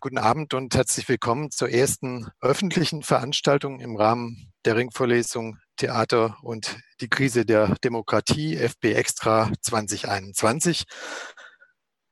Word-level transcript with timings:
Guten 0.00 0.18
Abend 0.18 0.54
und 0.54 0.76
herzlich 0.76 1.08
willkommen 1.08 1.50
zur 1.50 1.70
ersten 1.70 2.28
öffentlichen 2.40 3.02
Veranstaltung 3.02 3.80
im 3.80 3.96
Rahmen 3.96 4.52
der 4.64 4.76
Ringvorlesung 4.76 5.58
Theater 5.76 6.36
und 6.42 6.78
die 7.00 7.08
Krise 7.08 7.44
der 7.44 7.74
Demokratie 7.82 8.56
FB 8.56 8.92
Extra 8.92 9.50
2021. 9.60 10.84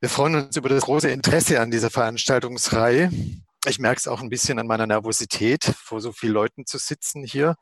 Wir 0.01 0.09
freuen 0.09 0.35
uns 0.35 0.57
über 0.57 0.67
das 0.67 0.83
große 0.83 1.09
Interesse 1.09 1.61
an 1.61 1.71
dieser 1.71 1.89
Veranstaltungsreihe. 1.89 3.09
Ich 3.65 3.79
merke 3.79 3.99
es 3.99 4.07
auch 4.09 4.21
ein 4.21 4.29
bisschen 4.29 4.59
an 4.59 4.67
meiner 4.67 4.87
Nervosität, 4.87 5.63
vor 5.63 6.01
so 6.01 6.11
vielen 6.11 6.33
Leuten 6.33 6.65
zu 6.65 6.79
sitzen 6.79 7.23
hier 7.23 7.55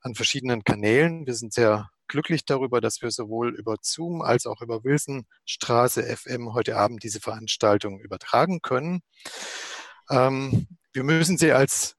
an 0.00 0.16
verschiedenen 0.16 0.64
Kanälen. 0.64 1.24
Wir 1.24 1.34
sind 1.34 1.52
sehr 1.52 1.88
glücklich 2.08 2.44
darüber, 2.44 2.80
dass 2.80 3.02
wir 3.02 3.10
sowohl 3.10 3.54
über 3.54 3.76
Zoom 3.80 4.22
als 4.22 4.46
auch 4.46 4.60
über 4.62 4.84
Wilsonstraße 4.84 6.02
FM 6.02 6.54
heute 6.54 6.76
Abend 6.76 7.02
diese 7.02 7.20
Veranstaltung 7.20 8.00
übertragen 8.00 8.60
können. 8.60 9.02
Ähm, 10.10 10.66
wir 10.92 11.04
müssen 11.04 11.38
sie 11.38 11.52
als 11.52 11.94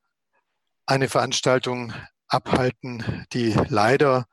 eine 0.86 1.08
Veranstaltung 1.08 1.94
abhalten, 2.28 3.26
die 3.34 3.56
leider 3.70 4.26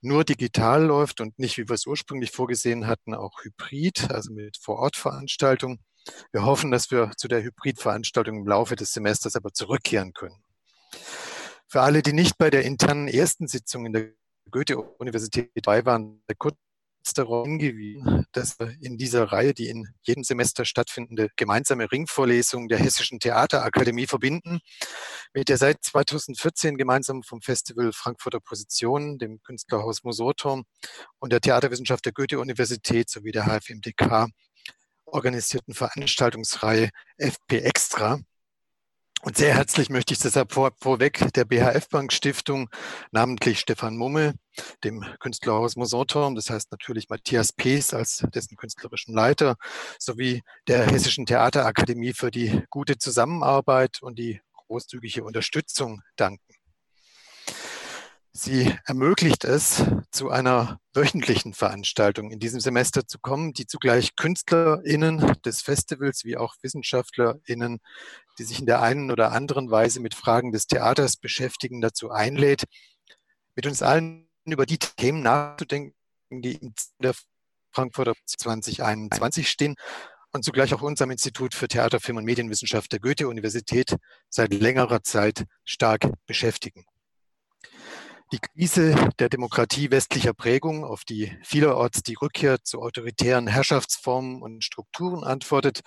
nur 0.00 0.24
digital 0.24 0.84
läuft 0.84 1.20
und 1.20 1.38
nicht, 1.38 1.56
wie 1.56 1.68
wir 1.68 1.74
es 1.74 1.86
ursprünglich 1.86 2.30
vorgesehen 2.30 2.86
hatten, 2.86 3.14
auch 3.14 3.42
hybrid, 3.42 4.10
also 4.10 4.32
mit 4.32 4.56
Vorortveranstaltung. 4.56 5.78
Wir 6.32 6.44
hoffen, 6.44 6.70
dass 6.70 6.90
wir 6.90 7.12
zu 7.16 7.28
der 7.28 7.42
Hybridveranstaltung 7.42 8.38
im 8.38 8.46
Laufe 8.46 8.76
des 8.76 8.92
Semesters 8.92 9.36
aber 9.36 9.52
zurückkehren 9.52 10.12
können. 10.12 10.42
Für 11.66 11.82
alle, 11.82 12.02
die 12.02 12.12
nicht 12.12 12.38
bei 12.38 12.50
der 12.50 12.64
internen 12.64 13.08
ersten 13.08 13.46
Sitzung 13.48 13.86
in 13.86 13.92
der 13.92 14.12
Goethe-Universität 14.50 15.50
dabei 15.54 15.84
waren, 15.84 16.22
kurz 16.38 16.56
darauf 17.14 17.46
hingewiesen, 17.46 18.24
dass 18.32 18.56
in 18.80 18.96
dieser 18.96 19.24
Reihe 19.24 19.52
die 19.52 19.68
in 19.68 19.86
jedem 20.02 20.24
Semester 20.24 20.64
stattfindende 20.64 21.28
gemeinsame 21.36 21.90
Ringvorlesung 21.90 22.68
der 22.68 22.78
Hessischen 22.78 23.20
Theaterakademie 23.20 24.06
verbinden, 24.06 24.60
mit 25.34 25.48
der 25.48 25.58
seit 25.58 25.84
2014 25.84 26.78
gemeinsam 26.78 27.22
vom 27.22 27.42
Festival 27.42 27.92
Frankfurter 27.92 28.40
Position, 28.40 29.18
dem 29.18 29.42
Künstlerhaus 29.42 30.02
Mosorturm 30.02 30.64
und 31.18 31.32
der 31.32 31.40
Theaterwissenschaft 31.40 32.04
der 32.06 32.12
Goethe-Universität 32.12 33.10
sowie 33.10 33.32
der 33.32 33.44
HFMDK 33.44 34.28
organisierten 35.04 35.74
Veranstaltungsreihe 35.74 36.90
FP 37.18 37.58
Extra 37.58 38.20
und 39.24 39.36
sehr 39.36 39.54
herzlich 39.54 39.88
möchte 39.88 40.12
ich 40.12 40.20
deshalb 40.20 40.52
vor, 40.52 40.72
vorweg 40.80 41.32
der 41.34 41.44
BHF 41.44 41.88
Bank 41.88 42.12
Stiftung, 42.12 42.68
namentlich 43.10 43.60
Stefan 43.60 43.96
Mumme, 43.96 44.34
dem 44.84 45.04
Künstlerhaus 45.18 45.76
Mosanturm, 45.76 46.34
das 46.34 46.50
heißt 46.50 46.70
natürlich 46.70 47.08
Matthias 47.08 47.52
Pees 47.52 47.94
als 47.94 48.24
dessen 48.34 48.56
künstlerischen 48.56 49.14
Leiter, 49.14 49.56
sowie 49.98 50.42
der 50.68 50.86
Hessischen 50.86 51.26
Theaterakademie 51.26 52.12
für 52.12 52.30
die 52.30 52.62
gute 52.68 52.98
Zusammenarbeit 52.98 54.02
und 54.02 54.18
die 54.18 54.40
großzügige 54.66 55.24
Unterstützung 55.24 56.02
danken. 56.16 56.54
Sie 58.36 58.74
ermöglicht 58.84 59.44
es, 59.44 59.84
zu 60.10 60.28
einer 60.28 60.80
wöchentlichen 60.92 61.54
Veranstaltung 61.54 62.32
in 62.32 62.40
diesem 62.40 62.58
Semester 62.58 63.06
zu 63.06 63.20
kommen, 63.20 63.52
die 63.52 63.64
zugleich 63.64 64.16
KünstlerInnen 64.16 65.36
des 65.44 65.62
Festivals 65.62 66.24
wie 66.24 66.36
auch 66.36 66.56
WissenschaftlerInnen, 66.60 67.78
die 68.36 68.42
sich 68.42 68.58
in 68.58 68.66
der 68.66 68.82
einen 68.82 69.12
oder 69.12 69.30
anderen 69.30 69.70
Weise 69.70 70.00
mit 70.00 70.14
Fragen 70.14 70.50
des 70.50 70.66
Theaters 70.66 71.16
beschäftigen, 71.16 71.80
dazu 71.80 72.10
einlädt, 72.10 72.64
mit 73.54 73.68
uns 73.68 73.82
allen 73.82 74.28
über 74.44 74.66
die 74.66 74.78
Themen 74.78 75.22
nachzudenken, 75.22 75.94
die 76.30 76.56
in 76.56 76.74
der 76.98 77.14
Frankfurter 77.70 78.14
2021 78.26 79.48
stehen 79.48 79.76
und 80.32 80.44
zugleich 80.44 80.74
auch 80.74 80.82
uns 80.82 81.00
am 81.00 81.12
Institut 81.12 81.54
für 81.54 81.68
Theater, 81.68 82.00
Film 82.00 82.16
und 82.16 82.24
Medienwissenschaft 82.24 82.90
der 82.90 82.98
Goethe-Universität 82.98 83.94
seit 84.28 84.52
längerer 84.52 85.04
Zeit 85.04 85.44
stark 85.64 86.10
beschäftigen. 86.26 86.84
Die 88.32 88.38
Krise 88.38 88.94
der 89.18 89.28
Demokratie 89.28 89.90
westlicher 89.90 90.32
Prägung, 90.32 90.84
auf 90.84 91.04
die 91.04 91.36
vielerorts 91.42 92.02
die 92.02 92.14
Rückkehr 92.14 92.62
zu 92.62 92.80
autoritären 92.80 93.46
Herrschaftsformen 93.46 94.40
und 94.42 94.64
Strukturen 94.64 95.24
antwortet, 95.24 95.82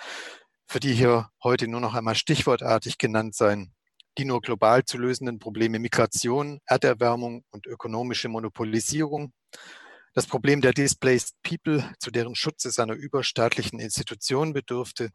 für 0.68 0.80
die 0.80 0.94
hier 0.94 1.30
heute 1.44 1.68
nur 1.68 1.82
noch 1.82 1.96
einmal 1.96 2.16
stichwortartig 2.16 2.98
genannt 3.00 3.36
sein, 3.36 3.74
die 4.18 4.26
nur 4.26 4.42
global 4.42 4.86
zu 4.86 4.98
lösenden 4.98 5.40
Probleme 5.40 5.80
Migration, 5.80 6.60
Erderwärmung 6.66 7.44
und 7.50 7.66
ökonomische 7.66 8.30
Monopolisierung, 8.30 9.34
das 10.14 10.28
Problem 10.28 10.62
der 10.62 10.74
Displaced 10.74 11.36
People, 11.44 11.84
zu 12.00 12.12
deren 12.12 12.36
Schutz 12.36 12.66
es 12.66 12.80
einer 12.80 12.96
überstaatlichen 12.96 13.80
Institution 13.80 14.54
bedurfte, 14.54 15.10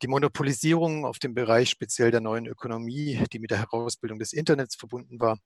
die 0.00 0.08
Monopolisierung 0.08 1.04
auf 1.04 1.18
dem 1.18 1.34
Bereich 1.34 1.70
speziell 1.70 2.10
der 2.10 2.20
neuen 2.20 2.46
Ökonomie, 2.46 3.22
die 3.32 3.38
mit 3.38 3.50
der 3.50 3.58
Herausbildung 3.58 4.18
des 4.18 4.32
Internets 4.32 4.76
verbunden 4.76 5.20
war, 5.20 5.38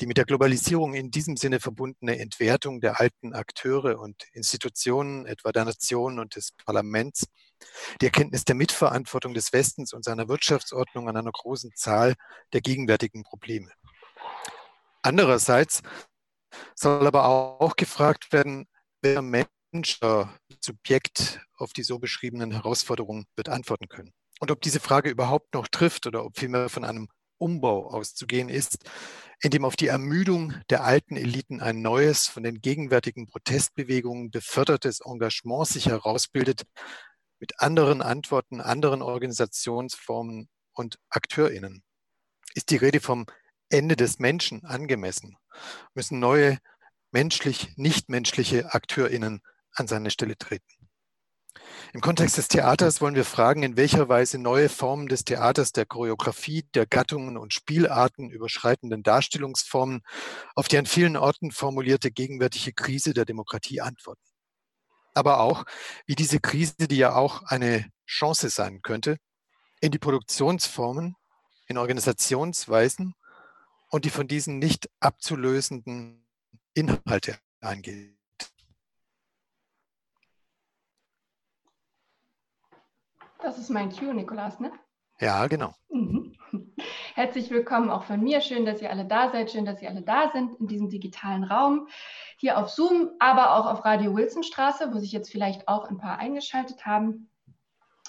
die 0.00 0.06
mit 0.06 0.16
der 0.16 0.24
Globalisierung 0.24 0.94
in 0.94 1.10
diesem 1.10 1.36
Sinne 1.36 1.60
verbundene 1.60 2.18
Entwertung 2.18 2.80
der 2.80 3.00
alten 3.00 3.34
Akteure 3.34 3.98
und 3.98 4.24
Institutionen, 4.32 5.26
etwa 5.26 5.52
der 5.52 5.64
Nation 5.64 6.18
und 6.18 6.36
des 6.36 6.52
Parlaments, 6.52 7.26
die 8.00 8.06
Erkenntnis 8.06 8.44
der 8.44 8.54
Mitverantwortung 8.54 9.34
des 9.34 9.52
Westens 9.52 9.92
und 9.92 10.04
seiner 10.04 10.28
Wirtschaftsordnung 10.28 11.08
an 11.08 11.16
einer 11.16 11.32
großen 11.32 11.72
Zahl 11.74 12.14
der 12.52 12.60
gegenwärtigen 12.60 13.24
Probleme. 13.24 13.70
Andererseits 15.02 15.82
soll 16.74 17.06
aber 17.06 17.26
auch 17.26 17.76
gefragt 17.76 18.32
werden, 18.32 18.66
wer 19.02 19.22
Mensch, 19.22 19.98
Subjekt 20.60 21.40
auf 21.56 21.72
die 21.72 21.82
so 21.82 21.98
beschriebenen 21.98 22.52
Herausforderungen 22.52 23.26
wird 23.36 23.48
antworten 23.48 23.88
können. 23.88 24.12
Und 24.40 24.50
ob 24.50 24.62
diese 24.62 24.80
Frage 24.80 25.10
überhaupt 25.10 25.52
noch 25.54 25.68
trifft 25.68 26.06
oder 26.06 26.24
ob 26.24 26.38
vielmehr 26.38 26.68
von 26.68 26.84
einem 26.84 27.08
Umbau 27.38 27.88
auszugehen 27.88 28.48
ist, 28.48 28.78
in 29.40 29.50
dem 29.50 29.64
auf 29.64 29.76
die 29.76 29.86
Ermüdung 29.86 30.54
der 30.70 30.84
alten 30.84 31.16
Eliten 31.16 31.60
ein 31.60 31.80
neues, 31.80 32.26
von 32.26 32.42
den 32.42 32.60
gegenwärtigen 32.60 33.26
Protestbewegungen 33.26 34.30
befördertes 34.30 35.00
Engagement 35.00 35.68
sich 35.68 35.86
herausbildet, 35.86 36.64
mit 37.40 37.60
anderen 37.60 38.02
Antworten, 38.02 38.60
anderen 38.60 39.00
Organisationsformen 39.02 40.48
und 40.72 40.98
AkteurInnen. 41.08 41.82
Ist 42.54 42.70
die 42.70 42.76
Rede 42.76 43.00
vom 43.00 43.26
Ende 43.68 43.94
des 43.94 44.18
Menschen 44.18 44.64
angemessen? 44.64 45.36
Müssen 45.94 46.18
neue 46.18 46.58
menschlich, 47.12 47.76
nichtmenschliche 47.76 48.74
AkteurInnen 48.74 49.40
an 49.72 49.86
seine 49.86 50.10
Stelle 50.10 50.36
treten? 50.36 50.77
Im 51.92 52.00
Kontext 52.00 52.36
des 52.36 52.48
Theaters 52.48 53.00
wollen 53.00 53.14
wir 53.14 53.24
fragen, 53.24 53.62
in 53.62 53.76
welcher 53.76 54.08
Weise 54.08 54.38
neue 54.38 54.68
Formen 54.68 55.08
des 55.08 55.24
Theaters, 55.24 55.72
der 55.72 55.86
Choreografie, 55.86 56.64
der 56.74 56.86
Gattungen 56.86 57.36
und 57.36 57.54
Spielarten 57.54 58.30
überschreitenden 58.30 59.02
Darstellungsformen 59.02 60.02
auf 60.54 60.68
die 60.68 60.78
an 60.78 60.86
vielen 60.86 61.16
Orten 61.16 61.50
formulierte 61.50 62.10
gegenwärtige 62.10 62.72
Krise 62.72 63.14
der 63.14 63.24
Demokratie 63.24 63.80
antworten. 63.80 64.22
Aber 65.14 65.40
auch, 65.40 65.64
wie 66.06 66.14
diese 66.14 66.40
Krise, 66.40 66.74
die 66.88 66.96
ja 66.96 67.14
auch 67.14 67.42
eine 67.44 67.90
Chance 68.06 68.50
sein 68.50 68.82
könnte, 68.82 69.16
in 69.80 69.90
die 69.90 69.98
Produktionsformen, 69.98 71.16
in 71.66 71.78
Organisationsweisen 71.78 73.14
und 73.90 74.04
die 74.04 74.10
von 74.10 74.28
diesen 74.28 74.58
nicht 74.58 74.90
abzulösenden 75.00 76.26
Inhalte 76.74 77.38
eingeht. 77.60 78.17
Das 83.40 83.56
ist 83.56 83.70
mein 83.70 83.92
Cue, 83.92 84.12
Nikolas, 84.12 84.58
ne? 84.58 84.72
Ja, 85.20 85.46
genau. 85.46 85.72
Mhm. 85.90 86.34
Herzlich 87.14 87.50
willkommen 87.50 87.88
auch 87.88 88.02
von 88.02 88.20
mir. 88.20 88.40
Schön, 88.40 88.66
dass 88.66 88.82
ihr 88.82 88.90
alle 88.90 89.04
da 89.04 89.30
seid. 89.30 89.52
Schön, 89.52 89.64
dass 89.64 89.80
ihr 89.80 89.88
alle 89.88 90.02
da 90.02 90.30
sind 90.32 90.58
in 90.58 90.66
diesem 90.66 90.90
digitalen 90.90 91.44
Raum. 91.44 91.86
Hier 92.38 92.58
auf 92.58 92.68
Zoom, 92.68 93.10
aber 93.20 93.54
auch 93.54 93.66
auf 93.66 93.84
Radio 93.84 94.16
Wilsonstraße, 94.16 94.92
wo 94.92 94.98
sich 94.98 95.12
jetzt 95.12 95.30
vielleicht 95.30 95.68
auch 95.68 95.88
ein 95.88 95.98
paar 95.98 96.18
eingeschaltet 96.18 96.84
haben. 96.84 97.30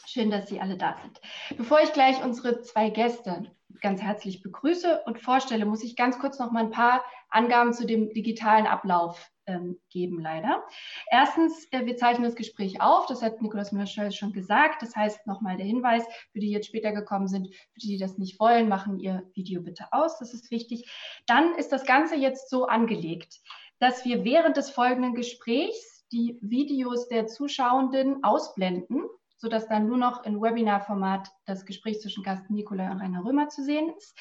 Schön, 0.07 0.31
dass 0.31 0.49
Sie 0.49 0.59
alle 0.59 0.77
da 0.77 0.95
sind. 1.03 1.21
Bevor 1.57 1.79
ich 1.81 1.93
gleich 1.93 2.23
unsere 2.23 2.61
zwei 2.61 2.89
Gäste 2.89 3.51
ganz 3.81 4.01
herzlich 4.01 4.41
begrüße 4.41 5.03
und 5.05 5.21
vorstelle, 5.21 5.67
muss 5.67 5.83
ich 5.83 5.95
ganz 5.95 6.17
kurz 6.17 6.39
noch 6.39 6.51
mal 6.51 6.63
ein 6.63 6.71
paar 6.71 7.03
Angaben 7.29 7.73
zu 7.73 7.85
dem 7.85 8.11
digitalen 8.13 8.65
Ablauf 8.65 9.29
ähm, 9.49 9.79
geben, 9.89 10.21
leider. 10.21 10.63
Erstens, 11.09 11.67
äh, 11.71 11.85
wir 11.85 11.97
zeichnen 11.97 12.23
das 12.23 12.35
Gespräch 12.35 12.81
auf, 12.81 13.07
das 13.07 13.21
hat 13.21 13.41
Nikolaus 13.41 13.71
Müller-Schölz 13.71 14.15
schon 14.15 14.31
gesagt. 14.31 14.81
Das 14.81 14.95
heißt, 14.95 15.25
nochmal 15.25 15.57
der 15.57 15.65
Hinweis, 15.65 16.03
für 16.31 16.39
die, 16.39 16.47
die 16.47 16.53
jetzt 16.53 16.67
später 16.67 16.91
gekommen 16.91 17.27
sind, 17.27 17.53
für 17.53 17.79
die, 17.79 17.87
die 17.87 17.97
das 17.97 18.17
nicht 18.17 18.39
wollen, 18.39 18.69
machen 18.69 18.99
ihr 18.99 19.23
Video 19.33 19.61
bitte 19.61 19.87
aus, 19.91 20.19
das 20.19 20.33
ist 20.33 20.51
wichtig. 20.51 20.89
Dann 21.25 21.55
ist 21.55 21.71
das 21.71 21.85
Ganze 21.85 22.15
jetzt 22.15 22.49
so 22.49 22.67
angelegt, 22.67 23.39
dass 23.79 24.05
wir 24.05 24.23
während 24.23 24.57
des 24.57 24.69
folgenden 24.69 25.15
Gesprächs 25.15 26.05
die 26.11 26.37
Videos 26.41 27.07
der 27.07 27.27
Zuschauenden 27.27 28.23
ausblenden, 28.23 29.03
sodass 29.37 29.67
dann 29.67 29.87
nur 29.87 29.97
noch 29.97 30.25
in 30.25 30.41
Webinarformat 30.41 31.29
das 31.45 31.65
Gespräch 31.65 32.01
zwischen 32.01 32.23
Gast 32.23 32.49
Nikolai 32.49 32.91
und 32.91 32.99
Rainer 32.99 33.23
Römer 33.23 33.49
zu 33.49 33.63
sehen 33.63 33.93
ist. 33.97 34.17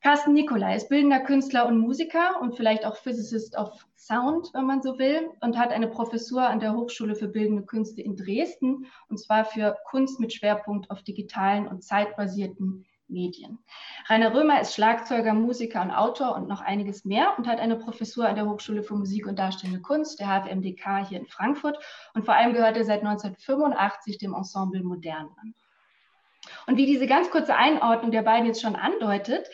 Carsten 0.02 0.34
Nicolai 0.34 0.76
ist 0.76 0.90
bildender 0.90 1.20
Künstler 1.20 1.68
und 1.68 1.80
Musiker 1.80 2.40
und 2.40 2.56
vielleicht 2.56 2.86
auch 2.86 2.96
Physicist 2.98 3.58
of 3.58 3.86
Sound, 3.96 4.50
wenn 4.54 4.66
man 4.66 4.82
so 4.82 5.00
will, 5.00 5.30
und 5.42 5.58
hat 5.58 5.72
eine 5.72 5.88
Professur 5.88 6.48
an 6.48 6.60
der 6.60 6.76
Hochschule 6.76 7.16
für 7.16 7.28
Bildende 7.28 7.64
Künste 7.64 8.02
in 8.02 8.16
Dresden, 8.16 8.86
und 9.10 9.18
zwar 9.20 9.44
für 9.44 9.76
Kunst 9.90 10.20
mit 10.20 10.34
Schwerpunkt 10.34 10.90
auf 10.92 11.02
digitalen 11.02 11.68
und 11.68 11.84
zeitbasierten 11.84 12.86
Medien. 13.10 13.60
Rainer 14.08 14.34
Römer 14.34 14.62
ist 14.62 14.74
Schlagzeuger, 14.74 15.34
Musiker 15.34 15.82
und 15.82 15.92
Autor 15.92 16.36
und 16.36 16.48
noch 16.48 16.62
einiges 16.62 17.06
mehr 17.06 17.34
und 17.38 17.48
hat 17.48 17.60
eine 17.60 17.78
Professur 17.78 18.28
an 18.28 18.36
der 18.36 18.48
Hochschule 18.48 18.84
für 18.84 18.96
Musik 18.96 19.26
und 19.28 19.40
Darstellende 19.40 19.82
Kunst, 19.82 20.20
der 20.20 20.28
HFMDK 20.28 21.08
hier 21.08 21.20
in 21.20 21.28
Frankfurt. 21.28 21.78
Und 22.14 22.26
vor 22.26 22.36
allem 22.36 22.54
gehört 22.54 22.78
er 22.78 22.86
seit 22.86 23.04
1985 23.04 24.18
dem 24.18 24.34
Ensemble 24.34 24.84
Modern 24.84 25.30
an. 25.42 25.54
Und 26.66 26.78
wie 26.78 26.86
diese 26.86 27.08
ganz 27.08 27.30
kurze 27.30 27.56
Einordnung 27.56 28.12
der 28.12 28.24
beiden 28.24 28.46
jetzt 28.46 28.62
schon 28.62 28.76
andeutet, 28.76 29.48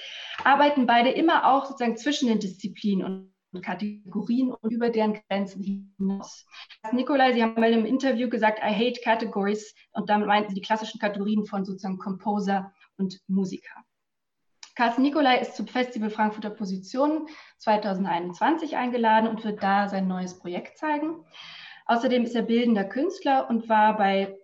arbeiten 0.43 0.85
beide 0.85 1.09
immer 1.09 1.51
auch 1.51 1.65
sozusagen 1.65 1.97
zwischen 1.97 2.27
den 2.27 2.39
Disziplinen 2.39 3.33
und 3.53 3.63
Kategorien 3.63 4.51
und 4.51 4.71
über 4.71 4.89
deren 4.89 5.21
Grenzen 5.29 5.63
hinaus. 5.97 6.45
Nikolai, 6.91 7.33
Sie 7.33 7.43
haben 7.43 7.59
mal 7.59 7.71
im 7.71 7.85
Interview 7.85 8.29
gesagt, 8.29 8.59
I 8.59 8.73
hate 8.73 9.01
categories 9.01 9.75
und 9.91 10.09
damit 10.09 10.27
meinten 10.27 10.49
Sie 10.49 10.55
die 10.55 10.65
klassischen 10.65 10.99
Kategorien 10.99 11.45
von 11.45 11.65
sozusagen 11.65 11.99
Composer 11.99 12.73
und 12.97 13.19
Musiker. 13.27 13.83
Carsten 14.75 15.03
Nikolai 15.03 15.37
ist 15.39 15.55
zum 15.55 15.67
Festival 15.67 16.09
Frankfurter 16.09 16.49
Positionen 16.49 17.27
2021 17.59 18.75
eingeladen 18.75 19.29
und 19.29 19.43
wird 19.43 19.61
da 19.61 19.87
sein 19.87 20.07
neues 20.07 20.39
Projekt 20.39 20.79
zeigen. 20.79 21.23
Außerdem 21.85 22.23
ist 22.23 22.35
er 22.35 22.41
bildender 22.41 22.83
Künstler 22.83 23.49
und 23.49 23.69
war 23.69 23.97
bei 23.97 24.35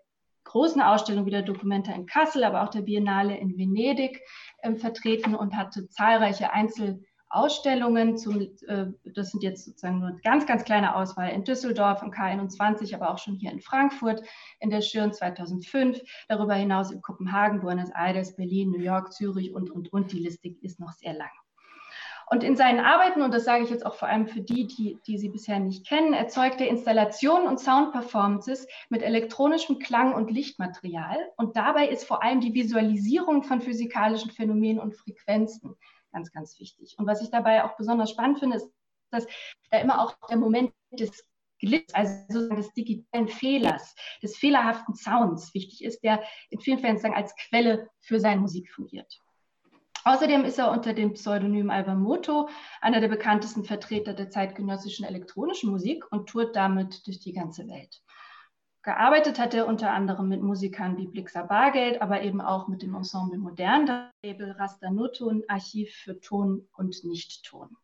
großen 0.50 0.81
Ausstellungen 0.81 1.28
wie 1.28 1.31
der 1.31 1.44
Documenta 1.44 1.94
in 1.94 2.06
Kassel, 2.06 2.44
aber 2.44 2.63
auch 2.63 2.69
der 2.69 2.81
Biennale 2.81 3.38
in 3.38 3.57
Venedig 3.57 4.22
äh, 4.60 4.75
vertreten 4.75 5.36
und 5.36 5.56
hatte 5.56 5.88
zahlreiche 5.90 6.51
Einzel- 6.51 7.04
Ausstellungen, 7.31 8.18
zum, 8.18 8.42
äh, 8.42 8.88
das 9.13 9.30
sind 9.30 9.44
jetzt 9.44 9.66
sozusagen 9.66 10.00
nur 10.00 10.19
ganz, 10.24 10.48
ganz 10.48 10.63
kleine 10.63 10.96
Auswahl 10.96 11.30
in 11.30 11.44
Düsseldorf 11.44 12.01
im 12.01 12.12
K21, 12.12 12.96
aber 12.96 13.12
auch 13.12 13.19
schon 13.19 13.36
hier 13.36 13.51
in 13.51 13.62
Frankfurt 13.62 14.24
in 14.60 14.72
der 14.72 14.81
Schirn 14.81 15.13
2005, 15.13 16.01
darüber 16.28 16.56
hinaus 16.56 16.90
in 16.90 17.02
Kopenhagen, 17.04 17.62
Buenos 17.62 17.92
Aires, 17.92 18.36
Berlin, 18.36 18.72
New 18.72 18.81
York, 18.81 19.13
Zürich 19.13 19.54
und, 19.54 19.69
und, 19.69 19.94
und. 19.94 20.12
Die 20.12 20.19
Liste 20.19 20.50
ist 20.62 20.80
noch 20.80 20.92
sehr 20.94 21.13
lang. 21.13 21.30
Und 22.31 22.44
in 22.44 22.56
seinen 22.56 22.80
Arbeiten, 22.80 23.24
und 23.24 23.34
das 23.34 23.44
sage 23.44 23.64
ich 23.64 23.72
jetzt 23.72 23.86
auch 23.86 23.96
vor 23.96 24.08
allem 24.08 24.28
für 24.28 24.42
die, 24.42 24.68
die, 24.68 25.00
die 25.08 25.18
Sie 25.18 25.30
bisher 25.30 25.60
nicht 25.60 25.88
kennen, 25.88 26.14
erzeugt 26.14 26.62
er 26.62 26.68
Installationen 26.68 27.48
und 27.48 27.60
Soundperformances 27.60 28.68
mit 28.90 29.02
elektronischem 29.02 29.80
Klang- 29.80 30.14
und 30.14 30.30
Lichtmaterial. 30.30 31.18
Und 31.38 31.58
dabei 31.58 31.88
ist 31.88 32.06
vor 32.06 32.22
allem 32.22 32.40
die 32.40 32.54
Visualisierung 32.54 33.42
von 33.44 33.62
physikalischen 33.62 34.30
Phänomenen 34.30 34.80
und 34.80 34.96
Frequenzen 34.96 35.76
ganz, 36.12 36.31
ganz 36.31 36.60
wichtig. 36.60 36.96
Und 37.00 37.08
was 37.08 37.22
ich 37.22 37.31
dabei 37.31 37.64
auch 37.64 37.76
besonders 37.78 38.12
spannend 38.12 38.40
finde, 38.40 38.58
ist, 38.58 38.70
dass 39.12 39.26
da 39.72 39.80
immer 39.80 40.00
auch 40.00 40.16
der 40.30 40.38
Moment 40.38 40.72
des 40.92 41.24
Glitz, 41.60 41.92
also 41.94 42.14
sozusagen 42.30 42.62
des 42.62 42.74
digitalen 42.74 43.28
Fehlers, 43.28 43.96
des 44.22 44.38
fehlerhaften 44.38 44.94
Sounds 44.94 45.54
wichtig 45.56 45.84
ist, 45.84 46.04
der 46.04 46.24
in 46.52 46.60
vielen 46.60 46.80
Fällen 46.80 46.98
sozusagen 46.98 47.20
als 47.20 47.36
Quelle 47.36 47.90
für 48.00 48.20
seine 48.20 48.40
Musik 48.40 48.72
fungiert. 48.72 49.20
Außerdem 50.04 50.46
ist 50.46 50.60
er 50.60 50.72
unter 50.72 50.94
dem 50.94 51.13
Pseudonym 51.13 51.69
Albamoto 51.69 52.50
einer 52.81 53.01
der 53.01 53.07
bekanntesten 53.07 53.63
Vertreter 53.63 54.13
der 54.13 54.30
zeitgenössischen 54.30 55.06
elektronischen 55.06 55.72
Musik 55.72 56.06
und 56.12 56.30
tourt 56.30 56.56
damit 56.56 57.06
durch 57.07 57.19
die 57.19 57.34
ganze 57.34 57.68
Welt. 57.68 58.01
Gearbeitet 58.81 59.40
hat 59.40 59.54
er 59.54 59.68
unter 59.68 59.92
anderem 59.92 60.30
mit 60.30 60.42
Musikern 60.42 60.98
wie 60.98 61.07
Blixer 61.07 61.44
Bargeld, 61.44 62.01
aber 62.01 62.22
eben 62.22 62.40
auch 62.40 62.69
mit 62.69 62.81
dem 62.81 62.96
Ensemble 62.96 63.38
Modern, 63.38 63.86
das 63.86 64.10
Label 64.24 64.51
Raster 64.51 64.90
Nurton, 64.90 65.44
Archiv 65.50 65.94
für 65.94 66.19
Ton 66.22 66.68
und 66.78 67.04
Nichtton. 67.04 67.75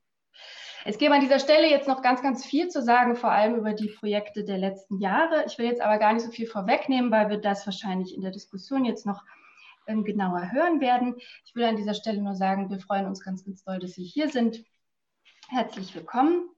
Es 0.85 0.97
gäbe 0.97 1.13
an 1.13 1.21
dieser 1.21 1.39
Stelle 1.39 1.69
jetzt 1.69 1.87
noch 1.87 2.01
ganz, 2.01 2.21
ganz 2.21 2.45
viel 2.45 2.69
zu 2.69 2.81
sagen, 2.81 3.15
vor 3.15 3.31
allem 3.31 3.55
über 3.55 3.73
die 3.73 3.89
Projekte 3.89 4.45
der 4.45 4.57
letzten 4.57 4.99
Jahre. 4.99 5.43
Ich 5.47 5.57
will 5.57 5.65
jetzt 5.65 5.81
aber 5.81 5.97
gar 5.97 6.13
nicht 6.13 6.23
so 6.23 6.31
viel 6.31 6.47
vorwegnehmen, 6.47 7.11
weil 7.11 7.29
wir 7.29 7.37
das 7.37 7.65
wahrscheinlich 7.65 8.15
in 8.15 8.21
der 8.21 8.31
Diskussion 8.31 8.85
jetzt 8.85 9.05
noch 9.05 9.23
genauer 9.85 10.51
hören 10.51 10.81
werden. 10.81 11.15
Ich 11.45 11.55
will 11.55 11.63
an 11.65 11.75
dieser 11.75 11.93
Stelle 11.93 12.21
nur 12.21 12.35
sagen, 12.35 12.69
wir 12.69 12.79
freuen 12.79 13.05
uns 13.05 13.23
ganz, 13.23 13.45
ganz 13.45 13.63
doll, 13.63 13.79
dass 13.79 13.91
Sie 13.91 14.03
hier 14.03 14.29
sind. 14.29 14.63
Herzlich 15.49 15.93
willkommen. 15.93 16.49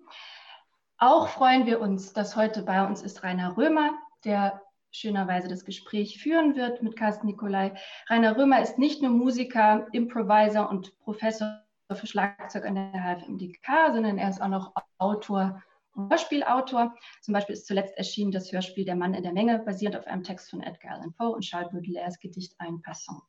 Auch 0.97 1.27
freuen 1.27 1.65
wir 1.65 1.79
uns, 1.79 2.13
dass 2.13 2.35
heute 2.35 2.63
bei 2.63 2.85
uns 2.85 3.01
ist 3.01 3.23
Rainer 3.23 3.55
Römer, 3.57 3.91
der 4.23 4.61
schönerweise 4.91 5.47
das 5.47 5.65
Gespräch 5.65 6.21
führen 6.21 6.55
wird 6.55 6.81
mit 6.81 6.95
Carsten 6.95 7.27
Nikolai. 7.27 7.75
Rainer 8.09 8.37
Römer 8.37 8.61
ist 8.61 8.79
nicht 8.79 9.01
nur 9.01 9.11
Musiker, 9.11 9.87
Improviser 9.91 10.69
und 10.69 10.97
Professor 10.99 11.61
für 11.93 12.07
Schlagzeug 12.07 12.65
an 12.65 12.75
der 12.75 12.91
HFMDK, 12.91 13.93
sondern 13.93 14.17
er 14.17 14.29
ist 14.29 14.41
auch 14.41 14.47
noch 14.47 14.73
Autor 14.97 15.61
Hörspielautor. 15.97 16.95
Zum 17.21 17.33
Beispiel 17.33 17.53
ist 17.53 17.67
zuletzt 17.67 17.97
erschienen 17.97 18.31
das 18.31 18.51
Hörspiel 18.51 18.85
Der 18.85 18.95
Mann 18.95 19.13
in 19.13 19.23
der 19.23 19.33
Menge, 19.33 19.59
basierend 19.59 19.97
auf 19.97 20.07
einem 20.07 20.23
Text 20.23 20.49
von 20.49 20.61
Edgar 20.61 20.93
Allan 20.93 21.13
Poe 21.13 21.31
und 21.31 21.41
Charles 21.41 21.71
Baudelaires 21.71 22.19
Gedicht 22.19 22.53
Ein 22.59 22.81
Passant. 22.81 23.23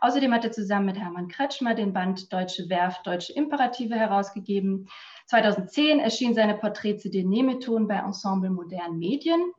Außerdem 0.00 0.34
hat 0.34 0.44
er 0.44 0.52
zusammen 0.52 0.86
mit 0.86 0.98
Hermann 0.98 1.28
Kretschmer 1.28 1.74
den 1.74 1.92
Band 1.92 2.32
Deutsche 2.32 2.68
Werft, 2.68 3.06
Deutsche 3.06 3.32
Imperative 3.32 3.94
herausgegeben. 3.94 4.88
2010 5.26 5.98
erschien 6.00 6.34
seine 6.34 6.54
Porträt-CD 6.54 7.24
Nemeton 7.24 7.88
bei 7.88 7.96
Ensemble 7.96 8.50
Modern 8.50 8.98
Medien 8.98 9.52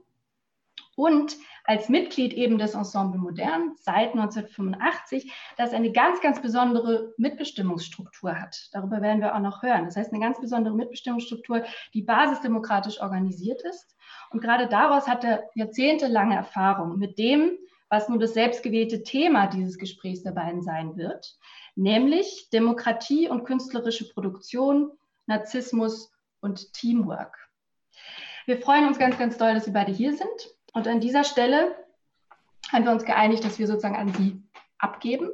und 0.95 1.35
als 1.65 1.89
Mitglied 1.89 2.33
eben 2.33 2.57
des 2.57 2.73
Ensemble 2.73 3.19
Modern 3.19 3.75
seit 3.81 4.11
1985, 4.11 5.31
das 5.57 5.73
eine 5.73 5.91
ganz, 5.91 6.21
ganz 6.21 6.41
besondere 6.41 7.13
Mitbestimmungsstruktur 7.17 8.39
hat. 8.39 8.69
Darüber 8.71 9.01
werden 9.01 9.21
wir 9.21 9.35
auch 9.35 9.39
noch 9.39 9.61
hören. 9.61 9.85
Das 9.85 9.97
heißt, 9.97 10.13
eine 10.13 10.21
ganz 10.21 10.39
besondere 10.39 10.75
Mitbestimmungsstruktur, 10.75 11.63
die 11.93 12.01
basisdemokratisch 12.01 13.01
organisiert 13.01 13.61
ist. 13.63 13.95
Und 14.29 14.41
gerade 14.41 14.67
daraus 14.67 15.07
hat 15.07 15.23
er 15.23 15.43
jahrzehntelange 15.55 16.35
Erfahrung 16.35 16.97
mit 16.97 17.17
dem, 17.17 17.57
was 17.89 18.09
nun 18.09 18.19
das 18.19 18.33
selbstgewählte 18.33 19.03
Thema 19.03 19.47
dieses 19.47 19.77
Gesprächs 19.77 20.23
der 20.23 20.31
beiden 20.31 20.61
sein 20.61 20.97
wird, 20.97 21.37
nämlich 21.75 22.49
Demokratie 22.51 23.29
und 23.29 23.45
künstlerische 23.45 24.09
Produktion, 24.09 24.91
Narzissmus 25.27 26.11
und 26.41 26.73
Teamwork. 26.73 27.37
Wir 28.45 28.59
freuen 28.59 28.87
uns 28.87 28.99
ganz, 28.99 29.17
ganz 29.17 29.37
doll, 29.37 29.53
dass 29.53 29.65
Sie 29.65 29.71
beide 29.71 29.91
hier 29.91 30.15
sind. 30.15 30.54
Und 30.75 30.89
an 30.89 30.99
dieser 30.99 31.23
Stelle 31.23 31.73
haben 32.69 32.83
wir 32.83 32.91
uns 32.91 33.05
geeinigt, 33.05 33.45
dass 33.45 33.59
wir 33.59 33.65
sozusagen 33.65 33.95
an 33.95 34.13
Sie 34.13 34.43
abgeben, 34.77 35.31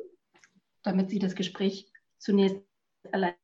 damit 0.84 1.10
Sie 1.10 1.18
das 1.18 1.34
Gespräch 1.34 1.92
zunächst 2.20 2.58
alleine 3.12 3.36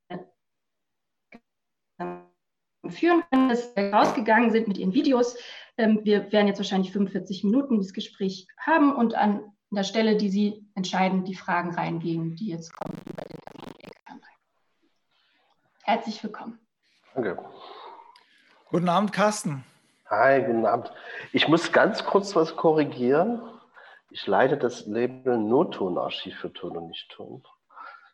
führen 2.88 3.24
können, 3.32 3.50
dass 3.50 3.74
Sie 3.74 3.82
rausgegangen 3.82 4.52
sind 4.52 4.68
mit 4.68 4.78
Ihren 4.78 4.94
Videos. 4.94 5.38
Ähm, 5.78 6.02
wir 6.04 6.32
werden 6.32 6.48
jetzt 6.48 6.60
wahrscheinlich 6.60 6.92
45 6.92 7.44
Minuten 7.44 7.80
das 7.80 7.94
Gespräch 7.94 8.48
haben 8.60 8.96
und 8.96 9.16
an 9.16 9.52
der 9.72 9.84
Stelle, 9.84 10.18
die 10.18 10.30
Sie 10.30 10.70
entscheiden, 10.76 11.26
die 11.26 11.36
Fragen 11.36 11.74
reingehen, 11.74 12.36
die 12.36 12.50
jetzt 12.50 12.74
kommen 12.74 13.02
über 13.10 13.24
den 13.24 13.38
Herzlich 15.84 16.22
willkommen. 16.22 16.60
Danke. 17.16 17.44
Guten 18.70 18.90
Abend, 18.90 19.14
Carsten. 19.14 19.64
Hi, 20.10 20.42
guten 20.42 20.66
Abend. 20.66 20.90
Ich 21.34 21.50
muss 21.50 21.74
ganz 21.74 22.06
kurz 22.06 22.34
was 22.34 22.56
korrigieren. 22.56 23.42
Ich 24.10 24.26
leite 24.26 24.56
das 24.56 24.86
Label 24.86 25.38
Nottonarchiv 25.38 26.34
für 26.40 26.54
Ton 26.54 26.78
und 26.78 26.88
Nicht-Ton. 26.88 27.44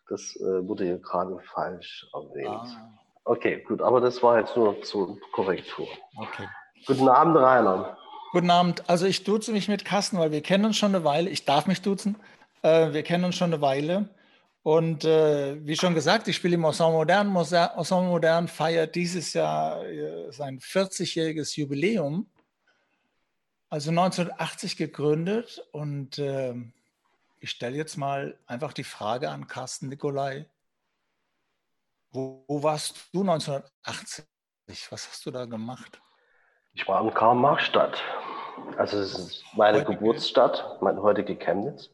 Das 0.10 0.36
äh, 0.38 0.68
wurde 0.68 0.86
hier 0.86 0.98
gerade 0.98 1.38
falsch 1.54 2.08
erwähnt. 2.14 2.50
Ah. 2.50 2.90
Okay, 3.26 3.64
gut, 3.68 3.84
aber 3.84 4.02
das 4.02 4.24
war 4.24 4.40
jetzt 4.40 4.58
nur 4.58 4.82
zur 4.82 5.20
Korrektur. 5.34 5.88
Okay. 6.18 6.48
Guten 6.88 7.08
Abend, 7.08 7.38
Rainer. 7.38 7.96
Guten 8.32 8.50
Abend. 8.50 8.84
Also 8.90 9.06
ich 9.06 9.24
duze 9.24 9.52
mich 9.52 9.68
mit 9.68 9.86
Carsten, 9.86 10.18
weil 10.18 10.32
wir 10.32 10.42
kennen 10.42 10.66
uns 10.66 10.78
schon 10.78 10.96
eine 10.96 11.06
Weile. 11.06 11.30
Ich 11.30 11.46
darf 11.46 11.68
mich 11.68 11.84
duzen. 11.84 12.16
Äh, 12.64 12.92
wir 12.92 13.04
kennen 13.04 13.24
uns 13.24 13.36
schon 13.36 13.54
eine 13.54 13.62
Weile. 13.62 14.10
Und 14.64 15.04
äh, 15.04 15.58
wie 15.68 15.76
schon 15.76 15.94
gesagt, 15.94 16.30
ich 16.30 16.38
spiele 16.38 16.56
im 16.56 16.64
Ensemble 16.64 16.94
Modern. 16.94 17.36
Ensemble 17.36 18.10
Modern 18.10 18.48
feiert 18.48 18.96
dieses 18.96 19.34
Jahr 19.34 19.84
äh, 19.84 20.32
sein 20.32 20.60
40-jähriges 20.60 21.58
Jubiläum. 21.58 22.30
Also 23.70 23.90
1980 23.90 24.78
gegründet. 24.78 25.68
Und 25.74 26.18
äh, 26.18 26.56
ich 27.42 27.50
stelle 27.50 27.76
jetzt 27.76 27.98
mal 27.98 28.40
einfach 28.48 28.72
die 28.72 28.86
Frage 28.86 29.30
an 29.30 29.48
Carsten 29.48 29.90
Nikolai. 29.90 30.46
Wo, 32.12 32.46
wo 32.48 32.64
warst 32.64 33.10
du 33.12 33.20
1980? 33.20 34.26
Was 34.92 35.10
hast 35.10 35.26
du 35.26 35.32
da 35.32 35.44
gemacht? 35.44 36.02
Ich 36.74 36.88
war 36.88 37.04
in 37.04 37.14
Karl-Marx-Stadt. 37.14 38.02
Also 38.78 38.98
es 39.00 39.14
ist 39.14 39.44
meine 39.58 39.80
heutige. 39.80 39.98
Geburtsstadt, 39.98 40.82
meine 40.82 41.02
heutige 41.02 41.36
Chemnitz 41.36 41.90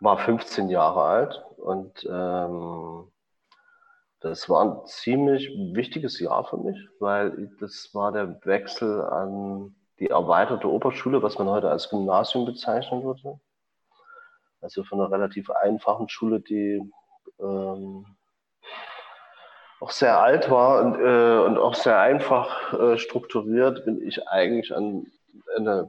war 0.00 0.18
15 0.18 0.70
Jahre 0.70 1.02
alt 1.02 1.44
und 1.58 2.08
ähm, 2.10 3.10
das 4.20 4.48
war 4.48 4.64
ein 4.64 4.86
ziemlich 4.86 5.48
wichtiges 5.74 6.20
Jahr 6.20 6.44
für 6.44 6.58
mich, 6.58 6.78
weil 6.98 7.50
das 7.60 7.90
war 7.94 8.12
der 8.12 8.44
Wechsel 8.44 9.02
an 9.02 9.74
die 9.98 10.08
erweiterte 10.08 10.68
Oberschule, 10.68 11.22
was 11.22 11.38
man 11.38 11.48
heute 11.48 11.70
als 11.70 11.88
Gymnasium 11.88 12.46
bezeichnen 12.46 13.02
würde. 13.02 13.38
Also 14.60 14.84
von 14.84 15.00
einer 15.00 15.10
relativ 15.10 15.50
einfachen 15.50 16.08
Schule, 16.08 16.40
die 16.40 16.82
ähm, 17.38 18.06
auch 19.80 19.90
sehr 19.90 20.20
alt 20.20 20.50
war 20.50 20.82
und, 20.82 20.96
äh, 20.96 21.38
und 21.46 21.56
auch 21.58 21.74
sehr 21.74 21.98
einfach 21.98 22.72
äh, 22.74 22.98
strukturiert, 22.98 23.86
bin 23.86 24.06
ich 24.06 24.28
eigentlich 24.28 24.74
an 24.74 25.06
einer, 25.56 25.88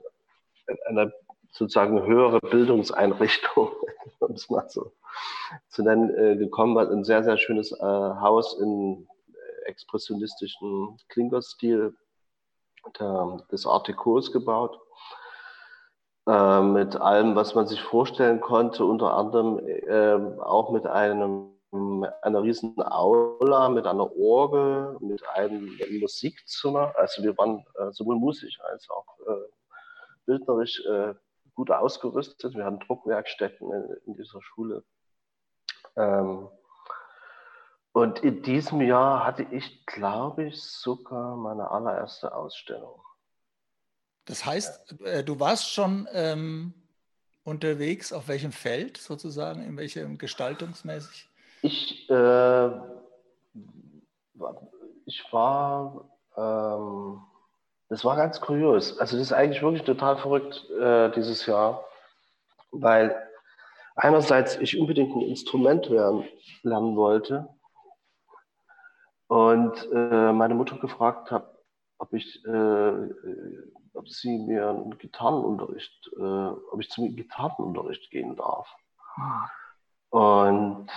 einer 0.88 1.12
sozusagen 1.52 2.06
höhere 2.06 2.40
Bildungseinrichtung, 2.40 3.72
um 4.20 4.32
es 4.32 4.50
mal 4.50 4.68
so 4.70 4.92
zu 5.70 5.84
nennen, 5.84 6.10
äh, 6.16 6.36
gekommen, 6.38 6.78
hat 6.78 6.90
ein 6.90 7.04
sehr, 7.04 7.24
sehr 7.24 7.38
schönes 7.38 7.72
äh, 7.72 7.84
Haus 7.84 8.60
in 8.60 9.08
expressionistischen 9.66 10.98
Klinkerstil 11.10 11.96
des 13.52 13.66
Art 13.68 13.88
Decos 13.88 14.32
gebaut. 14.32 14.80
Äh, 16.28 16.62
mit 16.62 16.96
allem, 16.96 17.36
was 17.36 17.56
man 17.56 17.68
sich 17.68 17.82
vorstellen 17.82 18.42
konnte, 18.42 18.86
unter 18.86 19.14
anderem 19.14 19.60
äh, 19.60 20.42
auch 20.42 20.72
mit 20.72 20.88
einem 20.88 21.52
einer 22.22 22.44
riesen 22.44 22.76
Aula, 22.82 23.70
mit 23.70 23.88
einer 23.88 24.14
Orgel, 24.18 24.98
mit 25.00 25.26
einem 25.30 25.72
Musikzimmer. 26.02 26.94
Also 26.98 27.24
wir 27.24 27.38
waren 27.38 27.66
äh, 27.76 27.92
sowohl 27.92 28.18
musisch 28.18 28.60
als 28.62 28.90
auch 28.90 29.06
äh, 29.26 29.50
bildnerisch 30.26 30.84
äh, 30.86 31.14
gut 31.56 31.72
ausgerüstet. 31.72 32.56
Wir 32.56 32.66
hatten 32.66 32.80
Druckwerkstätten 32.80 33.72
in, 33.72 33.98
in 34.06 34.14
dieser 34.16 34.42
Schule. 34.42 34.84
Ähm, 35.96 36.50
und 37.94 38.20
in 38.20 38.42
diesem 38.42 38.82
Jahr 38.82 39.26
hatte 39.26 39.44
ich, 39.52 39.86
glaube 39.86 40.46
ich, 40.46 40.62
sogar 40.62 41.36
meine 41.36 41.70
allererste 41.70 42.34
Ausstellung. 42.34 43.02
Das 44.26 44.46
heißt, 44.46 45.02
äh, 45.02 45.24
du 45.24 45.40
warst 45.40 45.72
schon 45.72 46.08
ähm, 46.14 46.74
unterwegs, 47.44 48.14
auf 48.14 48.28
welchem 48.28 48.52
Feld 48.52 48.98
sozusagen, 48.98 49.64
in 49.64 49.76
welchem 49.76 50.18
gestaltungsmäßig? 50.18 51.28
Ich, 51.64 52.10
äh, 52.10 52.70
ich 55.06 55.26
war 55.32 56.10
ähm, 56.38 57.22
das 57.92 58.06
war 58.06 58.16
ganz 58.16 58.40
kurios. 58.40 58.98
Also 59.00 59.18
das 59.18 59.28
ist 59.28 59.34
eigentlich 59.34 59.62
wirklich 59.62 59.84
total 59.84 60.16
verrückt 60.16 60.66
äh, 60.80 61.12
dieses 61.12 61.46
Jahr, 61.46 61.84
weil 62.72 63.14
einerseits 63.96 64.56
ich 64.56 64.80
unbedingt 64.80 65.14
ein 65.14 65.22
Instrument 65.22 65.90
lernen, 65.90 66.24
lernen 66.64 66.96
wollte 66.96 67.50
und 69.28 69.92
äh, 69.92 70.32
meine 70.32 70.56
Mutter 70.56 70.78
gefragt 70.78 71.32
habe, 71.32 71.54
ob 71.98 72.14
ich, 72.14 72.46
äh, 72.46 73.10
ob 73.94 74.08
sie 74.08 74.38
mir 74.38 74.70
einen 74.70 74.98
Gitarrenunterricht, 74.98 76.12
äh, 76.18 76.22
ob 76.72 76.80
ich 76.80 76.90
zum 76.90 77.14
Gitarrenunterricht 77.14 78.10
gehen 78.10 78.38
darf. 78.38 78.74
Und 80.12 80.88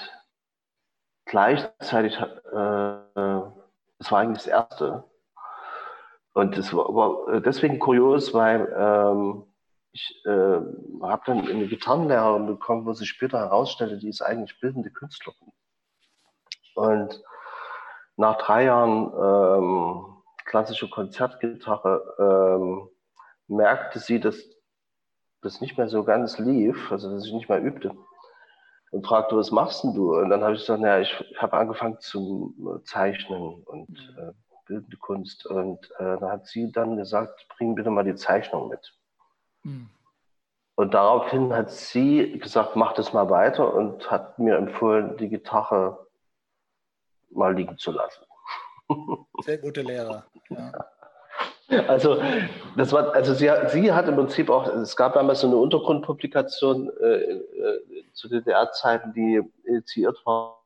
gleichzeitig, 1.25 2.17
äh, 2.21 2.29
das 2.55 4.13
war 4.13 4.21
eigentlich 4.21 4.45
das 4.45 4.47
Erste, 4.47 5.05
und 6.35 6.59
das 6.59 6.75
war, 6.75 6.95
war 6.95 7.29
äh, 7.33 7.41
deswegen 7.41 7.79
kurios, 7.79 8.35
weil 8.35 8.73
ähm, 8.77 9.45
ich 9.93 10.21
äh, 10.27 10.31
habe 10.31 11.23
dann 11.27 11.49
eine 11.49 11.69
Gitarrenlehrerin 11.69 12.47
bekommen, 12.47 12.85
wo 12.85 12.93
sich 12.93 13.09
später 13.09 13.39
herausstellte, 13.39 13.99
die 13.99 14.09
ist 14.09 14.21
eigentlich 14.21 14.59
bildende 14.61 14.91
Künstlerin. 14.91 15.53
Und 16.75 17.23
nach 18.17 18.37
drei 18.39 18.65
Jahren 18.65 19.13
ähm, 19.15 20.23
klassische 20.45 20.91
Konzertgitarre 20.91 22.03
ähm, 22.19 22.89
merkte 23.47 24.01
sie, 24.01 24.19
dass 24.19 24.37
das 25.41 25.61
nicht 25.61 25.79
mehr 25.79 25.89
so 25.89 26.03
ganz 26.03 26.39
lief, 26.39 26.91
also 26.91 27.11
dass 27.13 27.27
ich 27.27 27.33
nicht 27.33 27.49
mehr 27.49 27.63
übte. 27.63 27.95
Und 28.91 29.07
fragte, 29.07 29.37
was 29.37 29.53
machst 29.53 29.85
denn 29.85 29.95
du? 29.95 30.17
Und 30.17 30.31
dann 30.31 30.43
habe 30.43 30.55
ich 30.55 30.61
gesagt, 30.61 30.81
naja, 30.81 31.01
ich 31.01 31.15
habe 31.39 31.57
angefangen 31.57 32.01
zu 32.01 32.83
Zeichnen 32.85 33.63
und 33.65 34.17
äh, 34.19 34.33
bildende 34.67 34.97
Kunst. 34.97 35.47
Und 35.47 35.91
äh, 35.99 36.19
da 36.19 36.31
hat 36.31 36.47
sie 36.47 36.71
dann 36.71 36.97
gesagt, 36.97 37.47
bring 37.57 37.75
bitte 37.75 37.91
mal 37.91 38.05
die 38.05 38.15
Zeichnung 38.15 38.69
mit. 38.69 38.95
Mhm. 39.63 39.89
Und 40.77 40.95
daraufhin 40.95 41.53
hat 41.53 41.71
sie 41.71 42.39
gesagt, 42.39 42.75
mach 42.75 42.95
das 42.95 43.13
mal 43.13 43.31
weiter 43.31 43.73
und 43.73 44.11
hat 44.11 44.39
mir 44.39 44.57
empfohlen, 44.57 45.17
die 45.17 45.29
Gitarre 45.29 46.07
mal 47.31 47.55
liegen 47.55 47.79
zu 47.79 47.93
lassen. 47.93 48.25
Sehr 49.43 49.59
gute 49.59 49.83
Lehrer. 49.83 50.25
Ja. 50.51 50.73
Also, 51.89 52.23
das 52.77 52.93
war, 52.93 53.15
also 53.15 53.33
sie, 53.33 53.51
sie 53.69 53.91
hat 53.91 54.07
im 54.07 54.17
Prinzip 54.17 54.51
auch, 54.51 54.69
es 54.69 54.95
gab 54.95 55.15
damals 55.15 55.41
so 55.41 55.47
eine 55.47 55.57
Untergrundpublikation 55.57 56.91
äh, 57.01 57.07
äh, 57.07 58.05
zu 58.13 58.29
DDR-Zeiten, 58.29 59.15
die 59.15 59.41
initiiert 59.65 60.21
war 60.27 60.63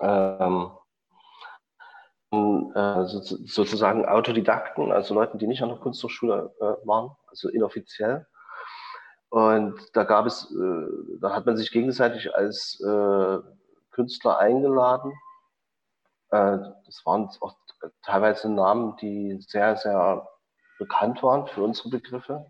ähm, 0.00 0.70
äh, 2.74 3.04
sozusagen 3.06 4.06
Autodidakten, 4.06 4.92
also 4.92 5.14
Leuten, 5.14 5.38
die 5.38 5.46
nicht 5.46 5.62
an 5.62 5.68
der 5.68 5.78
Kunsthochschule 5.78 6.54
äh, 6.60 6.86
waren, 6.86 7.10
also 7.28 7.48
inoffiziell. 7.48 8.26
Und 9.28 9.78
da 9.92 10.04
gab 10.04 10.26
es, 10.26 10.50
äh, 10.50 10.86
da 11.20 11.34
hat 11.34 11.46
man 11.46 11.56
sich 11.56 11.70
gegenseitig 11.72 12.34
als 12.34 12.82
Künstler 13.90 14.38
eingeladen. 14.38 15.12
Das 16.30 17.02
waren 17.04 17.30
auch 17.40 17.54
teilweise 18.02 18.50
Namen, 18.50 18.96
die 19.00 19.38
sehr, 19.40 19.76
sehr 19.76 20.28
bekannt 20.78 21.22
waren 21.22 21.46
für 21.46 21.62
unsere 21.62 21.88
Begriffe. 21.88 22.46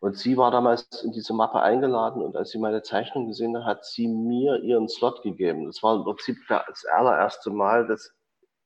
Und 0.00 0.16
sie 0.16 0.36
war 0.36 0.52
damals 0.52 1.02
in 1.02 1.10
diese 1.10 1.34
Mappe 1.34 1.60
eingeladen 1.60 2.22
und 2.22 2.36
als 2.36 2.50
sie 2.50 2.58
meine 2.58 2.82
Zeichnung 2.82 3.26
gesehen 3.26 3.56
hat, 3.56 3.64
hat 3.64 3.84
sie 3.84 4.06
mir 4.06 4.62
ihren 4.62 4.88
Slot 4.88 5.22
gegeben. 5.22 5.66
Das 5.66 5.82
war 5.82 5.96
im 5.96 6.04
Prinzip 6.04 6.36
das 6.48 6.84
allererste 6.84 7.50
Mal, 7.50 7.86
dass 7.88 8.14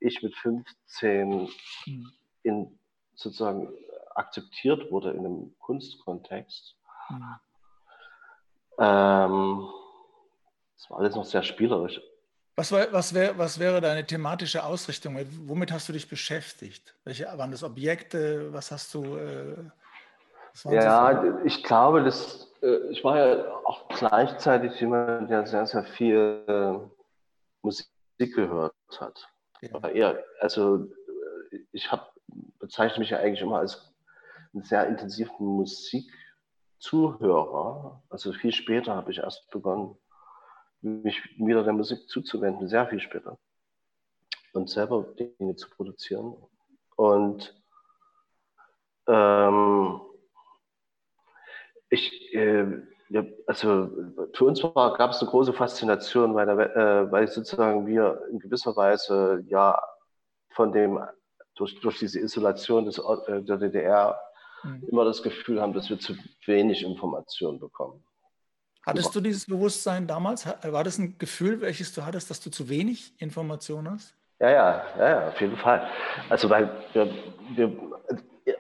ich 0.03 0.23
mit 0.23 0.35
15 0.37 1.49
mhm. 1.87 2.13
in 2.43 2.79
sozusagen 3.15 3.69
akzeptiert 4.15 4.91
wurde 4.91 5.11
in 5.11 5.21
einem 5.21 5.55
Kunstkontext. 5.59 6.77
Mhm. 7.09 7.35
Ähm, 8.79 9.69
das 10.77 10.91
war 10.91 10.99
alles 10.99 11.15
noch 11.15 11.25
sehr 11.25 11.43
spielerisch. 11.43 12.01
Was, 12.57 12.71
war, 12.71 12.93
was, 12.93 13.15
wär, 13.15 13.39
was 13.39 13.59
wäre 13.59 13.81
deine 13.81 14.05
thematische 14.05 14.65
Ausrichtung? 14.65 15.17
Womit 15.47 15.73
hast 15.73 15.89
du 15.89 15.93
dich 15.93 16.09
beschäftigt? 16.09 16.95
Welche 17.05 17.25
waren 17.25 17.51
das 17.51 17.63
Objekte? 17.63 18.53
Was 18.53 18.71
hast 18.71 18.93
du? 18.95 19.17
Äh, 19.17 19.57
ja, 20.65 21.23
so 21.23 21.39
ich 21.45 21.65
glaube, 21.65 22.05
dass 22.05 22.53
äh, 22.63 22.91
ich 22.91 23.03
war 23.05 23.17
ja 23.17 23.57
auch 23.65 23.89
gleichzeitig 23.89 24.79
jemand, 24.81 25.31
der 25.31 25.47
sehr, 25.47 25.67
sehr 25.67 25.85
viel 25.85 26.45
äh, 26.47 26.75
Musik 27.63 27.89
gehört 28.19 28.75
hat. 29.01 29.32
Ja. 29.63 29.89
Eher, 29.89 30.23
also 30.41 30.89
ich 31.73 31.91
habe 31.93 32.07
bezeichne 32.59 33.01
mich 33.01 33.11
ja 33.11 33.19
eigentlich 33.19 33.43
immer 33.43 33.59
als 33.59 33.93
einen 34.53 34.63
sehr 34.65 34.87
intensiven 34.87 35.47
Musikzuhörer. 35.47 38.03
Also 38.09 38.33
viel 38.33 38.53
später 38.53 38.97
habe 38.97 39.13
ich 39.13 39.19
erst 39.19 39.51
begonnen, 39.51 39.97
mich 40.81 41.21
wieder 41.39 41.65
der 41.65 41.73
Musik 41.73 42.09
zuzuwenden, 42.09 42.69
sehr 42.69 42.87
viel 42.89 43.01
später. 43.01 43.39
Und 44.53 44.69
selber 44.69 45.15
Dinge 45.15 45.57
zu 45.57 45.71
produzieren. 45.71 46.37
Und 46.97 47.59
ähm, 49.07 50.01
ich, 51.89 52.35
äh, 52.35 52.67
ja, 53.13 53.25
also 53.47 53.91
für 54.33 54.45
uns 54.47 54.63
gab 54.63 55.11
es 55.11 55.21
eine 55.21 55.31
große 55.31 55.53
Faszination, 55.53 56.35
weil, 56.35 56.49
äh, 56.49 57.13
weil 57.13 57.29
sozusagen 57.29 57.87
wir 57.87 58.23
in 58.31 58.39
gewisser 58.39 58.75
Weise 58.75 59.45
ja 59.49 59.79
von 60.51 60.73
dem 60.73 60.99
durch, 61.55 61.79
durch 61.81 61.99
diese 61.99 62.21
Isolation 62.21 62.87
des, 62.87 62.99
äh, 62.99 63.43
der 63.43 63.59
DDR 63.59 64.19
mhm. 64.63 64.89
immer 64.91 65.05
das 65.05 65.23
Gefühl 65.23 65.61
haben, 65.61 65.75
dass 65.75 65.91
wir 65.91 65.99
zu 65.99 66.15
wenig 66.47 66.83
Informationen 66.83 67.61
bekommen. 67.61 68.03
Hattest 68.87 69.15
du 69.15 69.21
dieses 69.21 69.47
Bewusstsein 69.47 70.07
damals? 70.07 70.47
War 70.47 70.83
das 70.83 70.99
ein 70.99 71.17
Gefühl, 71.19 71.61
welches 71.61 71.95
du 71.95 72.05
hattest, 72.05 72.31
dass 72.31 72.41
du 72.41 72.51
zu 72.51 72.69
wenig 72.69 73.13
Informationen 73.19 73.91
hast? 73.93 74.15
Ja, 74.41 74.51
ja, 74.51 74.85
ja, 74.99 75.09
ja 75.09 75.29
auf 75.29 75.41
jeden 75.41 75.57
Fall. 75.57 75.87
Also, 76.31 76.51
weil 76.51 76.69
wir, 76.95 77.09
wir 77.55 77.77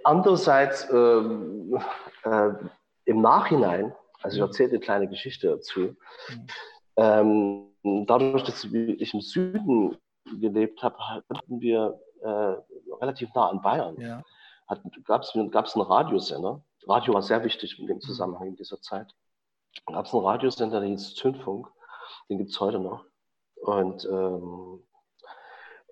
andererseits 0.04 0.88
äh, 0.90 0.96
äh, 0.96 2.54
im 3.06 3.20
Nachhinein, 3.20 3.92
also 4.22 4.36
ich 4.36 4.42
erzähle 4.42 4.70
eine 4.70 4.80
kleine 4.80 5.08
Geschichte 5.08 5.48
dazu, 5.48 5.96
ähm, 6.96 7.68
dadurch, 8.06 8.44
dass 8.44 8.64
ich 8.64 9.14
im 9.14 9.20
Süden 9.20 9.96
gelebt 10.40 10.82
habe, 10.82 10.98
hatten 10.98 11.60
wir 11.60 11.98
äh, 12.22 12.54
relativ 13.00 13.34
nah 13.34 13.48
an 13.48 13.62
Bayern, 13.62 14.00
ja. 14.00 14.22
gab 15.04 15.22
es 15.22 15.34
einen 15.34 15.50
Radiosender. 15.50 16.62
Radio 16.86 17.14
war 17.14 17.22
sehr 17.22 17.44
wichtig 17.44 17.78
in 17.78 17.86
dem 17.86 17.96
mhm. 17.96 18.00
Zusammenhang 18.00 18.48
in 18.48 18.56
dieser 18.56 18.80
Zeit. 18.80 19.14
Gab 19.86 20.06
es 20.06 20.12
einen 20.12 20.24
Radiosender, 20.24 20.80
der 20.80 20.88
hieß 20.88 21.14
Zündfunk. 21.14 21.68
Den 22.28 22.38
gibt 22.38 22.50
es 22.50 22.60
heute 22.60 22.78
noch. 22.78 23.04
Und, 23.56 24.04
ähm, 24.04 24.82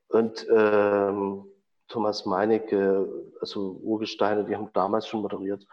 und 0.08 0.46
ähm, 0.52 1.44
Thomas 1.90 2.24
Meinecke, 2.24 3.06
also 3.40 3.78
Urgesteine, 3.82 4.44
die 4.44 4.56
haben 4.56 4.72
damals 4.72 5.06
schon 5.06 5.22
moderiert. 5.22 5.66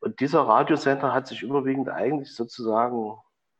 Und 0.00 0.18
dieser 0.20 0.40
Radiosender 0.40 1.12
hat 1.12 1.28
sich 1.28 1.42
überwiegend 1.42 1.88
eigentlich 1.88 2.34
sozusagen, 2.34 3.16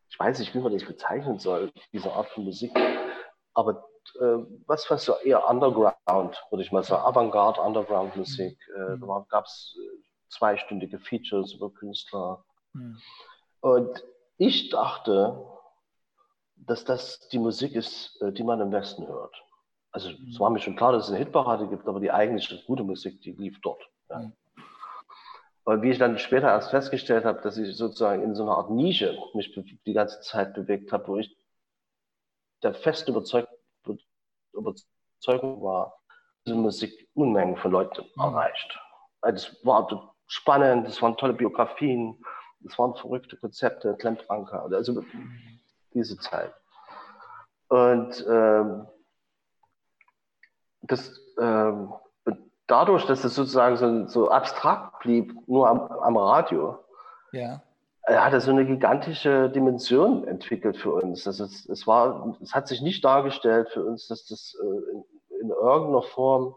ich 0.09 0.19
weiß 0.19 0.39
nicht, 0.39 0.53
wie 0.53 0.59
man 0.59 0.73
das 0.73 0.83
bezeichnen 0.83 1.39
soll, 1.39 1.71
diese 1.93 2.11
Art 2.11 2.27
von 2.29 2.43
Musik, 2.43 2.71
aber 3.53 3.89
äh, 4.19 4.37
was, 4.65 4.89
was 4.89 5.05
so 5.05 5.15
eher 5.23 5.47
Underground, 5.47 6.43
würde 6.49 6.63
ich 6.63 6.71
mal 6.71 6.83
sagen, 6.83 7.03
Avantgarde, 7.03 7.61
Underground-Musik. 7.61 8.57
Äh, 8.75 8.95
mhm. 8.95 9.01
Da 9.01 9.25
gab 9.29 9.45
es 9.45 9.77
äh, 9.77 10.01
zweistündige 10.29 10.99
Features 10.99 11.53
über 11.53 11.69
Künstler. 11.71 12.43
Mhm. 12.73 12.99
Und 13.61 14.03
ich 14.37 14.69
dachte, 14.69 15.45
dass 16.55 16.85
das 16.85 17.27
die 17.29 17.39
Musik 17.39 17.75
ist, 17.75 18.17
die 18.21 18.43
man 18.43 18.61
im 18.61 18.71
Westen 18.71 19.07
hört. 19.07 19.35
Also 19.91 20.09
mhm. 20.09 20.29
es 20.29 20.39
war 20.39 20.49
mir 20.49 20.59
schon 20.59 20.75
klar, 20.75 20.91
dass 20.91 21.05
es 21.05 21.09
eine 21.09 21.19
Hitparade 21.19 21.67
gibt, 21.67 21.87
aber 21.87 21.99
die 21.99 22.11
eigentliche 22.11 22.61
gute 22.65 22.83
Musik, 22.83 23.21
die 23.21 23.31
lief 23.31 23.59
dort. 23.61 23.81
Ja. 24.09 24.19
Mhm. 24.19 24.33
Und 25.63 25.81
wie 25.83 25.91
ich 25.91 25.99
dann 25.99 26.17
später 26.17 26.47
erst 26.47 26.71
festgestellt 26.71 27.25
habe, 27.25 27.41
dass 27.41 27.57
ich 27.57 27.75
sozusagen 27.75 28.23
in 28.23 28.33
so 28.33 28.43
einer 28.43 28.57
Art 28.57 28.71
Nische 28.71 29.15
mich 29.35 29.53
die 29.85 29.93
ganze 29.93 30.19
Zeit 30.21 30.55
bewegt 30.55 30.91
habe, 30.91 31.07
wo 31.07 31.17
ich 31.17 31.37
der 32.63 32.73
festen 32.73 33.11
Überzeugung 33.11 33.47
Überzeugung 34.53 35.61
war, 35.61 35.99
diese 36.45 36.55
Musik 36.55 37.09
Unmengen 37.13 37.57
von 37.57 37.71
Leuten 37.71 38.05
erreicht. 38.17 38.79
Es 39.21 39.63
war 39.65 40.11
spannend, 40.27 40.87
es 40.87 41.01
waren 41.01 41.17
tolle 41.17 41.33
Biografien, 41.33 42.17
es 42.65 42.77
waren 42.77 42.95
verrückte 42.95 43.37
Konzepte, 43.37 43.95
Klempranker, 43.95 44.63
also 44.63 45.03
diese 45.93 46.17
Zeit. 46.17 46.53
Und 47.67 48.25
ähm, 48.27 48.87
das, 50.89 51.21
ähm, 51.39 51.93
dadurch, 52.67 53.05
dass 53.05 53.23
es 53.23 53.35
sozusagen 53.35 53.77
so, 53.77 54.07
so 54.07 54.29
abstrakt 54.29 54.99
blieb, 54.99 55.33
nur 55.47 55.69
am, 55.69 55.79
am 55.79 56.17
Radio, 56.17 56.77
ja 57.31 57.61
hat 58.17 58.33
er 58.33 58.41
so 58.41 58.51
eine 58.51 58.65
gigantische 58.65 59.49
Dimension 59.49 60.27
entwickelt 60.27 60.77
für 60.77 60.91
uns. 60.93 61.23
Das 61.23 61.39
ist, 61.39 61.69
es, 61.69 61.85
war, 61.85 62.37
es 62.41 62.53
hat 62.53 62.67
sich 62.67 62.81
nicht 62.81 63.03
dargestellt 63.05 63.69
für 63.69 63.83
uns, 63.83 64.07
dass 64.07 64.25
das 64.25 64.57
äh, 64.61 64.91
in, 64.91 65.03
in 65.41 65.49
irgendeiner 65.49 66.01
Form 66.01 66.55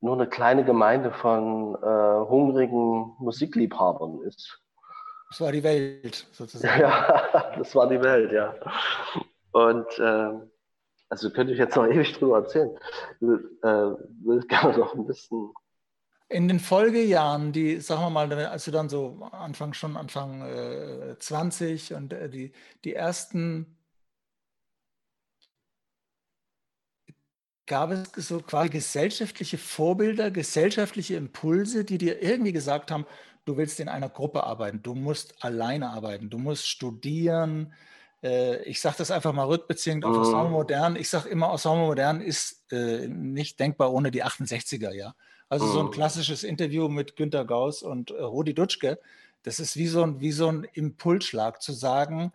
nur 0.00 0.14
eine 0.14 0.28
kleine 0.28 0.64
Gemeinde 0.64 1.12
von 1.12 1.76
äh, 1.76 2.28
hungrigen 2.28 3.14
Musikliebhabern 3.18 4.22
ist. 4.22 4.60
Das 5.28 5.40
war 5.40 5.52
die 5.52 5.62
Welt 5.62 6.26
sozusagen. 6.32 6.80
Ja, 6.80 7.52
das 7.56 7.74
war 7.76 7.88
die 7.88 8.00
Welt, 8.00 8.32
ja. 8.32 8.54
Und 9.52 9.86
äh, 9.98 10.32
also 11.10 11.30
könnte 11.30 11.52
ich 11.52 11.58
jetzt 11.58 11.76
noch 11.76 11.86
ewig 11.88 12.12
drüber 12.14 12.38
erzählen. 12.38 12.70
Äh, 13.20 13.66
will 14.24 14.40
gerne 14.48 14.78
noch 14.78 14.94
ein 14.94 15.06
bisschen 15.06 15.52
in 16.30 16.46
den 16.46 16.60
Folgejahren, 16.60 17.52
die, 17.52 17.80
sagen 17.80 18.02
wir 18.02 18.10
mal, 18.10 18.32
als 18.32 18.64
du 18.64 18.70
dann 18.70 18.88
so 18.88 19.28
Anfang 19.32 19.74
schon 19.74 19.96
Anfang 19.96 20.42
äh, 20.42 21.18
20 21.18 21.94
und 21.94 22.12
äh, 22.12 22.30
die, 22.30 22.52
die 22.84 22.94
ersten, 22.94 23.76
gab 27.66 27.90
es 27.90 28.12
so 28.28 28.40
quasi 28.40 28.68
gesellschaftliche 28.68 29.58
Vorbilder, 29.58 30.30
gesellschaftliche 30.30 31.16
Impulse, 31.16 31.84
die 31.84 31.98
dir 31.98 32.22
irgendwie 32.22 32.52
gesagt 32.52 32.92
haben, 32.92 33.06
du 33.44 33.56
willst 33.56 33.80
in 33.80 33.88
einer 33.88 34.08
Gruppe 34.08 34.44
arbeiten, 34.44 34.82
du 34.82 34.94
musst 34.94 35.44
alleine 35.44 35.90
arbeiten, 35.90 36.30
du 36.30 36.38
musst 36.38 36.68
studieren. 36.68 37.72
Äh, 38.22 38.62
ich 38.64 38.80
sage 38.80 38.96
das 38.98 39.10
einfach 39.10 39.32
mal 39.32 39.46
rückbeziehend 39.46 40.04
auf 40.04 40.16
Ensemble 40.16 40.46
mhm. 40.46 40.52
Modern. 40.52 40.96
Ich 40.96 41.08
sage 41.08 41.28
immer, 41.28 41.50
Ensemble 41.50 41.86
Modern 41.86 42.20
ist 42.20 42.64
äh, 42.72 43.08
nicht 43.08 43.58
denkbar 43.60 43.92
ohne 43.92 44.10
die 44.10 44.24
68er, 44.24 44.92
ja. 44.92 45.14
Also 45.48 45.66
so 45.66 45.80
ein 45.80 45.86
mhm. 45.86 45.90
klassisches 45.90 46.44
Interview 46.44 46.88
mit 46.88 47.16
Günter 47.16 47.44
Gauss 47.44 47.82
und 47.82 48.12
äh, 48.12 48.22
Rudi 48.22 48.54
Dutschke, 48.54 49.00
das 49.42 49.58
ist 49.58 49.76
wie 49.76 49.88
so 49.88 50.02
ein, 50.02 50.20
wie 50.20 50.32
so 50.32 50.48
ein 50.48 50.64
Impulsschlag 50.64 51.60
zu 51.60 51.72
sagen, 51.72 52.32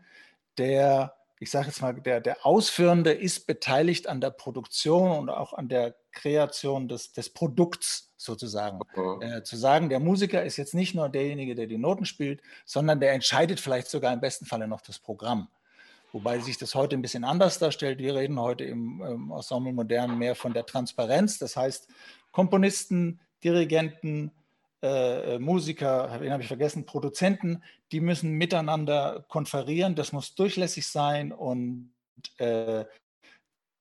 der, 0.57 1.15
ich 1.39 1.51
sage 1.51 1.67
jetzt 1.67 1.81
mal, 1.81 1.93
der, 1.93 2.19
der 2.19 2.45
Ausführende 2.45 3.11
ist 3.11 3.47
beteiligt 3.47 4.07
an 4.07 4.19
der 4.19 4.31
Produktion 4.31 5.11
und 5.11 5.29
auch 5.29 5.53
an 5.53 5.69
der 5.69 5.95
Kreation 6.11 6.87
des, 6.87 7.13
des 7.13 7.29
Produkts 7.29 8.13
sozusagen. 8.17 8.79
Mhm. 8.95 9.21
Äh, 9.21 9.43
zu 9.43 9.55
sagen, 9.55 9.89
der 9.89 9.99
Musiker 9.99 10.43
ist 10.43 10.57
jetzt 10.57 10.73
nicht 10.73 10.95
nur 10.95 11.07
derjenige, 11.07 11.55
der 11.55 11.67
die 11.67 11.77
Noten 11.77 12.05
spielt, 12.05 12.41
sondern 12.65 12.99
der 12.99 13.13
entscheidet 13.13 13.59
vielleicht 13.59 13.87
sogar 13.87 14.11
im 14.13 14.19
besten 14.19 14.45
Falle 14.45 14.67
noch 14.67 14.81
das 14.81 14.99
Programm. 14.99 15.47
Wobei 16.15 16.39
sich 16.39 16.57
das 16.57 16.75
heute 16.75 16.95
ein 16.95 17.01
bisschen 17.01 17.25
anders 17.25 17.59
darstellt. 17.59 17.99
Wir 17.99 18.15
reden 18.15 18.39
heute 18.39 18.63
im, 18.63 19.01
im 19.01 19.31
Ensemble 19.31 19.73
Modern 19.73 20.17
mehr 20.17 20.33
von 20.33 20.53
der 20.53 20.65
Transparenz. 20.65 21.39
Das 21.39 21.57
heißt, 21.57 21.89
Komponisten, 22.31 23.19
Dirigenten, 23.43 24.31
äh, 24.81 25.35
äh 25.35 25.39
Musiker, 25.39 26.09
wen 26.21 26.31
habe 26.31 26.41
ich 26.41 26.47
vergessen, 26.47 26.85
Produzenten, 26.85 27.61
die 27.91 27.99
müssen 27.99 28.31
miteinander 28.31 29.25
konferieren, 29.27 29.93
das 29.93 30.13
muss 30.13 30.35
durchlässig 30.35 30.87
sein 30.87 31.33
und 31.33 31.91
äh, 32.37 32.85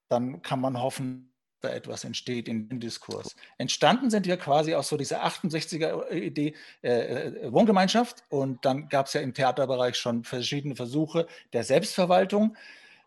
dann 0.08 0.42
kann 0.42 0.60
man 0.60 0.82
hoffen, 0.82 1.32
da 1.64 1.70
etwas 1.70 2.05
entsteht 2.05 2.46
dem 2.46 2.81
Diskurs. 2.81 3.35
Entstanden 3.59 4.11
sind 4.11 4.27
ja 4.27 4.37
quasi 4.37 4.74
auch 4.74 4.83
so 4.83 4.96
diese 4.96 5.22
68er-Idee 5.22 6.55
äh, 6.83 6.90
äh, 6.90 7.53
Wohngemeinschaft 7.53 8.22
und 8.29 8.64
dann 8.64 8.88
gab 8.88 9.07
es 9.07 9.14
ja 9.14 9.20
im 9.20 9.35
Theaterbereich 9.35 9.96
schon 9.96 10.24
verschiedene 10.24 10.77
Versuche 10.77 11.27
der 11.53 11.64
Selbstverwaltung. 11.64 12.57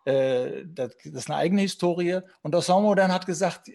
Äh, 0.06 0.66
das, 0.66 0.98
das, 1.04 1.14
ist 1.14 1.30
eine 1.30 1.40
eigene 1.40 1.62
Historie. 1.62 2.20
Und 2.42 2.56
Ensemble 2.56 2.84
Modern 2.84 3.14
hat 3.14 3.26
gesagt, 3.26 3.70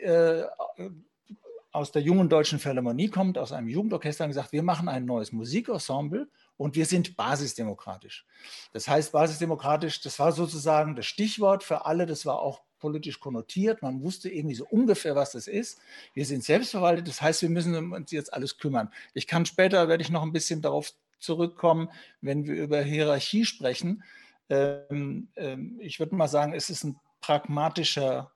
aus 1.72 1.90
der 1.90 2.02
jungen 2.02 2.28
deutschen 2.28 2.58
Philharmonie 2.58 3.08
kommt, 3.08 3.38
aus 3.38 3.50
einem 3.50 3.68
Jugendorchester 3.68 4.24
und 4.24 4.30
gesagt, 4.30 4.52
wir 4.52 4.62
machen 4.62 4.88
ein 4.88 5.06
neues 5.06 5.32
Musikensemble 5.32 6.28
und 6.58 6.76
wir 6.76 6.84
sind 6.84 7.16
basisdemokratisch. 7.16 8.26
Das 8.72 8.86
heißt, 8.88 9.12
basisdemokratisch, 9.12 10.02
das 10.02 10.18
war 10.18 10.32
sozusagen 10.32 10.94
das 10.94 11.06
Stichwort 11.06 11.64
für 11.64 11.86
alle, 11.86 12.04
das 12.04 12.26
war 12.26 12.40
auch 12.40 12.62
politisch 12.82 13.20
konnotiert. 13.20 13.80
Man 13.80 14.02
wusste 14.02 14.28
irgendwie 14.28 14.56
so 14.56 14.66
ungefähr, 14.66 15.16
was 15.16 15.32
das 15.32 15.46
ist. 15.46 15.80
Wir 16.12 16.26
sind 16.26 16.44
selbstverwaltet, 16.44 17.08
das 17.08 17.22
heißt, 17.22 17.40
wir 17.40 17.48
müssen 17.48 17.92
uns 17.92 18.10
jetzt 18.10 18.34
alles 18.34 18.58
kümmern. 18.58 18.92
Ich 19.14 19.26
kann 19.26 19.46
später, 19.46 19.88
werde 19.88 20.02
ich 20.02 20.10
noch 20.10 20.22
ein 20.22 20.32
bisschen 20.32 20.60
darauf 20.60 20.92
zurückkommen, 21.20 21.88
wenn 22.20 22.44
wir 22.44 22.56
über 22.56 22.82
Hierarchie 22.82 23.46
sprechen. 23.46 24.02
Ähm, 24.50 25.28
ähm, 25.36 25.78
ich 25.80 26.00
würde 26.00 26.16
mal 26.16 26.28
sagen, 26.28 26.52
es 26.52 26.68
ist 26.68 26.84
ein 26.84 26.98
pragmatischer, 27.20 28.32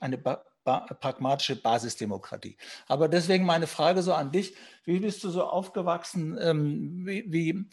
eine 0.00 0.16
pragmatische 0.16 1.56
Basisdemokratie. 1.56 2.56
Aber 2.88 3.08
deswegen 3.08 3.44
meine 3.44 3.66
Frage 3.66 4.02
so 4.02 4.14
an 4.14 4.32
dich, 4.32 4.56
wie 4.84 5.00
bist 5.00 5.22
du 5.22 5.28
so 5.28 5.44
aufgewachsen? 5.44 6.38
Ähm, 6.40 7.06
wie, 7.06 7.30
wie, 7.30 7.66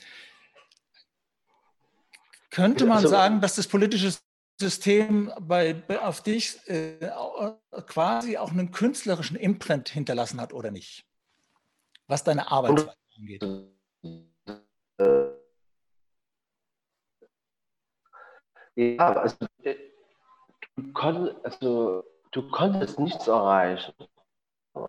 könnte 2.49 2.85
man 2.85 2.97
also, 2.97 3.09
sagen, 3.09 3.39
dass 3.39 3.55
das 3.55 3.67
politische 3.67 4.11
System 4.59 5.31
bei, 5.39 5.83
auf 6.01 6.21
dich 6.21 6.57
äh, 6.67 7.11
quasi 7.85 8.37
auch 8.37 8.51
einen 8.51 8.71
künstlerischen 8.71 9.37
Imprint 9.37 9.89
hinterlassen 9.89 10.41
hat 10.41 10.53
oder 10.53 10.71
nicht? 10.71 11.05
Was 12.07 12.23
deine 12.23 12.51
Arbeitsweise 12.51 12.95
angeht. 13.17 13.43
Ja, 18.75 19.13
also 19.13 19.37
äh, 19.63 19.75
du, 20.75 20.93
konnt, 20.93 21.45
also 21.45 22.03
du 22.31 22.49
konntest 22.49 22.99
nichts 22.99 23.27
erreichen. 23.27 23.93
Es 24.73 24.87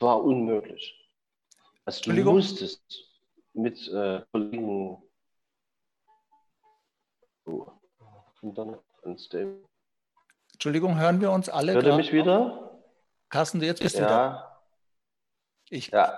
war 0.00 0.22
unmöglich. 0.22 0.96
Also 1.84 2.12
du 2.12 2.32
musstest 2.32 2.82
mit 3.52 3.88
äh, 3.88 4.22
Kollegen 4.32 5.02
oh, 8.42 8.76
Entschuldigung, 10.52 10.98
hören 10.98 11.20
wir 11.20 11.30
uns 11.30 11.48
alle? 11.48 11.74
Hört 11.74 11.86
ihr 11.86 11.96
mich 11.96 12.12
wieder? 12.12 12.80
Carsten, 13.28 13.62
jetzt 13.62 13.82
bist 13.82 13.96
ja. 13.96 14.02
du 14.02 14.08
da. 14.08 14.62
Ich. 15.70 15.88
Ja. 15.88 16.12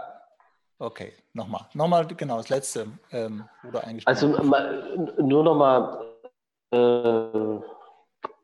Okay, 0.79 1.13
nochmal. 1.33 1.67
Nochmal, 1.75 2.07
genau, 2.07 2.39
das 2.39 2.49
letzte, 2.49 2.89
ähm, 3.13 3.45
oder 3.69 3.85
eigentlich. 3.85 4.09
Also 4.09 4.29
nur 4.29 5.45
nochmal, 5.45 6.05
äh, 6.73 7.61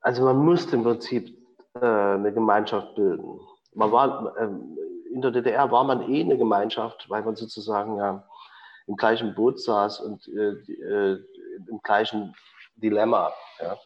also 0.03 0.25
man 0.25 0.37
musste 0.37 0.77
im 0.77 0.85
Prinzip 0.85 1.37
äh, 1.75 1.85
eine 1.85 2.33
Gemeinschaft 2.33 2.95
bilden. 2.95 3.41
Man 3.75 3.91
war, 3.91 4.37
äh, 4.37 4.49
in 5.13 5.21
der 5.21 5.33
DDR 5.33 5.71
war 5.73 5.83
man 5.83 6.09
eh 6.09 6.21
eine 6.21 6.39
Gemeinschaft, 6.39 7.09
weil 7.09 7.23
man 7.23 7.35
sozusagen 7.35 7.97
ja 7.97 8.25
im 8.87 8.97
gleichen 8.97 9.35
Boot 9.35 9.61
saß 9.61 10.01
und 10.01 10.29
äh, 10.29 10.51
äh, 10.51 11.25
im 11.69 11.81
gleichen 11.83 12.35
Dilemma. 12.81 13.33
Ja. 13.61 13.79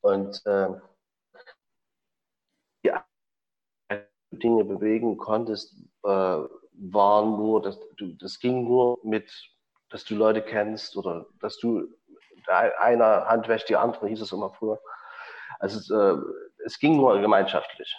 Und 0.00 0.40
äh, 0.46 0.68
die 2.84 2.92
Dinge 4.38 4.64
bewegen 4.64 5.16
konntest, 5.16 5.74
äh, 6.04 6.08
waren 6.08 7.36
nur, 7.36 7.62
dass 7.62 7.78
du, 7.96 8.14
das 8.14 8.38
ging 8.38 8.64
nur 8.64 8.98
mit, 9.02 9.30
dass 9.90 10.04
du 10.04 10.14
Leute 10.14 10.42
kennst 10.42 10.96
oder 10.96 11.26
dass 11.40 11.58
du 11.58 11.88
einer 12.46 13.26
Hand 13.26 13.48
wäscht 13.48 13.68
die 13.68 13.76
andere, 13.76 14.08
hieß 14.08 14.22
es 14.22 14.32
immer 14.32 14.50
früher. 14.50 14.80
Also 15.58 15.94
äh, 15.94 16.18
es 16.64 16.78
ging 16.78 16.96
nur 16.96 17.20
gemeinschaftlich. 17.20 17.94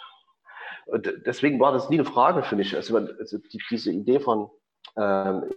Und 0.86 1.12
deswegen 1.26 1.60
war 1.60 1.72
das 1.72 1.88
nie 1.88 2.00
eine 2.00 2.04
Frage 2.04 2.42
für 2.42 2.56
mich. 2.56 2.74
Also, 2.74 2.96
also 2.96 3.38
die, 3.38 3.60
diese 3.70 3.92
Idee 3.92 4.18
von 4.18 4.50
ähm, 4.96 5.52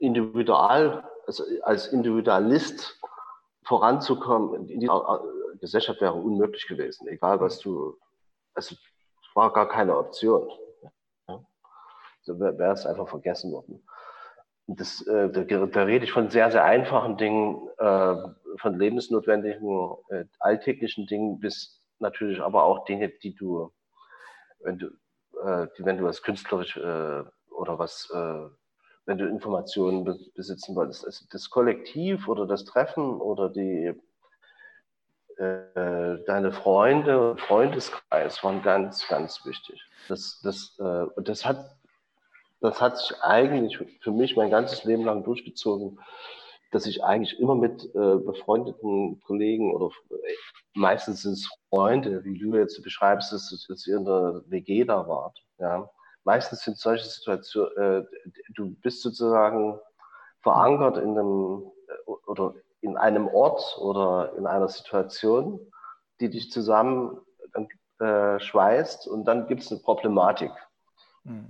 individual, 0.00 1.04
also 1.26 1.44
als 1.62 1.88
Individualist 1.88 2.98
voranzukommen 3.64 4.68
in 4.68 4.80
dieser 4.80 5.22
Gesellschaft 5.60 6.00
wäre 6.00 6.14
unmöglich 6.14 6.66
gewesen, 6.66 7.06
egal 7.06 7.40
was 7.40 7.58
du, 7.60 7.96
also 8.54 8.74
war 9.34 9.52
gar 9.52 9.68
keine 9.68 9.96
Option. 9.96 10.50
So 12.22 12.38
wäre 12.38 12.72
es 12.72 12.86
einfach 12.86 13.08
vergessen 13.08 13.52
worden. 13.52 13.82
Das, 14.66 15.04
äh, 15.06 15.30
da, 15.30 15.42
da, 15.66 15.82
rede 15.82 16.04
ich 16.04 16.12
von 16.12 16.30
sehr, 16.30 16.50
sehr 16.50 16.64
einfachen 16.64 17.16
Dingen, 17.16 17.68
äh, 17.78 18.16
von 18.58 18.78
lebensnotwendigen, 18.78 19.96
äh, 20.10 20.24
alltäglichen 20.38 21.06
Dingen 21.06 21.40
bis 21.40 21.82
natürlich 21.98 22.40
aber 22.40 22.64
auch 22.64 22.84
Dinge, 22.84 23.08
die 23.08 23.34
du, 23.34 23.72
wenn 24.60 24.78
du, 24.78 24.88
die, 24.88 25.84
wenn 25.84 25.96
du 25.96 26.04
was 26.04 26.22
künstlerisch 26.22 26.76
oder 26.76 27.78
was, 27.78 28.10
wenn 29.10 29.18
du 29.18 29.26
Informationen 29.26 30.04
be 30.04 30.16
besitzen 30.36 30.76
wolltest, 30.76 31.04
also 31.04 31.26
das 31.32 31.50
Kollektiv 31.50 32.28
oder 32.28 32.46
das 32.46 32.64
Treffen 32.64 33.20
oder 33.20 33.48
die, 33.48 33.92
deine 35.36 36.52
Freunde 36.52 37.32
und 37.32 37.40
Freundeskreis 37.40 38.44
waren 38.44 38.62
ganz, 38.62 39.08
ganz 39.08 39.44
wichtig. 39.44 39.82
Das, 40.08 40.40
das, 40.44 40.78
das 41.16 41.44
hat 41.44 41.76
das 42.60 42.80
hat 42.80 42.98
sich 42.98 43.16
eigentlich 43.22 43.78
für 44.00 44.12
mich 44.12 44.36
mein 44.36 44.50
ganzes 44.50 44.84
Leben 44.84 45.04
lang 45.04 45.24
durchgezogen, 45.24 45.98
dass 46.70 46.86
ich 46.86 47.02
eigentlich 47.02 47.40
immer 47.40 47.54
mit 47.54 47.84
äh, 47.94 48.16
befreundeten 48.16 49.20
Kollegen 49.22 49.74
oder 49.74 49.90
äh, 50.10 50.34
meistens 50.74 51.22
sind 51.22 51.32
es 51.32 51.50
Freunde, 51.68 52.22
wie 52.24 52.38
du 52.38 52.54
jetzt 52.54 52.80
beschreibst, 52.82 53.32
dass, 53.32 53.66
dass 53.66 53.86
ihr 53.86 53.96
in 53.96 54.04
der 54.04 54.42
WG 54.46 54.84
da 54.84 55.08
wart. 55.08 55.42
Ja. 55.58 55.90
Meistens 56.24 56.62
sind 56.62 56.78
solche 56.78 57.06
Situationen, 57.06 57.76
äh, 57.76 58.04
du 58.54 58.74
bist 58.82 59.02
sozusagen 59.02 59.78
verankert 60.40 60.98
in 60.98 61.10
einem 61.18 61.70
äh, 61.88 62.10
oder 62.26 62.54
in 62.80 62.96
einem 62.96 63.28
Ort 63.28 63.78
oder 63.78 64.32
in 64.36 64.46
einer 64.46 64.68
Situation, 64.68 65.60
die 66.20 66.30
dich 66.30 66.50
zusammen 66.50 67.18
äh, 67.98 68.40
schweißt 68.40 69.06
und 69.08 69.26
dann 69.26 69.46
gibt 69.46 69.62
es 69.62 69.70
eine 69.70 69.80
Problematik. 69.80 70.52
Mhm. 71.24 71.48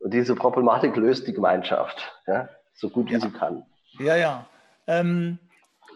Und 0.00 0.12
diese 0.12 0.34
Problematik 0.34 0.96
löst 0.96 1.26
die 1.26 1.32
Gemeinschaft, 1.32 2.12
ja, 2.26 2.48
so 2.74 2.90
gut 2.90 3.08
wie 3.08 3.14
ja. 3.14 3.20
sie 3.20 3.30
kann. 3.30 3.64
Ja, 3.98 4.16
ja. 4.16 4.46
Ähm, 4.86 5.38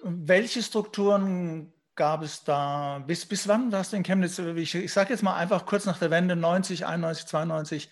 welche 0.03 0.63
Strukturen 0.63 1.73
gab 1.97 2.23
es 2.23 2.45
da? 2.45 3.03
Bis, 3.07 3.27
bis 3.27 3.49
wann 3.49 3.73
warst 3.73 3.93
du 3.93 3.97
in 3.97 4.03
Chemnitz? 4.03 4.39
Ich, 4.39 4.75
ich 4.75 4.93
sage 4.93 5.11
jetzt 5.11 5.23
mal 5.23 5.35
einfach 5.35 5.67
kurz 5.67 5.87
nach 5.87 5.99
der 5.99 6.11
Wende, 6.11 6.37
90, 6.37 6.87
91, 6.87 7.27
92 7.27 7.91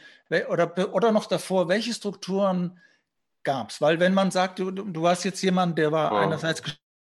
oder, 0.49 0.95
oder 0.95 1.11
noch 1.11 1.27
davor, 1.27 1.69
welche 1.69 1.93
Strukturen 1.93 2.79
gab 3.43 3.71
es? 3.71 3.81
Weil 3.81 4.01
wenn 4.01 4.15
man 4.15 4.31
sagt, 4.31 4.59
du, 4.59 4.71
du 4.71 5.03
warst 5.03 5.25
jetzt 5.25 5.43
jemand, 5.43 5.79
der 5.79 5.91
war 5.91 6.13
oh. 6.13 6.17
einerseits 6.17 6.63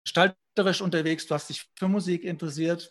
gestalterisch 0.05 0.81
unterwegs, 0.81 1.27
du 1.27 1.35
hast 1.35 1.49
dich 1.49 1.69
für 1.75 1.89
Musik 1.89 2.25
interessiert, 2.25 2.91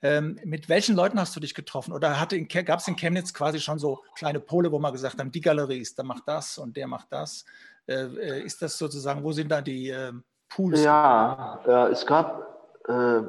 ähm, 0.00 0.38
mit 0.44 0.68
welchen 0.68 0.94
Leuten 0.94 1.18
hast 1.18 1.34
du 1.34 1.40
dich 1.40 1.54
getroffen? 1.54 1.92
Oder 1.92 2.10
gab 2.10 2.78
es 2.78 2.88
in 2.88 2.96
Chemnitz 2.96 3.34
quasi 3.34 3.58
schon 3.60 3.78
so 3.78 4.02
kleine 4.16 4.40
Pole, 4.40 4.70
wo 4.70 4.78
man 4.78 4.92
gesagt 4.92 5.18
haben, 5.18 5.32
die 5.32 5.40
Galerie 5.40 5.78
ist, 5.78 5.98
der 5.98 6.04
macht 6.04 6.22
das 6.26 6.58
und 6.58 6.76
der 6.76 6.86
macht 6.86 7.08
das? 7.10 7.44
Äh, 7.86 8.04
äh 8.04 8.42
ist 8.42 8.62
das 8.62 8.78
sozusagen, 8.78 9.24
wo 9.24 9.32
sind 9.32 9.50
da 9.50 9.60
die 9.60 9.88
äh, 9.88 10.12
Pools? 10.48 10.82
Ja, 10.84 11.60
äh, 11.66 11.90
es 11.90 12.06
gab 12.06 12.57
äh, 12.88 13.22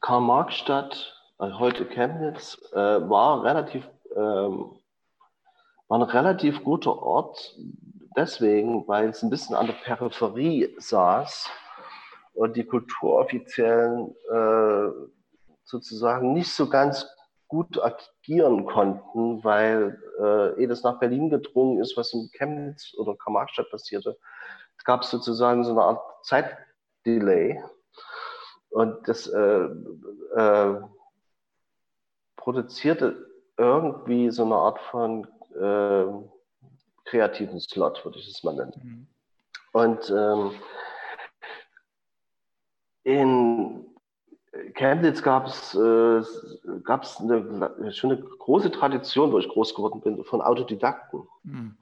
Karl-Marx-Stadt, 0.00 1.14
äh, 1.38 1.52
heute 1.52 1.86
Chemnitz, 1.86 2.58
war 2.72 3.44
relativ, 3.44 3.88
ähm, 4.14 4.78
war 5.88 5.98
ein 5.98 6.02
relativ 6.02 6.62
guter 6.64 7.02
Ort, 7.02 7.56
deswegen, 8.16 8.86
weil 8.88 9.10
es 9.10 9.22
ein 9.22 9.30
bisschen 9.30 9.56
an 9.56 9.66
der 9.66 9.74
Peripherie 9.74 10.74
saß 10.78 11.50
und 12.34 12.56
die 12.56 12.64
Kulturoffiziellen 12.64 14.14
sozusagen 15.64 16.32
nicht 16.32 16.52
so 16.52 16.68
ganz 16.68 17.06
gut 17.52 17.78
agieren 17.82 18.64
konnten, 18.64 19.44
weil 19.44 20.00
äh, 20.18 20.58
ehe 20.58 20.68
das 20.68 20.82
nach 20.84 20.98
Berlin 20.98 21.28
gedrungen 21.28 21.80
ist, 21.80 21.98
was 21.98 22.14
in 22.14 22.30
Chemnitz 22.32 22.94
oder 22.96 23.14
Karl-Marx-Stadt 23.14 23.70
passierte, 23.70 24.18
gab 24.84 25.02
es 25.02 25.10
sozusagen 25.10 25.62
so 25.62 25.72
eine 25.72 25.82
Art 25.82 26.00
Zeitdelay. 26.24 27.62
Und 28.72 29.06
das 29.06 29.26
äh, 29.26 29.68
äh, 30.34 30.80
produzierte 32.36 33.30
irgendwie 33.58 34.30
so 34.30 34.44
eine 34.44 34.54
Art 34.54 34.80
von 34.90 35.26
äh, 35.54 36.06
kreativen 37.04 37.60
Slot, 37.60 38.02
würde 38.04 38.18
ich 38.18 38.28
es 38.28 38.42
mal 38.42 38.54
nennen. 38.54 38.72
Mhm. 38.82 39.06
Und 39.72 40.10
ähm, 40.10 40.52
in 43.04 43.86
Chemnitz 44.74 45.22
gab 45.22 45.46
es 45.46 45.74
äh, 45.74 46.22
gab's 46.84 47.20
eine, 47.20 47.92
schon 47.92 48.12
eine 48.12 48.22
große 48.22 48.70
Tradition, 48.70 49.32
wo 49.32 49.38
ich 49.38 49.48
groß 49.48 49.74
geworden 49.74 50.00
bin, 50.00 50.24
von 50.24 50.40
Autodidakten, 50.40 51.28
mhm. 51.42 51.76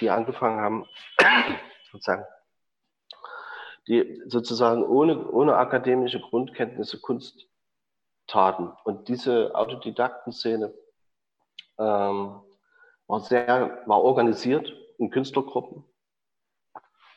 die 0.00 0.10
angefangen 0.10 0.60
haben, 0.60 0.86
sozusagen, 1.90 2.24
die 3.88 4.22
sozusagen 4.26 4.84
ohne, 4.84 5.30
ohne 5.30 5.56
akademische 5.56 6.20
Grundkenntnisse 6.20 7.00
Kunst 7.00 7.48
taten. 8.26 8.72
Und 8.84 9.08
diese 9.08 9.54
Autodidakten-Szene 9.54 10.74
ähm, 11.78 12.40
war 13.06 13.20
sehr, 13.20 13.82
war 13.86 14.02
organisiert 14.02 14.72
in 14.98 15.10
Künstlergruppen. 15.10 15.84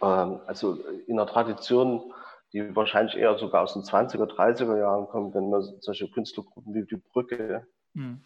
Ähm, 0.02 0.40
also 0.46 0.76
in 1.08 1.18
der 1.18 1.26
Tradition 1.26 2.14
die 2.54 2.76
wahrscheinlich 2.76 3.16
eher 3.16 3.38
sogar 3.38 3.64
aus 3.64 3.74
den 3.74 3.84
20er, 3.84 4.26
30er 4.26 4.78
Jahren 4.78 5.08
kommen, 5.08 5.34
wenn 5.34 5.50
man 5.50 5.62
solche 5.82 6.10
Künstlergruppen 6.10 6.74
wie 6.74 6.84
die 6.84 6.98
Brücke 6.98 7.68
mhm. 7.94 8.22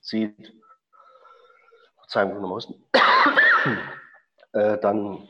sieht. 0.00 0.52
Verzeihung, 1.98 2.60
äh, 4.52 4.78
dann 4.78 5.28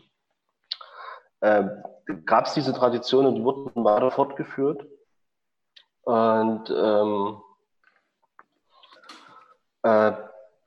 äh, 1.41 1.65
gab 2.27 2.47
es 2.47 2.55
diese 2.55 2.73
Traditionen, 2.73 3.35
die 3.35 3.45
wurden 3.45 3.85
weiter 3.85 4.11
fortgeführt. 4.11 4.87
Und 6.03 6.71
ähm, 6.71 7.43
äh, 9.83 10.13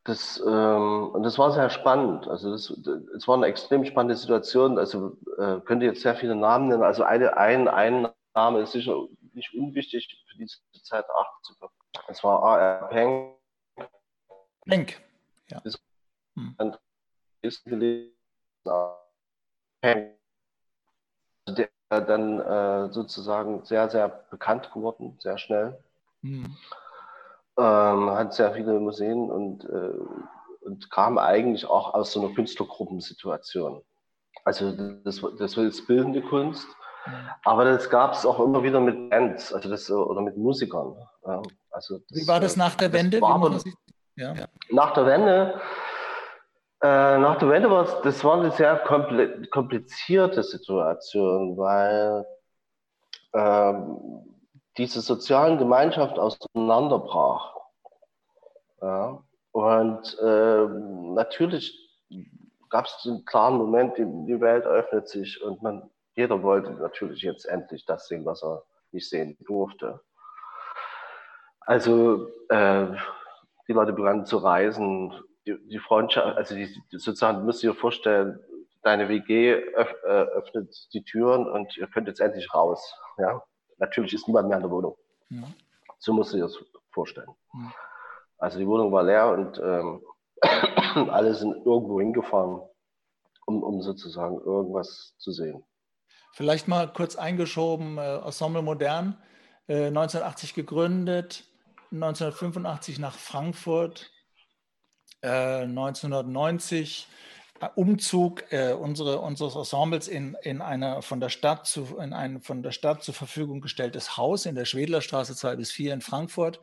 das, 0.06 0.42
ähm, 0.46 1.12
und 1.14 1.24
das 1.24 1.38
war 1.38 1.52
sehr 1.52 1.70
spannend. 1.70 2.28
Also 2.28 2.54
es 2.54 3.28
war 3.28 3.36
eine 3.36 3.48
extrem 3.48 3.86
spannende 3.86 4.16
Situation. 4.16 4.78
Also 4.78 5.18
äh, 5.38 5.60
könnte 5.62 5.86
jetzt 5.86 6.02
sehr 6.02 6.16
viele 6.16 6.36
Namen 6.36 6.68
nennen. 6.68 6.84
Also 6.84 7.04
eine, 7.04 7.38
ein, 7.38 7.68
ein 7.68 8.10
Name 8.34 8.62
ist 8.62 8.74
sicher 8.74 9.08
nicht 9.34 9.54
unwichtig 9.54 10.08
für 10.30 10.38
diese 10.38 10.58
Zeit 10.84 11.06
zu 11.44 11.54
Es 12.08 12.24
war 12.24 12.44
A.R. 12.44 12.88
Peng. 12.90 13.36
Peng, 14.66 14.88
ja. 15.50 15.62
Hm. 16.36 16.76
Ist 17.42 17.64
gelesen. 17.66 18.14
Peng. 19.82 20.16
Der 21.48 21.70
dann 21.90 22.40
äh, 22.40 22.92
sozusagen 22.92 23.64
sehr, 23.66 23.90
sehr 23.90 24.08
bekannt 24.08 24.72
geworden, 24.74 25.16
sehr 25.20 25.38
schnell. 25.38 25.78
Hm. 26.22 26.56
Ähm, 27.58 28.10
hat 28.10 28.34
sehr 28.34 28.54
viele 28.54 28.80
Museen 28.80 29.30
und, 29.30 29.64
äh, 29.66 30.66
und 30.66 30.90
kam 30.90 31.18
eigentlich 31.18 31.66
auch 31.66 31.94
aus 31.94 32.12
so 32.14 32.24
einer 32.24 32.34
Künstlergruppensituation. 32.34 33.84
Also 34.44 34.72
das, 35.04 35.22
das 35.38 35.56
war 35.56 35.64
jetzt 35.64 35.86
bildende 35.88 36.22
Kunst, 36.22 36.68
mhm. 37.06 37.14
aber 37.46 37.64
das 37.66 37.90
gab 37.90 38.14
es 38.14 38.26
auch 38.26 38.40
immer 38.40 38.64
wieder 38.64 38.82
mit 38.82 39.10
Bands, 39.10 39.54
also 39.54 39.70
das, 39.70 39.90
oder 39.90 40.22
mit 40.22 40.36
Musikern. 40.36 40.98
Also 41.70 42.00
das, 42.10 42.20
Wie 42.20 42.28
war 42.28 42.40
das 42.40 42.58
nach 42.58 42.76
der 42.76 42.92
Wende? 42.92 43.22
War 43.22 43.60
ja. 44.16 44.34
Nach 44.70 44.94
der 44.94 45.06
Wende, 45.06 45.62
äh, 46.84 47.18
nach 47.18 47.38
der 47.38 47.50
Wende 47.50 47.72
war 47.72 47.86
es, 47.86 48.02
das 48.02 48.24
war 48.26 48.40
eine 48.40 48.52
sehr 48.52 48.76
komplizierte 48.78 50.44
Situation, 50.44 51.58
weil 51.58 52.26
ähm, 53.34 54.26
diese 54.78 55.00
sozialen 55.00 55.58
Gemeinschaft 55.58 56.20
auseinanderbrach. 56.20 57.56
Ja. 58.82 59.24
Und 59.54 60.18
äh, 60.20 60.66
natürlich 61.14 61.80
gab 62.70 62.86
es 62.86 63.06
einen 63.06 63.24
klaren 63.24 63.58
Moment, 63.58 63.98
die, 63.98 64.06
die 64.26 64.42
Welt 64.42 64.66
öffnet 64.66 65.08
sich 65.08 65.42
und 65.42 65.62
man, 65.62 65.90
jeder 66.16 66.44
wollte 66.44 66.72
natürlich 66.72 67.22
jetzt 67.22 67.46
endlich 67.46 67.86
das 67.86 68.08
sehen, 68.10 68.26
was 68.26 68.44
er 68.44 68.64
nicht 68.92 69.08
sehen 69.08 69.38
durfte. 69.46 70.02
Also 71.62 72.28
äh, 72.50 72.88
die 73.70 73.74
Leute 73.74 73.94
begannen 73.94 74.26
zu 74.26 74.38
reisen, 74.38 75.14
die, 75.46 75.58
die 75.68 75.80
Freundschaft, 75.80 76.38
also 76.38 76.56
die, 76.56 76.68
sozusagen, 76.92 77.40
du 77.40 77.46
musst 77.46 77.64
dir 77.64 77.74
vorstellen, 77.74 78.40
deine 78.82 79.10
WG 79.10 79.54
öff, 79.54 79.94
äh, 80.04 80.08
öffnet 80.08 80.76
die 80.94 81.04
Türen 81.04 81.48
und 81.48 81.76
ihr 81.78 81.88
könnt 81.88 82.08
jetzt 82.08 82.20
endlich 82.20 82.54
raus. 82.54 82.96
Ja? 83.18 83.44
Natürlich 83.78 84.14
ist 84.14 84.28
niemand 84.28 84.50
mehr 84.50 84.58
in 84.58 84.64
der 84.64 84.72
Wohnung. 84.72 84.98
Ja. 85.30 85.44
So 86.00 86.14
musst 86.14 86.34
du 86.34 86.38
dir 86.38 86.44
das 86.44 86.58
vorstellen. 86.92 87.30
Ja. 87.54 87.74
Also 88.38 88.60
die 88.60 88.68
Wohnung 88.68 88.92
war 88.92 89.04
leer 89.04 89.32
und 89.32 89.58
ähm, 89.64 90.02
alle 91.10 91.34
sind 91.34 91.66
irgendwo 91.66 92.00
hingefahren, 92.00 92.62
um, 93.46 93.64
um 93.64 93.82
sozusagen 93.82 94.38
irgendwas 94.40 95.16
zu 95.18 95.32
sehen. 95.32 95.64
Vielleicht 96.34 96.68
mal 96.68 96.92
kurz 96.92 97.16
eingeschoben, 97.16 97.98
äh, 97.98 98.18
Ensemble 98.18 98.62
Modern, 98.62 99.18
äh, 99.68 99.88
1980 99.88 100.56
gegründet, 100.56 101.46
1985 101.92 103.00
nach 103.00 103.16
Frankfurt, 103.16 104.12
äh, 105.24 105.64
1990 105.64 107.08
äh, 107.62 107.68
Umzug 107.76 108.52
äh, 108.52 108.74
unsere, 108.74 109.20
unseres 109.20 109.56
Ensembles 109.56 110.08
in, 110.08 110.36
in, 110.44 110.62
eine 110.62 111.02
von 111.02 111.20
der 111.20 111.30
Stadt 111.30 111.66
zu, 111.66 111.98
in 111.98 112.14
ein 112.14 112.42
von 112.42 112.62
der 112.62 112.72
Stadt 112.72 113.04
zur 113.04 113.14
Verfügung 113.14 113.62
gestelltes 113.62 114.18
Haus 114.18 114.46
in 114.46 114.56
der 114.56 114.66
Schwedlerstraße 114.66 115.36
2 115.36 115.56
bis 115.56 115.72
4 115.72 115.94
in 115.94 116.02
Frankfurt. 116.02 116.60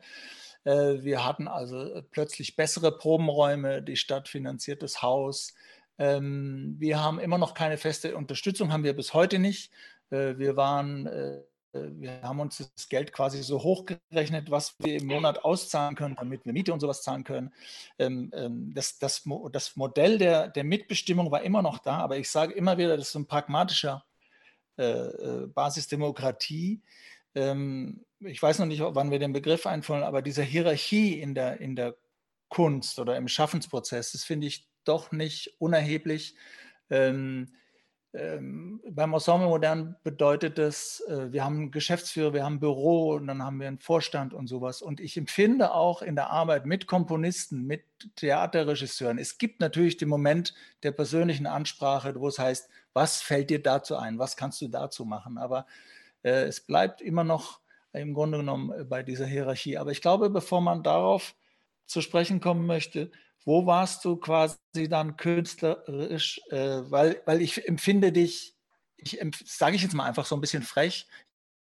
Äh, 0.63 1.01
wir 1.01 1.25
hatten 1.25 1.47
also 1.47 1.81
äh, 1.81 2.03
plötzlich 2.03 2.55
bessere 2.55 2.95
Probenräume, 2.95 3.81
die 3.81 3.95
Stadt 3.95 4.29
finanziert 4.29 4.83
das 4.83 5.01
Haus. 5.01 5.53
Ähm, 5.97 6.75
wir 6.77 7.01
haben 7.01 7.19
immer 7.19 7.37
noch 7.37 7.53
keine 7.53 7.77
feste 7.77 8.15
Unterstützung, 8.15 8.71
haben 8.71 8.83
wir 8.83 8.95
bis 8.95 9.13
heute 9.13 9.39
nicht. 9.39 9.71
Äh, 10.11 10.37
wir 10.37 10.55
waren 10.55 11.09
wir 11.73 12.21
haben 12.21 12.39
uns 12.39 12.57
das 12.57 12.89
Geld 12.89 13.13
quasi 13.13 13.43
so 13.43 13.63
hochgerechnet, 13.63 14.51
was 14.51 14.75
wir 14.79 14.95
im 14.95 15.07
Monat 15.07 15.43
auszahlen 15.43 15.95
können, 15.95 16.15
damit 16.15 16.45
wir 16.45 16.53
Miete 16.53 16.73
und 16.73 16.79
sowas 16.79 17.01
zahlen 17.01 17.23
können. 17.23 17.53
Ähm, 17.99 18.31
ähm, 18.33 18.73
das, 18.73 18.99
das, 18.99 19.23
das 19.51 19.75
Modell 19.75 20.17
der, 20.17 20.49
der 20.49 20.63
Mitbestimmung 20.63 21.31
war 21.31 21.43
immer 21.43 21.61
noch 21.61 21.79
da, 21.79 21.97
aber 21.97 22.17
ich 22.17 22.29
sage 22.29 22.53
immer 22.53 22.77
wieder, 22.77 22.97
das 22.97 23.09
ist 23.09 23.15
ein 23.15 23.27
pragmatischer 23.27 24.03
äh, 24.77 25.47
Basisdemokratie 25.47 26.81
ich 28.25 28.41
weiß 28.41 28.59
noch 28.59 28.65
nicht, 28.65 28.81
wann 28.81 29.11
wir 29.11 29.19
den 29.19 29.33
Begriff 29.33 29.65
einfallen, 29.65 30.03
aber 30.03 30.21
diese 30.21 30.43
Hierarchie 30.43 31.19
in 31.19 31.33
der, 31.33 31.59
in 31.59 31.75
der 31.75 31.95
Kunst 32.49 32.99
oder 32.99 33.15
im 33.17 33.27
Schaffensprozess, 33.27 34.11
das 34.11 34.23
finde 34.23 34.47
ich 34.47 34.67
doch 34.83 35.11
nicht 35.11 35.55
unerheblich. 35.59 36.35
Ähm, 36.89 37.53
ähm, 38.13 38.81
beim 38.89 39.13
Ensemble 39.13 39.47
Modern 39.47 39.95
bedeutet 40.03 40.57
das, 40.57 41.01
äh, 41.07 41.31
wir 41.31 41.45
haben 41.45 41.57
einen 41.57 41.71
Geschäftsführer, 41.71 42.33
wir 42.33 42.43
haben 42.43 42.55
ein 42.55 42.59
Büro 42.59 43.13
und 43.13 43.27
dann 43.27 43.41
haben 43.41 43.59
wir 43.59 43.67
einen 43.67 43.79
Vorstand 43.79 44.33
und 44.33 44.47
sowas. 44.47 44.81
Und 44.81 44.99
ich 44.99 45.15
empfinde 45.15 45.73
auch 45.73 46.01
in 46.01 46.15
der 46.15 46.29
Arbeit 46.29 46.65
mit 46.65 46.87
Komponisten, 46.87 47.65
mit 47.65 47.83
Theaterregisseuren, 48.17 49.17
es 49.17 49.37
gibt 49.37 49.61
natürlich 49.61 49.95
den 49.97 50.09
Moment 50.09 50.53
der 50.83 50.91
persönlichen 50.91 51.45
Ansprache, 51.45 52.13
wo 52.19 52.27
es 52.27 52.39
heißt, 52.39 52.69
was 52.93 53.21
fällt 53.21 53.49
dir 53.49 53.61
dazu 53.61 53.95
ein, 53.95 54.19
was 54.19 54.35
kannst 54.35 54.61
du 54.61 54.67
dazu 54.67 55.05
machen? 55.05 55.37
Aber 55.37 55.65
äh, 56.23 56.43
es 56.43 56.59
bleibt 56.59 57.01
immer 57.01 57.23
noch 57.23 57.61
im 57.93 58.13
Grunde 58.13 58.39
genommen 58.39 58.71
äh, 58.71 58.83
bei 58.83 59.03
dieser 59.03 59.25
Hierarchie. 59.25 59.77
Aber 59.77 59.91
ich 59.91 60.01
glaube, 60.01 60.29
bevor 60.29 60.59
man 60.59 60.83
darauf 60.83 61.35
zu 61.85 62.01
sprechen 62.01 62.41
kommen 62.41 62.65
möchte, 62.65 63.11
wo 63.45 63.65
warst 63.65 64.05
du 64.05 64.17
quasi 64.17 64.57
dann 64.89 65.17
künstlerisch? 65.17 66.41
Äh, 66.49 66.81
weil, 66.91 67.21
weil 67.25 67.41
ich 67.41 67.67
empfinde 67.67 68.11
dich, 68.11 68.55
ich 68.97 69.19
sage 69.45 69.75
ich 69.75 69.81
jetzt 69.83 69.93
mal 69.93 70.05
einfach 70.05 70.25
so 70.25 70.35
ein 70.35 70.41
bisschen 70.41 70.63
frech, 70.63 71.07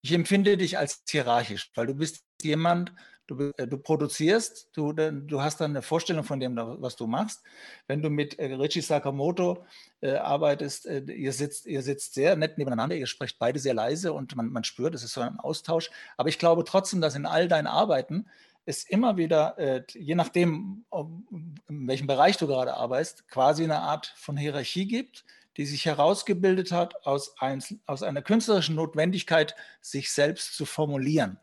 ich 0.01 0.13
empfinde 0.13 0.57
dich 0.57 0.77
als 0.77 1.03
hierarchisch, 1.07 1.71
weil 1.75 1.87
du 1.87 1.95
bist 1.95 2.23
jemand, 2.41 2.91
Du, 3.31 3.53
äh, 3.57 3.65
du, 3.65 3.77
produzierst, 3.77 4.69
du, 4.73 4.91
du 4.91 5.41
hast 5.41 5.61
dann 5.61 5.71
eine 5.71 5.81
Vorstellung 5.81 6.25
von 6.25 6.41
dem, 6.41 6.57
was 6.57 6.97
du 6.97 7.07
machst. 7.07 7.41
Wenn 7.87 8.01
du 8.01 8.09
mit 8.09 8.37
äh, 8.39 8.53
Richie 8.55 8.81
Sakamoto 8.81 9.65
äh, 10.01 10.15
arbeitest, 10.15 10.85
äh, 10.85 10.99
ihr, 10.99 11.31
sitzt, 11.31 11.65
ihr 11.65 11.81
sitzt 11.81 12.13
sehr 12.13 12.35
nett 12.35 12.57
nebeneinander, 12.57 12.95
ihr 12.95 13.07
sprecht 13.07 13.39
beide 13.39 13.57
sehr 13.59 13.73
leise 13.73 14.11
und 14.11 14.35
man, 14.35 14.49
man 14.49 14.65
spürt, 14.65 14.95
es 14.95 15.03
ist 15.03 15.13
so 15.13 15.21
ein 15.21 15.39
Austausch. 15.39 15.91
Aber 16.17 16.27
ich 16.27 16.39
glaube 16.39 16.65
trotzdem, 16.65 16.99
dass 16.99 17.15
in 17.15 17.25
all 17.25 17.47
deinen 17.47 17.67
Arbeiten 17.67 18.25
es 18.65 18.83
immer 18.83 19.17
wieder, 19.17 19.57
äh, 19.57 19.83
je 19.93 20.15
nachdem, 20.15 20.85
in 21.67 21.87
welchem 21.87 22.07
Bereich 22.07 22.37
du 22.37 22.47
gerade 22.47 22.75
arbeitest, 22.75 23.27
quasi 23.27 23.63
eine 23.63 23.79
Art 23.79 24.13
von 24.15 24.37
Hierarchie 24.37 24.87
gibt, 24.87 25.25
die 25.57 25.65
sich 25.65 25.85
herausgebildet 25.85 26.71
hat 26.71 27.05
aus, 27.05 27.35
ein, 27.39 27.63
aus 27.85 28.03
einer 28.03 28.21
künstlerischen 28.21 28.75
Notwendigkeit, 28.75 29.55
sich 29.81 30.11
selbst 30.11 30.55
zu 30.55 30.65
formulieren. 30.65 31.39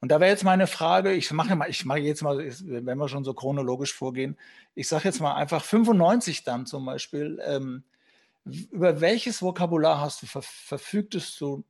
Und 0.00 0.12
da 0.12 0.20
wäre 0.20 0.30
jetzt 0.30 0.44
meine 0.44 0.66
Frage, 0.66 1.12
ich 1.12 1.30
mache 1.32 1.56
mal, 1.56 1.70
ich 1.70 1.84
mache 1.84 2.00
jetzt 2.00 2.22
mal, 2.22 2.38
wenn 2.38 2.98
wir 2.98 3.08
schon 3.08 3.24
so 3.24 3.32
chronologisch 3.32 3.94
vorgehen, 3.94 4.36
ich 4.74 4.88
sage 4.88 5.04
jetzt 5.04 5.20
mal 5.20 5.34
einfach 5.34 5.64
95 5.64 6.44
dann 6.44 6.66
zum 6.66 6.84
Beispiel, 6.84 7.40
ähm, 7.46 7.82
über 8.44 9.00
welches 9.00 9.42
Vokabular 9.42 10.00
hast 10.00 10.22
du, 10.22 10.26
ver 10.26 10.42
verfügtest 10.42 11.40
du 11.40 11.64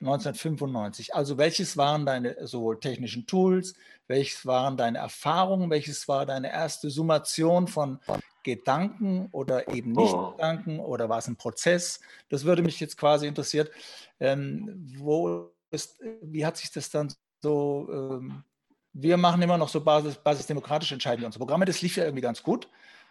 1995? 0.00 1.14
Also 1.14 1.38
welches 1.38 1.76
waren 1.76 2.06
deine 2.06 2.46
sowohl 2.46 2.80
technischen 2.80 3.26
Tools, 3.26 3.74
welches 4.08 4.46
waren 4.46 4.76
deine 4.76 4.98
Erfahrungen, 4.98 5.70
welches 5.70 6.08
war 6.08 6.26
deine 6.26 6.50
erste 6.50 6.90
Summation 6.90 7.68
von 7.68 8.00
Gedanken 8.42 9.28
oder 9.32 9.68
eben 9.68 9.92
nicht 9.92 10.14
oh. 10.14 10.32
Gedanken 10.32 10.80
oder 10.80 11.08
war 11.08 11.18
es 11.18 11.28
ein 11.28 11.36
Prozess? 11.36 12.00
Das 12.28 12.44
würde 12.44 12.62
mich 12.62 12.80
jetzt 12.80 12.96
quasi 12.96 13.26
interessieren. 13.26 13.68
Ähm, 14.18 14.90
wo 14.98 15.52
ist, 15.70 16.00
wie 16.22 16.44
hat 16.44 16.56
sich 16.56 16.72
das 16.72 16.90
dann 16.90 17.12
so, 17.42 17.88
ähm, 17.90 18.44
wir 18.92 19.16
machen 19.16 19.42
immer 19.42 19.58
noch 19.58 19.68
so 19.68 19.82
basis, 19.82 20.16
basisdemokratische 20.16 20.94
Entscheidungen. 20.94 21.26
Unsere 21.26 21.40
Programme, 21.40 21.64
das 21.64 21.80
lief 21.82 21.96
ja 21.96 22.04
irgendwie 22.04 22.22
ganz 22.22 22.42
gut. 22.42 22.68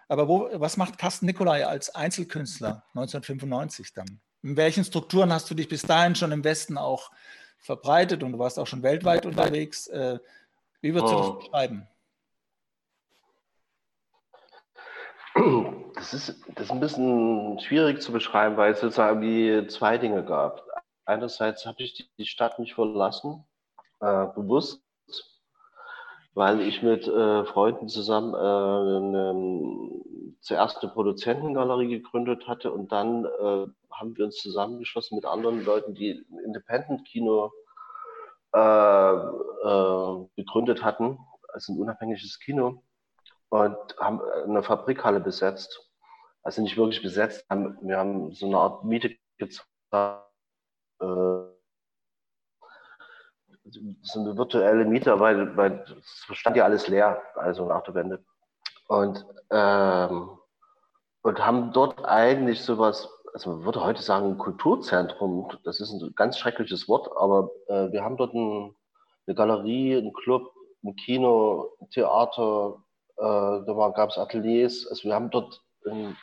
Aber 0.08 0.28
wo, 0.28 0.50
was 0.54 0.76
macht 0.76 0.98
Carsten 0.98 1.28
Nikolai 1.28 1.66
als 1.66 1.94
Einzelkünstler 1.94 2.84
1995 2.96 3.94
dann? 3.94 4.20
In 4.42 4.56
welchen 4.56 4.84
Strukturen 4.84 5.34
hast 5.34 5.50
du 5.50 5.56
dich 5.56 5.68
bis 5.68 5.82
dahin 5.82 6.16
schon 6.16 6.32
im 6.32 6.44
Westen 6.44 6.78
auch 6.78 7.12
verbreitet 7.58 8.24
und 8.24 8.34
du 8.34 8.40
warst 8.40 8.58
auch 8.58 8.68
schon 8.68 8.84
weltweit 8.84 9.26
unterwegs? 9.26 9.88
Äh, 9.88 10.20
wie 10.82 10.94
würdest 10.94 11.14
du 11.14 11.18
das 11.18 11.28
oh. 11.28 11.34
beschreiben? 11.34 11.88
Das 15.96 16.14
ist, 16.14 16.36
das 16.56 16.66
ist 16.66 16.72
ein 16.72 16.80
bisschen 16.80 17.60
schwierig 17.60 18.02
zu 18.02 18.12
beschreiben, 18.12 18.58
weil 18.58 18.72
es 18.72 18.80
sozusagen 18.80 19.22
die 19.22 19.68
zwei 19.68 19.98
Dinge 19.98 20.24
gab. 20.24 20.66
Einerseits 21.06 21.66
habe 21.66 21.84
ich 21.84 22.10
die 22.18 22.26
Stadt 22.26 22.60
nicht 22.60 22.74
verlassen, 22.74 23.46
äh, 24.00 24.28
bewusst, 24.28 24.82
weil 26.34 26.62
ich 26.62 26.82
mit 26.84 27.08
äh, 27.08 27.46
Freunden 27.46 27.88
zusammen 27.88 28.34
äh, 28.34 28.38
eine, 28.38 30.36
zuerst 30.42 30.82
eine 30.82 30.92
Produzentengalerie 30.92 31.88
gegründet 31.88 32.48
hatte 32.48 32.72
und 32.72 32.92
dann 32.92 33.26
äh, 33.26 33.68
haben 33.92 34.16
wir 34.16 34.26
uns 34.26 34.38
zusammengeschlossen 34.38 35.16
mit 35.16 35.26
anderen 35.26 35.64
Leuten, 35.66 35.94
die 35.96 36.26
Independent-Kino 36.46 37.52
äh, 38.56 39.14
äh, 39.14 40.28
gegründet 40.36 40.84
hatten, 40.84 41.20
also 41.54 41.74
ein 41.74 41.80
unabhängiges 41.80 42.40
Kino 42.40 42.84
und 43.50 43.78
haben 44.00 44.22
eine 44.22 44.64
Fabrikhalle 44.64 45.20
besetzt. 45.20 45.86
Also 46.42 46.62
nicht 46.62 46.78
wirklich 46.78 47.02
besetzt, 47.02 47.46
wir 47.50 47.98
haben 47.98 48.32
so 48.32 48.46
eine 48.46 48.58
Art 48.58 48.86
Miete 48.86 49.16
gezahlt. 49.38 50.24
So 54.02 54.20
eine 54.20 54.38
virtuelle 54.38 54.86
Miete, 54.86 55.20
weil, 55.20 55.56
weil 55.56 55.86
es 56.02 56.26
stand 56.32 56.58
ja 56.58 56.66
alles 56.66 56.88
leer, 56.88 57.22
also 57.36 57.66
nach 57.66 57.84
der 57.84 57.96
Wende. 57.96 58.24
Und, 58.88 59.26
ähm, 59.52 60.30
und 61.22 61.46
haben 61.46 61.72
dort 61.74 62.04
eigentlich 62.06 62.62
sowas, 62.62 63.10
also 63.34 63.52
man 63.52 63.66
würde 63.66 63.84
heute 63.84 64.02
sagen, 64.02 64.32
ein 64.32 64.38
Kulturzentrum, 64.38 65.50
das 65.64 65.80
ist 65.80 65.92
ein 65.92 66.14
ganz 66.16 66.38
schreckliches 66.40 66.88
Wort, 66.88 67.10
aber 67.18 67.52
äh, 67.68 67.92
wir 67.92 68.04
haben 68.04 68.18
dort 68.18 68.34
ein, 68.34 68.76
eine 69.28 69.36
Galerie, 69.36 69.98
einen 69.98 70.14
Club, 70.14 70.52
ein 70.84 70.96
Kino, 70.96 71.70
ein 71.82 71.90
Theater, 71.92 72.78
äh, 73.18 73.22
da 73.22 73.92
gab 73.96 74.10
es 74.10 74.18
Ateliers, 74.18 74.88
also 74.90 75.04
wir 75.08 75.14
haben 75.14 75.30
dort 75.30 75.62
in, 75.86 76.16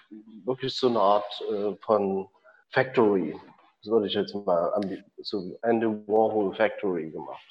wirklich 0.45 0.75
so 0.75 0.89
eine 0.89 1.01
Art 1.01 1.45
äh, 1.51 1.77
von 1.83 2.29
Factory, 2.71 3.39
das 3.87 3.93
würde 3.93 4.07
ich 4.09 4.15
jetzt 4.15 4.35
mal 4.35 4.73
so 5.23 5.59
Andy 5.63 5.87
Warhol 5.87 6.53
Factory 6.55 7.11
gemacht. 7.11 7.43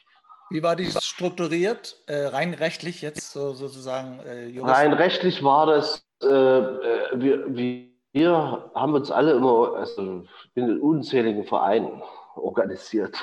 Wie 0.49 0.61
war 0.61 0.75
die 0.75 0.91
strukturiert, 0.91 1.97
äh, 2.07 2.25
rein 2.25 2.53
rechtlich 2.53 3.01
jetzt 3.01 3.31
so, 3.31 3.53
sozusagen? 3.53 4.19
Äh, 4.19 4.59
rein 4.59 4.93
rechtlich 4.93 5.41
war 5.43 5.65
das, 5.65 6.05
äh, 6.21 6.27
äh, 6.27 7.09
wir, 7.13 7.55
wir 7.55 8.71
haben 8.75 8.93
uns 8.93 9.11
alle 9.11 9.31
immer, 9.33 9.75
also 9.75 10.25
in 10.55 10.79
unzähligen 10.79 11.45
Vereinen 11.45 12.03
organisiert. 12.35 13.17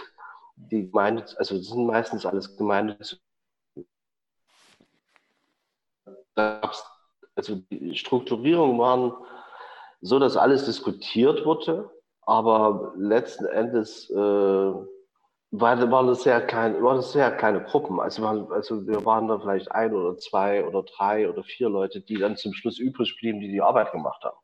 Die 0.56 0.90
Gemeinde, 0.90 1.24
also 1.36 1.58
das 1.58 1.66
sind 1.66 1.86
meistens 1.86 2.26
alles 2.26 2.56
Gemeinde. 2.56 2.96
Also 6.34 7.56
die 7.70 7.94
Strukturierungen 7.94 8.78
waren 8.78 9.12
so, 10.00 10.18
dass 10.18 10.36
alles 10.36 10.64
diskutiert 10.64 11.44
wurde 11.44 11.90
aber 12.24 12.92
letzten 12.96 13.46
Endes 13.46 14.08
äh, 14.10 14.14
war, 14.14 15.90
waren, 15.90 16.06
das 16.06 16.22
sehr 16.22 16.40
klein, 16.46 16.82
waren 16.82 16.96
das 16.96 17.12
sehr 17.12 17.30
kleine 17.32 17.62
Gruppen. 17.62 18.00
Also, 18.00 18.22
waren, 18.22 18.50
also 18.52 18.86
wir 18.86 19.04
waren 19.04 19.28
da 19.28 19.38
vielleicht 19.38 19.70
ein 19.72 19.94
oder 19.94 20.16
zwei 20.16 20.64
oder 20.64 20.82
drei 20.82 21.28
oder 21.28 21.42
vier 21.42 21.68
Leute, 21.68 22.00
die 22.00 22.16
dann 22.16 22.36
zum 22.36 22.54
Schluss 22.54 22.78
übrig 22.78 23.16
blieben, 23.20 23.40
die 23.40 23.50
die 23.50 23.60
Arbeit 23.60 23.92
gemacht 23.92 24.24
haben. 24.24 24.38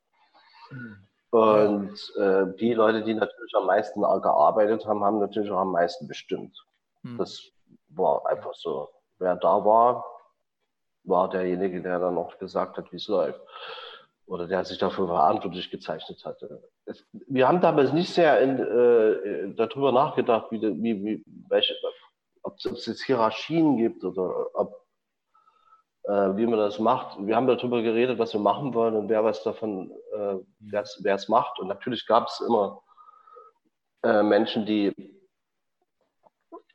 Mhm. 0.71 1.09
Und 1.31 2.14
äh, 2.17 2.47
die 2.59 2.75
Leute, 2.75 3.03
die 3.03 3.14
natürlich 3.14 3.55
am 3.55 3.67
meisten 3.67 4.01
gearbeitet 4.01 4.87
haben, 4.87 5.05
haben 5.05 5.19
natürlich 5.19 5.51
auch 5.51 5.61
am 5.61 5.73
meisten 5.73 6.09
bestimmt. 6.09 6.57
Mhm. 7.03 7.19
Das 7.19 7.43
war 7.88 8.27
einfach 8.27 8.55
so. 8.55 8.88
Wer 9.19 9.37
da 9.37 9.64
war, 9.64 10.05
war 11.05 11.29
derjenige, 11.29 11.83
der 11.83 11.99
dann 11.99 12.17
auch 12.19 12.38
gesagt 12.38 12.77
hat, 12.77 12.93
wie 12.93 12.97
es 12.97 13.09
läuft 13.09 13.41
oder 14.29 14.47
der 14.47 14.64
sich 14.64 14.79
dafür 14.79 15.07
verantwortlich 15.07 15.71
gezeichnet 15.71 16.25
hatte. 16.25 16.62
Es, 16.85 17.05
wir 17.12 17.49
haben 17.49 17.61
damals 17.61 17.93
nicht 17.93 18.12
sehr 18.12 18.41
in, 18.41 18.59
äh, 18.59 19.55
darüber 19.55 19.91
nachgedacht, 19.91 20.51
wie, 20.51 20.61
wie, 20.61 21.05
wie 21.05 21.25
welche, 21.49 21.75
ob 22.43 22.57
es 22.59 22.87
jetzt 22.87 23.05
Hierarchien 23.05 23.79
gibt 23.79 24.05
oder 24.05 24.55
ob, 24.55 24.87
äh, 26.05 26.37
wie 26.37 26.47
man 26.47 26.59
das 26.59 26.79
macht. 26.79 27.17
Wir 27.27 27.37
haben 27.37 27.47
darüber 27.47 27.83
geredet, 27.83 28.19
was 28.19 28.35
wir 28.35 28.41
machen 28.41 28.75
wollen 28.75 28.97
und 28.97 29.09
wer 29.09 29.25
was 29.25 29.43
davon, 29.43 29.91
äh, 30.12 30.37
wer 30.61 31.14
es 31.14 31.29
macht. 31.29 31.59
Und 31.59 31.69
natürlich 31.69 32.07
gab 32.07 32.29
es 32.29 32.41
immer 32.41 32.83
äh, 34.03 34.23
Menschen, 34.23 34.67
die 34.67 34.93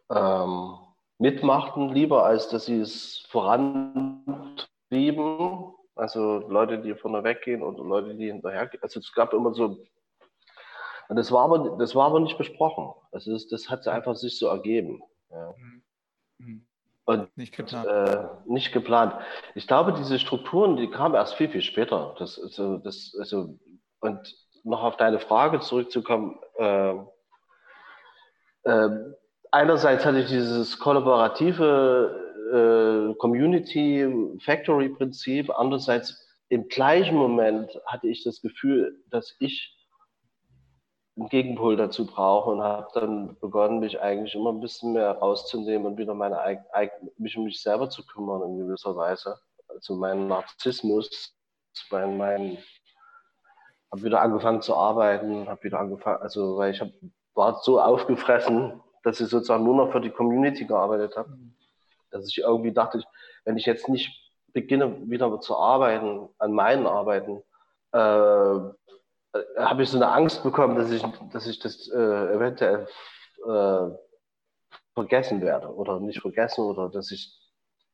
ähm, 0.10 0.74
mitmachten, 1.20 1.90
lieber 1.90 2.26
als 2.26 2.50
dass 2.50 2.66
sie 2.66 2.80
es 2.80 3.28
vorantrieben 3.30 5.76
also 5.96 6.48
Leute, 6.50 6.80
die 6.80 6.96
vorne 6.96 7.24
weggehen 7.24 7.62
und 7.62 7.78
Leute, 7.78 8.16
die 8.16 8.28
hinterher 8.28 8.68
gehen. 8.68 8.82
Also 8.82 9.00
es 9.00 9.12
gab 9.14 9.34
immer 9.34 9.54
so. 9.54 9.86
Und 11.10 11.16
das 11.16 11.32
war 11.32 11.44
aber, 11.44 11.78
das 11.78 11.96
war 11.96 12.08
aber 12.08 12.20
nicht 12.20 12.38
besprochen. 12.38 12.94
Also 13.12 13.34
das, 13.34 13.48
das 13.48 13.70
hat 13.70 13.88
einfach 13.88 14.16
sich 14.16 14.38
so 14.38 14.48
ergeben. 14.48 15.02
Ja. 15.30 15.54
Mhm. 16.38 16.66
Und 17.06 17.38
nicht 17.38 17.56
geplant. 17.56 17.86
Äh, 17.88 18.26
nicht 18.46 18.72
geplant. 18.72 19.16
Ich 19.56 19.68
glaube, 19.68 19.94
diese 19.94 20.20
Strukturen, 20.20 20.78
die 20.78 20.90
kamen 20.90 21.16
erst 21.16 21.36
viel, 21.36 21.50
viel 21.50 21.62
später. 21.62 22.16
Das, 22.18 22.40
also, 22.40 22.78
das, 22.78 23.14
also, 23.20 23.60
und 24.00 24.36
noch 24.64 24.84
auf 24.84 24.96
deine 24.96 25.20
Frage 25.20 25.60
zurückzukommen, 25.60 26.40
äh, 26.58 26.96
äh, 28.64 28.90
einerseits 29.52 30.06
hatte 30.06 30.20
ich 30.20 30.28
dieses 30.28 30.80
kollaborative 30.80 32.33
äh, 32.54 33.16
Community 33.16 34.38
Factory 34.46 34.90
Prinzip. 34.90 35.50
Andererseits 35.50 36.28
im 36.50 36.68
gleichen 36.68 37.18
Moment 37.18 37.72
hatte 37.88 38.08
ich 38.08 38.24
das 38.24 38.42
Gefühl, 38.42 39.04
dass 39.10 39.36
ich 39.40 39.76
einen 41.16 41.30
Gegenpol 41.30 41.76
dazu 41.78 42.06
brauche 42.06 42.52
und 42.52 42.62
habe 42.62 42.88
dann 42.94 43.38
begonnen, 43.40 43.80
mich 43.80 44.00
eigentlich 44.02 44.36
immer 44.36 44.52
ein 44.52 44.62
bisschen 44.62 44.94
mehr 44.94 45.12
rauszunehmen 45.12 45.88
und 45.88 45.98
wieder 45.98 46.14
meine, 46.14 46.64
mich 47.18 47.38
um 47.38 47.46
mich 47.46 47.62
selber 47.62 47.90
zu 47.90 48.06
kümmern 48.06 48.44
in 48.44 48.58
gewisser 48.58 48.96
Weise. 48.96 49.40
Also 49.68 49.96
mein 49.96 50.28
Narzissmus, 50.28 51.36
mein, 51.90 52.18
mein 52.18 52.58
habe 53.92 54.04
wieder 54.04 54.22
angefangen 54.22 54.62
zu 54.62 54.76
arbeiten, 54.76 55.48
habe 55.48 55.64
wieder 55.64 55.80
angefangen, 55.80 56.22
also 56.22 56.58
weil 56.58 56.72
ich 56.72 56.82
hab, 56.82 56.90
war 57.36 57.60
so 57.62 57.80
aufgefressen, 57.80 58.82
dass 59.04 59.20
ich 59.20 59.28
sozusagen 59.28 59.64
nur 59.64 59.76
noch 59.76 59.92
für 59.92 60.02
die 60.02 60.10
Community 60.10 60.66
gearbeitet 60.66 61.16
habe 61.18 61.36
dass 62.14 62.28
ich 62.28 62.40
irgendwie 62.40 62.72
dachte, 62.72 63.04
wenn 63.46 63.58
ich 63.58 63.66
jetzt 63.66 63.90
nicht 63.90 64.12
beginne, 64.54 65.10
wieder 65.10 65.40
zu 65.40 65.58
arbeiten, 65.58 66.30
an 66.38 66.54
meinen 66.54 66.88
Arbeiten, 66.88 67.42
äh, 67.92 67.98
habe 69.58 69.82
ich 69.82 69.90
so 69.90 69.98
eine 69.98 70.12
Angst 70.12 70.44
bekommen, 70.44 70.76
dass 70.76 70.92
ich, 70.92 71.04
dass 71.32 71.48
ich 71.48 71.60
das 71.60 71.90
äh, 71.90 72.34
eventuell 72.34 72.88
äh, 73.48 73.90
vergessen 74.94 75.42
werde 75.42 75.74
oder 75.74 76.00
nicht 76.00 76.22
vergessen 76.22 76.62
oder 76.62 76.90
dass 76.90 77.12
ich, 77.12 77.36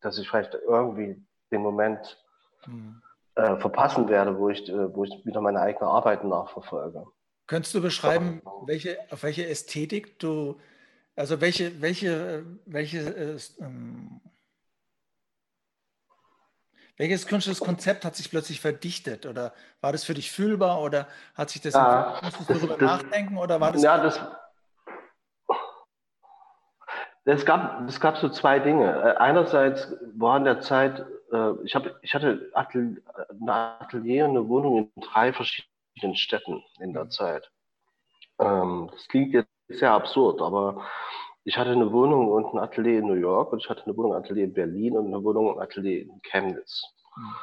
dass 0.01 0.17
ich 0.17 0.29
vielleicht 0.29 0.53
irgendwie 0.53 1.23
den 1.51 1.61
Moment 1.61 2.21
mhm. 2.65 3.01
äh, 3.35 3.55
verpassen 3.57 4.09
werde, 4.09 4.37
wo 4.37 4.49
ich, 4.49 4.67
äh, 4.69 4.93
wo 4.93 5.05
ich 5.05 5.25
wieder 5.25 5.41
meine 5.41 5.61
eigene 5.61 5.89
Arbeit 5.89 6.25
nachverfolge. 6.25 7.05
Könntest 7.47 7.73
du 7.73 7.81
beschreiben, 7.81 8.41
welche, 8.65 8.99
auf 9.09 9.23
welche 9.23 9.47
Ästhetik 9.47 10.19
du 10.19 10.59
also 11.19 11.41
welche, 11.41 11.81
welche, 11.81 12.45
welche, 12.65 12.99
äh, 12.99 13.37
ähm, 13.59 14.21
welches 16.95 17.27
künstlerisches 17.27 17.59
Konzept 17.59 18.05
hat 18.05 18.15
sich 18.15 18.29
plötzlich 18.29 18.61
verdichtet? 18.61 19.25
Oder 19.25 19.53
war 19.81 19.91
das 19.91 20.05
für 20.05 20.13
dich 20.13 20.31
fühlbar 20.31 20.81
oder 20.81 21.09
hat 21.35 21.49
sich 21.49 21.61
das, 21.61 21.73
ja, 21.73 22.21
das 22.21 22.47
darüber 22.47 22.77
das, 22.77 23.03
nachdenken 23.03 23.37
oder 23.37 23.59
war 23.59 23.73
das? 23.73 23.83
Ja, 23.83 24.01
das, 24.01 24.17
es 27.25 27.45
gab, 27.45 27.89
es 27.89 27.99
gab 27.99 28.17
so 28.17 28.29
zwei 28.29 28.59
Dinge. 28.59 28.89
Äh, 28.89 29.17
einerseits 29.17 29.93
war 30.15 30.37
in 30.37 30.45
der 30.45 30.61
Zeit, 30.61 31.05
äh, 31.33 31.51
ich, 31.65 31.75
hab, 31.75 31.85
ich 32.01 32.13
hatte 32.13 32.49
ein 32.53 33.03
Atelier 33.49 34.23
und 34.23 34.31
eine 34.31 34.47
Wohnung 34.47 34.89
in 34.95 35.01
drei 35.01 35.33
verschiedenen 35.33 36.15
Städten 36.15 36.63
in 36.79 36.93
der 36.93 37.05
mhm. 37.05 37.11
Zeit. 37.11 37.51
Ähm, 38.39 38.89
das 38.93 39.05
klingt 39.09 39.33
jetzt 39.33 39.58
sehr 39.69 39.91
absurd, 39.91 40.41
aber 40.41 40.85
ich 41.43 41.57
hatte 41.57 41.71
eine 41.71 41.91
Wohnung 41.91 42.27
und 42.27 42.53
ein 42.53 42.59
Atelier 42.59 42.99
in 42.99 43.07
New 43.07 43.13
York 43.13 43.53
und 43.53 43.59
ich 43.63 43.69
hatte 43.69 43.85
eine 43.85 43.95
Wohnung 43.95 44.11
und 44.11 44.17
ein 44.17 44.23
Atelier 44.23 44.43
in 44.45 44.53
Berlin 44.53 44.97
und 44.97 45.07
eine 45.07 45.23
Wohnung 45.23 45.47
und 45.47 45.57
ein 45.57 45.63
Atelier 45.63 46.01
in 46.01 46.21
Chemnitz. 46.23 46.83
Mhm. 47.15 47.35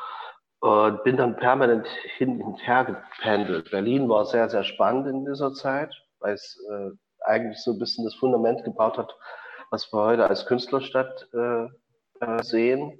Und 0.60 1.04
bin 1.04 1.16
dann 1.16 1.36
permanent 1.36 1.86
hin 2.16 2.42
und 2.42 2.66
her 2.66 2.84
gependelt. 2.84 3.70
Berlin 3.70 4.08
war 4.08 4.24
sehr, 4.24 4.48
sehr 4.48 4.64
spannend 4.64 5.06
in 5.06 5.24
dieser 5.24 5.52
Zeit, 5.52 5.94
weil 6.20 6.34
es 6.34 6.58
äh, 6.70 6.90
eigentlich 7.24 7.62
so 7.62 7.72
ein 7.72 7.78
bisschen 7.78 8.04
das 8.04 8.14
Fundament 8.14 8.64
gebaut 8.64 8.96
hat, 8.98 9.14
was 9.70 9.92
wir 9.92 10.00
heute 10.00 10.26
als 10.28 10.46
Künstlerstadt 10.46 11.28
äh, 11.34 11.66
äh 12.20 12.42
sehen. 12.42 12.98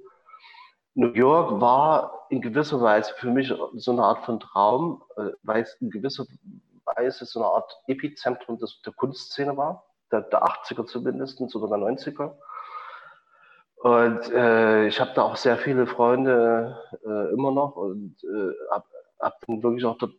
New 0.93 1.13
York 1.13 1.59
war 1.59 2.27
in 2.29 2.41
gewisser 2.41 2.81
Weise 2.81 3.13
für 3.17 3.29
mich 3.29 3.53
so 3.75 3.91
eine 3.91 4.03
Art 4.03 4.25
von 4.25 4.39
Traum, 4.39 5.03
äh, 5.15 5.31
weil 5.43 5.63
es 5.63 5.75
in 5.81 5.89
gewisser 5.89 6.25
Weise 6.97 7.25
so 7.25 7.39
eine 7.39 7.49
Art 7.49 7.71
Epizentrum 7.87 8.57
des, 8.57 8.81
der 8.81 8.93
Kunstszene 8.93 9.55
war, 9.55 9.85
der, 10.11 10.21
der 10.21 10.43
80er 10.43 10.85
zumindest 10.85 11.39
oder 11.55 11.67
der 11.67 11.77
90er. 11.77 12.35
Und 13.77 14.31
äh, 14.31 14.87
ich 14.87 14.99
habe 14.99 15.11
da 15.15 15.21
auch 15.21 15.35
sehr 15.35 15.57
viele 15.57 15.85
Freunde 15.85 16.81
äh, 17.05 17.31
immer 17.33 17.51
noch 17.51 17.75
und 17.75 18.15
äh, 18.23 18.71
habe 18.71 18.85
hab 19.19 19.39
dann 19.45 19.61
wirklich 19.61 19.85
auch 19.85 19.97
dort 19.97 20.13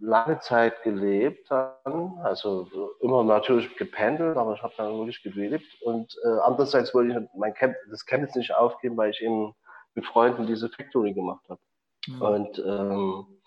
lange 0.00 0.40
Zeit 0.40 0.82
gelebt 0.82 1.50
dann, 1.50 2.18
also 2.22 2.66
immer 3.00 3.22
natürlich 3.24 3.76
gependelt, 3.76 4.36
aber 4.36 4.54
ich 4.54 4.62
habe 4.62 4.72
dann 4.76 4.96
wirklich 4.96 5.22
gelebt 5.22 5.66
und 5.82 6.16
äh, 6.24 6.38
andererseits 6.44 6.94
wollte 6.94 7.12
ich 7.12 7.28
mein 7.38 7.54
Camp, 7.54 7.74
das 7.90 8.06
Camp 8.06 8.34
nicht 8.34 8.54
aufgeben, 8.54 8.96
weil 8.96 9.10
ich 9.10 9.20
eben 9.22 9.54
mit 9.94 10.06
Freunden 10.06 10.46
diese 10.46 10.68
Factory 10.70 11.12
gemacht 11.12 11.44
habe. 11.48 11.60
Mhm. 12.06 12.22
Und 12.22 12.58
ähm, 12.66 13.39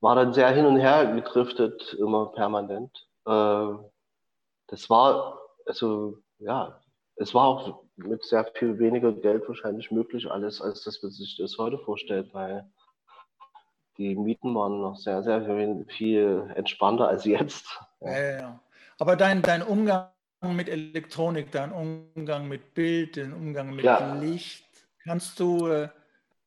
war 0.00 0.14
dann 0.14 0.32
sehr 0.32 0.50
hin 0.50 0.66
und 0.66 0.78
her 0.78 1.12
gedriftet, 1.14 1.94
immer 1.98 2.26
permanent. 2.26 3.06
Äh, 3.26 3.66
das 4.68 4.88
war, 4.88 5.40
also 5.66 6.18
ja, 6.38 6.80
es 7.16 7.34
war 7.34 7.46
auch 7.46 7.84
mit 7.96 8.24
sehr 8.24 8.44
viel 8.54 8.78
weniger 8.78 9.12
Geld 9.12 9.46
wahrscheinlich 9.46 9.90
möglich 9.90 10.30
alles, 10.30 10.60
als 10.60 10.84
das 10.84 11.02
man 11.02 11.12
sich 11.12 11.36
das 11.36 11.58
heute 11.58 11.78
vorstellt, 11.78 12.32
weil 12.32 12.70
die 13.98 14.16
Mieten 14.16 14.54
waren 14.54 14.80
noch 14.80 14.96
sehr, 14.96 15.22
sehr 15.22 15.44
viel 15.88 16.50
entspannter 16.54 17.08
als 17.08 17.24
jetzt. 17.24 17.66
Ja, 18.00 18.18
ja, 18.18 18.40
ja. 18.40 18.60
Aber 18.98 19.16
dein, 19.16 19.42
dein 19.42 19.62
Umgang 19.62 20.08
mit 20.42 20.70
Elektronik, 20.70 21.52
dein 21.52 21.72
Umgang 21.72 22.48
mit 22.48 22.72
Bild, 22.72 23.16
den 23.16 23.34
Umgang 23.34 23.74
mit. 23.74 23.84
Licht, 24.20 24.64
kannst 25.04 25.38
du 25.38 25.66
ein 25.66 25.84
äh, 25.84 25.88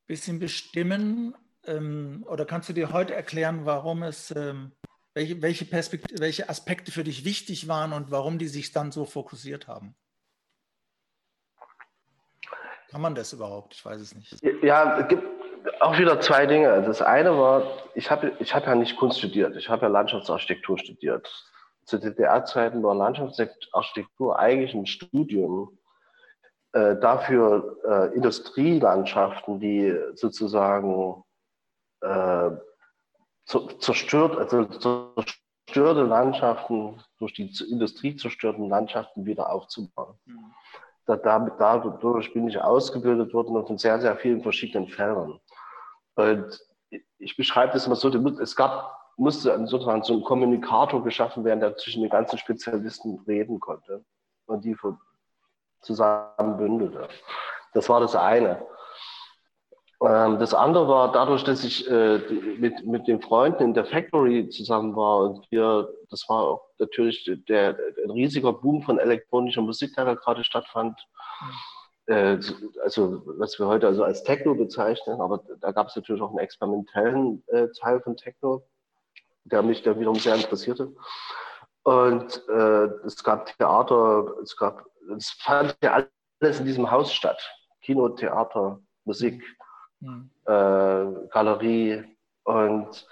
bisschen 0.07 0.39
bestimmen 0.39 1.35
ähm, 1.65 2.25
oder 2.27 2.45
kannst 2.45 2.69
du 2.69 2.73
dir 2.73 2.91
heute 2.91 3.13
erklären, 3.13 3.65
warum 3.65 4.03
es, 4.03 4.31
ähm, 4.31 4.71
welche, 5.13 5.41
welche, 5.41 5.71
welche 5.71 6.49
Aspekte 6.49 6.91
für 6.91 7.03
dich 7.03 7.25
wichtig 7.25 7.67
waren 7.67 7.93
und 7.93 8.11
warum 8.11 8.37
die 8.37 8.47
sich 8.47 8.71
dann 8.71 8.91
so 8.91 9.05
fokussiert 9.05 9.67
haben? 9.67 9.95
Kann 12.89 13.01
man 13.01 13.15
das 13.15 13.33
überhaupt? 13.33 13.73
Ich 13.73 13.83
weiß 13.83 13.99
es 13.99 14.15
nicht. 14.15 14.37
Ja, 14.61 14.99
es 14.99 15.07
gibt 15.07 15.23
auch 15.79 15.97
wieder 15.97 16.19
zwei 16.21 16.45
Dinge. 16.45 16.81
Das 16.83 17.01
eine 17.01 17.37
war, 17.37 17.63
ich 17.95 18.11
habe 18.11 18.33
ich 18.39 18.53
hab 18.53 18.67
ja 18.67 18.75
nicht 18.75 18.97
Kunst 18.97 19.17
studiert, 19.17 19.55
ich 19.55 19.69
habe 19.69 19.83
ja 19.83 19.87
Landschaftsarchitektur 19.87 20.77
studiert. 20.77 21.27
Zu 21.85 21.97
DDR-Zeiten 21.97 22.83
war 22.83 22.95
Landschaftsarchitektur 22.95 24.39
eigentlich 24.39 24.73
ein 24.73 24.85
Studium 24.85 25.77
äh, 26.73 26.95
dafür 26.95 27.77
äh, 27.83 28.15
Industrielandschaften, 28.15 29.59
die 29.59 29.95
sozusagen 30.15 31.22
äh, 32.03 32.51
zerstört, 33.79 34.37
also 34.37 34.65
zerstörte 35.65 36.03
Landschaften, 36.03 37.01
durch 37.19 37.33
die 37.33 37.51
Industrie 37.69 38.15
zerstörten 38.15 38.69
Landschaften 38.69 39.25
wieder 39.25 39.49
aufzubauen. 39.51 40.17
Mhm. 40.25 40.53
Da, 41.05 41.17
dadurch 41.17 42.33
bin 42.33 42.47
ich 42.47 42.59
ausgebildet 42.61 43.33
worden 43.33 43.57
auf 43.57 43.67
sehr, 43.79 43.99
sehr 43.99 44.15
vielen 44.15 44.41
verschiedenen 44.41 44.87
Feldern. 44.87 45.39
Und 46.15 46.59
ich 47.17 47.35
beschreibe 47.35 47.73
das 47.73 47.85
immer 47.85 47.95
so, 47.95 48.09
es 48.39 48.55
gab, 48.55 48.97
musste 49.17 49.57
sozusagen 49.67 50.03
so 50.03 50.13
ein 50.13 50.23
Kommunikator 50.23 51.03
geschaffen 51.03 51.43
werden, 51.43 51.59
der 51.59 51.75
zwischen 51.75 52.01
den 52.01 52.09
ganzen 52.09 52.37
Spezialisten 52.37 53.19
reden 53.27 53.59
konnte 53.59 54.05
und 54.45 54.63
die 54.63 54.77
zusammen 55.81 56.57
bündelte. 56.57 57.09
Das 57.73 57.89
war 57.89 57.99
das 57.99 58.15
eine. 58.15 58.65
Ähm, 60.03 60.37
das 60.37 60.53
andere 60.53 60.87
war 60.89 61.11
dadurch, 61.13 61.45
dass 61.45 61.63
ich 61.63 61.89
äh, 61.89 62.17
mit, 62.57 62.85
mit 62.85 63.07
den 63.07 63.21
Freunden 63.21 63.63
in 63.63 63.73
der 63.73 63.85
Factory 63.85 64.49
zusammen 64.49 64.95
war 64.95 65.19
und 65.19 65.49
wir, 65.49 65.89
das 66.09 66.27
war 66.27 66.43
auch 66.43 66.67
natürlich 66.77 67.29
der, 67.47 67.77
ein 68.03 68.11
riesiger 68.11 68.51
Boom 68.51 68.81
von 68.81 68.99
elektronischer 68.99 69.61
Musik, 69.61 69.95
der 69.95 70.05
da 70.05 70.13
gerade 70.15 70.43
stattfand. 70.43 70.99
Äh, 72.07 72.37
also 72.83 73.21
was 73.37 73.57
wir 73.59 73.67
heute 73.67 73.87
also 73.87 74.03
als 74.03 74.23
Techno 74.23 74.55
bezeichnen, 74.55 75.21
aber 75.21 75.41
da 75.61 75.71
gab 75.71 75.87
es 75.87 75.95
natürlich 75.95 76.21
auch 76.21 76.31
einen 76.31 76.39
experimentellen 76.39 77.41
äh, 77.47 77.67
Teil 77.79 78.01
von 78.01 78.17
Techno, 78.17 78.63
der 79.45 79.61
mich 79.61 79.83
dann 79.83 79.99
wiederum 79.99 80.19
sehr 80.19 80.35
interessierte. 80.35 80.91
Und 81.83 82.43
äh, 82.49 82.85
es 83.05 83.23
gab 83.23 83.45
Theater, 83.57 84.35
es 84.41 84.57
gab, 84.57 84.85
es 85.15 85.29
fand 85.39 85.77
ja 85.81 86.05
alles 86.41 86.59
in 86.59 86.65
diesem 86.65 86.91
Haus 86.91 87.13
statt. 87.13 87.41
Kino, 87.81 88.09
Theater, 88.09 88.81
Musik 89.05 89.41
mhm. 90.03 90.29
äh, 90.45 91.27
Galerie. 91.29 92.03
Und 92.43 93.07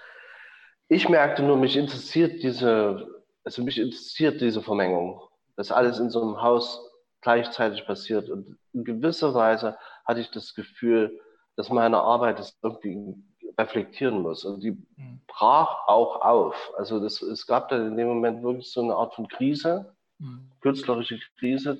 ich 0.88 1.08
merkte 1.08 1.42
nur, 1.42 1.56
mich 1.56 1.76
interessiert 1.76 2.42
diese, 2.42 3.08
also 3.44 3.62
mich 3.62 3.78
interessiert 3.78 4.40
diese 4.40 4.62
Vermengung, 4.62 5.22
dass 5.56 5.72
alles 5.72 5.98
in 5.98 6.10
so 6.10 6.22
einem 6.22 6.42
Haus 6.42 6.80
gleichzeitig 7.22 7.86
passiert. 7.86 8.28
Und 8.28 8.58
in 8.72 8.84
gewisser 8.84 9.34
Weise 9.34 9.76
hatte 10.04 10.20
ich 10.20 10.30
das 10.30 10.54
Gefühl, 10.54 11.20
dass 11.56 11.70
meine 11.70 11.98
Arbeit 11.98 12.38
das 12.38 12.58
irgendwie 12.62 13.14
reflektieren 13.58 14.20
muss. 14.20 14.44
Und 14.44 14.62
die 14.62 14.72
mhm. 14.72 15.20
brach 15.26 15.86
auch 15.86 16.20
auf. 16.22 16.72
Also 16.76 17.00
das, 17.00 17.22
es 17.22 17.46
gab 17.46 17.68
dann 17.68 17.86
in 17.86 17.96
dem 17.96 18.08
Moment 18.08 18.42
wirklich 18.42 18.70
so 18.70 18.82
eine 18.82 18.94
Art 18.94 19.14
von 19.14 19.28
Krise, 19.28 19.94
mhm. 20.18 20.50
künstlerische 20.60 21.18
Krise. 21.38 21.78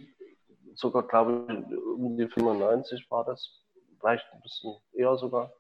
Sogar, 0.75 1.03
glaube 1.03 1.45
ich, 1.49 1.77
um 1.77 2.17
die 2.17 2.27
95 2.27 3.11
war 3.11 3.25
das 3.25 3.62
vielleicht 4.03 4.27
ein 4.33 4.41
bisschen 4.41 4.77
eher 4.93 5.17
sogar, 5.17 5.53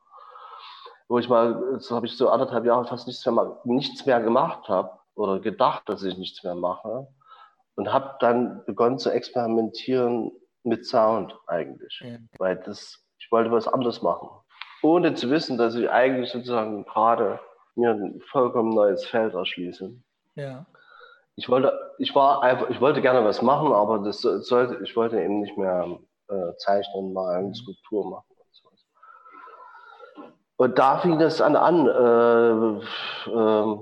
wo 1.08 1.18
ich 1.18 1.28
mal, 1.28 1.78
so 1.78 1.94
habe 1.94 2.06
ich 2.06 2.16
so 2.16 2.28
anderthalb 2.28 2.64
Jahre 2.64 2.84
fast 2.84 3.06
nichts 3.06 3.24
mehr, 3.24 3.60
nichts 3.64 4.04
mehr 4.04 4.20
gemacht 4.20 4.68
habe 4.68 4.90
oder 5.14 5.40
gedacht, 5.40 5.88
dass 5.88 6.02
ich 6.02 6.18
nichts 6.18 6.42
mehr 6.42 6.54
mache 6.54 7.06
und 7.76 7.92
habe 7.92 8.16
dann 8.20 8.64
begonnen 8.66 8.98
zu 8.98 9.10
experimentieren 9.10 10.32
mit 10.64 10.86
Sound 10.86 11.34
eigentlich, 11.46 12.02
ja. 12.04 12.18
weil 12.38 12.56
das, 12.56 13.04
ich 13.18 13.30
wollte 13.30 13.50
was 13.50 13.68
anderes 13.68 14.02
machen, 14.02 14.28
ohne 14.82 15.14
zu 15.14 15.30
wissen, 15.30 15.56
dass 15.56 15.74
ich 15.74 15.88
eigentlich 15.88 16.30
sozusagen 16.30 16.84
gerade 16.84 17.38
mir 17.74 17.90
ein 17.90 18.20
vollkommen 18.30 18.74
neues 18.74 19.06
Feld 19.06 19.34
erschließe. 19.34 19.92
Ja. 20.34 20.66
Ich 21.36 21.48
wollte, 21.48 21.72
ich 21.98 22.14
war 22.14 22.42
einfach, 22.42 22.68
ich 22.68 22.80
wollte 22.80 23.00
gerne 23.00 23.24
was 23.24 23.40
machen, 23.40 23.72
aber 23.72 24.00
das 24.00 24.20
sollte, 24.20 24.82
ich 24.84 24.94
wollte 24.96 25.20
eben 25.20 25.40
nicht 25.40 25.56
mehr 25.56 25.98
äh, 26.28 26.56
zeichnen, 26.56 27.12
malen, 27.12 27.48
mhm. 27.48 27.54
Skulptur 27.54 28.10
machen. 28.10 28.31
Und 30.62 30.78
da 30.78 30.98
fing 30.98 31.20
es 31.20 31.40
an, 31.40 31.56
an 31.56 31.88
äh, 31.88 33.30
äh, 33.32 33.76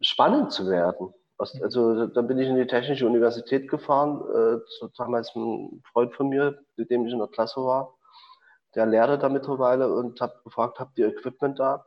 spannend 0.00 0.50
zu 0.50 0.70
werden. 0.70 1.12
Also 1.36 2.06
dann 2.06 2.26
bin 2.26 2.38
ich 2.38 2.48
in 2.48 2.56
die 2.56 2.66
Technische 2.66 3.06
Universität 3.06 3.68
gefahren, 3.68 4.22
äh, 4.34 4.86
damals 4.96 5.34
ein 5.36 5.82
Freund 5.92 6.14
von 6.14 6.30
mir, 6.30 6.58
mit 6.76 6.90
dem 6.90 7.04
ich 7.04 7.12
in 7.12 7.18
der 7.18 7.28
Klasse 7.28 7.60
war, 7.60 7.92
der 8.74 8.86
lehrte 8.86 9.18
da 9.18 9.28
mittlerweile 9.28 9.92
und 9.92 10.22
habe 10.22 10.32
gefragt, 10.42 10.80
habt 10.80 10.96
ihr 10.96 11.08
Equipment 11.08 11.58
da? 11.58 11.84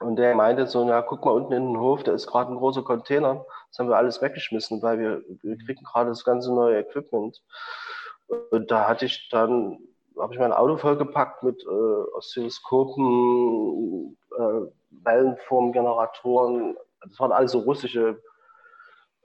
Und 0.00 0.16
der 0.16 0.34
meinte 0.34 0.66
so, 0.66 0.82
na 0.86 1.02
guck 1.02 1.26
mal 1.26 1.32
unten 1.32 1.52
in 1.52 1.66
den 1.74 1.80
Hof, 1.80 2.04
da 2.04 2.12
ist 2.12 2.28
gerade 2.28 2.50
ein 2.50 2.56
großer 2.56 2.82
Container, 2.82 3.44
das 3.68 3.78
haben 3.78 3.90
wir 3.90 3.98
alles 3.98 4.22
weggeschmissen, 4.22 4.80
weil 4.80 5.00
wir, 5.00 5.22
wir 5.42 5.58
kriegen 5.58 5.84
gerade 5.84 6.08
das 6.08 6.24
ganze 6.24 6.50
neue 6.54 6.78
Equipment. 6.78 7.42
Und 8.50 8.70
da 8.70 8.88
hatte 8.88 9.04
ich 9.04 9.28
dann 9.30 9.80
habe 10.20 10.34
ich 10.34 10.40
mein 10.40 10.52
Auto 10.52 10.76
vollgepackt 10.76 11.42
mit 11.42 11.62
äh, 11.64 12.16
Oszilloskopen, 12.16 14.16
äh, 14.36 14.60
Wellenformgeneratoren. 15.04 16.76
Das 17.02 17.18
waren 17.20 17.32
alles 17.32 17.52
so 17.52 17.60
russische 17.60 18.20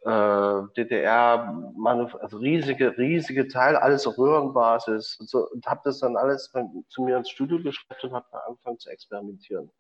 äh, 0.06 0.62
DDR, 0.76 1.74
also 2.20 2.38
riesige, 2.38 2.98
riesige 2.98 3.48
Teile, 3.48 3.82
alles 3.82 4.06
auf 4.06 4.18
Röhrenbasis 4.18 5.18
und, 5.20 5.30
so, 5.30 5.50
und 5.50 5.66
habe 5.66 5.82
das 5.86 6.00
dann 6.00 6.18
alles 6.18 6.52
bei, 6.52 6.66
zu 6.90 7.04
mir 7.04 7.18
ins 7.18 7.30
Studio 7.30 7.62
geschleppt 7.62 8.04
und 8.04 8.14
habe 8.14 8.26
angefangen 8.46 8.80
zu 8.80 8.90
experimentieren. 8.90 9.72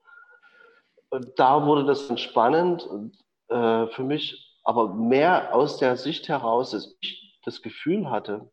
Und 1.09 1.38
da 1.38 1.66
wurde 1.66 1.86
das 1.86 2.07
dann 2.07 2.18
spannend 2.18 2.86
und 2.86 3.18
äh, 3.49 3.88
für 3.88 4.03
mich, 4.03 4.61
aber 4.64 4.93
mehr 4.93 5.53
aus 5.53 5.78
der 5.78 5.97
Sicht 5.97 6.30
heraus, 6.30 6.72
dass 6.72 6.95
ich 7.01 7.41
das 7.43 7.61
Gefühl 7.61 8.09
hatte, 8.09 8.49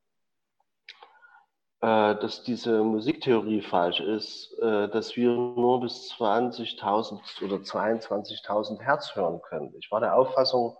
dass 1.80 2.42
diese 2.42 2.82
Musiktheorie 2.82 3.62
falsch 3.62 4.00
ist, 4.00 4.52
äh, 4.60 4.88
dass 4.88 5.16
wir 5.16 5.30
nur 5.30 5.80
bis 5.80 6.12
20.000 6.12 7.42
oder 7.42 7.56
22.000 7.56 8.80
Hertz 8.80 9.16
hören 9.16 9.40
können. 9.40 9.72
Ich 9.78 9.90
war 9.90 10.00
der 10.00 10.14
Auffassung, 10.14 10.76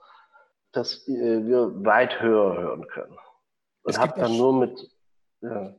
dass 0.73 1.09
äh, 1.09 1.47
wir 1.47 1.73
weit 1.87 2.21
höher 2.21 2.55
hören 2.55 2.87
können. 2.89 3.17
Und 3.83 3.99
habe 3.99 4.21
dann 4.21 4.37
nur 4.37 4.53
mit, 4.53 4.91
ja, 5.41 5.75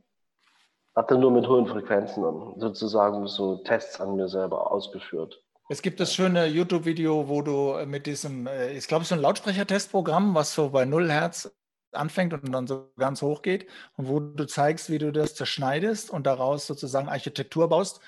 hab 0.95 1.07
dann 1.07 1.19
nur 1.19 1.32
mit 1.32 1.47
hohen 1.47 1.67
Frequenzen 1.67 2.24
sozusagen 2.59 3.28
so 3.28 3.57
Tests 3.57 4.01
an 4.01 4.15
mir 4.15 4.28
selber 4.28 4.72
ausgeführt. 4.72 5.39
Es 5.69 5.84
gibt 5.84 5.99
das 5.99 6.13
schöne 6.13 6.47
YouTube-Video, 6.47 7.30
wo 7.30 7.43
du 7.43 7.86
mit 7.86 8.07
diesem, 8.07 8.49
ich 8.76 8.88
glaube, 8.88 9.05
so 9.05 9.13
ein 9.15 9.22
Lautsprechertestprogramm, 9.22 10.34
was 10.34 10.53
so 10.53 10.72
bei 10.72 10.84
0 10.84 11.09
Hertz 11.11 11.49
anfängt 11.93 12.33
und 12.33 12.51
dann 12.51 12.67
so 12.67 12.91
ganz 12.97 13.21
hoch 13.21 13.41
geht 13.41 13.67
und 13.97 14.07
wo 14.07 14.19
du 14.19 14.45
zeigst, 14.45 14.89
wie 14.89 14.97
du 14.97 15.11
das 15.11 15.35
zerschneidest 15.35 16.09
und 16.09 16.25
daraus 16.27 16.67
sozusagen 16.67 17.09
Architektur 17.09 17.69
baust 17.69 17.99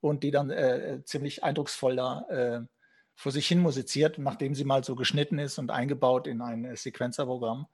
und 0.00 0.22
die 0.22 0.30
dann 0.30 0.50
äh, 0.50 1.02
ziemlich 1.04 1.44
eindrucksvoll 1.44 1.96
da 1.96 2.26
äh, 2.28 2.60
vor 3.14 3.32
sich 3.32 3.46
hin 3.46 3.60
musiziert, 3.60 4.18
nachdem 4.18 4.54
sie 4.54 4.64
mal 4.64 4.82
so 4.82 4.94
geschnitten 4.94 5.38
ist 5.38 5.58
und 5.58 5.70
eingebaut 5.70 6.26
in 6.26 6.40
ein 6.40 6.64
äh, 6.64 6.76
Sequenzerprogramm. 6.76 7.66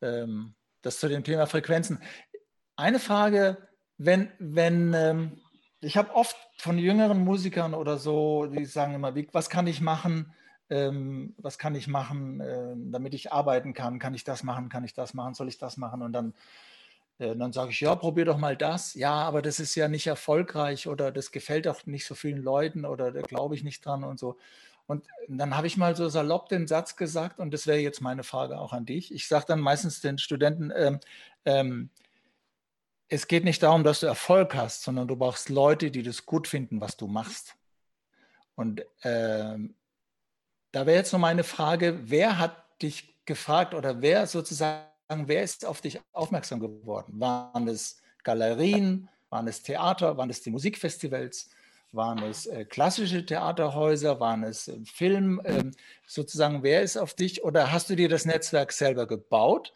Ähm, 0.00 0.54
das 0.82 1.00
zu 1.00 1.08
dem 1.08 1.24
Thema 1.24 1.46
Frequenzen. 1.46 1.98
Eine 2.76 3.00
Frage, 3.00 3.58
wenn, 3.98 4.30
wenn 4.38 4.94
ähm, 4.94 5.40
ich 5.80 5.96
habe 5.96 6.14
oft 6.14 6.36
von 6.56 6.78
jüngeren 6.78 7.24
Musikern 7.24 7.74
oder 7.74 7.98
so, 7.98 8.46
die 8.46 8.64
sagen 8.64 8.94
immer, 8.94 9.14
wie, 9.14 9.28
was 9.32 9.50
kann 9.50 9.66
ich 9.66 9.80
machen, 9.80 10.32
ähm, 10.70 11.34
was 11.38 11.58
kann 11.58 11.74
ich 11.74 11.88
machen, 11.88 12.40
äh, 12.40 12.74
damit 12.90 13.14
ich 13.14 13.32
arbeiten 13.32 13.74
kann? 13.74 13.98
Kann 13.98 14.14
ich 14.14 14.24
das 14.24 14.42
machen? 14.42 14.68
Kann 14.68 14.84
ich 14.84 14.94
das 14.94 15.14
machen? 15.14 15.34
Soll 15.34 15.48
ich 15.48 15.58
das 15.58 15.76
machen? 15.76 16.02
Und 16.02 16.12
dann, 16.12 16.34
äh, 17.18 17.34
dann 17.36 17.52
sage 17.52 17.70
ich, 17.70 17.80
ja, 17.80 17.94
probier 17.94 18.24
doch 18.24 18.38
mal 18.38 18.56
das. 18.56 18.94
Ja, 18.94 19.14
aber 19.14 19.42
das 19.42 19.60
ist 19.60 19.74
ja 19.74 19.88
nicht 19.88 20.06
erfolgreich 20.06 20.86
oder 20.88 21.12
das 21.12 21.32
gefällt 21.32 21.68
auch 21.68 21.86
nicht 21.86 22.06
so 22.06 22.14
vielen 22.14 22.42
Leuten 22.42 22.84
oder 22.84 23.12
da 23.12 23.22
glaube 23.22 23.54
ich 23.54 23.64
nicht 23.64 23.84
dran 23.84 24.04
und 24.04 24.18
so. 24.18 24.36
Und 24.86 25.04
dann 25.28 25.54
habe 25.54 25.66
ich 25.66 25.76
mal 25.76 25.94
so 25.96 26.08
salopp 26.08 26.48
den 26.48 26.66
Satz 26.66 26.96
gesagt, 26.96 27.40
und 27.40 27.52
das 27.52 27.66
wäre 27.66 27.78
jetzt 27.78 28.00
meine 28.00 28.24
Frage 28.24 28.58
auch 28.58 28.72
an 28.72 28.86
dich. 28.86 29.12
Ich 29.12 29.28
sage 29.28 29.44
dann 29.46 29.60
meistens 29.60 30.00
den 30.00 30.16
Studenten, 30.16 30.72
ähm, 30.74 31.00
ähm, 31.44 31.90
es 33.08 33.26
geht 33.26 33.44
nicht 33.44 33.62
darum, 33.62 33.84
dass 33.84 34.00
du 34.00 34.06
Erfolg 34.06 34.54
hast, 34.54 34.82
sondern 34.82 35.08
du 35.08 35.16
brauchst 35.16 35.50
Leute, 35.50 35.90
die 35.90 36.02
das 36.02 36.26
gut 36.26 36.48
finden, 36.48 36.80
was 36.80 36.96
du 36.96 37.06
machst. 37.06 37.54
Und 38.54 38.82
ähm, 39.02 39.74
da 40.72 40.86
wäre 40.86 40.98
jetzt 40.98 41.12
noch 41.12 41.20
meine 41.20 41.44
Frage, 41.44 41.98
wer 42.04 42.38
hat 42.38 42.64
dich 42.82 43.14
gefragt 43.24 43.74
oder 43.74 44.00
wer 44.02 44.26
sozusagen 44.26 44.88
wer 45.08 45.42
ist 45.42 45.64
auf 45.64 45.80
dich 45.80 46.00
aufmerksam 46.12 46.60
geworden? 46.60 47.18
Waren 47.18 47.68
es 47.68 48.00
Galerien? 48.24 49.08
Waren 49.30 49.48
es 49.48 49.62
Theater? 49.62 50.16
Waren 50.16 50.30
es 50.30 50.42
die 50.42 50.50
Musikfestivals? 50.50 51.50
Waren 51.92 52.22
es 52.22 52.46
äh, 52.46 52.64
klassische 52.64 53.24
Theaterhäuser? 53.24 54.20
Waren 54.20 54.44
es 54.44 54.68
äh, 54.68 54.78
Film? 54.84 55.40
Ähm, 55.44 55.72
sozusagen, 56.06 56.62
wer 56.62 56.82
ist 56.82 56.98
auf 56.98 57.14
dich? 57.14 57.42
Oder 57.44 57.72
hast 57.72 57.88
du 57.88 57.96
dir 57.96 58.08
das 58.08 58.26
Netzwerk 58.26 58.72
selber 58.72 59.06
gebaut? 59.06 59.72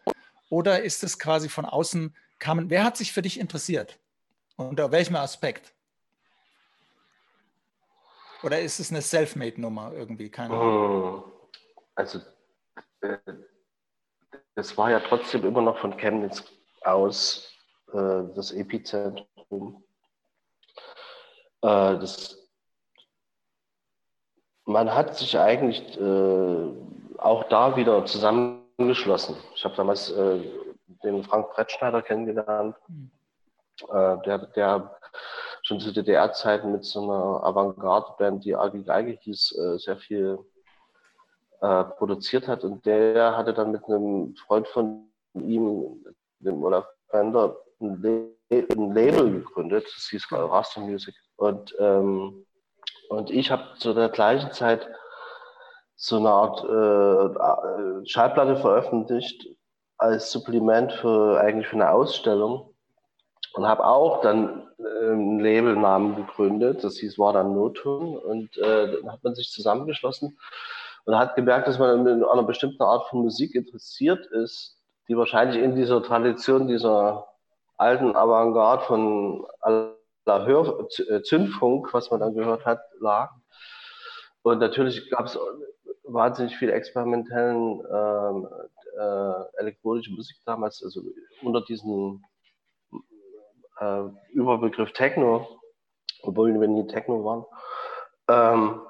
Oder 0.49 0.83
ist 0.83 1.03
es 1.03 1.17
quasi 1.17 1.49
von 1.49 1.65
außen 1.65 2.15
kamen? 2.37 2.69
Wer 2.69 2.83
hat 2.83 2.97
sich 2.97 3.11
für 3.11 3.23
dich 3.23 3.39
interessiert? 3.39 3.97
Unter 4.55 4.91
welchem 4.91 5.15
Aspekt? 5.15 5.73
Oder 8.43 8.59
ist 8.59 8.79
es 8.79 8.91
eine 8.91 9.01
Selfmade-Nummer 9.01 9.93
irgendwie? 9.93 10.29
Keine 10.29 10.53
Ahnung. 10.53 11.23
Hm. 11.23 11.31
Also, 11.95 12.19
äh, 13.01 13.17
das 14.55 14.77
war 14.77 14.91
ja 14.91 14.99
trotzdem 14.99 15.45
immer 15.45 15.61
noch 15.61 15.77
von 15.79 15.95
Chemnitz 15.97 16.43
aus 16.81 17.51
äh, 17.93 18.23
das 18.35 18.51
Epizentrum. 18.51 19.83
Äh, 21.61 21.97
das, 21.97 22.37
man 24.65 24.93
hat 24.93 25.15
sich 25.15 25.37
eigentlich 25.37 25.97
äh, 25.99 26.69
auch 27.17 27.45
da 27.45 27.75
wieder 27.75 28.05
zusammengeschlossen. 28.05 29.37
Ich 29.55 29.63
habe 29.63 29.75
damals 29.75 30.11
äh, 30.11 30.39
den 31.03 31.23
Frank 31.23 31.49
Brettschneider 31.51 32.01
kennengelernt, 32.01 32.75
mhm. 32.87 33.11
der, 34.25 34.37
der 34.55 34.99
schon 35.63 35.79
zu 35.79 35.91
DDR-Zeiten 35.91 36.71
mit 36.71 36.83
so 36.83 37.03
einer 37.03 37.43
Avantgarde-Band, 37.43 38.45
die 38.45 38.55
AG 38.55 38.83
Geige 38.85 39.17
hieß, 39.21 39.55
sehr 39.77 39.97
viel 39.97 40.37
produziert 41.59 42.49
hat. 42.49 42.65
Und 42.65 42.85
der 42.85 43.37
hatte 43.37 43.53
dann 43.53 43.71
mit 43.71 43.85
einem 43.85 44.35
Freund 44.35 44.67
von 44.67 45.07
ihm, 45.33 46.05
dem 46.39 46.61
Olaf 46.61 46.85
Bender, 47.09 47.57
ein, 47.79 48.35
Label 48.93 49.31
gegründet, 49.31 49.85
das 49.95 50.07
hieß 50.09 50.31
Raster 50.31 50.81
Music. 50.81 51.15
Und, 51.37 51.75
ähm, 51.79 52.45
und 53.09 53.31
ich 53.31 53.51
habe 53.51 53.75
zu 53.77 53.93
der 53.93 54.09
gleichen 54.09 54.51
Zeit 54.51 54.87
so 55.95 56.17
eine 56.17 56.29
Art 56.29 56.63
äh, 56.63 58.05
Schallplatte 58.05 58.57
veröffentlicht 58.57 59.47
als 59.97 60.31
Supplement 60.31 60.91
für 60.93 61.39
eigentlich 61.39 61.67
für 61.67 61.75
eine 61.75 61.91
Ausstellung 61.91 62.73
und 63.53 63.67
habe 63.67 63.85
auch 63.85 64.21
dann 64.21 64.61
äh, 64.61 64.62
einen 64.85 65.39
Labelnamen 65.39 66.15
gegründet, 66.15 66.83
das 66.83 66.97
hieß 66.97 67.19
war 67.19 67.33
dann 67.33 67.53
Noton 67.53 68.17
und 68.17 68.57
äh, 68.57 68.91
dann 68.91 69.11
hat 69.11 69.23
man 69.23 69.35
sich 69.35 69.49
zusammengeschlossen 69.51 70.37
und 71.05 71.17
hat 71.17 71.35
gemerkt, 71.35 71.67
dass 71.67 71.79
man 71.79 72.05
in 72.07 72.23
einer 72.23 72.43
bestimmten 72.43 72.83
Art 72.83 73.07
von 73.09 73.21
Musik 73.21 73.55
interessiert 73.55 74.25
ist, 74.27 74.77
die 75.07 75.17
wahrscheinlich 75.17 75.61
in 75.61 75.75
dieser 75.75 76.01
Tradition 76.01 76.67
dieser 76.67 77.27
alten 77.77 78.15
Avantgarde 78.15 78.83
von 78.83 79.45
aller 79.59 79.95
Hör 80.25 80.87
äh, 81.09 81.21
Zündfunk, 81.21 81.93
was 81.93 82.09
man 82.11 82.21
dann 82.21 82.33
gehört 82.33 82.65
hat, 82.65 82.81
lag. 82.99 83.31
Und 84.41 84.59
natürlich 84.59 85.09
gab 85.09 85.25
es 85.25 85.37
wahnsinnig 86.03 86.55
viel 86.55 86.69
experimentellen 86.69 87.81
ähm, 87.91 88.47
äh, 88.97 89.59
elektronische 89.59 90.11
Musik 90.11 90.37
damals, 90.45 90.83
also 90.83 91.01
unter 91.41 91.61
diesem 91.61 92.23
äh, 93.83 94.33
Überbegriff 94.33 94.91
Techno, 94.93 95.47
obwohl 96.21 96.59
wir 96.59 96.67
nie 96.67 96.87
Techno 96.87 97.23
waren. 97.23 97.45
Ähm, 98.27 98.81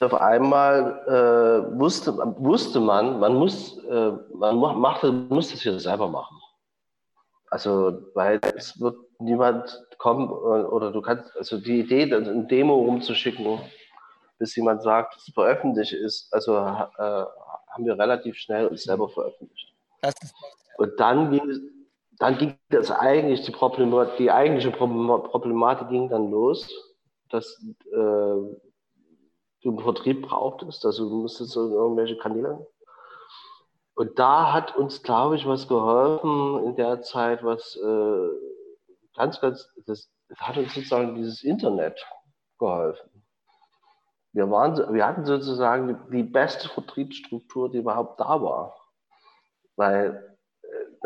auf 0.00 0.14
einmal 0.14 1.02
äh, 1.06 1.78
wusste, 1.78 2.16
wusste 2.38 2.80
man, 2.80 3.18
man 3.18 3.34
muss, 3.34 3.78
äh, 3.84 4.12
man 4.34 4.58
machte, 4.58 5.10
muss 5.10 5.50
das 5.50 5.62
hier 5.62 5.78
selber 5.80 6.08
machen. 6.08 6.36
Also, 7.50 8.02
weil 8.14 8.40
es 8.56 8.78
wird 8.80 8.96
niemand 9.18 9.82
kommen 9.98 10.28
oder 10.28 10.92
du 10.92 11.00
kannst, 11.00 11.34
also 11.36 11.58
die 11.58 11.80
Idee, 11.80 12.12
ein 12.12 12.48
Demo 12.48 12.74
rumzuschicken, 12.74 13.58
bis 14.38 14.54
jemand 14.56 14.82
sagt, 14.82 15.16
es 15.16 15.32
veröffentlicht 15.32 15.92
ist, 15.92 16.32
also 16.34 16.56
äh, 16.56 16.58
haben 16.58 17.84
wir 17.84 17.98
relativ 17.98 18.36
schnell 18.36 18.66
uns 18.66 18.82
selber 18.82 19.08
veröffentlicht. 19.08 19.72
Und 20.76 21.00
dann 21.00 21.30
ging, 21.30 21.85
dann 22.18 22.38
ging 22.38 22.58
das 22.70 22.90
eigentlich, 22.90 23.42
die, 23.42 23.52
Problematik, 23.52 24.16
die 24.16 24.30
eigentliche 24.30 24.70
Problematik 24.70 25.88
ging 25.88 26.08
dann 26.08 26.30
los, 26.30 26.68
dass 27.30 27.62
äh, 27.62 27.94
du 27.94 28.56
einen 29.64 29.80
Vertrieb 29.80 30.22
brauchtest, 30.22 30.84
also 30.86 31.08
du 31.08 31.22
musstest 31.22 31.52
so 31.52 31.68
irgendwelche 31.68 32.16
Kanäle 32.18 32.66
und 33.96 34.18
da 34.18 34.52
hat 34.52 34.76
uns, 34.76 35.02
glaube 35.02 35.36
ich, 35.36 35.46
was 35.46 35.68
geholfen 35.68 36.64
in 36.64 36.76
der 36.76 37.00
Zeit, 37.00 37.42
was 37.42 37.76
äh, 37.76 38.28
ganz, 39.16 39.40
ganz, 39.40 39.72
das, 39.86 40.10
hat 40.36 40.58
uns 40.58 40.74
sozusagen 40.74 41.14
dieses 41.14 41.42
Internet 41.42 41.98
geholfen. 42.58 43.24
Wir, 44.32 44.50
waren, 44.50 44.92
wir 44.92 45.06
hatten 45.06 45.24
sozusagen 45.24 45.98
die, 46.12 46.22
beste 46.24 46.68
Vertriebsstruktur, 46.68 47.70
die 47.70 47.78
überhaupt 47.78 48.20
da 48.20 48.42
war. 48.42 48.76
Weil 49.76 50.35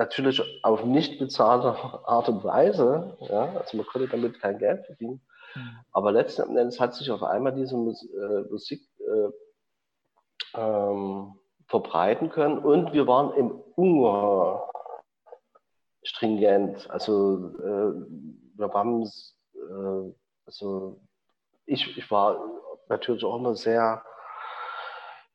natürlich 0.01 0.43
auf 0.63 0.83
nicht 0.85 1.19
bezahlte 1.19 1.77
Art 2.09 2.29
und 2.31 2.43
Weise, 2.43 3.19
ja, 3.21 3.55
also 3.55 3.77
man 3.77 3.87
konnte 3.87 4.09
damit 4.09 4.41
kein 4.41 4.59
Geld 4.59 4.87
verdienen. 4.87 5.21
Mhm. 5.55 5.79
Aber 5.93 6.11
letzten 6.11 6.57
Endes 6.57 6.81
hat 6.81 6.95
sich 6.95 7.11
auf 7.11 7.23
einmal 7.23 7.53
diese 7.53 7.77
äh, 7.77 8.51
Musik 8.51 8.83
äh, 8.99 10.59
ähm, 10.59 11.35
verbreiten 11.67 12.31
können. 12.31 12.59
Und 12.59 12.95
wir 12.95 13.07
waren 13.07 13.35
im 13.35 13.51
ungeheuer 13.77 14.71
stringent. 16.03 16.91
Also 16.91 17.51
äh, 17.59 17.93
wir 18.57 18.73
haben 18.73 19.03
äh, 19.03 20.15
also 20.47 21.01
ich, 21.67 21.97
ich 21.99 22.11
war 22.11 22.41
natürlich 22.89 23.25
auch 23.25 23.37
immer 23.37 23.55
sehr 23.55 24.03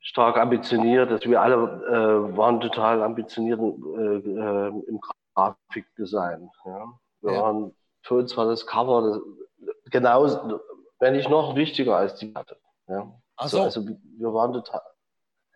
stark 0.06 0.38
ambitioniert. 0.38 1.12
Also 1.12 1.30
wir 1.30 1.41
alle 1.41 1.56
äh, 1.56 2.38
waren 2.38 2.62
total 2.62 3.01
ambitioniert 3.01 3.60
äh, 3.60 4.18
äh, 4.18 4.68
im 4.88 5.01
Grafikdesign. 5.34 6.49
Ja. 6.66 6.86
Wir 7.22 7.34
ja. 7.34 7.41
waren 7.41 7.76
für 8.03 8.16
uns 8.16 8.38
war 8.38 8.45
das 8.45 8.68
Cover 8.68 9.01
das, 9.01 9.72
genauso, 9.91 10.62
wenn 10.99 11.14
nicht 11.14 11.30
noch 11.30 11.56
wichtiger 11.56 11.97
als 11.97 12.16
die 12.16 12.28
Platte. 12.28 12.56
Ja. 12.88 13.12
Ach 13.36 13.47
so. 13.47 13.64
Also 13.64 13.86
wir 13.86 14.34
waren 14.34 14.53
total, 14.53 14.82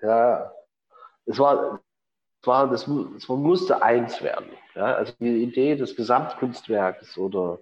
ja, 0.02 0.52
es 1.26 1.38
war, 1.38 1.80
es 2.41 2.47
war 2.47 2.68
das, 2.70 2.88
es 2.88 3.28
musste 3.30 3.84
eins 3.84 4.22
werden. 4.24 4.50
Ja? 4.74 4.95
Also 4.95 5.14
die 5.20 5.43
Idee 5.43 5.76
des 5.76 5.95
Gesamtkunstwerkes 5.95 7.18
oder 7.20 7.60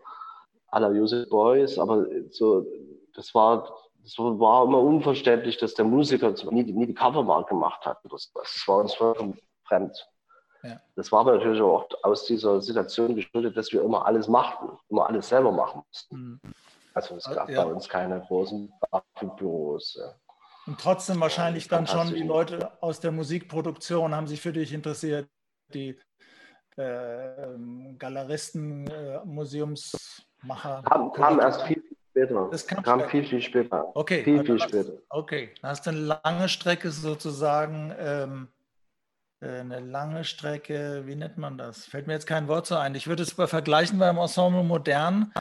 aller 0.67 0.91
Joseph 0.91 1.29
Beuys, 1.29 1.77
aber 1.77 2.05
so, 2.31 2.65
das 3.13 3.35
war, 3.35 3.69
das 4.07 4.17
war 4.17 4.63
immer 4.63 4.79
unverständlich, 4.79 5.57
dass 5.57 5.73
der 5.73 5.83
Musiker 5.83 6.33
nie, 6.49 6.63
nie 6.63 6.87
die 6.87 6.93
Covermark 6.93 7.49
gemacht 7.49 7.85
hat. 7.85 7.99
Das, 8.09 8.31
das 8.33 8.63
war 8.65 8.77
uns 8.77 8.93
vollkommen 8.93 9.37
fremd. 9.65 10.07
Ja. 10.63 10.79
Das 10.95 11.11
war 11.11 11.21
aber 11.21 11.35
natürlich 11.35 11.61
auch 11.61 11.87
aus 12.03 12.25
dieser 12.25 12.61
Situation 12.61 13.15
geschuldet, 13.15 13.57
dass 13.57 13.71
wir 13.73 13.83
immer 13.83 14.05
alles 14.05 14.27
machten, 14.27 14.69
immer 14.89 15.07
alles 15.07 15.27
selber 15.27 15.51
machen 15.51 15.83
mussten. 15.87 16.15
Mhm. 16.15 16.39
Also 16.93 17.15
es 17.15 17.25
gab 17.25 17.49
ja. 17.49 17.63
bei 17.63 17.71
uns 17.71 17.87
keine 17.89 18.21
großen 18.21 18.71
Grafikbüros. 18.89 19.99
Ja. 19.99 20.15
Und 20.65 20.79
trotzdem 20.79 21.19
wahrscheinlich 21.19 21.67
dann 21.67 21.85
schon 21.85 22.13
die 22.13 22.23
Leute 22.23 22.71
aus 22.81 22.99
der 22.99 23.11
Musikproduktion 23.11 24.15
haben 24.15 24.27
sich 24.27 24.41
für 24.41 24.53
dich 24.53 24.73
interessiert, 24.73 25.27
die 25.73 25.99
äh, 26.77 27.57
Galeristen, 27.97 28.87
äh, 28.87 29.19
Museumsmacher. 29.25 30.83
Kam, 30.83 31.11
kam 31.11 31.39
erst 31.39 31.63
viel 31.63 31.83
später. 32.17 32.47
Das 32.51 32.67
kam, 32.67 32.83
kam 32.83 33.09
viel, 33.09 33.23
viel 33.23 33.41
später. 33.41 33.95
Okay. 33.95 34.23
Viel, 34.23 34.43
viel 34.43 34.59
später. 34.59 34.93
Okay, 35.09 35.51
da 35.61 35.69
hast 35.69 35.85
du 35.85 35.91
eine 35.91 35.99
lange 35.99 36.49
Strecke 36.49 36.91
sozusagen, 36.91 37.93
ähm, 37.97 38.47
äh, 39.41 39.59
eine 39.59 39.79
lange 39.79 40.23
Strecke, 40.23 41.03
wie 41.05 41.15
nennt 41.15 41.37
man 41.37 41.57
das? 41.57 41.85
Fällt 41.85 42.07
mir 42.07 42.13
jetzt 42.13 42.27
kein 42.27 42.47
Wort 42.47 42.67
so 42.67 42.75
ein. 42.75 42.95
Ich 42.95 43.07
würde 43.07 43.23
es 43.23 43.33
vergleichen 43.33 43.99
beim 43.99 44.17
Ensemble 44.17 44.63
Modern. 44.63 45.33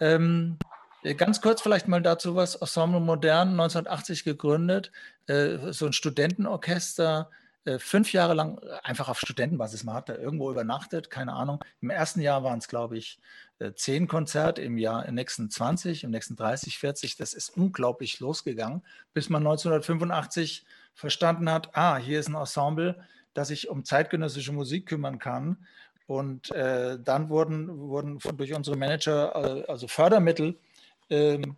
Ähm, 0.00 0.58
äh, 1.02 1.14
ganz 1.14 1.40
kurz 1.40 1.62
vielleicht 1.62 1.88
mal 1.88 2.02
dazu 2.02 2.36
was. 2.36 2.56
Ensemble 2.56 3.00
Modern, 3.00 3.50
1980 3.50 4.24
gegründet, 4.24 4.92
äh, 5.26 5.72
so 5.72 5.86
ein 5.86 5.92
Studentenorchester, 5.92 7.30
fünf 7.76 8.14
Jahre 8.14 8.32
lang 8.32 8.58
einfach 8.82 9.10
auf 9.10 9.18
Studentenbasis. 9.18 9.84
Man 9.84 9.94
hat 9.94 10.08
da 10.08 10.14
irgendwo 10.14 10.50
übernachtet, 10.50 11.10
keine 11.10 11.34
Ahnung. 11.34 11.62
Im 11.82 11.90
ersten 11.90 12.22
Jahr 12.22 12.42
waren 12.42 12.60
es, 12.60 12.68
glaube 12.68 12.96
ich, 12.96 13.18
zehn 13.74 14.06
Konzerte, 14.06 14.62
im 14.62 14.78
Jahr 14.78 15.06
im 15.06 15.14
nächsten 15.14 15.50
20, 15.50 16.04
im 16.04 16.10
nächsten 16.10 16.36
30, 16.36 16.78
40. 16.78 17.16
Das 17.16 17.34
ist 17.34 17.50
unglaublich 17.56 18.20
losgegangen, 18.20 18.82
bis 19.12 19.28
man 19.28 19.42
1985 19.42 20.64
verstanden 20.94 21.50
hat, 21.50 21.76
ah, 21.76 21.96
hier 21.96 22.20
ist 22.20 22.28
ein 22.28 22.34
Ensemble, 22.34 22.96
das 23.34 23.48
sich 23.48 23.68
um 23.68 23.84
zeitgenössische 23.84 24.52
Musik 24.52 24.86
kümmern 24.86 25.18
kann. 25.18 25.58
Und 26.06 26.50
äh, 26.52 26.98
dann 26.98 27.28
wurden, 27.28 27.78
wurden 27.78 28.18
durch 28.36 28.54
unsere 28.54 28.76
Manager 28.76 29.68
also 29.68 29.88
Fördermittel 29.88 30.58
ähm, 31.10 31.56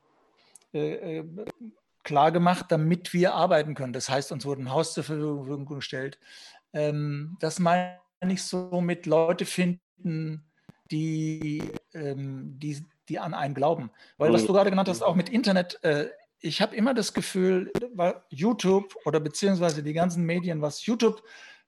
äh, 0.73 1.19
äh, 1.19 1.25
klar 2.03 2.33
damit 2.33 3.13
wir 3.13 3.35
arbeiten 3.35 3.75
können. 3.75 3.93
Das 3.93 4.09
heißt, 4.09 4.33
uns 4.33 4.45
wurde 4.45 4.63
ein 4.63 4.71
Haus 4.71 4.95
zur 4.95 5.05
Verfügung 5.05 5.67
gestellt. 5.67 6.19
Ähm, 6.73 7.37
das 7.41 7.59
meine 7.59 7.99
ich 8.29 8.43
so 8.43 8.81
mit 8.81 9.07
Leute 9.07 9.45
finden, 9.45 10.45
die, 10.91 11.63
ähm, 11.95 12.59
die, 12.59 12.85
die 13.09 13.19
an 13.19 13.35
einen 13.35 13.55
glauben. 13.55 13.91
Weil 14.19 14.33
was 14.33 14.47
du 14.47 14.53
gerade 14.53 14.71
genannt 14.71 14.89
hast, 14.89 15.03
auch 15.03 15.15
mit 15.15 15.29
Internet, 15.29 15.83
äh, 15.85 16.09
ich 16.41 16.63
habe 16.63 16.75
immer 16.75 16.95
das 16.95 17.13
Gefühl, 17.13 17.73
weil 17.95 18.23
YouTube 18.31 18.97
oder 19.05 19.21
beziehungsweise 19.21 19.83
die 19.83 19.93
ganzen 19.93 20.25
Medien, 20.25 20.63
was 20.63 20.87
YouTube 20.87 21.23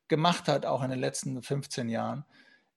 gemacht 0.08 0.48
hat, 0.48 0.66
auch 0.66 0.82
in 0.82 0.90
den 0.90 1.00
letzten 1.00 1.42
15 1.42 1.88
Jahren, 1.88 2.24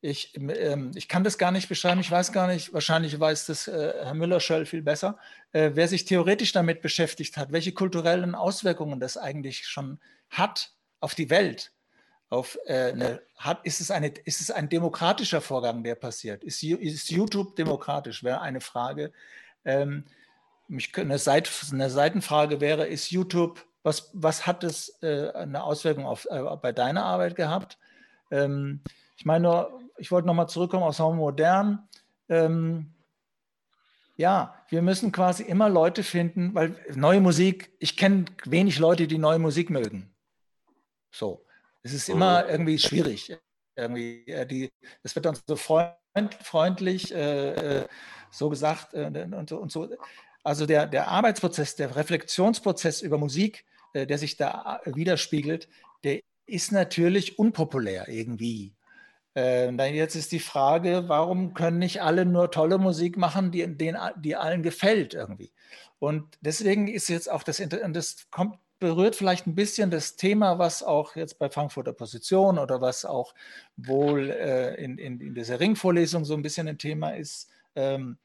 ich, 0.01 0.33
ähm, 0.35 0.91
ich 0.93 1.07
kann 1.07 1.23
das 1.23 1.37
gar 1.37 1.51
nicht 1.51 1.67
beschreiben, 1.67 1.99
ich 1.99 2.11
weiß 2.11 2.31
gar 2.31 2.47
nicht, 2.47 2.73
wahrscheinlich 2.73 3.19
weiß 3.19 3.47
das 3.47 3.67
äh, 3.67 3.93
Herr 4.03 4.13
Müller-Schöll 4.13 4.65
viel 4.65 4.83
besser, 4.83 5.17
äh, 5.51 5.71
wer 5.73 5.87
sich 5.87 6.05
theoretisch 6.05 6.51
damit 6.51 6.81
beschäftigt 6.81 7.37
hat, 7.37 7.51
welche 7.51 7.71
kulturellen 7.71 8.35
Auswirkungen 8.35 8.99
das 8.99 9.17
eigentlich 9.17 9.67
schon 9.67 9.99
hat 10.29 10.73
auf 10.99 11.15
die 11.15 11.29
Welt. 11.29 11.71
Auf, 12.35 12.59
äh, 12.65 12.91
eine, 12.91 13.21
hat, 13.37 13.65
ist, 13.65 13.79
es 13.79 13.91
eine, 13.91 14.09
ist 14.09 14.41
es 14.41 14.51
ein 14.51 14.67
demokratischer 14.67 15.39
Vorgang, 15.39 15.83
der 15.83 15.95
passiert? 15.95 16.43
Ist, 16.43 16.61
ist 16.63 17.09
YouTube 17.09 17.55
demokratisch? 17.55 18.25
Wäre 18.25 18.41
eine 18.41 18.59
Frage. 18.59 19.13
Ähm, 19.63 20.03
eine, 20.97 21.17
Seit, 21.17 21.49
eine 21.71 21.89
Seitenfrage 21.89 22.59
wäre, 22.59 22.87
ist 22.87 23.09
YouTube, 23.09 23.65
was, 23.83 24.09
was 24.13 24.45
hat 24.45 24.65
es 24.65 25.01
äh, 25.01 25.31
eine 25.31 25.63
Auswirkung 25.63 26.05
auf, 26.05 26.27
äh, 26.29 26.41
bei 26.61 26.73
deiner 26.73 27.05
Arbeit 27.05 27.37
gehabt? 27.37 27.77
Ähm, 28.31 28.81
ich 29.15 29.25
meine, 29.25 29.69
ich 29.97 30.11
wollte 30.11 30.27
nochmal 30.27 30.49
zurückkommen 30.49 30.83
aus 30.83 30.99
Homo 30.99 31.15
Modern. 31.15 31.87
Ähm, 32.27 32.91
ja, 34.17 34.55
wir 34.67 34.81
müssen 34.81 35.13
quasi 35.13 35.43
immer 35.43 35.69
Leute 35.69 36.03
finden, 36.03 36.53
weil 36.53 36.75
neue 36.95 37.21
Musik, 37.21 37.71
ich 37.79 37.95
kenne 37.95 38.25
wenig 38.43 38.77
Leute, 38.79 39.07
die 39.07 39.19
neue 39.19 39.39
Musik 39.39 39.69
mögen. 39.69 40.13
So, 41.11 41.44
es 41.85 41.93
ist 41.93 42.09
immer 42.09 42.43
mhm. 42.43 42.49
irgendwie 42.49 42.79
schwierig. 42.79 43.37
Irgendwie, 43.75 44.25
äh, 44.27 44.45
die, 44.47 44.71
es 45.03 45.15
wird 45.15 45.25
dann 45.25 45.37
so 45.47 45.55
freund, 45.55 45.93
freundlich 46.41 47.13
äh, 47.13 47.81
äh 47.81 47.87
so 48.31 48.49
gesagt 48.49 48.93
äh, 48.93 49.05
und, 49.05 49.51
und, 49.51 49.71
so. 49.71 49.87
Also 50.43 50.65
der, 50.65 50.87
der 50.87 51.07
Arbeitsprozess, 51.07 51.75
der 51.75 51.95
Reflexionsprozess 51.95 53.01
über 53.01 53.17
Musik, 53.17 53.65
äh, 53.93 54.05
der 54.07 54.17
sich 54.17 54.35
da 54.35 54.81
widerspiegelt, 54.85 55.69
der 56.03 56.19
ist 56.47 56.71
natürlich 56.71 57.39
unpopulär 57.39 58.09
irgendwie. 58.09 58.75
Äh, 59.35 59.71
jetzt 59.93 60.15
ist 60.15 60.31
die 60.31 60.39
Frage, 60.39 61.03
warum 61.07 61.53
können 61.53 61.77
nicht 61.79 62.01
alle 62.01 62.25
nur 62.25 62.49
tolle 62.51 62.79
Musik 62.79 63.15
machen, 63.15 63.51
die, 63.51 63.77
denen, 63.77 63.99
die 64.17 64.35
allen 64.35 64.63
gefällt 64.63 65.13
irgendwie? 65.13 65.53
Und 65.99 66.37
deswegen 66.41 66.87
ist 66.87 67.09
jetzt 67.09 67.29
auch 67.29 67.43
das, 67.43 67.59
und 67.59 67.93
das 67.93 68.27
kommt, 68.31 68.57
berührt 68.79 69.15
vielleicht 69.15 69.47
ein 69.47 69.55
bisschen 69.55 69.89
das 69.89 70.15
Thema, 70.15 70.59
was 70.59 70.83
auch 70.83 71.15
jetzt 71.15 71.39
bei 71.39 71.49
Frankfurter 71.49 71.93
Position 71.93 72.59
oder 72.59 72.81
was 72.81 73.05
auch 73.05 73.33
wohl 73.77 74.29
äh, 74.29 74.75
in, 74.83 74.97
in, 74.97 75.19
in, 75.19 75.33
dieser 75.33 75.59
Ringvorlesung 75.59 76.25
so 76.25 76.33
ein 76.33 76.41
bisschen 76.41 76.67
ein 76.67 76.77
Thema 76.77 77.11
ist. 77.11 77.49
Ähm, 77.75 78.17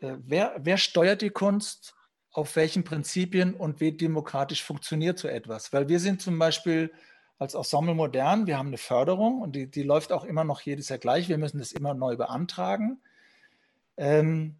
äh, 0.00 0.16
wer, 0.18 0.54
wer 0.58 0.76
steuert 0.76 1.22
die 1.22 1.30
Kunst? 1.30 1.94
Auf 2.32 2.54
welchen 2.54 2.84
Prinzipien 2.84 3.54
und 3.54 3.80
wie 3.80 3.90
demokratisch 3.90 4.62
funktioniert 4.62 5.18
so 5.18 5.26
etwas? 5.26 5.72
Weil 5.72 5.88
wir 5.88 5.98
sind 5.98 6.22
zum 6.22 6.38
Beispiel 6.38 6.92
als 7.40 7.54
Ensemble 7.54 7.94
Modern. 7.94 8.46
Wir 8.46 8.56
haben 8.56 8.68
eine 8.68 8.78
Förderung 8.78 9.40
und 9.40 9.56
die, 9.56 9.68
die 9.68 9.82
läuft 9.82 10.12
auch 10.12 10.24
immer 10.24 10.44
noch 10.44 10.60
jedes 10.60 10.90
Jahr 10.90 11.00
gleich. 11.00 11.28
Wir 11.28 11.38
müssen 11.38 11.58
das 11.58 11.72
immer 11.72 11.92
neu 11.92 12.16
beantragen. 12.16 13.00
Ähm, 13.96 14.59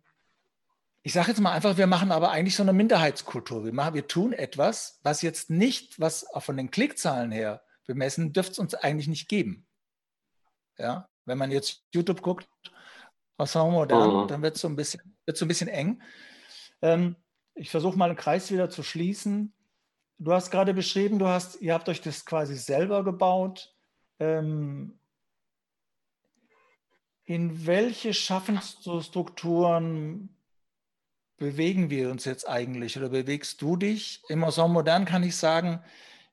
ich 1.03 1.12
sage 1.12 1.28
jetzt 1.28 1.40
mal 1.40 1.53
einfach, 1.53 1.78
wir 1.78 1.86
machen 1.86 2.12
aber 2.12 2.30
eigentlich 2.30 2.57
so 2.57 2.62
eine 2.62 2.72
Minderheitskultur. 2.72 3.64
Wir, 3.64 3.72
machen, 3.72 3.94
wir 3.94 4.07
tun 4.07 4.32
etwas, 4.32 5.01
was 5.03 5.22
jetzt 5.22 5.48
nicht, 5.48 5.98
was 5.98 6.26
auch 6.26 6.42
von 6.42 6.57
den 6.57 6.70
Klickzahlen 6.70 7.32
her 7.32 7.62
bemessen, 7.86 8.32
dürfte 8.32 8.53
es 8.53 8.59
uns 8.59 8.74
eigentlich 8.74 9.09
nicht 9.09 9.28
geben. 9.28 9.66
Ja, 10.78 11.09
wenn 11.24 11.38
man 11.38 11.51
jetzt 11.51 11.84
YouTube 11.92 12.22
guckt, 12.22 12.48
Ensemble 13.38 13.72
Modern, 13.72 14.22
mhm. 14.22 14.28
dann 14.28 14.42
wird 14.42 14.57
es 14.57 14.62
so, 14.62 14.68
ein 14.68 14.76
bisschen, 14.76 15.16
so 15.32 15.44
ein 15.44 15.48
bisschen 15.48 15.68
eng. 15.68 16.03
Ähm, 16.82 17.16
ich 17.55 17.70
versuche 17.70 17.96
mal 17.96 18.11
einen 18.11 18.16
Kreis 18.16 18.51
wieder 18.51 18.68
zu 18.68 18.82
schließen. 18.82 19.55
Du 20.18 20.32
hast 20.32 20.51
gerade 20.51 20.74
beschrieben, 20.74 21.18
du 21.18 21.26
hast, 21.26 21.62
ihr 21.62 21.72
habt 21.72 21.88
euch 21.88 22.03
das 22.03 22.26
quasi 22.26 22.57
selber 22.57 23.05
gebaut. 23.05 23.74
Ähm, 24.18 24.98
in 27.24 27.66
welche 27.66 28.12
Schaffensstrukturen 28.12 30.36
bewegen 31.41 31.88
wir 31.91 32.11
uns 32.11 32.26
jetzt 32.26 32.49
eigentlich 32.49 32.97
oder 32.99 33.09
bewegst 33.09 33.61
du 33.62 33.76
dich? 33.76 34.22
Im 34.28 34.45
Ensemble 34.45 34.74
Modern 34.74 35.07
kann 35.07 35.24
ich 35.24 35.36
sagen, 35.36 35.82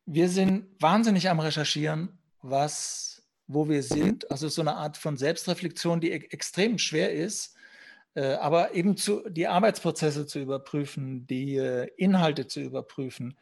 wir 0.05 0.29
sind 0.29 0.67
wahnsinnig 0.79 1.29
am 1.29 1.39
Recherchieren, 1.39 2.09
was, 2.41 3.23
wo 3.47 3.69
wir 3.69 3.81
sind. 3.81 4.29
Also 4.29 4.49
so 4.49 4.61
eine 4.61 4.75
Art 4.75 4.97
von 4.97 5.17
Selbstreflexion, 5.17 6.01
die 6.01 6.11
e 6.11 6.15
extrem 6.15 6.77
schwer 6.77 7.13
ist, 7.13 7.55
äh, 8.15 8.33
aber 8.33 8.75
eben 8.75 8.97
zu, 8.97 9.23
die 9.29 9.47
Arbeitsprozesse 9.47 10.27
zu 10.27 10.39
überprüfen, 10.39 11.25
die 11.25 11.55
äh, 11.55 11.89
Inhalte 11.95 12.47
zu 12.47 12.59
überprüfen 12.59 13.37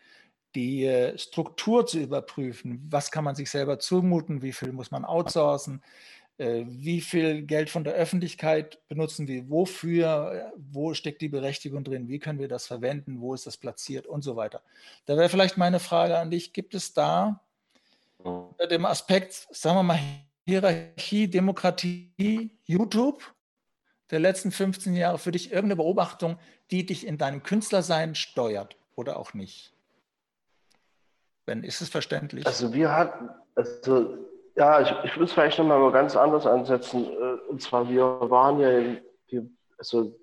die 0.56 0.86
äh, 0.86 1.18
Struktur 1.18 1.86
zu 1.86 2.00
überprüfen. 2.00 2.88
Was 2.90 3.12
kann 3.12 3.26
man 3.26 3.36
sich 3.36 3.52
selber 3.52 3.78
zumuten? 3.78 4.42
Wie 4.42 4.54
viel 4.54 4.72
muss 4.72 4.90
man 4.90 5.06
outsourcen? 5.06 5.84
Äh, 6.38 6.66
wie 6.68 7.00
viel 7.00 7.44
Geld 7.44 7.70
von 7.70 7.84
der 7.84 7.94
Öffentlichkeit 7.94 8.86
benutzen 8.88 9.28
wir? 9.28 9.50
Wofür? 9.50 10.52
Wo 10.58 10.94
steckt 10.94 11.22
die 11.22 11.30
Berechtigung 11.30 11.84
drin? 11.84 12.10
Wie 12.10 12.20
können 12.20 12.40
wir 12.40 12.50
das 12.50 12.68
verwenden? 12.68 13.22
Wo 13.22 13.34
ist 13.34 13.48
das 13.48 13.58
platziert? 13.58 14.06
Und 14.06 14.24
so 14.24 14.36
weiter. 14.36 14.62
Da 15.06 15.16
wäre 15.18 15.30
vielleicht 15.30 15.58
meine 15.58 15.80
Frage 15.80 16.18
an 16.18 16.32
dich. 16.32 16.52
Gibt 16.52 16.76
es 16.76 16.94
da 16.94 17.42
unter 18.18 18.68
dem 18.68 18.86
Aspekt, 18.86 19.48
sagen 19.52 19.78
wir 19.78 19.84
mal, 19.84 20.00
Hierarchie, 20.48 21.28
Demokratie, 21.28 22.52
YouTube 22.66 23.34
der 24.12 24.20
letzten 24.20 24.52
15 24.52 24.96
Jahre 24.96 25.18
für 25.18 25.32
dich 25.32 25.48
irgendeine 25.48 25.78
Beobachtung, 25.78 26.38
die 26.70 26.86
dich 26.86 27.08
in 27.08 27.18
deinem 27.18 27.44
Künstlersein 27.44 28.14
steuert 28.14 28.78
oder 28.96 29.18
auch 29.18 29.34
nicht? 29.34 29.74
Ben, 31.46 31.64
ist 31.64 31.82
es 31.82 31.90
verständlich? 31.90 32.46
Also 32.46 32.74
wir 32.74 32.92
hatten, 32.92 33.30
also 33.56 34.18
ja, 34.56 34.82
ich, 34.82 34.92
ich 35.04 35.18
will 35.18 35.26
es 35.26 35.34
vielleicht 35.34 35.60
nochmal 35.60 35.92
ganz 35.92 36.16
anders 36.16 36.46
ansetzen. 36.46 37.06
Äh, 37.06 37.50
und 37.50 37.62
zwar, 37.62 37.90
wir 37.90 38.06
waren 38.30 38.60
ja 38.60 38.70
in, 39.28 39.58
also 39.78 40.18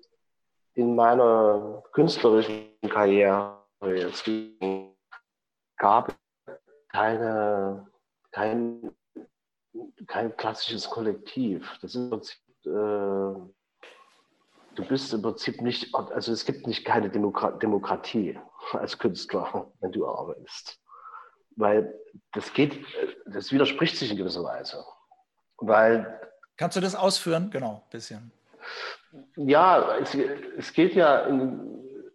in 0.73 0.95
meiner 0.95 1.83
künstlerischen 1.91 2.71
Karriere 2.89 3.59
jetzt 3.81 4.27
gab 5.77 6.15
keine, 6.89 7.87
kein, 8.31 8.91
kein 10.07 10.35
klassisches 10.35 10.89
Kollektiv. 10.89 11.77
Das 11.81 11.93
ist 11.93 12.01
im 12.01 12.09
Prinzip, 12.09 12.39
äh, 12.65 12.69
du 12.69 13.53
bist 14.87 15.13
im 15.13 15.21
Prinzip 15.21 15.61
nicht, 15.61 15.93
also 15.93 16.31
es 16.31 16.45
gibt 16.45 16.65
nicht 16.65 16.85
keine 16.85 17.09
Demokratie 17.09 18.39
als 18.71 18.97
Künstler, 18.97 19.71
wenn 19.79 19.91
du 19.91 20.07
arbeitest 20.07 20.82
weil 21.55 21.93
das 22.33 22.53
geht, 22.53 22.85
das 23.25 23.51
widerspricht 23.51 23.97
sich 23.97 24.11
in 24.11 24.17
gewisser 24.17 24.43
Weise. 24.43 24.83
Weil, 25.57 26.19
Kannst 26.57 26.77
du 26.77 26.81
das 26.81 26.95
ausführen? 26.95 27.49
Genau, 27.51 27.83
ein 27.85 27.89
bisschen. 27.89 28.31
Ja, 29.35 29.97
es, 29.97 30.15
es, 30.15 30.73
geht 30.73 30.93
ja 30.95 31.27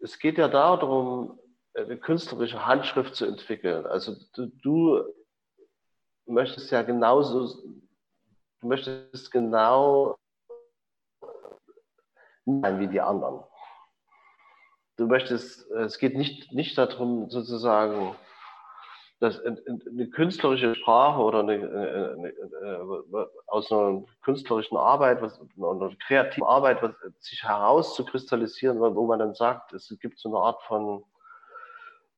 es 0.01 0.19
geht 0.19 0.39
ja 0.39 0.49
darum, 0.49 1.39
eine 1.75 1.97
künstlerische 1.97 2.67
Handschrift 2.67 3.15
zu 3.15 3.27
entwickeln. 3.27 3.87
Also 3.87 4.17
du, 4.35 4.47
du 4.63 5.05
möchtest 6.27 6.71
ja 6.71 6.83
genauso, 6.83 7.63
du 8.61 8.67
möchtest 8.67 9.31
genau 9.31 10.17
sein 12.45 12.81
wie 12.81 12.89
die 12.89 13.01
anderen. 13.01 13.45
Du 14.97 15.07
möchtest, 15.07 15.71
es 15.71 15.99
geht 15.99 16.17
nicht, 16.17 16.53
nicht 16.53 16.77
darum, 16.77 17.31
sozusagen 17.31 18.17
dass 19.21 19.41
eine 19.41 20.09
künstlerische 20.11 20.77
Sprache 20.77 21.21
oder 21.21 21.41
eine, 21.41 21.55
eine, 21.55 22.33
eine, 22.63 23.29
aus 23.49 23.71
einer 23.73 24.05
künstlerischen 24.23 24.77
Arbeit, 24.77 25.21
was, 25.21 25.41
einer 25.41 25.91
kreativen 26.07 26.47
Arbeit, 26.47 26.83
was 26.83 26.93
sich 27.19 27.43
herauszukristallisieren, 27.43 28.79
wo 28.81 29.07
man 29.07 29.19
dann 29.19 29.35
sagt, 29.35 29.73
es 29.73 29.93
gibt 30.01 30.19
so 30.19 30.29
eine 30.29 30.39
Art 30.39 30.63
von 30.63 31.05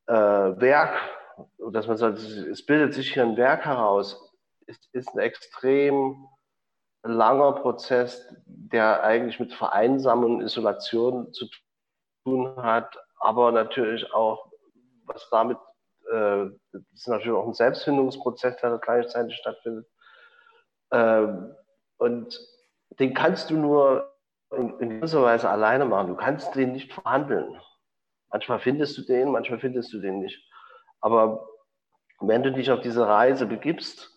äh, 0.05 0.13
Werk, 0.13 0.93
dass 1.71 1.87
man 1.87 1.97
sagt, 1.97 2.19
es 2.19 2.65
bildet 2.65 2.93
sich 2.93 3.13
hier 3.13 3.23
ein 3.23 3.37
Werk 3.37 3.65
heraus, 3.65 4.35
ist, 4.67 4.87
ist 4.93 5.09
ein 5.15 5.19
extrem 5.19 6.27
langer 7.03 7.53
Prozess, 7.53 8.31
der 8.45 9.03
eigentlich 9.03 9.39
mit 9.39 9.53
Vereinsamung 9.53 10.35
und 10.35 10.41
Isolation 10.41 11.33
zu 11.33 11.47
tun 12.23 12.55
hat, 12.57 12.95
aber 13.19 13.51
natürlich 13.51 14.13
auch, 14.13 14.51
was 15.05 15.27
damit 15.31 15.57
äh, 16.11 16.45
ist 16.93 17.07
natürlich 17.07 17.37
auch 17.37 17.47
ein 17.47 17.53
Selbstfindungsprozess, 17.53 18.57
der 18.57 18.77
gleichzeitig 18.79 19.35
stattfindet. 19.35 19.87
Ähm, 20.91 21.55
und 21.97 22.39
den 22.99 23.13
kannst 23.13 23.49
du 23.49 23.57
nur 23.57 24.13
in, 24.51 24.77
in 24.79 24.89
gewisser 24.89 25.23
Weise 25.23 25.49
alleine 25.49 25.85
machen. 25.85 26.07
Du 26.07 26.15
kannst 26.15 26.55
den 26.55 26.73
nicht 26.73 26.93
verhandeln. 26.93 27.59
Manchmal 28.29 28.59
findest 28.59 28.97
du 28.97 29.03
den, 29.03 29.31
manchmal 29.31 29.59
findest 29.59 29.93
du 29.93 29.99
den 29.99 30.19
nicht. 30.19 30.39
Aber 30.99 31.47
wenn 32.19 32.43
du 32.43 32.51
dich 32.51 32.71
auf 32.71 32.81
diese 32.81 33.07
Reise 33.07 33.45
begibst, 33.45 34.09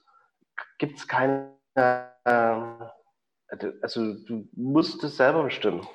gibt 0.78 0.98
es 0.98 1.08
keine 1.08 1.54
ähm, 1.76 2.80
also 3.82 4.14
du 4.14 4.48
musst 4.52 5.02
es 5.04 5.16
selber 5.16 5.44
bestimmen. 5.44 5.86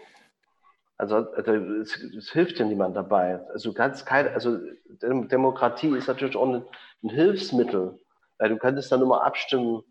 Also, 1.00 1.16
also 1.32 1.54
es, 1.54 1.95
es, 1.95 2.30
hilft 2.30 2.60
dir 2.60 2.66
niemand 2.66 2.93
dabei. 2.97 3.39
Also 3.52 3.72
ganz 3.72 4.04
keine, 4.04 4.32
also 4.32 4.60
Demokratie 5.02 5.95
ist 5.95 6.08
natürlich 6.10 6.36
auch 6.36 6.45
ein, 6.45 6.66
Hilfsmittel. 7.02 7.97
Du 8.39 8.58
könntest 8.58 8.91
dann 8.91 9.02
immer 9.02 9.24
abstimmen, 9.24 9.82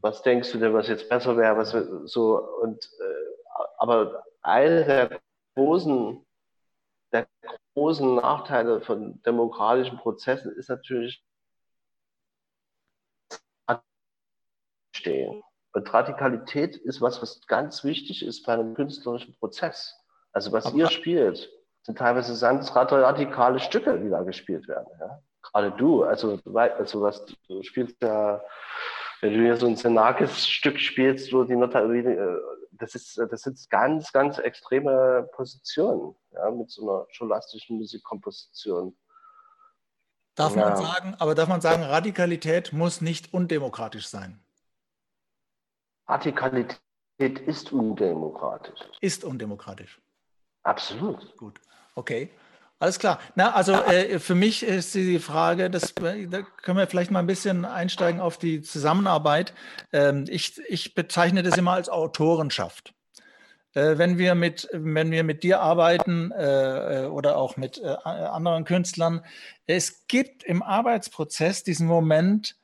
was 0.00 0.22
denkst 0.22 0.50
du 0.50 0.58
denn, 0.58 0.74
was 0.74 0.88
jetzt 0.88 1.08
besser 1.08 1.36
wäre, 1.36 1.56
was 1.56 1.70
so 2.10 2.40
und 2.62 2.84
äh, 2.98 3.62
aber 3.78 4.24
eine 4.42 4.84
der 4.84 5.20
großen 5.54 6.26
der 7.12 7.28
großen 7.74 8.16
Nachteile 8.16 8.80
von 8.80 9.22
demokratischen 9.22 9.98
Prozessen 9.98 10.50
ist 10.56 10.68
natürlich 10.68 11.24
stehen. 14.92 15.44
Und 15.72 15.94
Radikalität 15.94 16.74
ist 16.76 17.00
was, 17.00 17.22
was 17.22 17.46
ganz 17.46 17.84
wichtig 17.84 18.24
ist 18.24 18.44
bei 18.44 18.54
einem 18.54 18.74
künstlerischen 18.74 19.36
Prozess. 19.36 19.94
Also 20.36 20.52
was 20.52 20.66
Aber 20.66 20.76
ihr 20.76 20.90
spielt, 20.90 21.50
sind 21.82 21.96
teilweise 21.96 22.38
ganz 22.38 22.76
radikale 22.76 23.58
Stücke, 23.58 23.98
die 23.98 24.10
da 24.10 24.22
gespielt 24.22 24.68
werden. 24.68 24.86
Ja? 25.00 25.22
Gerade 25.40 25.70
du, 25.70 26.04
also, 26.04 26.38
also 26.44 27.00
was 27.00 27.24
du 27.48 27.62
spielst 27.62 27.96
ja, 28.02 28.44
wenn 29.22 29.32
du 29.32 29.40
hier 29.40 29.56
so 29.56 29.66
ein 29.66 29.76
Senakis-Stück 29.76 30.78
spielst, 30.78 31.32
wo 31.32 31.44
die 31.44 31.56
Nota, 31.56 31.80
äh, 31.90 32.36
das 32.72 32.94
ist, 32.94 33.16
das 33.16 33.40
sind 33.40 33.58
ganz, 33.70 34.12
ganz 34.12 34.36
extreme 34.36 35.26
Positionen, 35.32 36.14
ja, 36.32 36.50
mit 36.50 36.70
so 36.70 36.82
einer 36.82 37.06
scholastischen 37.08 37.78
Musikkomposition. 37.78 38.94
Darf 40.34 40.54
ja. 40.54 40.68
man 40.68 40.76
sagen, 40.76 41.14
aber 41.18 41.34
darf 41.34 41.48
man 41.48 41.62
sagen, 41.62 41.82
Radikalität 41.82 42.74
muss 42.74 43.00
nicht 43.00 43.32
undemokratisch 43.32 44.06
sein? 44.06 44.38
Radikalität 46.06 46.78
ist 47.46 47.72
undemokratisch. 47.72 48.80
Ist 49.00 49.24
undemokratisch. 49.24 49.98
Absolut. 50.66 51.36
Gut, 51.36 51.60
okay. 51.94 52.30
Alles 52.78 52.98
klar. 52.98 53.18
Na, 53.36 53.54
also 53.54 53.72
äh, 53.72 54.18
für 54.18 54.34
mich 54.34 54.62
ist 54.62 54.94
die 54.94 55.18
Frage, 55.18 55.70
das, 55.70 55.94
da 55.94 56.42
können 56.62 56.76
wir 56.76 56.86
vielleicht 56.86 57.10
mal 57.10 57.20
ein 57.20 57.26
bisschen 57.26 57.64
einsteigen 57.64 58.20
auf 58.20 58.36
die 58.36 58.60
Zusammenarbeit. 58.60 59.54
Ähm, 59.94 60.26
ich, 60.28 60.60
ich 60.68 60.94
bezeichne 60.94 61.42
das 61.42 61.56
immer 61.56 61.72
als 61.72 61.88
Autorenschaft. 61.88 62.92
Äh, 63.72 63.96
wenn, 63.96 64.18
wir 64.18 64.34
mit, 64.34 64.68
wenn 64.72 65.10
wir 65.10 65.24
mit 65.24 65.42
dir 65.42 65.60
arbeiten 65.60 66.32
äh, 66.32 67.04
äh 67.04 67.06
oder 67.06 67.38
auch 67.38 67.56
mit 67.56 67.78
äh, 67.78 67.96
anderen 68.04 68.64
Künstlern, 68.64 69.24
es 69.66 70.06
gibt 70.06 70.44
im 70.44 70.62
Arbeitsprozess 70.62 71.62
diesen 71.62 71.86
Moment, 71.86 72.56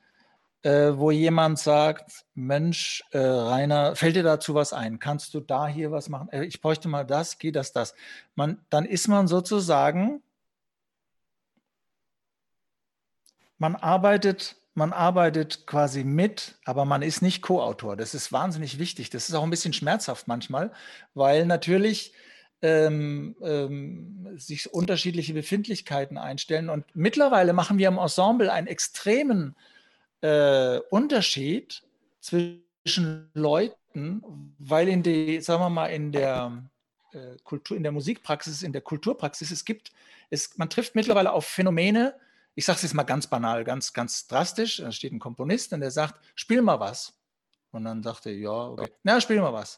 äh, 0.63 0.97
wo 0.97 1.11
jemand 1.11 1.59
sagt, 1.59 2.25
Mensch, 2.35 3.03
äh, 3.11 3.19
Rainer, 3.19 3.95
fällt 3.95 4.15
dir 4.15 4.23
dazu 4.23 4.55
was 4.55 4.71
ein? 4.71 4.97
Kannst 4.97 5.33
du 5.33 5.41
da 5.41 5.67
hier 5.67 5.91
was 5.91 6.09
machen? 6.09 6.29
Äh, 6.31 6.45
ich 6.45 6.61
bräuchte 6.61 6.87
mal 6.87 7.05
das, 7.05 7.37
geht 7.37 7.55
das, 7.55 7.73
das. 7.73 7.93
Man, 8.35 8.59
dann 8.69 8.85
ist 8.85 9.09
man 9.09 9.27
sozusagen, 9.27 10.23
man 13.57 13.75
arbeitet, 13.75 14.55
man 14.73 14.93
arbeitet 14.93 15.67
quasi 15.67 16.05
mit, 16.05 16.55
aber 16.63 16.85
man 16.85 17.01
ist 17.01 17.21
nicht 17.21 17.41
Co-Autor. 17.41 17.97
Das 17.97 18.13
ist 18.13 18.31
wahnsinnig 18.31 18.79
wichtig. 18.79 19.09
Das 19.09 19.27
ist 19.27 19.35
auch 19.35 19.43
ein 19.43 19.49
bisschen 19.49 19.73
schmerzhaft 19.73 20.29
manchmal, 20.29 20.71
weil 21.13 21.45
natürlich 21.45 22.13
ähm, 22.61 23.35
ähm, 23.41 24.29
sich 24.37 24.73
unterschiedliche 24.73 25.33
Befindlichkeiten 25.33 26.17
einstellen. 26.17 26.69
Und 26.69 26.85
mittlerweile 26.93 27.51
machen 27.51 27.77
wir 27.77 27.89
im 27.89 27.97
Ensemble 27.97 28.51
einen 28.51 28.67
extremen 28.67 29.57
äh, 30.23 30.79
Unterschied 30.89 31.83
zwischen 32.21 33.29
Leuten, 33.33 34.23
weil 34.57 34.87
in 34.87 35.03
die, 35.03 35.41
sagen 35.41 35.61
wir 35.61 35.69
mal, 35.69 35.87
in 35.87 36.11
der 36.11 36.63
äh, 37.11 37.37
Kultur, 37.43 37.75
in 37.75 37.83
der 37.83 37.91
Musikpraxis, 37.91 38.63
in 38.63 38.71
der 38.71 38.81
Kulturpraxis, 38.81 39.51
es 39.51 39.65
gibt, 39.65 39.91
es, 40.29 40.57
man 40.57 40.69
trifft 40.69 40.95
mittlerweile 40.95 41.31
auf 41.33 41.45
Phänomene, 41.45 42.15
ich 42.55 42.65
sage 42.65 42.77
es 42.77 42.83
jetzt 42.83 42.93
mal 42.93 43.03
ganz 43.03 43.27
banal, 43.27 43.65
ganz, 43.65 43.91
ganz 43.91 44.25
drastisch, 44.27 44.77
da 44.77 44.91
steht 44.91 45.11
ein 45.11 45.19
Komponist 45.19 45.73
und 45.73 45.81
der 45.81 45.91
sagt, 45.91 46.19
spiel 46.35 46.61
mal 46.61 46.79
was. 46.79 47.13
Und 47.71 47.83
dann 47.85 48.01
sagt 48.01 48.25
er, 48.27 48.33
ja, 48.33 48.69
okay, 48.69 48.91
na, 49.03 49.19
spiel 49.19 49.41
mal 49.41 49.51
was. 49.51 49.77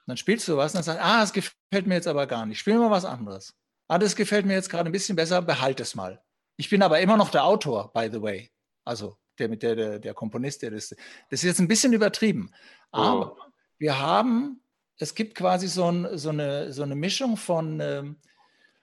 Und 0.00 0.08
dann 0.08 0.16
spielst 0.18 0.46
du 0.48 0.56
was 0.56 0.72
und 0.72 0.78
dann 0.78 0.84
sagt, 0.84 1.00
ah, 1.00 1.20
das 1.20 1.32
gefällt 1.32 1.86
mir 1.86 1.94
jetzt 1.94 2.08
aber 2.08 2.26
gar 2.26 2.44
nicht, 2.44 2.58
spiel 2.58 2.78
mal 2.78 2.90
was 2.90 3.04
anderes. 3.06 3.54
Ah, 3.86 3.98
das 3.98 4.16
gefällt 4.16 4.44
mir 4.44 4.52
jetzt 4.52 4.68
gerade 4.68 4.90
ein 4.90 4.92
bisschen 4.92 5.16
besser, 5.16 5.40
behalte 5.40 5.82
es 5.82 5.94
mal. 5.94 6.20
Ich 6.56 6.68
bin 6.68 6.82
aber 6.82 7.00
immer 7.00 7.16
noch 7.16 7.30
der 7.30 7.44
Autor, 7.44 7.90
by 7.94 8.10
the 8.12 8.20
way. 8.20 8.50
Also 8.84 9.16
der, 9.38 9.48
der, 9.48 9.76
der, 9.76 9.98
der 9.98 10.14
Komponist, 10.14 10.62
der 10.62 10.70
das, 10.70 10.88
das 11.30 11.40
ist 11.40 11.44
jetzt 11.44 11.60
ein 11.60 11.68
bisschen 11.68 11.92
übertrieben. 11.92 12.50
Aber 12.90 13.32
oh. 13.32 13.42
wir 13.78 13.98
haben, 13.98 14.60
es 14.98 15.14
gibt 15.14 15.34
quasi 15.34 15.68
so, 15.68 15.90
ein, 15.90 16.18
so, 16.18 16.30
eine, 16.30 16.72
so 16.72 16.82
eine 16.82 16.94
Mischung 16.94 17.36
von, 17.36 17.80
ähm, 17.80 18.16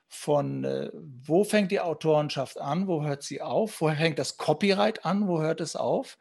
von 0.08 0.64
äh, 0.64 0.92
wo 0.94 1.44
fängt 1.44 1.72
die 1.72 1.80
Autorenschaft 1.80 2.60
an, 2.60 2.88
wo 2.88 3.04
hört 3.04 3.24
sie 3.24 3.42
auf, 3.42 3.82
wo 3.82 3.90
fängt 3.90 4.20
das 4.20 4.38
Copyright 4.38 5.06
an, 5.06 5.28
wo 5.28 5.42
hört 5.42 5.62
es 5.62 5.76
auf. 5.76 6.18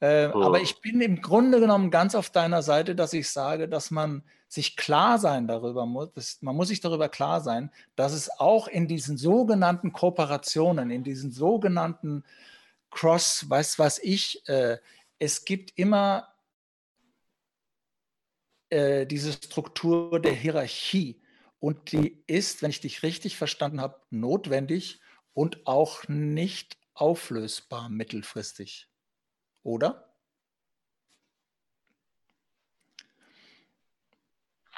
Äh, 0.00 0.28
oh. 0.28 0.42
Aber 0.42 0.60
ich 0.60 0.80
bin 0.80 1.00
im 1.00 1.20
Grunde 1.20 1.60
genommen 1.60 1.90
ganz 1.90 2.14
auf 2.14 2.30
deiner 2.30 2.62
Seite, 2.62 2.94
dass 2.94 3.12
ich 3.12 3.30
sage, 3.30 3.68
dass 3.68 3.90
man 3.90 4.22
sich 4.48 4.76
klar 4.76 5.18
sein 5.18 5.46
darüber 5.46 5.84
muss, 5.86 6.12
dass, 6.12 6.42
man 6.42 6.54
muss 6.54 6.68
sich 6.68 6.80
darüber 6.80 7.08
klar 7.08 7.40
sein, 7.40 7.70
dass 7.96 8.12
es 8.12 8.30
auch 8.38 8.68
in 8.68 8.86
diesen 8.86 9.16
sogenannten 9.16 9.92
Kooperationen, 9.92 10.90
in 10.90 11.02
diesen 11.02 11.32
sogenannten 11.32 12.24
Cross, 12.94 13.50
weiß 13.50 13.78
was 13.78 13.98
ich, 13.98 14.48
äh, 14.48 14.78
es 15.18 15.44
gibt 15.44 15.76
immer 15.76 16.32
äh, 18.70 19.04
diese 19.06 19.32
Struktur 19.32 20.20
der 20.20 20.32
Hierarchie 20.32 21.20
und 21.58 21.92
die 21.92 22.22
ist, 22.26 22.62
wenn 22.62 22.70
ich 22.70 22.80
dich 22.80 23.02
richtig 23.02 23.36
verstanden 23.36 23.80
habe, 23.80 24.00
notwendig 24.10 25.00
und 25.32 25.66
auch 25.66 26.06
nicht 26.08 26.78
auflösbar 26.94 27.88
mittelfristig. 27.88 28.88
Oder? 29.62 30.14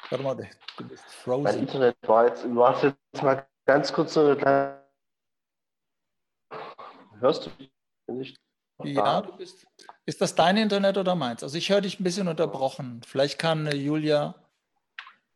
Warte 0.09 0.23
mal, 0.23 0.49
du 0.77 0.87
bist 0.87 1.03
frozen. 1.05 1.43
Mein 1.43 1.59
Internet 1.59 1.97
war 2.03 2.27
jetzt, 2.27 2.45
du 2.45 2.65
hast 2.65 2.83
jetzt 2.83 3.21
mal 3.21 3.45
ganz 3.65 3.91
kurz 3.93 4.13
so 4.13 4.25
eine 4.25 4.37
kleine. 4.37 4.83
Hörst 7.19 7.45
du 7.45 7.49
mich? 7.59 7.76
Bin 8.07 8.21
ich 8.21 8.35
ja, 8.83 9.21
du 9.21 9.35
bist. 9.35 9.65
Ist 10.05 10.21
das 10.21 10.35
dein 10.35 10.57
Internet 10.57 10.97
oder 10.97 11.15
meins? 11.15 11.43
Also 11.43 11.57
ich 11.57 11.69
höre 11.69 11.81
dich 11.81 11.99
ein 11.99 12.03
bisschen 12.03 12.27
unterbrochen. 12.27 13.01
Vielleicht 13.05 13.39
kann 13.39 13.65
äh, 13.65 13.75
Julia. 13.75 14.35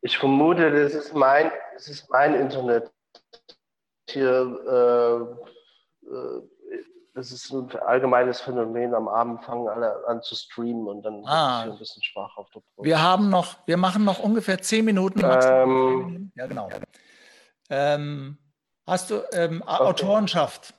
Ich 0.01 0.17
vermute, 0.17 0.71
das 0.71 0.93
ist 0.93 1.13
mein, 1.13 1.51
das 1.73 1.87
ist 1.87 2.09
mein 2.09 2.35
Internet. 2.35 2.91
Hier, 4.09 5.37
äh, 6.05 6.07
äh, 6.07 6.41
das 7.13 7.31
ist 7.31 7.51
ein 7.51 7.69
allgemeines 7.79 8.41
Phänomen. 8.41 8.93
Am 8.93 9.07
Abend 9.07 9.43
fangen 9.43 9.67
alle 9.67 10.07
an 10.07 10.21
zu 10.21 10.35
streamen 10.35 10.87
und 10.87 11.03
dann 11.03 11.25
ah, 11.25 11.63
ein 11.63 11.77
bisschen 11.77 12.01
schwach 12.03 12.37
auf 12.37 12.49
der 12.51 12.61
Brust. 12.61 12.85
Wir 12.85 13.01
haben 13.01 13.29
noch, 13.29 13.57
wir 13.65 13.77
machen 13.77 14.05
noch 14.05 14.19
ungefähr 14.19 14.61
zehn 14.61 14.85
Minuten. 14.85 15.21
Ähm, 15.23 16.31
ja, 16.35 16.47
genau. 16.47 16.69
Ähm, 17.69 18.37
hast 18.87 19.09
du 19.11 19.21
ähm, 19.33 19.61
okay. 19.65 19.83
Autorenschaft 19.83 20.73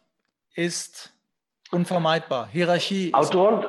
ist 0.55 1.11
Unvermeidbar. 1.73 2.49
Hierarchie. 2.49 3.14
Autoren. 3.14 3.66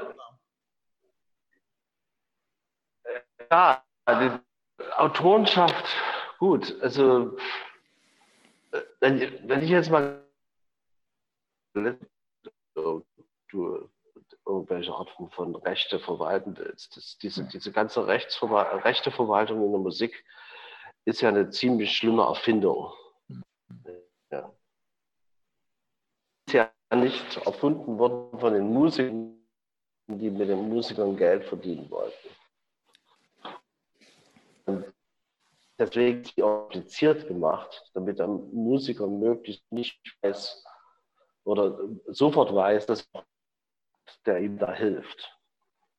Ja, 3.49 3.83
Autorenschaft, 4.97 5.85
gut. 6.37 6.75
Also, 6.81 7.37
wenn, 8.99 9.47
wenn 9.47 9.63
ich 9.63 9.69
jetzt 9.69 9.89
mal 9.89 10.21
irgendwelche 14.45 14.93
Arten 14.93 15.29
von 15.29 15.55
Rechte 15.55 15.99
verwalten 15.99 16.57
willst, 16.57 16.97
das, 16.97 17.17
diese, 17.19 17.45
diese 17.45 17.71
ganze 17.71 18.05
Rechtsverwal 18.07 18.79
Rechteverwaltung 18.79 19.63
in 19.63 19.71
der 19.71 19.79
Musik 19.79 20.25
ist 21.05 21.21
ja 21.21 21.29
eine 21.29 21.49
ziemlich 21.49 21.95
schlimme 21.95 22.23
Erfindung. 22.23 22.91
Mhm. 23.27 23.43
Ja. 24.31 24.51
Nicht 26.95 27.37
erfunden 27.37 27.97
worden 27.97 28.39
von 28.39 28.53
den 28.53 28.71
Musikern, 28.71 29.35
die 30.07 30.29
mit 30.29 30.49
den 30.49 30.69
Musikern 30.69 31.15
Geld 31.17 31.45
verdienen 31.45 31.89
wollten. 31.89 32.29
Und 34.65 34.93
deswegen 35.79 36.23
sie 36.23 36.41
kompliziert 36.41 37.27
gemacht, 37.27 37.89
damit 37.93 38.19
der 38.19 38.27
Musiker 38.27 39.07
möglichst 39.07 39.69
nicht 39.71 39.99
weiß 40.21 40.63
oder 41.45 41.77
sofort 42.07 42.53
weiß, 42.53 42.85
dass 42.85 43.09
der 44.25 44.39
ihm 44.39 44.57
da 44.57 44.71
hilft. 44.73 45.29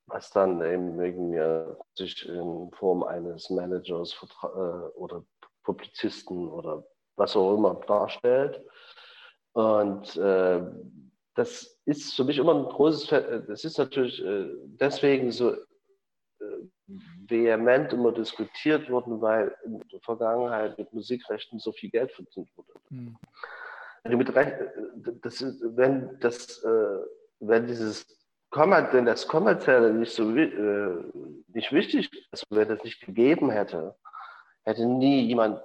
Was 0.07 0.31
dann 0.31 0.63
eben 0.63 0.99
wegen 0.99 1.31
mir 1.31 1.79
sich 1.95 2.29
in 2.29 2.71
Form 2.73 3.03
eines 3.05 3.49
Managers 3.51 4.15
äh, 4.43 4.47
oder 4.47 5.25
Publizisten 5.63 6.49
oder 6.49 6.85
was 7.17 7.37
auch 7.37 7.55
immer 7.55 7.75
darstellt. 7.87 8.65
Und 9.55 10.17
äh, 10.17 10.63
das 11.35 11.81
ist 11.85 12.15
für 12.15 12.25
mich 12.25 12.39
immer 12.39 12.55
ein 12.55 12.65
großes, 12.65 13.09
das 13.49 13.65
ist 13.65 13.79
natürlich 13.79 14.23
äh, 14.25 14.51
deswegen 14.81 15.33
so 15.33 15.57
vehement 17.27 17.93
immer 17.93 18.13
diskutiert 18.13 18.91
wurden, 18.91 19.21
weil 19.21 19.57
in 19.65 19.81
der 19.91 20.01
Vergangenheit 20.01 20.79
mit 20.79 20.93
Musikrechten 20.93 21.59
so 21.59 21.73
viel 21.73 21.91
Geld 21.91 22.13
verdient 22.13 22.49
wurde. 22.57 22.73
Mhm. 22.91 23.17
Das 25.23 25.41
ist, 25.41 25.63
wenn, 25.77 26.19
das, 26.21 26.63
äh, 26.63 26.99
wenn 27.41 27.67
dieses 27.67 28.07
wenn 28.57 29.05
das 29.05 29.27
Kommerzielle 29.27 29.93
nicht 29.93 30.13
so 30.13 30.31
äh, 30.37 31.05
nicht 31.49 31.73
wichtig 31.73 32.09
ist, 32.31 32.47
wenn 32.51 32.71
es 32.71 32.85
nicht 32.85 33.01
gegeben 33.01 33.51
hätte, 33.51 33.97
hätte 34.63 34.87
nie 34.87 35.23
jemand 35.23 35.61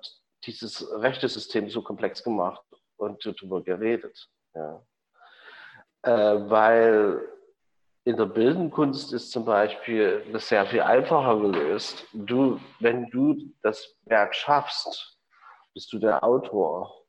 dieses 0.46 0.90
Rechtesystem 0.92 1.70
so 1.70 1.84
komplex 1.84 2.24
gemacht 2.24 2.64
und 3.00 3.26
darüber 3.26 3.64
geredet. 3.64 4.30
Ja. 4.54 4.84
Äh, 6.04 6.50
weil 6.50 7.22
in 8.06 8.18
der 8.18 8.26
bildenden 8.26 8.94
ist 8.94 9.32
zum 9.32 9.46
Beispiel 9.46 10.24
das 10.32 10.48
sehr 10.48 10.66
viel 10.66 10.82
einfacher 10.82 11.40
gelöst. 11.40 12.06
Du, 12.14 12.60
wenn 12.80 13.10
du 13.10 13.36
das 13.62 13.96
Werk 14.06 14.34
schaffst, 14.36 15.20
bist 15.74 15.92
du 15.94 16.00
der 16.00 16.24
Autor, 16.24 17.06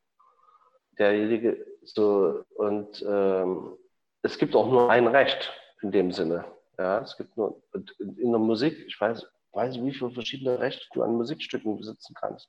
derjenige. 0.99 1.65
So 1.83 2.45
und 2.55 3.03
ähm, 3.09 3.77
es 4.23 4.37
gibt 4.37 4.55
auch 4.55 4.71
nur 4.71 4.91
ein 4.91 5.07
Recht 5.07 5.53
in 5.83 5.91
dem 5.91 6.13
Sinne. 6.13 6.45
Ja, 6.79 7.01
es 7.01 7.17
gibt 7.17 7.37
nur 7.37 7.63
in 7.99 8.31
der 8.31 8.39
Musik. 8.39 8.85
Ich 8.87 9.01
weiß, 9.01 9.27
weiß 9.53 9.77
wie 9.77 9.93
viele 9.93 10.11
verschiedene 10.11 10.59
Rechte 10.59 10.87
du 10.93 11.03
an 11.03 11.13
Musikstücken 11.13 11.77
besitzen 11.77 12.15
kannst. 12.15 12.49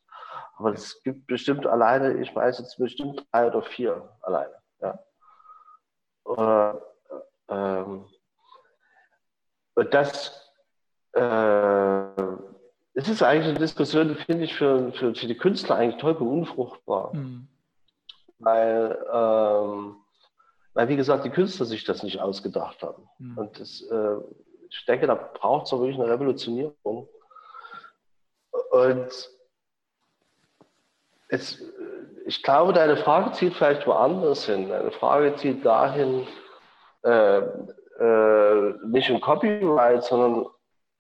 Aber 0.58 0.74
es 0.74 1.02
gibt 1.04 1.28
bestimmt 1.28 1.66
alleine, 1.66 2.22
ich 2.22 2.34
weiß 2.36 2.60
jetzt 2.60 2.78
bestimmt 2.78 3.26
drei 3.32 3.48
oder 3.48 3.62
vier 3.64 4.10
alleine. 4.22 4.56
Ja. 4.82 5.00
Oder, 6.24 6.82
ähm, 7.50 8.06
und 9.76 9.94
das 9.94 10.52
äh, 11.14 12.22
es 12.94 13.08
ist 13.08 13.24
eigentlich 13.24 13.50
eine 13.50 13.60
Diskussion, 13.60 14.16
finde 14.16 14.44
ich 14.44 14.54
für, 14.54 14.92
für, 14.94 15.16
für 15.16 15.28
die 15.28 15.38
Künstler 15.38 15.76
eigentlich 15.76 16.02
toll 16.02 16.14
und 16.16 16.28
unfruchtbar. 16.28 17.16
Mhm. 17.16 17.48
Weil, 18.40 18.98
ähm, 19.12 19.96
weil, 20.74 20.90
wie 20.90 20.96
gesagt, 20.96 21.26
die 21.26 21.30
Künstler 21.30 21.66
sich 21.66 21.84
das 21.84 22.04
nicht 22.04 22.20
ausgedacht 22.20 22.82
haben. 22.84 23.08
Mhm. 23.20 23.38
Und 23.38 23.60
das, 23.60 23.82
äh, 23.82 24.16
ich 24.72 24.86
denke, 24.86 25.08
da 25.08 25.16
braucht 25.16 25.68
es 25.68 25.74
auch 25.74 25.80
wirklich 25.80 26.00
eine 26.00 26.10
Revolutionierung. 26.10 27.08
Und 28.72 29.30
es, 31.28 31.62
ich 32.26 32.42
glaube, 32.42 32.74
deine 32.74 32.98
Frage 32.98 33.34
zieht 33.34 33.54
vielleicht 33.54 33.86
woanders 33.86 34.46
hin. 34.46 34.70
Deine 34.70 34.92
Frage 34.92 35.36
zieht 35.36 35.66
dahin, 35.66 36.26
äh, 37.04 37.40
äh, 37.40 38.74
nicht 38.86 39.10
im 39.10 39.20
Copyright, 39.20 40.04
sondern 40.04 40.48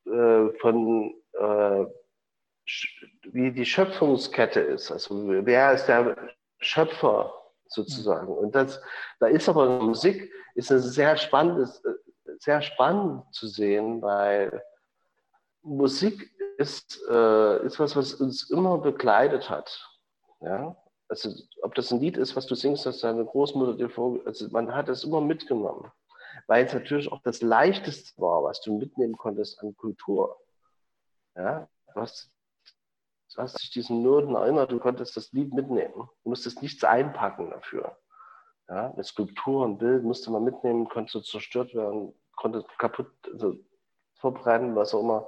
äh, 0.06 0.58
von 0.60 1.14
äh, 1.34 1.86
wie 3.32 3.52
die 3.52 3.66
Schöpfungskette 3.66 4.60
ist. 4.60 4.92
Also 4.92 5.16
wer 5.46 5.74
ist 5.74 5.86
der 5.86 6.16
Schöpfer 6.60 7.34
sozusagen? 7.68 8.28
Und 8.28 8.54
das, 8.54 8.82
da 9.20 9.28
ist 9.28 9.48
aber 9.50 9.82
Musik 9.82 10.32
ist 10.56 10.72
es 10.72 10.94
sehr 10.94 11.16
spannendes, 11.18 11.82
sehr 12.40 12.62
spannend 12.62 13.24
zu 13.34 13.48
sehen, 13.48 14.02
weil 14.02 14.64
Musik 15.64 16.32
ist, 16.58 17.02
äh, 17.10 17.66
ist 17.66 17.80
was, 17.80 17.96
was 17.96 18.14
uns 18.16 18.50
immer 18.50 18.78
begleitet 18.78 19.50
hat. 19.50 19.80
Ja? 20.42 20.76
Also, 21.08 21.32
ob 21.62 21.76
das 21.76 21.92
ein 21.92 22.00
Lied 22.00 22.18
ist, 22.18 22.36
was 22.36 22.46
du 22.46 22.56
singst, 22.56 22.86
das 22.86 23.02
deine 23.02 23.26
Großmutter 23.26 23.74
dir 23.76 23.90
vor, 23.90 24.20
also 24.26 24.48
man 24.50 24.74
hat 24.74 24.88
es 24.90 25.04
immer 25.04 25.22
mitgenommen, 25.22 25.92
weil 26.48 26.66
es 26.66 26.74
natürlich 26.74 27.12
auch 27.12 27.22
das 27.24 27.42
Leichteste 27.42 28.14
war, 28.22 28.44
was 28.44 28.62
du 28.62 28.78
mitnehmen 28.78 29.18
konntest 29.18 29.60
an 29.62 29.76
Kultur. 29.76 30.40
Ja? 31.36 31.68
Du 31.94 32.00
hast, 32.00 32.32
du 33.36 33.42
hast 33.42 33.62
dich 33.62 33.72
diesen 33.72 34.04
Noten 34.04 34.36
erinnert, 34.36 34.72
du 34.72 34.80
konntest 34.80 35.18
das 35.18 35.32
Lied 35.34 35.54
mitnehmen. 35.54 36.10
Du 36.24 36.30
musstest 36.30 36.62
nichts 36.62 36.84
einpacken 36.84 37.50
dafür. 37.50 37.98
Ja? 38.70 38.92
Eine 38.92 39.04
Skulptur, 39.04 39.66
ein 39.66 39.78
Bild 39.78 40.04
musste 40.04 40.32
man 40.32 40.44
mitnehmen, 40.44 40.88
konnte 40.88 41.22
zerstört 41.22 41.76
werden, 41.76 42.14
konnte 42.42 42.66
kaputt, 42.80 43.12
also 43.32 43.56
verbrennen, 44.16 44.76
was 44.76 44.94
auch 44.94 45.02
immer. 45.02 45.28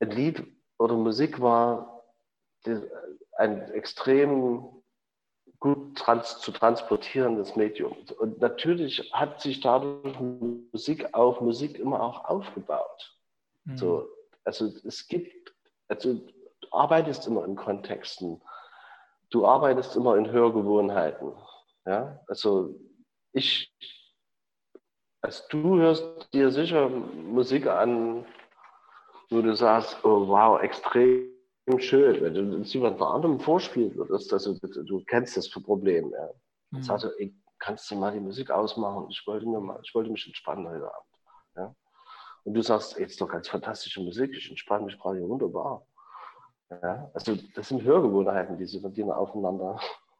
Ein 0.00 0.10
Lied 0.10 0.46
oder 0.78 0.94
Musik 0.94 1.40
war 1.40 2.02
ein 3.36 3.70
extrem 3.70 4.82
gut 5.60 5.96
trans 5.96 6.40
zu 6.40 6.50
transportierendes 6.50 7.54
Medium. 7.54 7.96
Und 8.18 8.40
natürlich 8.40 9.12
hat 9.12 9.40
sich 9.40 9.60
dadurch 9.60 10.18
Musik 10.18 11.14
auf 11.14 11.40
Musik 11.40 11.78
immer 11.78 12.02
auch 12.02 12.24
aufgebaut. 12.24 13.16
Mhm. 13.64 13.76
So, 13.76 14.08
also 14.44 14.66
es 14.84 15.06
gibt, 15.06 15.54
also 15.86 16.14
du 16.14 16.68
arbeitest 16.72 17.28
immer 17.28 17.44
in 17.44 17.54
Kontexten, 17.54 18.42
du 19.30 19.46
arbeitest 19.46 19.94
immer 19.94 20.16
in 20.16 20.32
Hörgewohnheiten. 20.32 21.32
Ja? 21.86 22.20
Also 22.26 22.74
ich 23.32 23.72
also 25.22 25.42
du 25.50 25.78
hörst 25.78 26.04
dir 26.32 26.50
sicher 26.50 26.88
Musik 26.88 27.66
an, 27.66 28.26
wo 29.30 29.40
du 29.40 29.54
sagst, 29.54 29.96
oh 30.04 30.26
wow, 30.28 30.60
extrem 30.60 31.30
schön. 31.78 32.20
Wenn 32.20 32.34
du 32.34 32.58
es 32.58 32.72
jemand 32.72 33.00
anderem 33.00 33.40
vorspielen 33.40 33.94
würdest, 33.94 34.32
also 34.32 34.58
du 34.58 35.04
kennst 35.04 35.36
das 35.36 35.48
Problem. 35.48 36.12
Ja. 36.12 36.30
Mhm. 36.70 36.82
Sagst 36.82 37.04
du, 37.04 37.08
ey, 37.18 37.34
kannst 37.58 37.90
du 37.90 37.94
mal 37.94 38.12
die 38.12 38.20
Musik 38.20 38.50
ausmachen? 38.50 39.06
Ich 39.10 39.22
wollte, 39.26 39.46
mir 39.46 39.60
mal, 39.60 39.80
ich 39.82 39.94
wollte 39.94 40.10
mich 40.10 40.26
entspannen 40.26 40.68
heute 40.68 40.92
Abend. 40.92 41.08
Ja. 41.56 41.74
Und 42.44 42.54
du 42.54 42.62
sagst, 42.62 42.98
ey, 42.98 43.06
ist 43.06 43.20
doch 43.20 43.28
ganz 43.28 43.48
fantastische 43.48 44.00
Musik, 44.00 44.34
ich 44.36 44.50
entspanne 44.50 44.84
mich 44.84 44.98
gerade 44.98 45.22
wunderbar. 45.22 45.86
Ja. 46.68 47.10
Also 47.14 47.36
das 47.54 47.68
sind 47.68 47.82
Hörgewohnheiten, 47.82 48.58
die 48.58 48.66
sich 48.66 48.82
mit 48.82 48.96
dir 48.96 49.16
aufeinander 49.16 49.78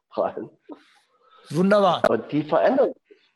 prallen. 0.09 0.49
Wunderbar. 1.49 2.01
Aber 2.05 2.17
die 2.17 2.43
verändern. 2.43 2.93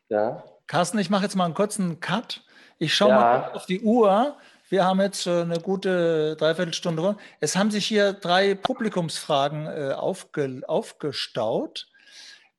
Ja. 0.10 0.44
Carsten, 0.68 1.00
ich 1.00 1.10
mache 1.10 1.24
jetzt 1.24 1.36
mal 1.36 1.46
einen 1.46 1.54
kurzen 1.54 2.00
Cut. 2.00 2.44
Ich 2.78 2.94
schaue 2.94 3.10
ja. 3.10 3.16
mal 3.16 3.52
auf 3.54 3.66
die 3.66 3.82
Uhr. 3.82 4.38
Wir 4.70 4.84
haben 4.84 5.00
jetzt 5.00 5.26
eine 5.28 5.60
gute 5.62 6.36
Dreiviertelstunde. 6.36 7.16
Es 7.40 7.56
haben 7.56 7.72
sich 7.72 7.88
hier 7.88 8.12
drei 8.14 8.54
Publikumsfragen 8.54 9.66
äh, 9.66 9.94
aufge, 9.94 10.62
aufgestaut. 10.68 11.88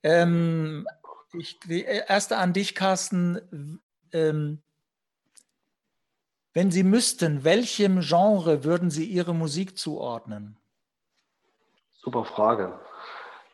Ähm, 0.02 0.88
ich, 1.38 1.60
die 1.60 1.82
erste 1.82 2.38
an 2.38 2.54
dich, 2.54 2.74
Carsten. 2.74 3.80
Ähm, 4.12 4.62
wenn 6.54 6.70
Sie 6.70 6.82
müssten, 6.82 7.44
welchem 7.44 8.00
Genre 8.00 8.64
würden 8.64 8.90
Sie 8.90 9.04
Ihre 9.04 9.34
Musik 9.34 9.78
zuordnen? 9.78 10.56
Super 12.02 12.24
Frage, 12.24 12.72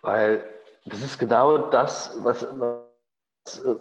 weil 0.02 0.44
das 0.84 1.00
ist 1.00 1.18
genau 1.18 1.58
das, 1.58 2.12
was, 2.18 2.46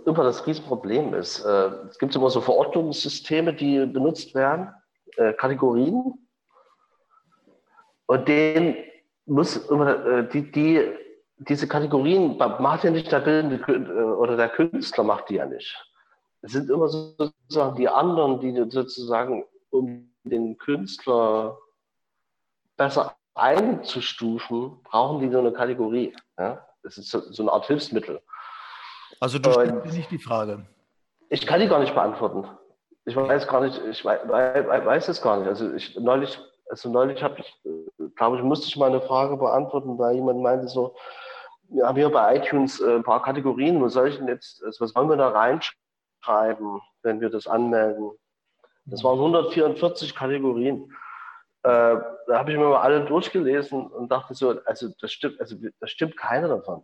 immer 0.05 0.23
das 0.23 0.45
Riesenproblem 0.45 1.13
ist. 1.13 1.43
Äh, 1.45 1.69
es 1.89 1.97
gibt 1.97 2.15
immer 2.15 2.29
so 2.29 2.41
Verordnungssysteme, 2.41 3.53
die 3.53 3.85
benutzt 3.85 4.35
werden, 4.35 4.73
äh, 5.17 5.33
Kategorien. 5.33 6.13
Und 8.05 8.27
denen 8.27 8.75
muss 9.25 9.57
immer, 9.69 10.05
äh, 10.05 10.29
die, 10.29 10.51
die, 10.51 10.91
diese 11.37 11.67
Kategorien 11.67 12.37
macht 12.37 12.83
ja 12.83 12.91
nicht 12.91 13.11
der 13.11 13.21
Bildende 13.21 14.17
oder 14.17 14.37
der 14.37 14.49
Künstler 14.49 15.03
macht 15.03 15.29
die 15.29 15.35
ja 15.35 15.45
nicht. 15.45 15.75
Es 16.41 16.51
sind 16.51 16.69
immer 16.69 16.89
sozusagen 16.89 17.75
die 17.77 17.87
anderen, 17.87 18.39
die 18.39 18.53
sozusagen, 18.69 19.45
um 19.69 20.13
den 20.23 20.57
Künstler 20.57 21.57
besser 22.77 23.15
einzustufen, 23.33 24.81
brauchen 24.83 25.21
die 25.21 25.31
so 25.31 25.39
eine 25.39 25.53
Kategorie. 25.53 26.13
Ja? 26.37 26.65
Das 26.83 26.97
ist 26.97 27.09
so, 27.09 27.19
so 27.19 27.43
eine 27.43 27.51
Art 27.51 27.65
Hilfsmittel. 27.65 28.21
Also 29.23 29.39
du 29.39 29.53
stellst 29.53 29.95
nicht 29.95 30.11
die 30.11 30.19
Frage. 30.19 30.65
Ich 31.29 31.47
kann 31.47 31.61
die 31.61 31.69
gar 31.69 31.79
nicht 31.79 31.95
beantworten. 31.95 32.45
Ich 33.05 33.15
weiß 33.15 33.47
gar 33.47 33.61
nicht, 33.61 33.81
ich 33.89 34.03
weiß, 34.03 34.27
weiß 34.27 35.07
es 35.07 35.21
gar 35.21 35.37
nicht. 35.37 35.47
Also 35.47 35.73
ich 35.73 35.97
neulich, 35.97 36.37
also 36.69 36.91
neulich 36.91 37.23
habe 37.23 37.39
ich, 37.39 37.61
glaube 38.17 38.35
ich, 38.35 38.43
musste 38.43 38.67
ich 38.67 38.75
mal 38.75 38.89
eine 38.89 38.99
Frage 38.99 39.37
beantworten, 39.37 39.97
da 39.97 40.11
jemand 40.11 40.41
meinte 40.41 40.67
so, 40.67 40.97
wir 41.69 41.87
haben 41.87 41.95
hier 41.95 42.09
bei 42.09 42.35
iTunes 42.35 42.81
äh, 42.81 42.95
ein 42.95 43.03
paar 43.03 43.21
Kategorien, 43.21 43.81
was 43.81 43.93
soll 43.93 44.09
ich 44.09 44.17
denn 44.17 44.27
jetzt, 44.27 44.61
also 44.61 44.83
was 44.83 44.93
wollen 44.93 45.07
wir 45.07 45.15
da 45.15 45.29
reinschreiben, 45.29 46.81
wenn 47.03 47.21
wir 47.21 47.29
das 47.29 47.47
anmelden? 47.47 48.11
Das 48.83 49.05
waren 49.05 49.19
144 49.19 50.13
Kategorien. 50.13 50.91
Äh, 51.63 51.95
da 52.27 52.39
habe 52.39 52.51
ich 52.51 52.57
mir 52.57 52.67
mal 52.67 52.81
alle 52.81 53.05
durchgelesen 53.05 53.87
und 53.87 54.11
dachte 54.11 54.33
so, 54.33 54.59
also 54.65 54.89
das 54.99 55.13
stimmt, 55.13 55.39
also 55.39 55.55
das 55.79 55.91
stimmt 55.91 56.17
keiner 56.17 56.49
davon. 56.49 56.83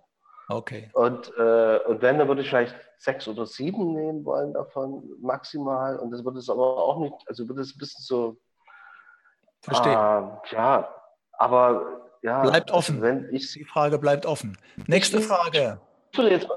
Okay. 0.50 0.90
Und, 0.94 1.32
äh, 1.38 1.78
und 1.86 2.02
wenn, 2.02 2.18
dann 2.18 2.28
würde 2.28 2.42
ich 2.42 2.50
vielleicht 2.50 2.76
sechs 2.98 3.28
oder 3.28 3.46
sieben 3.46 3.94
nehmen 3.94 4.26
wollen 4.26 4.54
davon 4.54 5.08
maximal. 5.22 5.98
Und 5.98 6.10
das 6.10 6.26
würde 6.26 6.40
es 6.40 6.50
aber 6.50 6.78
auch 6.78 7.00
nicht, 7.00 7.14
also 7.28 7.48
würde 7.48 7.62
es 7.62 7.76
ein 7.76 7.78
bisschen 7.78 8.04
so. 8.04 8.38
Verstehe. 9.62 9.94
Äh, 9.94 10.56
ja, 10.56 10.96
aber 11.34 12.10
ja. 12.24 12.42
Bleibt 12.42 12.72
offen. 12.72 12.96
Also 12.96 13.08
wenn 13.08 13.30
ich, 13.34 13.54
Die 13.54 13.64
Frage 13.64 14.00
bleibt 14.00 14.26
offen. 14.26 14.58
Nächste 14.88 15.22
Frage. 15.22 15.80
Jetzt, 16.16 16.48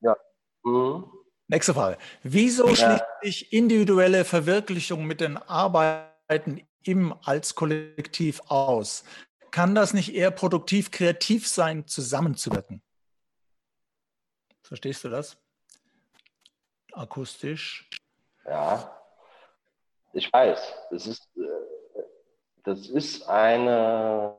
ja. 0.00 0.16
Mhm. 0.64 1.04
Nächste 1.46 1.74
Frage. 1.74 1.96
Wieso 2.24 2.66
ja. 2.68 2.74
schließt 2.74 3.04
sich 3.22 3.52
individuelle 3.52 4.24
Verwirklichung 4.24 5.04
mit 5.04 5.20
den 5.20 5.36
Arbeiten 5.36 6.66
im 6.82 7.14
als 7.24 7.54
Kollektiv 7.54 8.42
aus? 8.48 9.04
Kann 9.52 9.76
das 9.76 9.94
nicht 9.94 10.14
eher 10.14 10.32
produktiv, 10.32 10.90
kreativ 10.90 11.46
sein, 11.46 11.86
zusammenzuwirken? 11.86 12.82
Verstehst 14.68 15.02
du 15.02 15.08
das? 15.08 15.34
Akustisch. 16.92 17.88
Ja, 18.44 19.00
ich 20.12 20.30
weiß. 20.30 20.74
Das 20.90 21.06
ist, 21.06 21.26
äh, 21.36 22.02
das 22.64 22.86
ist 22.88 23.26
eine, 23.28 24.36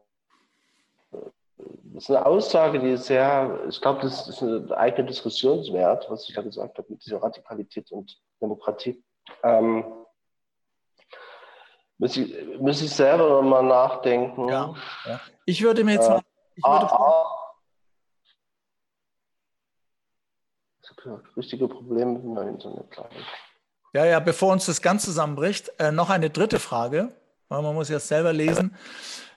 das 1.12 2.04
ist 2.04 2.10
eine 2.12 2.26
Aussage, 2.28 2.80
die 2.80 2.92
ist 2.92 3.06
sehr, 3.06 3.60
ich 3.68 3.82
glaube, 3.82 4.02
das 4.02 4.28
ist 4.28 4.44
ein 4.44 4.72
eigener 4.74 5.08
Diskussionswert, 5.08 6.08
was 6.12 6.30
ich 6.30 6.36
da 6.36 6.44
gesagt 6.44 6.78
habe 6.78 6.88
mit 6.92 7.04
dieser 7.04 7.24
Radikalität 7.24 7.92
und 7.92 8.22
Demokratie. 8.40 9.04
Ähm, 9.42 9.84
muss 11.98 12.16
ich, 12.18 12.60
muss 12.60 12.82
ich 12.84 12.92
selber 12.92 13.42
mal 13.42 13.64
nachdenken. 13.64 14.48
Ja, 14.48 14.76
ja. 15.06 15.20
Ich 15.46 15.64
würde 15.64 15.84
mir 15.84 15.94
jetzt 15.94 16.06
äh, 16.06 16.12
mal. 16.12 16.22
Ich 16.56 16.64
würde 16.64 16.92
ah, 16.92 16.96
ah. 16.96 17.36
Ich 20.79 20.79
habe 20.79 20.79
ja 20.79 20.79
richtige 21.38 21.68
Probleme 21.68 22.14
mit 22.14 22.24
meinem 22.24 22.50
Internet, 22.50 22.92
glaube 22.92 23.10
ich. 23.20 23.26
Ja, 23.94 24.06
ja, 24.06 24.20
bevor 24.20 24.54
uns 24.54 24.68
das 24.68 24.82
ganz 24.82 25.04
zusammenbricht, 25.04 25.72
äh, 25.80 25.92
noch 25.92 26.10
eine 26.10 26.30
dritte 26.30 26.60
Frage, 26.60 27.12
weil 27.48 27.62
man 27.64 27.74
muss 27.74 27.90
jetzt 27.90 28.08
selber 28.08 28.34
lesen. 28.34 28.76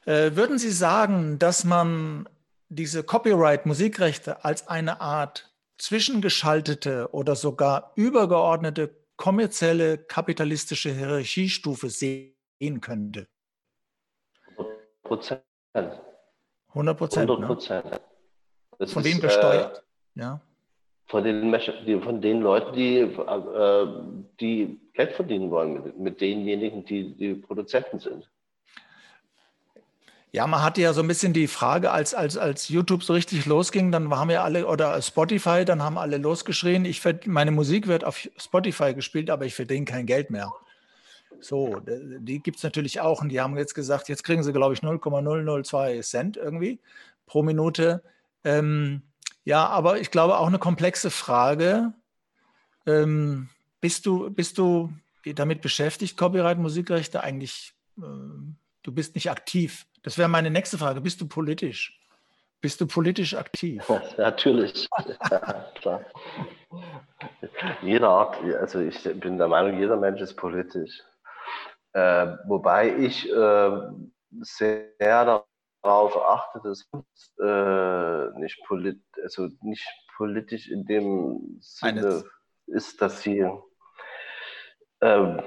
Äh, 0.05 0.33
würden 0.35 0.59
Sie 0.59 0.71
sagen, 0.71 1.39
dass 1.39 1.65
man 1.65 2.29
diese 2.69 3.03
Copyright-Musikrechte 3.03 4.45
als 4.45 4.69
eine 4.69 5.01
Art 5.01 5.55
zwischengeschaltete 5.79 7.09
oder 7.13 7.35
sogar 7.35 7.93
übergeordnete 7.97 8.95
kommerzielle 9.17 9.99
kapitalistische 9.99 10.91
Hierarchiestufe 10.91 11.89
sehen 11.89 12.81
könnte? 12.81 13.29
100 14.57 15.03
Prozent. 15.03 15.43
100 16.69 16.99
Prozent. 16.99 17.31
100 17.31 17.47
Prozent. 17.47 17.85
Ne? 18.79 18.87
Von 18.87 19.05
wem 19.05 19.21
gesteuert? 19.21 19.85
Äh, 20.17 20.21
ja. 20.21 20.41
Von 21.13 21.25
den, 21.25 22.01
von 22.03 22.23
den 22.23 22.41
Leuten, 22.41 22.75
die, 22.75 23.01
äh, 23.01 23.87
die 24.41 24.81
Geld 24.95 25.13
verdienen 25.13 25.51
wollen, 25.51 25.75
mit, 25.75 25.99
mit 25.99 26.21
denjenigen, 26.23 26.87
die, 26.87 27.15
die 27.15 27.35
Produzenten 27.35 27.99
sind. 27.99 28.31
Ja, 30.33 30.47
man 30.47 30.63
hatte 30.63 30.81
ja 30.81 30.95
so 30.95 31.03
ein 31.03 31.09
bisschen 31.09 31.35
die 31.35 31.49
Frage, 31.49 31.91
als, 31.91 32.15
als, 32.15 32.39
als 32.39 32.71
YouTube 32.71 33.03
so 33.03 33.13
richtig 33.13 33.45
losging, 33.45 33.93
dann 33.93 34.09
haben 34.09 34.31
ja 34.31 34.43
alle, 34.43 34.67
oder 34.67 35.03
Spotify, 35.03 35.67
dann 35.67 35.83
haben 35.83 35.99
alle 35.99 36.17
losgeschrien, 36.17 36.87
ich 36.87 37.03
meine 37.27 37.51
Musik 37.51 37.89
wird 37.89 38.05
auf 38.05 38.27
Spotify 38.39 38.95
gespielt, 38.95 39.29
aber 39.29 39.45
ich 39.45 39.55
verdiene 39.55 39.85
kein 39.85 40.07
Geld 40.07 40.31
mehr. 40.31 40.51
So, 41.41 41.77
die 41.87 42.43
gibt 42.43 42.57
es 42.57 42.63
natürlich 42.63 43.03
auch 43.03 43.21
und 43.21 43.29
die 43.29 43.43
haben 43.43 43.59
jetzt 43.59 43.75
gesagt, 43.75 44.09
jetzt 44.09 44.25
kriegen 44.25 44.43
sie, 44.43 44.55
glaube 44.55 44.73
ich, 44.73 44.81
0,002 44.81 46.01
Cent 46.01 46.39
irgendwie 46.39 46.81
pro 47.27 47.43
Minute. 47.43 48.03
Ähm, 48.45 49.03
ja, 49.45 49.67
aber 49.67 50.01
ich 50.01 50.11
glaube 50.11 50.39
auch 50.39 50.47
eine 50.47 50.59
komplexe 50.59 51.11
Frage. 51.11 51.93
Ähm, 52.87 53.49
bist, 53.81 54.07
du, 54.07 54.31
bist 54.31 54.59
du 54.59 54.93
damit 55.25 55.61
beschäftigt, 55.61 56.17
Copyright, 56.17 56.59
Musikrechte 56.59 57.23
eigentlich? 57.23 57.73
Äh, 57.99 58.03
du 58.83 58.93
bist 58.93 59.15
nicht 59.15 59.31
aktiv. 59.31 59.87
Das 60.03 60.19
wäre 60.19 60.29
meine 60.29 60.51
nächste 60.51 60.79
Frage. 60.79 61.01
Bist 61.01 61.21
du 61.21 61.27
politisch? 61.27 61.99
Bist 62.61 62.81
du 62.81 62.87
politisch 62.87 63.35
aktiv? 63.35 63.83
Natürlich. 64.19 64.89
ja, 65.31 65.67
klar. 65.75 66.05
Jeder 67.83 68.09
Art, 68.09 68.37
also 68.61 68.81
ich 68.81 69.03
bin 69.03 69.37
der 69.37 69.49
Meinung, 69.49 69.79
jeder 69.79 69.97
Mensch 69.97 70.21
ist 70.21 70.35
politisch. 70.35 71.03
Äh, 71.93 72.37
wobei 72.47 72.97
ich 72.97 73.31
äh, 73.31 73.71
sehr 74.41 75.45
darauf 75.83 76.17
achte, 76.17 76.61
dass 76.63 76.89
äh, 77.41 78.39
nicht, 78.39 78.63
polit 78.67 79.01
also 79.23 79.49
nicht 79.63 79.87
politisch 80.17 80.69
in 80.69 80.85
dem 80.85 81.59
Sinne 81.61 82.25
ist, 82.67 83.03
dass 83.03 83.23
sie 83.23 83.47
ähm, 85.01 85.43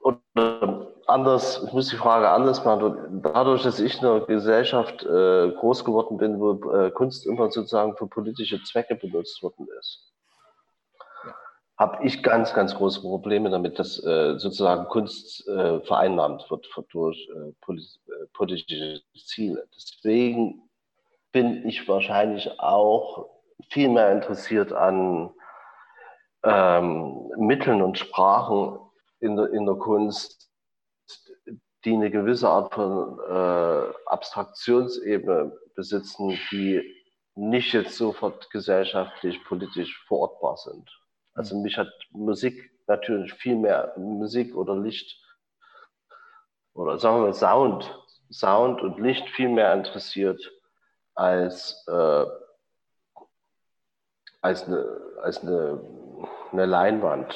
oder 0.00 0.88
anders, 1.06 1.62
ich 1.66 1.72
muss 1.72 1.88
die 1.88 1.96
Frage 1.96 2.28
anders 2.28 2.64
machen. 2.64 3.20
Dadurch, 3.22 3.62
dass 3.62 3.80
ich 3.80 4.00
in 4.00 4.06
einer 4.06 4.20
Gesellschaft 4.20 5.02
äh, 5.04 5.50
groß 5.52 5.84
geworden 5.84 6.18
bin, 6.18 6.38
wo 6.38 6.52
äh, 6.72 6.90
Kunst 6.90 7.26
immer 7.26 7.50
sozusagen 7.50 7.96
für 7.96 8.06
politische 8.06 8.62
Zwecke 8.62 8.94
benutzt 8.94 9.42
worden 9.42 9.66
ist, 9.78 10.12
ja. 11.24 11.34
habe 11.78 12.04
ich 12.06 12.22
ganz, 12.22 12.54
ganz 12.54 12.74
große 12.74 13.00
Probleme 13.00 13.50
damit, 13.50 13.78
dass 13.78 14.02
äh, 14.04 14.38
sozusagen 14.38 14.86
Kunst 14.88 15.46
äh, 15.48 15.80
vereinnahmt 15.80 16.50
wird 16.50 16.68
durch 16.90 17.28
äh, 17.34 17.48
äh, 17.48 18.07
politische 18.32 19.00
Ziele. 19.26 19.68
Deswegen 19.74 20.68
bin 21.32 21.66
ich 21.66 21.86
wahrscheinlich 21.88 22.58
auch 22.58 23.28
viel 23.70 23.88
mehr 23.88 24.12
interessiert 24.12 24.72
an 24.72 25.30
ähm, 26.44 27.30
Mitteln 27.36 27.82
und 27.82 27.98
Sprachen 27.98 28.78
in 29.20 29.36
der, 29.36 29.50
in 29.52 29.66
der 29.66 29.74
Kunst, 29.74 30.50
die 31.84 31.94
eine 31.94 32.10
gewisse 32.10 32.48
Art 32.48 32.74
von 32.74 33.18
äh, 33.28 33.92
Abstraktionsebene 34.06 35.52
besitzen, 35.74 36.38
die 36.50 36.82
nicht 37.34 37.72
jetzt 37.72 37.96
sofort 37.96 38.50
gesellschaftlich, 38.50 39.42
politisch 39.44 40.04
verortbar 40.06 40.56
sind. 40.56 40.90
Also 41.34 41.60
mich 41.60 41.76
hat 41.76 41.88
Musik 42.10 42.72
natürlich 42.88 43.32
viel 43.34 43.56
mehr, 43.56 43.92
Musik 43.96 44.56
oder 44.56 44.76
Licht 44.76 45.22
oder 46.74 46.98
sagen 46.98 47.24
wir 47.24 47.32
Sound, 47.32 47.92
Sound 48.30 48.80
und 48.80 48.98
Licht 48.98 49.28
viel 49.30 49.48
mehr 49.48 49.72
interessiert 49.72 50.40
als, 51.14 51.84
äh, 51.88 52.24
als, 54.40 54.64
eine, 54.64 54.84
als 55.22 55.42
eine, 55.42 55.80
eine 56.52 56.66
Leinwand. 56.66 57.34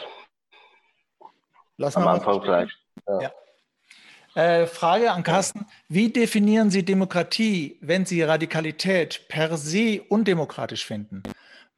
Lass 1.77 1.97
Am 1.97 2.07
Anfang 2.07 2.41
gleich. 2.41 2.71
Ja. 3.09 3.21
Ja. 3.23 3.33
Äh, 4.35 4.67
Frage 4.67 5.11
an 5.11 5.23
Carsten. 5.23 5.67
Wie 5.89 6.11
definieren 6.11 6.71
Sie 6.71 6.85
Demokratie, 6.85 7.77
wenn 7.83 8.07
Sie 8.07 8.23
Radikalität 8.23 9.27
per 9.29 9.57
se 9.59 10.03
undemokratisch 10.09 10.87
finden? 10.87 11.23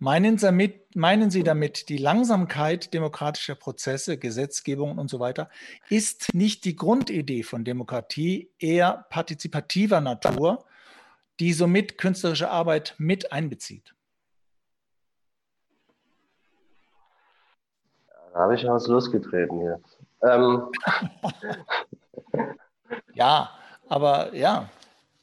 Meinen 0.05 0.37
Sie, 0.37 0.45
damit, 0.45 0.95
meinen 0.95 1.31
Sie 1.31 1.43
damit 1.43 1.89
die 1.89 1.97
Langsamkeit 1.97 2.93
demokratischer 2.93 3.55
Prozesse, 3.55 4.19
Gesetzgebung 4.19 4.99
und 4.99 5.09
so 5.09 5.19
weiter? 5.19 5.49
Ist 5.89 6.35
nicht 6.35 6.67
die 6.67 6.77
Grundidee 6.77 7.43
von 7.43 7.65
Demokratie 7.65 8.51
eher 8.59 9.07
partizipativer 9.09 10.03
Natur, 10.03 10.67
die 11.41 11.55
somit 11.55 11.97
künstlerische 11.97 12.51
Arbeit 12.51 12.95
mit 12.99 13.33
einbezieht? 13.33 13.95
Da 18.35 18.41
habe 18.41 18.57
ich 18.57 18.67
was 18.67 18.87
losgetreten 18.87 19.59
hier. 19.59 19.81
Ähm. 20.23 20.71
ja, 23.15 23.49
aber 23.89 24.35
ja, 24.35 24.69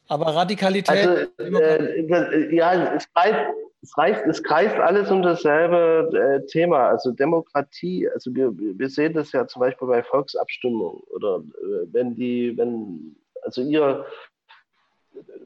aber 0.08 0.36
Radikalität. 0.36 1.30
Also, 1.38 1.60
äh, 1.60 2.56
ja, 2.56 2.96
es 2.96 3.08
reicht, 3.16 3.46
es, 3.82 3.98
reicht, 3.98 4.26
es 4.28 4.44
kreist 4.44 4.76
alles 4.76 5.10
um 5.10 5.22
dasselbe 5.22 6.10
äh, 6.18 6.46
Thema. 6.48 6.90
Also 6.90 7.12
Demokratie, 7.12 8.08
also 8.10 8.34
wir, 8.34 8.52
wir 8.56 8.90
sehen 8.90 9.14
das 9.14 9.32
ja 9.32 9.48
zum 9.48 9.62
Beispiel 9.62 9.88
bei 9.88 10.04
Volksabstimmungen 10.04 11.02
oder 11.16 11.38
äh, 11.38 11.88
wenn 11.92 12.16
die, 12.16 12.56
wenn, 12.58 13.16
also 13.44 13.62
ihr, 13.62 14.06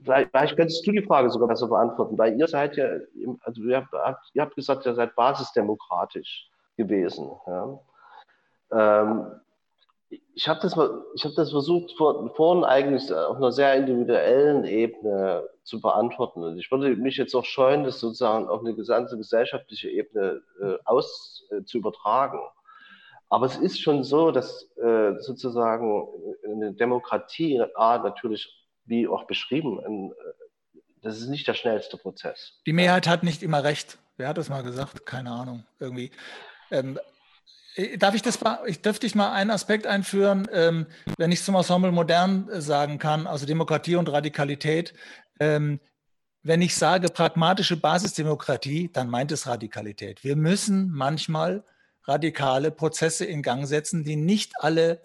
vielleicht, 0.03 0.31
vielleicht 0.31 0.57
könntest 0.57 0.85
du 0.85 0.91
die 0.91 1.01
Frage 1.01 1.29
sogar 1.29 1.47
besser 1.47 1.67
beantworten, 1.67 2.17
weil 2.17 2.37
ihr 2.37 2.47
seid 2.47 2.75
ja, 2.75 2.87
also 3.41 3.61
ihr 3.61 3.87
habt, 3.91 4.31
ihr 4.33 4.41
habt 4.41 4.55
gesagt, 4.55 4.85
ihr 4.85 4.95
seid 4.95 5.15
basisdemokratisch 5.15 6.49
gewesen. 6.77 7.31
Ja. 7.47 7.79
Ähm, 8.71 9.41
ich 10.09 10.47
habe 10.47 10.59
das, 10.61 10.75
hab 10.75 11.35
das 11.35 11.51
versucht, 11.51 11.91
vor, 11.97 12.29
vorhin 12.35 12.63
eigentlich 12.63 13.11
auf 13.11 13.37
einer 13.37 13.51
sehr 13.51 13.75
individuellen 13.75 14.65
Ebene 14.65 15.47
zu 15.63 15.81
beantworten. 15.81 16.43
Und 16.43 16.59
ich 16.59 16.69
würde 16.71 16.95
mich 16.95 17.17
jetzt 17.17 17.35
auch 17.35 17.45
scheuen, 17.45 17.83
das 17.83 17.99
sozusagen 17.99 18.47
auf 18.47 18.61
eine 18.61 18.75
gesamte 18.75 19.17
gesellschaftliche 19.17 19.89
Ebene 19.89 20.41
äh, 20.61 20.75
aus 20.85 21.47
äh. 21.65 22.41
Aber 23.29 23.47
es 23.47 23.57
ist 23.57 23.81
schon 23.81 24.03
so, 24.03 24.31
dass 24.31 24.69
äh, 24.77 25.13
sozusagen 25.19 26.07
eine 26.45 26.73
Demokratie 26.73 27.61
A, 27.75 27.97
natürlich, 27.97 28.63
wie 28.85 29.07
auch 29.07 29.25
beschrieben, 29.25 29.79
ein, 29.83 30.11
äh, 30.11 30.79
das 31.01 31.17
ist 31.17 31.27
nicht 31.27 31.47
der 31.47 31.53
schnellste 31.53 31.97
Prozess. 31.97 32.61
Die 32.65 32.73
Mehrheit 32.73 33.07
hat 33.07 33.23
nicht 33.23 33.41
immer 33.41 33.63
recht. 33.63 33.97
Wer 34.17 34.27
hat 34.27 34.37
das 34.37 34.49
mal 34.49 34.63
gesagt? 34.63 35.05
Keine 35.05 35.31
Ahnung. 35.31 35.65
Irgendwie. 35.79 36.11
Ähm, 36.71 36.97
äh, 36.97 37.14
darf 37.97 38.15
ich 38.15 38.21
das 38.21 38.39
mal, 38.41 38.59
ich 38.65 38.81
dürfte 38.81 39.05
ich 39.05 39.15
mal 39.15 39.31
einen 39.31 39.51
Aspekt 39.51 39.85
einführen, 39.85 40.47
ähm, 40.51 40.87
wenn 41.17 41.31
ich 41.31 41.43
zum 41.43 41.55
Ensemble 41.55 41.91
modern 41.91 42.49
äh, 42.49 42.61
sagen 42.61 42.99
kann, 42.99 43.27
also 43.27 43.45
Demokratie 43.45 43.95
und 43.95 44.09
Radikalität. 44.09 44.93
Ähm, 45.39 45.79
wenn 46.43 46.61
ich 46.61 46.75
sage 46.75 47.09
pragmatische 47.09 47.75
Basisdemokratie, 47.75 48.89
dann 48.93 49.09
meint 49.09 49.31
es 49.31 49.47
Radikalität. 49.47 50.23
Wir 50.23 50.35
müssen 50.35 50.91
manchmal 50.91 51.63
radikale 52.03 52.71
Prozesse 52.71 53.25
in 53.25 53.41
Gang 53.41 53.67
setzen, 53.67 54.03
die 54.03 54.15
nicht 54.15 54.53
alle 54.59 55.01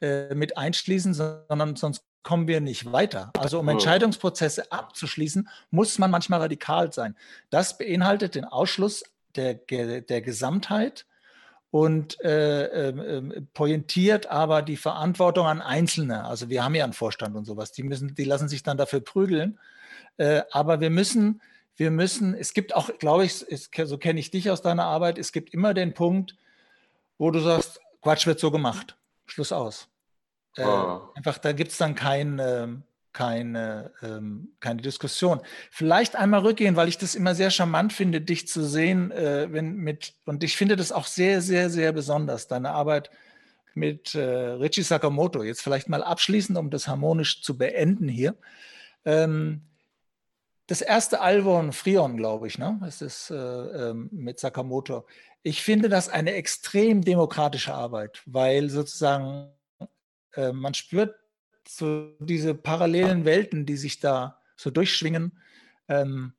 äh, 0.00 0.34
mit 0.34 0.56
einschließen, 0.56 1.12
sondern 1.14 1.76
sonst 1.76 2.02
kommen 2.22 2.48
wir 2.48 2.60
nicht 2.60 2.90
weiter. 2.92 3.30
Also 3.38 3.60
um. 3.60 3.68
Entscheidungsprozesse 3.68 4.72
abzuschließen, 4.72 5.48
muss 5.70 5.98
man 5.98 6.10
manchmal 6.10 6.40
radikal 6.40 6.92
sein. 6.92 7.14
Das 7.50 7.78
beinhaltet 7.78 8.34
den 8.34 8.44
Ausschluss 8.44 9.04
der, 9.36 9.54
der 9.54 10.22
Gesamtheit 10.22 11.06
und 11.70 12.20
äh, 12.22 12.88
äh, 12.88 13.42
pointiert 13.52 14.26
aber 14.26 14.62
die 14.62 14.76
Verantwortung 14.76 15.46
an 15.46 15.60
Einzelne. 15.60 16.24
Also 16.24 16.48
wir 16.48 16.64
haben 16.64 16.74
ja 16.74 16.84
einen 16.84 16.94
Vorstand 16.94 17.36
und 17.36 17.44
sowas, 17.44 17.72
die 17.72 17.82
müssen, 17.82 18.14
die 18.14 18.24
lassen 18.24 18.48
sich 18.48 18.62
dann 18.62 18.78
dafür 18.78 19.00
prügeln. 19.00 19.58
Äh, 20.16 20.42
aber 20.50 20.80
wir 20.80 20.90
müssen, 20.90 21.42
wir 21.76 21.90
müssen, 21.90 22.34
es 22.34 22.54
gibt 22.54 22.74
auch, 22.74 22.90
glaube 22.98 23.24
ich, 23.24 23.44
es, 23.48 23.70
so 23.84 23.98
kenne 23.98 24.18
ich 24.18 24.30
dich 24.30 24.50
aus 24.50 24.62
deiner 24.62 24.84
Arbeit, 24.84 25.18
es 25.18 25.32
gibt 25.32 25.52
immer 25.52 25.74
den 25.74 25.92
Punkt, 25.92 26.36
wo 27.18 27.30
du 27.30 27.40
sagst, 27.40 27.80
Quatsch 28.00 28.26
wird 28.26 28.40
so 28.40 28.50
gemacht. 28.50 28.96
Schluss 29.26 29.52
aus. 29.52 29.88
Oh. 30.56 31.00
Einfach, 31.14 31.38
da 31.38 31.52
gibt 31.52 31.72
es 31.72 31.78
dann 31.78 31.94
kein, 31.94 32.38
ähm, 32.40 32.82
keine, 33.18 33.90
ähm, 34.00 34.54
keine 34.60 34.80
Diskussion. 34.80 35.40
Vielleicht 35.72 36.14
einmal 36.14 36.42
rückgehen, 36.42 36.76
weil 36.76 36.86
ich 36.86 36.98
das 36.98 37.16
immer 37.16 37.34
sehr 37.34 37.50
charmant 37.50 37.92
finde, 37.92 38.20
dich 38.20 38.46
zu 38.46 38.64
sehen, 38.64 39.10
äh, 39.10 39.48
wenn 39.50 39.74
mit, 39.74 40.14
und 40.24 40.44
ich 40.44 40.56
finde 40.56 40.76
das 40.76 40.92
auch 40.92 41.06
sehr, 41.06 41.40
sehr, 41.40 41.68
sehr 41.68 41.92
besonders, 41.92 42.46
deine 42.46 42.70
Arbeit 42.70 43.10
mit 43.74 44.14
äh, 44.14 44.20
Richie 44.20 44.84
Sakamoto. 44.84 45.42
Jetzt 45.42 45.62
vielleicht 45.62 45.88
mal 45.88 46.04
abschließend, 46.04 46.56
um 46.56 46.70
das 46.70 46.86
harmonisch 46.86 47.42
zu 47.42 47.58
beenden 47.58 48.06
hier. 48.06 48.36
Ähm, 49.04 49.62
das 50.68 50.80
erste 50.80 51.20
Album, 51.20 51.72
Frion, 51.72 52.16
glaube 52.16 52.46
ich, 52.46 52.56
ne? 52.56 52.78
Das 52.80 53.02
ist 53.02 53.30
äh, 53.30 53.34
ähm, 53.34 54.10
mit 54.12 54.38
Sakamoto. 54.38 55.08
Ich 55.42 55.62
finde 55.62 55.88
das 55.88 56.08
eine 56.08 56.34
extrem 56.34 57.02
demokratische 57.02 57.74
Arbeit, 57.74 58.22
weil 58.26 58.70
sozusagen 58.70 59.50
äh, 60.34 60.52
man 60.52 60.74
spürt 60.74 61.16
so 61.68 62.12
diese 62.18 62.54
parallelen 62.54 63.24
Welten, 63.24 63.66
die 63.66 63.76
sich 63.76 64.00
da 64.00 64.40
so 64.56 64.70
durchschwingen. 64.70 65.38
Ähm, 65.88 66.32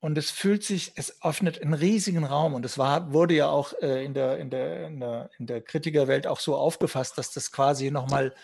und 0.00 0.18
es 0.18 0.30
fühlt 0.30 0.64
sich, 0.64 0.92
es 0.96 1.22
öffnet 1.22 1.62
einen 1.62 1.74
riesigen 1.74 2.24
Raum. 2.24 2.54
Und 2.54 2.64
es 2.64 2.76
war, 2.76 3.12
wurde 3.12 3.34
ja 3.34 3.48
auch 3.48 3.72
äh, 3.80 4.04
in, 4.04 4.14
der, 4.14 4.38
in, 4.38 4.50
der, 4.50 4.86
in, 4.86 5.00
der, 5.00 5.30
in 5.38 5.46
der 5.46 5.60
Kritikerwelt 5.60 6.26
auch 6.26 6.40
so 6.40 6.56
aufgefasst, 6.56 7.18
dass 7.18 7.32
das 7.32 7.52
quasi 7.52 7.90
nochmal 7.90 8.34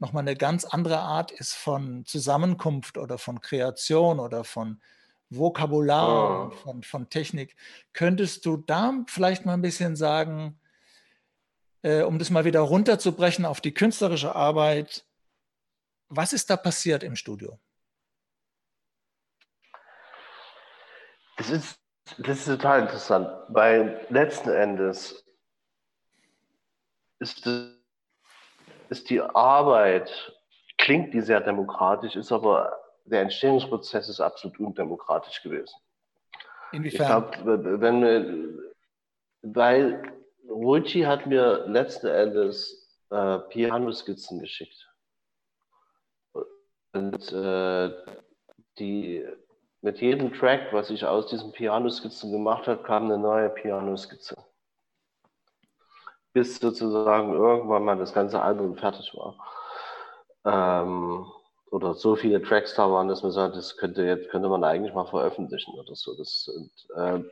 noch 0.00 0.12
mal 0.12 0.20
eine 0.20 0.34
ganz 0.34 0.64
andere 0.64 0.98
Art 0.98 1.30
ist 1.30 1.54
von 1.54 2.06
Zusammenkunft 2.06 2.96
oder 2.96 3.18
von 3.18 3.42
Kreation 3.42 4.18
oder 4.18 4.44
von 4.44 4.80
Vokabular, 5.28 6.48
oh. 6.48 6.50
von, 6.50 6.82
von 6.82 7.10
Technik. 7.10 7.54
Könntest 7.92 8.46
du 8.46 8.56
da 8.56 9.04
vielleicht 9.06 9.44
mal 9.44 9.54
ein 9.54 9.62
bisschen 9.62 9.96
sagen, 9.96 10.58
äh, 11.82 12.02
um 12.02 12.18
das 12.18 12.30
mal 12.30 12.46
wieder 12.46 12.60
runterzubrechen 12.60 13.44
auf 13.44 13.60
die 13.60 13.74
künstlerische 13.74 14.34
Arbeit, 14.34 15.04
was 16.10 16.32
ist 16.32 16.50
da 16.50 16.56
passiert 16.56 17.02
im 17.02 17.16
Studio? 17.16 17.58
Das 21.36 21.48
ist, 21.48 21.80
das 22.18 22.38
ist 22.38 22.46
total 22.46 22.82
interessant, 22.82 23.28
weil 23.48 24.04
letzten 24.10 24.50
Endes 24.50 25.24
ist, 27.20 27.46
ist 28.88 29.08
die 29.08 29.22
Arbeit, 29.22 30.10
klingt 30.76 31.14
die 31.14 31.22
sehr 31.22 31.40
demokratisch, 31.40 32.16
ist 32.16 32.32
aber 32.32 32.76
der 33.04 33.22
Entstehungsprozess 33.22 34.08
ist 34.08 34.20
absolut 34.20 34.58
undemokratisch 34.58 35.42
gewesen. 35.42 35.74
Inwiefern? 36.72 37.24
Ich 37.32 37.42
glaube, 37.42 37.80
wenn 37.80 38.02
wir, 38.02 38.72
weil 39.42 40.02
Ruichi 40.48 41.02
hat 41.02 41.26
mir 41.26 41.66
letzten 41.66 42.08
Endes 42.08 43.00
äh, 43.10 43.38
Pianoskizzen 43.38 44.40
geschickt. 44.40 44.89
Und 46.92 47.32
äh, 47.32 47.90
die, 48.78 49.24
mit 49.82 50.00
jedem 50.00 50.32
Track, 50.32 50.72
was 50.72 50.90
ich 50.90 51.04
aus 51.04 51.26
diesen 51.28 51.52
Pianoskizzen 51.52 52.32
gemacht 52.32 52.66
habe, 52.66 52.82
kam 52.82 53.04
eine 53.04 53.18
neue 53.18 53.50
Pianoskizze. 53.50 54.36
Bis 56.32 56.58
sozusagen 56.58 57.32
irgendwann 57.32 57.84
mal 57.84 57.96
das 57.96 58.12
ganze 58.12 58.40
Album 58.40 58.76
fertig 58.76 59.12
war. 59.14 59.36
Ähm, 60.44 61.26
oder 61.70 61.94
so 61.94 62.16
viele 62.16 62.42
Tracks 62.42 62.74
da 62.74 62.90
waren, 62.90 63.08
dass 63.08 63.22
man 63.22 63.32
sagt, 63.32 63.56
das 63.56 63.76
könnte 63.76 64.02
jetzt 64.02 64.28
könnte 64.30 64.48
man 64.48 64.64
eigentlich 64.64 64.94
mal 64.94 65.06
veröffentlichen 65.06 65.78
oder 65.78 65.94
so. 65.94 66.16
Das, 66.16 66.48
und, 66.48 66.72
äh, 66.96 67.22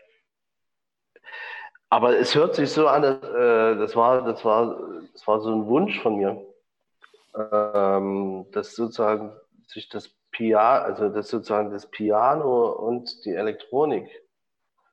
aber 1.90 2.18
es 2.18 2.34
hört 2.34 2.54
sich 2.54 2.70
so 2.70 2.86
an, 2.86 3.02
äh, 3.02 3.76
das 3.78 3.96
war, 3.96 4.22
das 4.22 4.44
war, 4.44 4.78
das 5.12 5.26
war 5.26 5.40
so 5.40 5.50
ein 5.50 5.66
Wunsch 5.66 6.00
von 6.00 6.16
mir, 6.16 6.40
ähm, 7.34 8.46
dass 8.52 8.76
sozusagen 8.76 9.32
sich 9.68 9.88
das 9.88 10.10
Piano, 10.30 10.84
also 10.84 11.08
das 11.08 11.28
sozusagen 11.28 11.70
das 11.70 11.90
Piano 11.90 12.70
und 12.70 13.24
die 13.24 13.34
Elektronik 13.34 14.08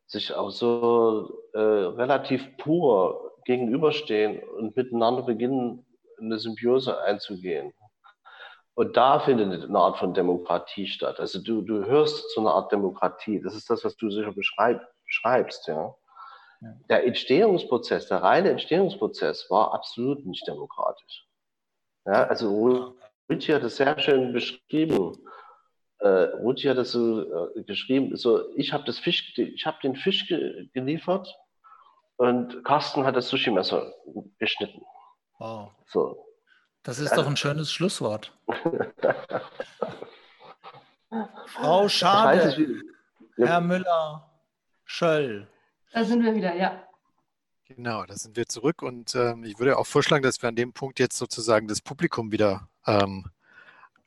sich 0.08 0.34
auch 0.34 0.52
so 0.52 1.44
äh, 1.54 1.60
relativ 1.60 2.58
pur 2.58 3.34
gegenüberstehen 3.46 4.42
und 4.58 4.76
miteinander 4.76 5.24
beginnen, 5.24 5.86
eine 6.20 6.40
Symbiose 6.40 7.02
einzugehen. 7.02 7.74
Und 8.76 8.98
da 8.98 9.20
findet 9.20 9.64
eine 9.64 9.80
Art 9.80 9.98
von 9.98 10.14
Demokratie 10.14 10.88
statt. 10.88 11.20
Also 11.20 11.42
du, 11.42 11.62
du 11.62 11.86
hörst 11.86 12.32
so 12.34 12.42
eine 12.42 12.52
Art 12.52 12.72
Demokratie. 12.72 13.42
Das 13.42 13.56
ist 13.56 13.70
das, 13.70 13.86
was 13.86 13.96
du 13.96 14.10
sicher 14.10 14.34
beschreib, 14.34 14.82
beschreibst, 15.06 15.68
ja. 15.68 15.96
ja. 16.62 16.74
Der 16.90 17.08
Entstehungsprozess, 17.08 18.08
der 18.08 18.22
reine 18.22 18.50
Entstehungsprozess 18.50 19.50
war 19.50 19.74
absolut 19.74 20.26
nicht 20.26 20.46
demokratisch. 20.48 21.26
Ja, 22.06 22.26
also 22.28 22.96
Ricci 23.30 23.52
hat 23.52 23.64
es 23.64 23.78
sehr 23.78 23.98
schön 24.00 24.34
beschrieben. 24.34 25.18
Äh, 26.00 26.08
Ricci 26.08 26.68
hat 26.68 26.78
es 26.78 26.92
so 26.92 27.50
äh, 27.56 27.64
geschrieben, 27.64 28.16
so, 28.16 28.54
ich 28.56 28.74
habe 28.74 28.92
Fisch, 28.94 29.38
ich 29.38 29.66
habe 29.66 29.78
den 29.82 29.96
Fisch 29.96 30.28
ge 30.28 30.68
geliefert 30.74 31.34
und 32.18 32.64
Carsten 32.64 33.04
hat 33.06 33.16
das 33.16 33.30
Sushi-Messer 33.30 33.94
geschnitten. 34.38 34.82
Wow. 35.40 35.72
So. 35.88 36.26
Das 36.84 37.00
ist 37.00 37.12
ja. 37.12 37.18
doch 37.18 37.28
ein 37.28 37.38
schönes 37.38 37.72
Schlusswort. 37.72 38.32
Frau 41.48 41.88
Schade. 41.88 42.82
Herr 43.38 43.62
Müller, 43.62 44.30
Schöll. 44.86 45.48
Da 45.92 46.04
sind 46.04 46.24
wir 46.24 46.36
wieder, 46.36 46.56
ja. 46.56 46.85
Genau, 47.68 48.06
da 48.06 48.16
sind 48.16 48.38
wir 48.38 48.46
zurück 48.46 48.84
und 48.84 49.16
ähm, 49.16 49.44
ich 49.44 49.58
würde 49.58 49.80
auch 49.80 49.88
vorschlagen, 49.88 50.22
dass 50.22 50.40
wir 50.44 50.50
an 50.50 50.56
dem 50.56 50.72
Punkt 50.74 51.00
jetzt 51.00 51.18
sozusagen 51.18 51.68
das 51.68 51.82
Publikum 51.82 52.32
wieder 52.32 52.70
ähm, 52.86 53.26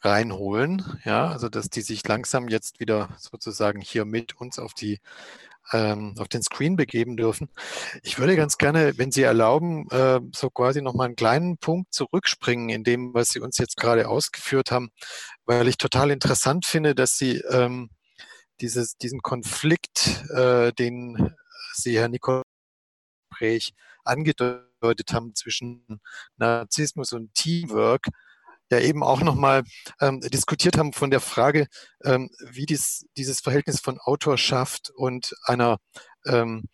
reinholen. 0.00 1.00
Ja, 1.04 1.28
also 1.28 1.48
dass 1.48 1.68
die 1.68 1.80
sich 1.80 2.06
langsam 2.06 2.48
jetzt 2.48 2.78
wieder 2.78 3.08
sozusagen 3.18 3.80
hier 3.80 4.04
mit 4.04 4.36
uns 4.36 4.60
auf 4.60 4.74
die 4.74 5.00
ähm, 5.72 6.14
auf 6.18 6.28
den 6.28 6.42
Screen 6.42 6.76
begeben 6.76 7.16
dürfen. 7.16 7.50
Ich 8.02 8.18
würde 8.18 8.36
ganz 8.36 8.58
gerne, 8.58 8.96
wenn 8.98 9.12
Sie 9.12 9.22
erlauben, 9.22 9.90
äh, 9.90 10.20
so 10.34 10.50
quasi 10.50 10.80
noch 10.82 10.94
mal 10.94 11.06
einen 11.06 11.16
kleinen 11.16 11.58
Punkt 11.58 11.92
zurückspringen 11.92 12.68
in 12.70 12.84
dem, 12.84 13.12
was 13.14 13.30
Sie 13.30 13.40
uns 13.40 13.58
jetzt 13.58 13.76
gerade 13.76 14.08
ausgeführt 14.08 14.70
haben, 14.70 14.90
weil 15.46 15.68
ich 15.68 15.78
total 15.78 16.10
interessant 16.12 16.64
finde, 16.66 16.94
dass 16.94 17.18
Sie 17.18 17.38
ähm, 17.50 17.90
dieses, 18.60 18.96
diesen 18.98 19.20
Konflikt, 19.22 20.24
äh, 20.30 20.72
den 20.72 21.34
Sie, 21.74 21.98
Herr 21.98 22.08
Nicol, 23.40 23.58
angedeutet 24.04 25.12
haben 25.12 25.34
zwischen 25.34 26.00
Narzissmus 26.36 27.12
und 27.12 27.34
Teamwork, 27.34 28.06
ja 28.70 28.80
eben 28.80 29.02
auch 29.02 29.22
nochmal 29.22 29.64
ähm, 30.00 30.20
diskutiert 30.20 30.76
haben 30.76 30.92
von 30.92 31.10
der 31.10 31.20
Frage, 31.20 31.66
ähm, 32.04 32.30
wie 32.50 32.66
dies, 32.66 33.06
dieses 33.16 33.40
Verhältnis 33.40 33.80
von 33.80 33.98
Autorschaft 33.98 34.90
und 34.94 35.34
einer 35.44 35.78
ähm, 36.26 36.64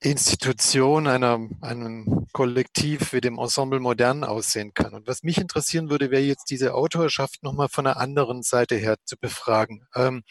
Institution, 0.00 1.06
einer, 1.06 1.40
einem 1.62 2.26
Kollektiv 2.32 3.14
wie 3.14 3.22
dem 3.22 3.38
Ensemble 3.38 3.80
Modern 3.80 4.24
aussehen 4.24 4.74
kann. 4.74 4.92
Und 4.92 5.06
was 5.06 5.22
mich 5.22 5.38
interessieren 5.38 5.88
würde, 5.88 6.10
wäre 6.10 6.22
jetzt 6.22 6.50
diese 6.50 6.74
Autorschaft 6.74 7.42
nochmal 7.42 7.68
von 7.70 7.86
der 7.86 7.96
anderen 7.96 8.42
Seite 8.42 8.76
her 8.76 8.96
zu 9.04 9.16
befragen. 9.16 9.86
Ähm, 9.94 10.22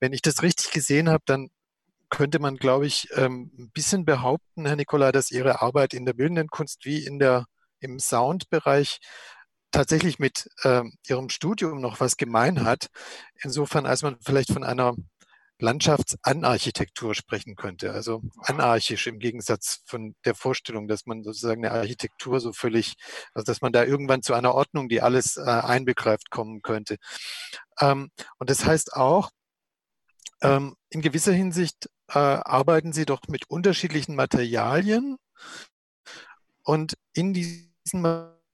wenn 0.00 0.14
ich 0.14 0.22
das 0.22 0.42
richtig 0.42 0.70
gesehen 0.70 1.10
habe, 1.10 1.22
dann 1.26 1.50
könnte 2.12 2.38
man, 2.38 2.56
glaube 2.56 2.86
ich, 2.86 3.08
ähm, 3.16 3.50
ein 3.58 3.70
bisschen 3.72 4.04
behaupten, 4.04 4.66
Herr 4.66 4.76
Nicolai, 4.76 5.12
dass 5.12 5.30
Ihre 5.30 5.62
Arbeit 5.62 5.94
in 5.94 6.04
der 6.04 6.12
bildenden 6.12 6.48
Kunst 6.48 6.84
wie 6.84 7.04
in 7.04 7.18
der, 7.18 7.46
im 7.80 7.98
Soundbereich 7.98 9.00
tatsächlich 9.70 10.18
mit 10.18 10.48
äh, 10.62 10.82
ihrem 11.08 11.30
Studium 11.30 11.80
noch 11.80 12.00
was 12.00 12.18
gemein 12.18 12.64
hat, 12.64 12.88
insofern 13.42 13.86
als 13.86 14.02
man 14.02 14.18
vielleicht 14.20 14.52
von 14.52 14.62
einer 14.62 14.94
Landschaftsanarchitektur 15.58 17.14
sprechen 17.14 17.56
könnte, 17.56 17.92
also 17.92 18.20
anarchisch 18.42 19.06
im 19.06 19.18
Gegensatz 19.18 19.80
von 19.86 20.14
der 20.26 20.34
Vorstellung, 20.34 20.88
dass 20.88 21.06
man 21.06 21.22
sozusagen 21.22 21.64
eine 21.64 21.74
Architektur 21.74 22.40
so 22.40 22.52
völlig, 22.52 22.94
also 23.32 23.44
dass 23.44 23.62
man 23.62 23.72
da 23.72 23.84
irgendwann 23.84 24.22
zu 24.22 24.34
einer 24.34 24.54
Ordnung, 24.54 24.90
die 24.90 25.00
alles 25.00 25.38
äh, 25.38 25.42
einbegreift, 25.48 26.30
kommen 26.30 26.60
könnte. 26.60 26.96
Ähm, 27.80 28.10
und 28.38 28.50
das 28.50 28.66
heißt 28.66 28.92
auch, 28.92 29.30
ähm, 30.42 30.76
in 30.90 31.00
gewisser 31.00 31.32
Hinsicht 31.32 31.88
äh, 32.08 32.18
arbeiten 32.18 32.92
Sie 32.92 33.06
doch 33.06 33.20
mit 33.28 33.48
unterschiedlichen 33.48 34.14
Materialien 34.14 35.16
und 36.62 36.94
in 37.14 37.32
diesen 37.32 37.72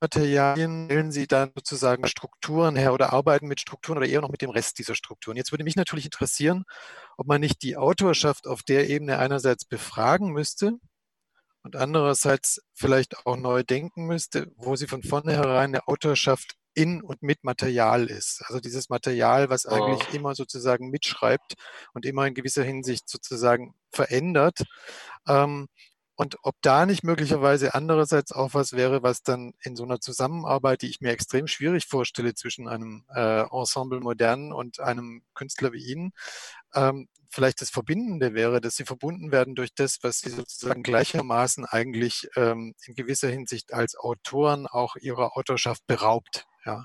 Materialien 0.00 0.86
stellen 0.86 1.10
Sie 1.10 1.26
dann 1.26 1.50
sozusagen 1.54 2.06
Strukturen 2.06 2.76
her 2.76 2.92
oder 2.92 3.12
arbeiten 3.12 3.48
mit 3.48 3.60
Strukturen 3.60 3.98
oder 3.98 4.06
eher 4.06 4.20
noch 4.20 4.30
mit 4.30 4.42
dem 4.42 4.50
Rest 4.50 4.78
dieser 4.78 4.94
Strukturen? 4.94 5.36
Jetzt 5.36 5.52
würde 5.52 5.64
mich 5.64 5.76
natürlich 5.76 6.04
interessieren, 6.04 6.64
ob 7.16 7.26
man 7.26 7.40
nicht 7.40 7.62
die 7.62 7.76
Autorschaft 7.76 8.46
auf 8.46 8.62
der 8.62 8.88
Ebene 8.88 9.18
einerseits 9.18 9.64
befragen 9.64 10.30
müsste 10.30 10.74
und 11.62 11.76
andererseits 11.76 12.62
vielleicht 12.74 13.26
auch 13.26 13.36
neu 13.36 13.64
denken 13.64 14.06
müsste, 14.06 14.50
wo 14.56 14.76
sie 14.76 14.86
von 14.86 15.02
vornherein 15.02 15.74
eine 15.74 15.88
Autorschaft 15.88 16.56
in 16.78 17.02
und 17.02 17.22
mit 17.22 17.42
Material 17.42 18.06
ist. 18.06 18.42
Also 18.46 18.60
dieses 18.60 18.88
Material, 18.88 19.50
was 19.50 19.66
eigentlich 19.66 20.08
oh. 20.12 20.16
immer 20.16 20.34
sozusagen 20.36 20.90
mitschreibt 20.90 21.54
und 21.92 22.06
immer 22.06 22.26
in 22.26 22.34
gewisser 22.34 22.62
Hinsicht 22.62 23.08
sozusagen 23.08 23.74
verändert. 23.90 24.62
Ähm, 25.26 25.66
und 26.14 26.36
ob 26.42 26.56
da 26.62 26.86
nicht 26.86 27.04
möglicherweise 27.04 27.74
andererseits 27.74 28.32
auch 28.32 28.54
was 28.54 28.72
wäre, 28.72 29.04
was 29.04 29.22
dann 29.22 29.52
in 29.62 29.76
so 29.76 29.84
einer 29.84 30.00
Zusammenarbeit, 30.00 30.82
die 30.82 30.88
ich 30.88 31.00
mir 31.00 31.10
extrem 31.12 31.46
schwierig 31.46 31.86
vorstelle 31.86 32.34
zwischen 32.34 32.66
einem 32.66 33.04
äh, 33.14 33.42
Ensemble 33.42 34.00
modern 34.00 34.52
und 34.52 34.80
einem 34.80 35.22
Künstler 35.34 35.72
wie 35.72 35.84
Ihnen, 35.84 36.10
ähm, 36.74 37.08
vielleicht 37.30 37.60
das 37.60 37.70
Verbindende 37.70 38.34
wäre, 38.34 38.60
dass 38.60 38.74
sie 38.74 38.84
verbunden 38.84 39.30
werden 39.30 39.54
durch 39.54 39.74
das, 39.74 39.98
was 40.02 40.18
sie 40.18 40.30
sozusagen 40.30 40.82
gleichermaßen 40.82 41.64
eigentlich 41.66 42.28
ähm, 42.34 42.74
in 42.84 42.94
gewisser 42.94 43.28
Hinsicht 43.28 43.72
als 43.72 43.96
Autoren 43.96 44.66
auch 44.66 44.96
ihrer 44.96 45.36
Autorschaft 45.36 45.86
beraubt. 45.86 46.47
Ja. 46.64 46.84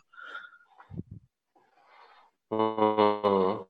Mhm. 2.49 3.65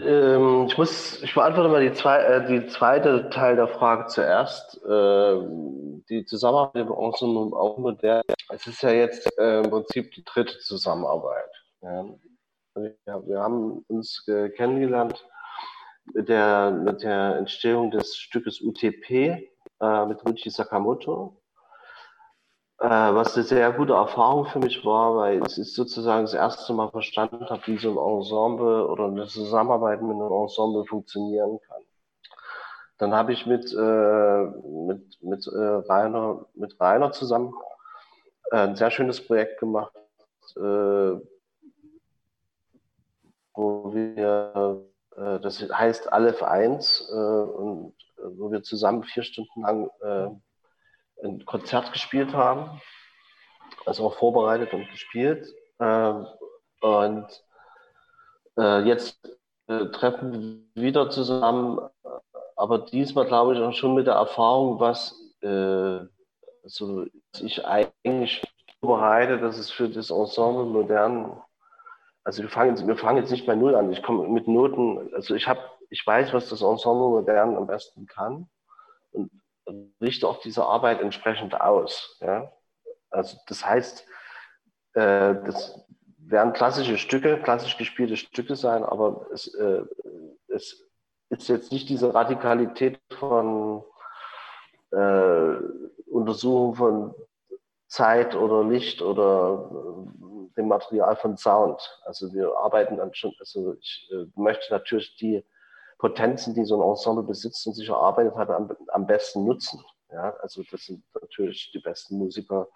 Ähm, 0.00 0.66
ich 0.68 0.78
muss, 0.78 1.22
ich 1.22 1.34
beantworte 1.34 1.68
mal 1.68 1.82
die, 1.82 1.92
zwei, 1.94 2.18
äh, 2.18 2.46
die 2.46 2.66
zweite 2.68 3.30
Teil 3.30 3.56
der 3.56 3.68
Frage 3.68 4.06
zuerst. 4.06 4.80
Äh, 4.84 5.40
die 6.08 6.24
Zusammenarbeit 6.26 6.86
im 6.86 6.92
Ensemble 6.92 7.58
auch 7.58 7.78
modern. 7.78 8.22
Es 8.50 8.66
ist 8.66 8.82
ja 8.82 8.90
jetzt 8.90 9.26
äh, 9.38 9.60
im 9.60 9.70
Prinzip 9.70 10.12
die 10.12 10.24
dritte 10.24 10.58
Zusammenarbeit. 10.58 11.50
Wir, 11.80 13.40
haben 13.40 13.84
uns 13.88 14.24
kennengelernt 14.56 15.24
mit 16.12 16.28
der, 16.28 16.70
mit 16.70 17.02
der 17.02 17.36
Entstehung 17.36 17.90
des 17.90 18.16
Stückes 18.16 18.60
UTP 18.60 19.48
äh, 19.80 20.06
mit 20.06 20.24
Ruchi 20.24 20.50
Sakamoto. 20.50 21.40
Äh, 22.78 22.88
was 22.88 23.34
eine 23.34 23.44
sehr 23.44 23.72
gute 23.72 23.92
Erfahrung 23.92 24.46
für 24.46 24.58
mich 24.58 24.84
war, 24.84 25.16
weil 25.16 25.38
es 25.44 25.58
ist 25.58 25.74
sozusagen 25.74 26.24
das 26.24 26.34
erste 26.34 26.72
Mal 26.74 26.90
verstanden 26.90 27.48
habe, 27.48 27.62
wie 27.66 27.78
so 27.78 27.90
ein 27.90 28.16
Ensemble 28.18 28.88
oder 28.88 29.06
eine 29.06 29.26
Zusammenarbeit 29.26 30.02
mit 30.02 30.10
einem 30.10 30.32
Ensemble 30.32 30.84
funktionieren 30.84 31.60
kann. 31.68 31.82
Dann 32.98 33.14
habe 33.14 33.32
ich 33.32 33.46
mit, 33.46 33.72
äh, 33.72 34.44
mit, 34.86 35.22
mit, 35.22 35.46
äh, 35.46 35.56
Rainer, 35.88 36.46
mit 36.54 36.78
Rainer 36.80 37.12
zusammen 37.12 37.54
äh, 38.50 38.56
ein 38.56 38.76
sehr 38.76 38.90
schönes 38.90 39.24
Projekt 39.24 39.60
gemacht, 39.60 39.92
äh, 40.56 40.60
wo 43.54 43.94
wir, 43.94 44.84
äh, 45.16 45.40
das 45.40 45.60
heißt 45.60 46.12
Aleph 46.12 46.42
1, 46.42 47.08
äh, 47.10 47.14
und 47.14 47.94
wo 48.36 48.50
wir 48.50 48.62
zusammen 48.62 49.04
vier 49.04 49.22
Stunden 49.22 49.62
lang 49.62 49.90
ein 51.24 51.44
Konzert 51.44 51.92
gespielt 51.92 52.32
haben, 52.34 52.80
also 53.86 54.06
auch 54.06 54.18
vorbereitet 54.18 54.72
und 54.72 54.88
gespielt. 54.90 55.52
Ähm, 55.80 56.26
und 56.80 57.26
äh, 58.58 58.80
jetzt 58.82 59.18
äh, 59.68 59.86
treffen 59.86 60.68
wir 60.74 60.82
wieder 60.82 61.10
zusammen, 61.10 61.80
aber 62.56 62.78
diesmal 62.78 63.26
glaube 63.26 63.54
ich 63.54 63.60
auch 63.60 63.72
schon 63.72 63.94
mit 63.94 64.06
der 64.06 64.14
Erfahrung, 64.14 64.78
was 64.78 65.18
äh, 65.42 66.00
also 66.62 67.06
ich 67.40 67.64
eigentlich 67.66 68.42
vorbereite, 68.80 69.38
dass 69.38 69.58
es 69.58 69.70
für 69.70 69.88
das 69.88 70.10
Ensemble 70.10 70.64
modern, 70.64 71.42
also 72.24 72.42
wir 72.42 72.48
fangen, 72.48 72.70
jetzt, 72.76 72.86
wir 72.86 72.96
fangen 72.96 73.18
jetzt 73.18 73.30
nicht 73.30 73.46
bei 73.46 73.54
Null 73.54 73.74
an, 73.74 73.92
ich 73.92 74.02
komme 74.02 74.28
mit 74.28 74.48
Noten, 74.48 75.10
also 75.14 75.34
ich 75.34 75.48
habe, 75.48 75.60
ich 75.90 76.06
weiß, 76.06 76.32
was 76.32 76.48
das 76.48 76.62
Ensemble 76.62 77.08
modern 77.08 77.56
am 77.56 77.66
besten 77.66 78.06
kann. 78.06 78.48
Und 79.12 79.30
richte 80.00 80.28
auch 80.28 80.40
diese 80.40 80.64
Arbeit 80.64 81.00
entsprechend 81.00 81.60
aus. 81.60 82.18
Ja? 82.20 82.52
Also 83.10 83.38
das 83.46 83.64
heißt, 83.64 84.06
äh, 84.94 85.34
das 85.44 85.84
werden 86.18 86.52
klassische 86.52 86.98
Stücke, 86.98 87.38
klassisch 87.42 87.76
gespielte 87.76 88.16
Stücke 88.16 88.56
sein, 88.56 88.84
aber 88.84 89.26
es, 89.32 89.52
äh, 89.54 89.82
es 90.48 90.88
ist 91.28 91.48
jetzt 91.48 91.72
nicht 91.72 91.88
diese 91.88 92.14
Radikalität 92.14 93.00
von 93.18 93.84
äh, 94.90 95.56
Untersuchung 96.06 96.74
von 96.74 97.14
Zeit 97.88 98.34
oder 98.34 98.64
Licht 98.64 99.02
oder 99.02 99.70
äh, 99.70 100.54
dem 100.56 100.68
Material 100.68 101.16
von 101.16 101.36
Sound. 101.36 101.80
Also 102.04 102.32
wir 102.32 102.56
arbeiten 102.58 102.96
dann 102.96 103.14
schon, 103.14 103.32
also 103.38 103.74
ich 103.74 104.10
äh, 104.12 104.26
möchte 104.36 104.72
natürlich 104.72 105.16
die 105.16 105.44
Potenzen, 105.98 106.54
die 106.54 106.64
so 106.64 106.80
ein 106.80 106.88
Ensemble 106.88 107.24
besitzt 107.24 107.66
und 107.66 107.74
sich 107.74 107.88
erarbeitet 107.88 108.34
hat, 108.36 108.50
am, 108.50 108.74
am 108.88 109.06
besten 109.06 109.44
nutzen. 109.44 109.82
Ja, 110.12 110.34
also 110.40 110.62
das 110.70 110.82
sind 110.82 111.02
natürlich 111.20 111.70
die 111.72 111.80
besten 111.80 112.18
Musiker 112.18 112.68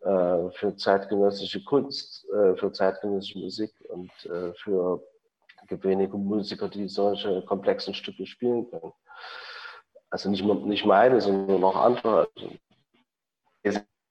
äh, 0.00 0.50
für 0.50 0.74
zeitgenössische 0.76 1.62
Kunst, 1.64 2.26
äh, 2.30 2.56
für 2.56 2.72
zeitgenössische 2.72 3.38
Musik 3.38 3.72
und 3.88 4.10
äh, 4.26 4.52
für 4.54 5.00
wenige 5.68 6.16
Musiker, 6.16 6.68
die 6.68 6.88
solche 6.88 7.42
komplexen 7.42 7.94
Stücke 7.94 8.26
spielen 8.26 8.68
können. 8.70 8.92
Also 10.10 10.28
nicht, 10.30 10.44
nicht 10.44 10.84
meine, 10.84 11.20
sondern 11.20 11.64
auch 11.64 11.76
andere. 11.76 12.28
Also, 12.36 12.50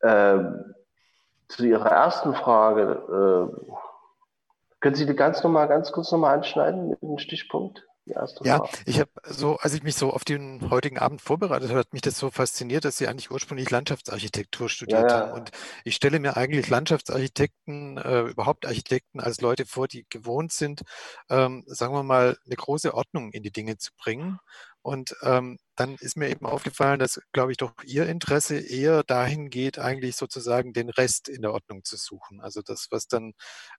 äh, 0.02 0.08
äh, 0.08 0.75
zu 1.48 1.66
Ihrer 1.66 1.90
ersten 1.90 2.34
Frage, 2.34 3.52
äh, 3.52 3.76
können 4.80 4.96
Sie 4.96 5.06
die 5.06 5.16
ganz 5.16 5.44
nochmal, 5.44 5.68
ganz 5.68 5.92
kurz 5.92 6.12
nochmal 6.12 6.36
anschneiden 6.36 6.90
mit 6.90 7.02
einem 7.02 7.18
Stichpunkt? 7.18 7.86
Ja, 8.06 8.64
ich 8.86 9.00
habe 9.00 9.10
so, 9.24 9.58
als 9.58 9.74
ich 9.74 9.82
mich 9.82 9.96
so 9.96 10.12
auf 10.12 10.24
den 10.24 10.70
heutigen 10.70 11.00
Abend 11.00 11.22
vorbereitet 11.22 11.70
habe, 11.70 11.80
hat 11.80 11.92
mich 11.92 12.04
das 12.04 12.20
so 12.20 12.30
fasziniert, 12.30 12.86
dass 12.86 12.98
Sie 13.00 13.08
eigentlich 13.08 13.32
ursprünglich 13.32 13.72
Landschaftsarchitektur 13.72 14.70
studiert 14.70 15.02
ja, 15.02 15.08
ja. 15.08 15.20
haben. 15.22 15.32
Und 15.32 15.50
ich 15.86 15.96
stelle 15.96 16.20
mir 16.20 16.38
eigentlich 16.38 16.70
Landschaftsarchitekten, 16.70 17.98
äh, 17.98 18.22
überhaupt 18.22 18.68
Architekten 18.68 19.20
als 19.20 19.42
Leute 19.42 19.66
vor, 19.66 19.88
die 19.88 20.06
gewohnt 20.08 20.52
sind, 20.52 20.84
ähm, 21.32 21.64
sagen 21.66 21.96
wir 21.96 22.04
mal, 22.04 22.38
eine 22.46 22.56
große 22.56 22.94
Ordnung 22.94 23.32
in 23.32 23.42
die 23.42 23.52
Dinge 23.52 23.78
zu 23.78 23.90
bringen 23.98 24.38
und 24.86 25.16
ähm, 25.24 25.58
dann 25.76 25.96
ist 25.96 26.16
mir 26.16 26.30
eben 26.30 26.46
aufgefallen, 26.46 27.00
dass, 27.00 27.20
glaube 27.34 27.52
ich, 27.52 27.58
doch 27.58 27.74
Ihr 27.86 28.08
Interesse 28.08 28.60
eher 28.60 29.02
dahin 29.02 29.50
geht, 29.50 29.80
eigentlich 29.80 30.16
sozusagen 30.16 30.74
den 30.74 30.92
Rest 30.92 31.28
in 31.28 31.42
der 31.42 31.54
Ordnung 31.54 31.84
zu 31.84 31.98
suchen. 31.98 32.40
Also 32.40 32.62
das, 32.62 32.90
was 32.92 33.08
dann 33.08 33.34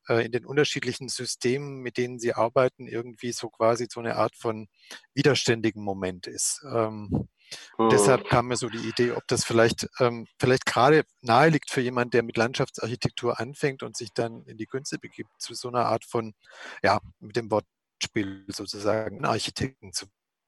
äh, 0.09 0.27
in 0.27 0.33
den 0.33 0.45
unterschiedlichen 0.45 1.09
Systemen, 1.09 1.79
mit 1.79 1.97
denen 1.97 2.19
Sie 2.19 2.35
arbeiten, 2.35 2.89
irgendwie 2.89 3.31
so 3.31 3.51
quasi 3.51 3.87
so 3.89 4.01
eine 4.01 4.17
Art 4.17 4.35
von 4.35 4.67
widerständigen 5.15 5.81
Moment 5.81 6.27
ist. 6.27 6.67
Ähm, 6.69 7.29
hm. 7.77 7.89
Deshalb 7.89 8.29
kam 8.29 8.49
mir 8.49 8.57
so 8.57 8.69
die 8.69 8.89
Idee, 8.89 9.13
ob 9.13 9.29
das 9.29 9.45
vielleicht, 9.45 9.87
ähm, 10.01 10.27
vielleicht 10.41 10.67
gerade 10.67 11.05
nahe 11.21 11.51
liegt 11.51 11.71
für 11.71 11.83
jemanden, 11.83 12.11
der 12.11 12.25
mit 12.25 12.37
Landschaftsarchitektur 12.37 13.39
anfängt 13.39 13.85
und 13.85 13.97
sich 13.97 14.13
dann 14.13 14.43
in 14.43 14.57
die 14.57 14.67
Künste 14.67 14.99
begibt, 14.99 15.31
zu 15.39 15.55
so 15.55 15.69
einer 15.69 15.87
Art 15.87 16.05
von, 16.05 16.35
ja, 16.83 16.99
mit 17.21 17.37
dem 17.37 17.49
Wortspiel 17.49 18.45
sozusagen 18.49 19.25
Architekten 19.25 19.93
zu 19.93 20.07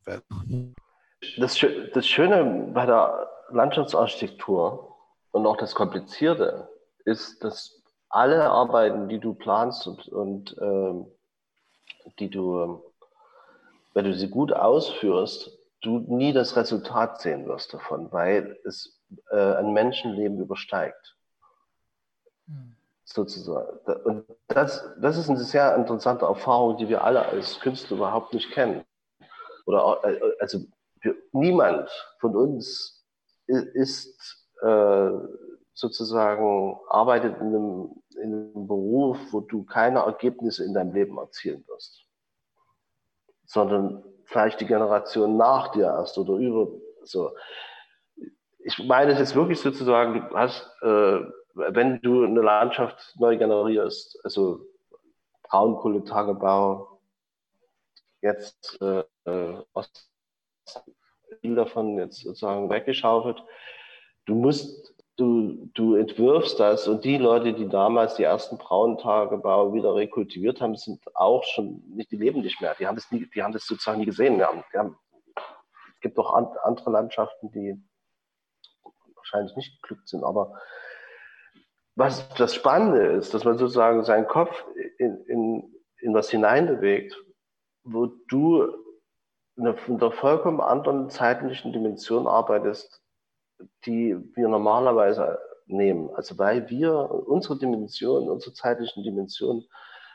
werden. 0.09 0.74
Das, 1.36 1.59
das 1.94 2.06
Schöne 2.06 2.70
bei 2.72 2.86
der 2.86 3.28
Landschaftsarchitektur 3.51 4.97
und 5.30 5.47
auch 5.47 5.56
das 5.56 5.74
Komplizierte 5.74 6.68
ist, 7.05 7.43
dass 7.44 7.82
alle 8.09 8.51
Arbeiten, 8.51 9.09
die 9.09 9.18
du 9.18 9.35
planst 9.35 9.86
und, 9.86 10.09
und 10.09 10.56
ähm, 10.60 11.06
die 12.18 12.30
du, 12.30 12.82
wenn 13.94 14.05
du 14.05 14.14
sie 14.14 14.28
gut 14.28 14.52
ausführst, 14.52 15.59
du 15.82 15.98
nie 15.98 16.32
das 16.32 16.56
Resultat 16.56 17.20
sehen 17.20 17.47
wirst 17.47 17.72
davon, 17.74 18.10
weil 18.12 18.59
es 18.64 19.01
äh, 19.30 19.55
ein 19.56 19.72
Menschenleben 19.72 20.40
übersteigt. 20.40 21.16
Hm. 22.47 22.74
Sozusagen. 23.05 23.78
Und 24.05 24.26
das, 24.48 24.86
das 25.01 25.16
ist 25.16 25.30
eine 25.30 25.39
sehr 25.39 25.74
interessante 25.76 26.26
Erfahrung, 26.26 26.76
die 26.76 26.90
wir 26.90 27.05
alle 27.05 27.24
als 27.24 27.59
Künstler 27.59 27.97
überhaupt 27.97 28.35
nicht 28.35 28.51
kennen 28.51 28.85
oder 29.69 30.01
äh, 30.03 30.19
also 30.40 30.61
niemand 31.32 31.90
von 32.20 32.35
uns 32.35 33.05
ist 33.47 34.49
äh, 34.62 35.11
sozusagen 35.74 36.77
arbeitet 36.89 37.36
in 37.36 37.49
einem, 37.49 38.03
in 38.20 38.32
einem 38.55 38.66
Beruf, 38.66 39.19
wo 39.31 39.40
du 39.40 39.65
keine 39.65 40.01
Ergebnisse 40.01 40.65
in 40.65 40.73
deinem 40.73 40.95
Leben 40.95 41.19
erzielen 41.19 41.65
wirst, 41.69 42.03
sondern 43.45 44.03
vielleicht 44.24 44.61
die 44.61 44.66
Generation 44.66 45.36
nach 45.36 45.69
dir 45.73 45.85
erst 45.85 46.16
oder 46.16 46.35
über 46.35 46.69
so. 47.05 47.31
Ich 48.61 48.78
meine 48.86 49.12
es 49.12 49.19
jetzt 49.19 49.36
wirklich 49.36 49.61
sozusagen, 49.61 50.15
du 50.15 50.36
hast, 50.36 50.66
äh, 50.82 51.20
wenn 51.55 52.01
du 52.01 52.24
eine 52.24 52.40
Landschaft 52.40 53.15
neu 53.19 53.36
generierst, 53.36 54.19
also 54.24 54.61
Braunkohletagebau, 55.45 56.97
jetzt 58.20 58.78
äh, 58.81 59.05
aus 59.73 59.90
viel 61.40 61.55
davon 61.55 61.99
jetzt 61.99 62.23
sozusagen 62.23 62.70
weggeschaufelt. 62.70 63.43
Du 64.27 64.35
musst, 64.35 64.95
du, 65.16 65.70
du 65.74 65.95
entwirfst 65.95 66.59
das 66.59 66.89
und 66.89 67.05
die 67.05 67.16
Leute, 67.16 67.55
die 67.55 67.69
damals 67.69 68.16
die 68.16 68.24
ersten 68.24 68.59
Brauntagebau 68.59 69.73
wieder 69.73 69.95
rekultiviert 69.95 70.61
haben, 70.61 70.77
sind 70.77 71.01
auch 71.15 71.45
schon 71.45 71.82
nicht, 71.89 72.11
die 72.11 72.16
leben 72.16 72.40
nicht 72.40 72.61
mehr. 72.61 72.74
Die 72.78 72.86
haben 72.86 72.97
das, 72.97 73.11
nie, 73.11 73.28
die 73.35 73.43
haben 73.43 73.53
das 73.53 73.66
sozusagen 73.66 73.99
nie 73.99 74.07
gesehen. 74.07 74.39
Wir 74.39 74.47
haben, 74.47 74.65
wir 74.70 74.81
haben, 74.81 74.99
es 75.36 76.01
gibt 76.01 76.19
auch 76.19 76.32
andere 76.35 76.90
Landschaften, 76.90 77.51
die 77.53 77.81
wahrscheinlich 79.15 79.57
nicht 79.57 79.82
geglückt 79.82 80.09
sind, 80.09 80.24
aber 80.24 80.59
was 81.95 82.28
das 82.35 82.55
Spannende 82.55 83.05
ist, 83.07 83.35
dass 83.35 83.45
man 83.45 83.59
sozusagen 83.59 84.05
seinen 84.05 84.28
Kopf 84.28 84.65
in, 84.99 85.20
in, 85.24 85.74
in 85.99 86.15
was 86.15 86.31
hineinbewegt, 86.31 87.16
wo 87.93 88.06
du 88.06 88.62
in 89.56 89.66
einer 89.66 90.12
vollkommen 90.12 90.60
anderen 90.60 91.10
zeitlichen 91.10 91.73
Dimension 91.73 92.27
arbeitest, 92.27 93.02
die 93.86 94.16
wir 94.36 94.48
normalerweise 94.48 95.39
nehmen. 95.66 96.10
Also 96.15 96.39
weil 96.39 96.69
wir, 96.70 97.10
unsere 97.27 97.59
Dimension, 97.59 98.28
unsere 98.28 98.55
zeitlichen 98.55 99.02
Dimension 99.02 99.66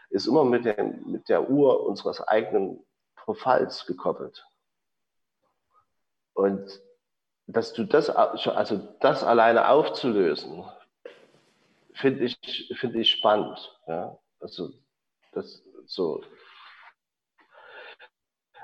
ist 0.10 0.28
immer 0.28 0.46
mit 0.46 0.66
der, 0.66 0.84
mit 0.84 1.28
der 1.28 1.50
Uhr 1.50 1.86
unseres 1.86 2.22
eigenen 2.22 2.84
Profiles 3.16 3.86
gekoppelt. 3.86 4.46
Und 6.34 6.82
dass 7.48 7.74
du 7.74 7.84
das, 7.84 8.10
also 8.10 8.78
das 9.02 9.24
alleine 9.24 9.70
aufzulösen, 9.70 10.64
finde 11.94 12.26
ich, 12.26 12.74
finde 12.80 13.02
ich 13.02 13.12
spannend. 13.12 13.78
Ja? 13.88 14.18
Also, 14.40 14.72
das 15.34 15.64
so. 15.86 16.22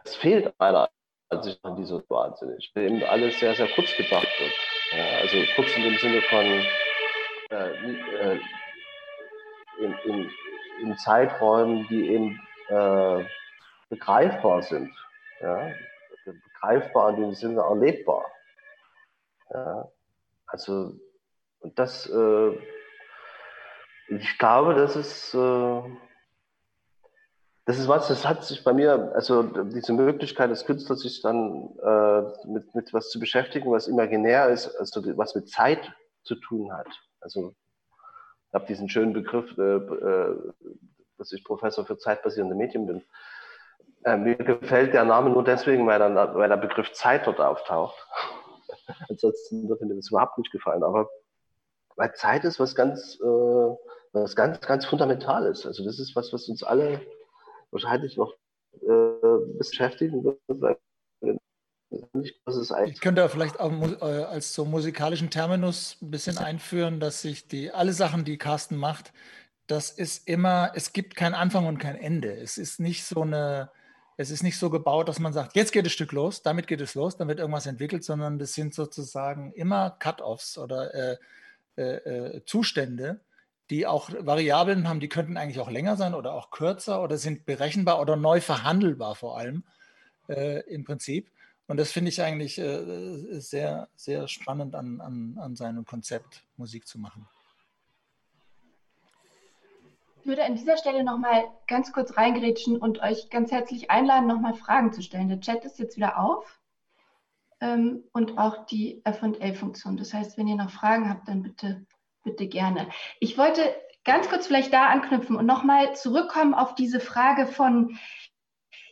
Es 0.03 0.15
fehlt 0.15 0.53
meiner 0.59 0.89
Ansicht 1.29 1.63
nach 1.63 1.75
dieser 1.75 2.01
wahnsinnig, 2.09 2.71
weil 2.73 2.85
eben 2.85 3.03
alles 3.03 3.39
sehr, 3.39 3.55
sehr 3.55 3.67
kurz 3.69 3.95
gedacht 3.95 4.27
wird. 4.39 4.53
Ja? 4.91 5.19
Also 5.19 5.37
kurz 5.55 5.75
in 5.75 5.83
dem 5.83 5.97
Sinne 5.97 6.21
von 6.21 6.45
äh, 7.51 8.33
äh, 8.33 8.39
in, 9.79 9.93
in, 10.05 10.31
in, 10.81 10.97
Zeiträumen, 10.97 11.87
die 11.87 12.09
eben 12.09 12.41
äh, 12.69 13.25
begreifbar 13.89 14.61
sind. 14.63 14.91
Ja? 15.41 15.71
Begreifbar 16.25 17.11
in 17.11 17.21
dem 17.21 17.33
Sinne 17.33 17.61
erlebbar. 17.61 18.25
Ja? 19.51 19.89
Also, 20.47 20.93
und 21.59 21.77
das 21.77 22.09
äh, 22.09 22.57
ich 24.09 24.37
glaube, 24.39 24.73
das 24.73 24.95
ist, 24.95 25.35
äh, 25.35 25.81
das 27.69 27.77
ist 27.77 27.87
was, 27.87 28.07
das 28.07 28.27
hat 28.27 28.43
sich 28.43 28.63
bei 28.63 28.73
mir, 28.73 29.11
also 29.13 29.43
diese 29.43 29.93
Möglichkeit 29.93 30.49
des 30.49 30.65
Künstlers, 30.65 31.01
sich 31.01 31.21
dann 31.21 31.77
äh, 31.77 32.47
mit, 32.47 32.73
mit 32.73 32.91
was 32.95 33.11
zu 33.11 33.19
beschäftigen, 33.19 33.71
was 33.71 33.87
imaginär 33.87 34.49
ist, 34.49 34.75
also 34.77 35.03
was 35.17 35.35
mit 35.35 35.51
Zeit 35.51 35.93
zu 36.23 36.33
tun 36.33 36.73
hat. 36.73 36.87
Also 37.21 37.53
ich 38.47 38.53
habe 38.55 38.65
diesen 38.65 38.89
schönen 38.89 39.13
Begriff, 39.13 39.55
äh, 39.59 39.75
äh, 39.75 40.53
dass 41.19 41.31
ich 41.31 41.43
Professor 41.43 41.85
für 41.85 41.99
zeitbasierende 41.99 42.55
Medien 42.55 42.87
bin. 42.87 43.03
Äh, 44.03 44.17
mir 44.17 44.35
gefällt 44.35 44.95
der 44.95 45.05
Name 45.05 45.29
nur 45.29 45.43
deswegen, 45.43 45.85
weil, 45.85 45.99
dann, 45.99 46.15
weil 46.15 46.49
der 46.49 46.57
Begriff 46.57 46.91
Zeit 46.93 47.27
dort 47.27 47.39
auftaucht. 47.39 48.03
Ansonsten 49.09 49.69
würde 49.69 49.85
mir 49.85 49.95
das 49.95 50.09
überhaupt 50.09 50.39
nicht 50.39 50.51
gefallen. 50.51 50.81
Aber 50.81 51.07
weil 51.97 52.15
Zeit 52.15 52.45
ist 52.45 52.59
was 52.59 52.73
ganz, 52.73 53.19
äh, 53.21 53.75
was 54.11 54.35
ganz, 54.35 54.59
ganz 54.59 54.87
Fundamentales. 54.87 55.67
Also 55.67 55.85
das 55.85 55.99
ist 55.99 56.15
was, 56.15 56.33
was 56.33 56.49
uns 56.49 56.63
alle 56.63 56.99
wahrscheinlich 57.71 58.17
noch 58.17 58.33
äh, 58.81 59.57
beschäftigen 59.57 60.37
ich 62.85 63.01
könnte 63.01 63.27
vielleicht 63.29 63.59
auch 63.59 63.71
äh, 63.71 64.23
als 64.23 64.53
so 64.53 64.63
musikalischen 64.65 65.29
Terminus 65.31 65.97
ein 66.01 66.11
bisschen 66.11 66.37
einführen, 66.37 66.99
dass 66.99 67.21
sich 67.21 67.47
die 67.47 67.71
alle 67.71 67.93
Sachen, 67.93 68.25
die 68.25 68.37
Carsten 68.37 68.75
macht, 68.75 69.11
das 69.65 69.91
ist 69.91 70.27
immer, 70.27 70.71
es 70.75 70.93
gibt 70.93 71.15
kein 71.15 71.33
Anfang 71.33 71.65
und 71.65 71.79
kein 71.79 71.95
Ende. 71.95 72.31
Es 72.31 72.57
ist 72.57 72.79
nicht 72.79 73.05
so 73.05 73.21
eine, 73.21 73.71
es 74.17 74.29
ist 74.29 74.43
nicht 74.43 74.57
so 74.57 74.69
gebaut, 74.69 75.07
dass 75.07 75.19
man 75.19 75.33
sagt, 75.33 75.55
jetzt 75.55 75.71
geht 75.71 75.85
das 75.85 75.93
Stück 75.93 76.11
los, 76.11 76.43
damit 76.43 76.67
geht 76.67 76.81
es 76.81 76.95
los, 76.95 77.17
dann 77.17 77.27
wird 77.27 77.39
irgendwas 77.39 77.65
entwickelt, 77.65 78.03
sondern 78.03 78.37
das 78.37 78.53
sind 78.53 78.73
sozusagen 78.73 79.51
immer 79.53 79.91
Cut-offs 79.91 80.57
oder 80.57 80.93
äh, 80.93 81.17
äh, 81.77 81.83
äh 81.83 82.45
Zustände, 82.45 83.19
die 83.69 83.85
auch 83.85 84.09
Variablen 84.19 84.87
haben, 84.87 84.99
die 84.99 85.09
könnten 85.09 85.37
eigentlich 85.37 85.59
auch 85.59 85.69
länger 85.69 85.95
sein 85.95 86.13
oder 86.13 86.33
auch 86.33 86.49
kürzer 86.49 87.03
oder 87.03 87.17
sind 87.17 87.45
berechenbar 87.45 88.01
oder 88.01 88.15
neu 88.15 88.41
verhandelbar 88.41 89.15
vor 89.15 89.37
allem 89.37 89.63
äh, 90.27 90.61
im 90.67 90.83
Prinzip. 90.83 91.31
Und 91.67 91.77
das 91.77 91.91
finde 91.91 92.09
ich 92.09 92.21
eigentlich 92.21 92.57
äh, 92.57 93.39
sehr, 93.39 93.89
sehr 93.95 94.27
spannend 94.27 94.73
an, 94.73 95.01
an, 95.01 95.37
an 95.39 95.55
seinem 95.55 95.85
Konzept, 95.85 96.43
Musik 96.57 96.87
zu 96.87 96.97
machen. 96.97 97.27
Ich 100.21 100.25
würde 100.25 100.43
an 100.43 100.55
dieser 100.55 100.77
Stelle 100.77 101.03
nochmal 101.03 101.43
ganz 101.67 101.93
kurz 101.93 102.17
reingrätschen 102.17 102.77
und 102.77 103.01
euch 103.01 103.29
ganz 103.29 103.51
herzlich 103.51 103.91
einladen, 103.91 104.27
nochmal 104.27 104.55
Fragen 104.55 104.91
zu 104.91 105.03
stellen. 105.03 105.29
Der 105.29 105.41
Chat 105.41 105.63
ist 105.63 105.77
jetzt 105.77 105.95
wieder 105.95 106.19
auf 106.19 106.59
ähm, 107.61 108.03
und 108.13 108.37
auch 108.39 108.65
die 108.65 109.03
FA-Funktion. 109.05 109.95
Das 109.95 110.13
heißt, 110.13 110.37
wenn 110.37 110.47
ihr 110.47 110.55
noch 110.55 110.71
Fragen 110.71 111.07
habt, 111.07 111.27
dann 111.27 111.43
bitte 111.43 111.85
Bitte 112.29 112.47
gerne. 112.47 112.87
Ich 113.19 113.39
wollte 113.39 113.61
ganz 114.03 114.29
kurz 114.29 114.45
vielleicht 114.45 114.71
da 114.71 114.85
anknüpfen 114.85 115.35
und 115.35 115.47
nochmal 115.47 115.95
zurückkommen 115.95 116.53
auf 116.53 116.75
diese 116.75 116.99
Frage 116.99 117.47
von 117.47 117.97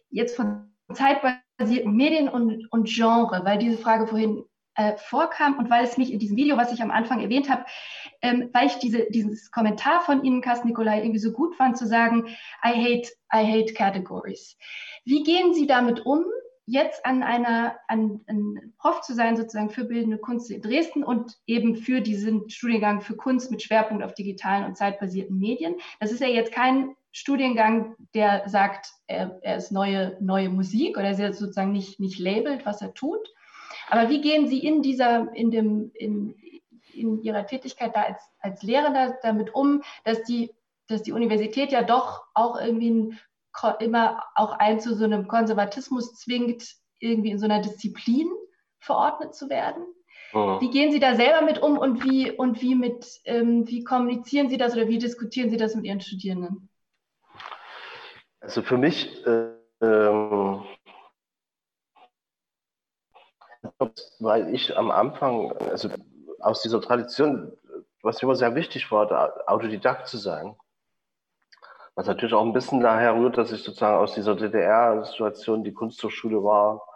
jetzt 0.09 0.35
von 0.35 0.73
zeitbasierten 0.91 1.93
Medien 1.95 2.29
und, 2.29 2.65
und 2.71 2.87
Genre, 2.87 3.45
weil 3.45 3.59
diese 3.59 3.77
Frage 3.77 4.07
vorhin 4.07 4.43
äh, 4.73 4.97
vorkam 4.97 5.59
und 5.59 5.69
weil 5.69 5.83
es 5.83 5.97
mich 5.97 6.11
in 6.11 6.17
diesem 6.17 6.35
Video, 6.35 6.57
was 6.57 6.73
ich 6.73 6.81
am 6.81 6.89
Anfang 6.89 7.21
erwähnt 7.21 7.47
habe, 7.47 7.65
ähm, 8.23 8.49
weil 8.53 8.65
ich 8.65 8.79
diese, 8.79 9.05
dieses 9.11 9.51
Kommentar 9.51 10.01
von 10.01 10.23
Ihnen, 10.23 10.41
Carsten 10.41 10.67
Nikolai, 10.67 10.99
irgendwie 10.99 11.19
so 11.19 11.31
gut 11.31 11.55
fand, 11.55 11.77
zu 11.77 11.85
sagen, 11.85 12.27
I 12.65 12.73
hate, 12.73 13.09
I 13.31 13.45
hate 13.45 13.73
categories. 13.73 14.57
Wie 15.05 15.21
gehen 15.21 15.53
Sie 15.53 15.67
damit 15.67 16.05
um, 16.07 16.25
jetzt 16.67 17.05
an 17.05 17.23
einer, 17.23 17.77
an, 17.87 18.21
an 18.27 18.73
Prof 18.77 19.01
zu 19.01 19.15
sein, 19.15 19.37
sozusagen 19.37 19.69
für 19.69 19.85
bildende 19.85 20.17
Kunst 20.17 20.51
in 20.51 20.61
Dresden 20.61 21.03
und 21.03 21.37
eben 21.47 21.77
für 21.77 22.01
diesen 22.01 22.49
Studiengang 22.49 23.01
für 23.01 23.15
Kunst 23.15 23.49
mit 23.49 23.63
Schwerpunkt 23.63 24.03
auf 24.03 24.13
digitalen 24.13 24.65
und 24.65 24.75
zeitbasierten 24.75 25.39
Medien. 25.39 25.75
Das 25.99 26.11
ist 26.11 26.19
ja 26.19 26.27
jetzt 26.27 26.51
kein 26.51 26.93
Studiengang, 27.13 27.95
der 28.13 28.47
sagt, 28.47 28.91
er, 29.07 29.39
er 29.41 29.55
ist 29.55 29.71
neue, 29.71 30.17
neue 30.19 30.49
Musik 30.49 30.97
oder 30.97 31.17
er 31.17 31.33
sozusagen 31.33 31.71
nicht, 31.71 32.01
nicht 32.01 32.19
labelt, 32.19 32.65
was 32.65 32.81
er 32.81 32.93
tut. 32.93 33.25
Aber 33.89 34.09
wie 34.09 34.19
gehen 34.19 34.47
Sie 34.47 34.59
in 34.59 34.81
dieser, 34.81 35.33
in 35.33 35.49
dem, 35.49 35.91
in, 35.93 36.35
in 36.93 37.21
Ihrer 37.23 37.47
Tätigkeit 37.47 37.95
da 37.95 38.03
als, 38.03 38.21
als 38.39 38.61
Lehrender 38.61 39.17
damit 39.23 39.55
um, 39.55 39.83
dass 40.03 40.23
die, 40.23 40.53
dass 40.87 41.01
die 41.01 41.13
Universität 41.13 41.71
ja 41.71 41.81
doch 41.81 42.25
auch 42.33 42.59
irgendwie 42.59 42.91
ein 42.91 43.19
immer 43.79 44.23
auch 44.35 44.53
ein 44.53 44.79
zu 44.79 44.95
so 44.95 45.05
einem 45.05 45.27
Konservatismus 45.27 46.15
zwingt, 46.15 46.75
irgendwie 46.99 47.31
in 47.31 47.39
so 47.39 47.45
einer 47.45 47.61
Disziplin 47.61 48.27
verordnet 48.79 49.35
zu 49.35 49.49
werden. 49.49 49.83
Oh. 50.33 50.59
Wie 50.59 50.69
gehen 50.69 50.91
Sie 50.91 50.99
da 50.99 51.15
selber 51.15 51.41
mit 51.41 51.61
um 51.61 51.77
und 51.77 52.03
wie 52.03 52.31
und 52.31 52.61
wie 52.61 52.75
mit 52.75 53.07
ähm, 53.25 53.67
wie 53.67 53.83
kommunizieren 53.83 54.49
Sie 54.49 54.57
das 54.57 54.73
oder 54.73 54.87
wie 54.87 54.97
diskutieren 54.97 55.49
Sie 55.49 55.57
das 55.57 55.75
mit 55.75 55.85
Ihren 55.85 56.01
Studierenden? 56.01 56.69
Also 58.41 58.61
für 58.61 58.77
mich 58.77 59.25
äh, 59.25 59.51
ähm, 59.81 60.63
weil 64.19 64.53
ich 64.53 64.77
am 64.77 64.91
Anfang, 64.91 65.51
also 65.69 65.89
aus 66.39 66.61
dieser 66.61 66.81
Tradition, 66.81 67.51
was 68.01 68.17
mir 68.17 68.23
immer 68.23 68.35
sehr 68.35 68.55
wichtig 68.55 68.91
war, 68.91 69.49
Autodidakt 69.49 70.07
zu 70.07 70.17
sein. 70.17 70.55
Was 71.97 72.05
natürlich 72.05 72.35
auch 72.35 72.45
ein 72.45 72.53
bisschen 72.53 72.79
daher 72.79 73.15
rührt, 73.15 73.39
dass 73.39 73.51
ich 73.51 73.63
sozusagen 73.63 73.97
aus 73.97 74.13
dieser 74.13 74.35
DDR-Situation 74.35 75.63
die 75.63 75.73
Kunsthochschule 75.73 76.43
war, 76.43 76.87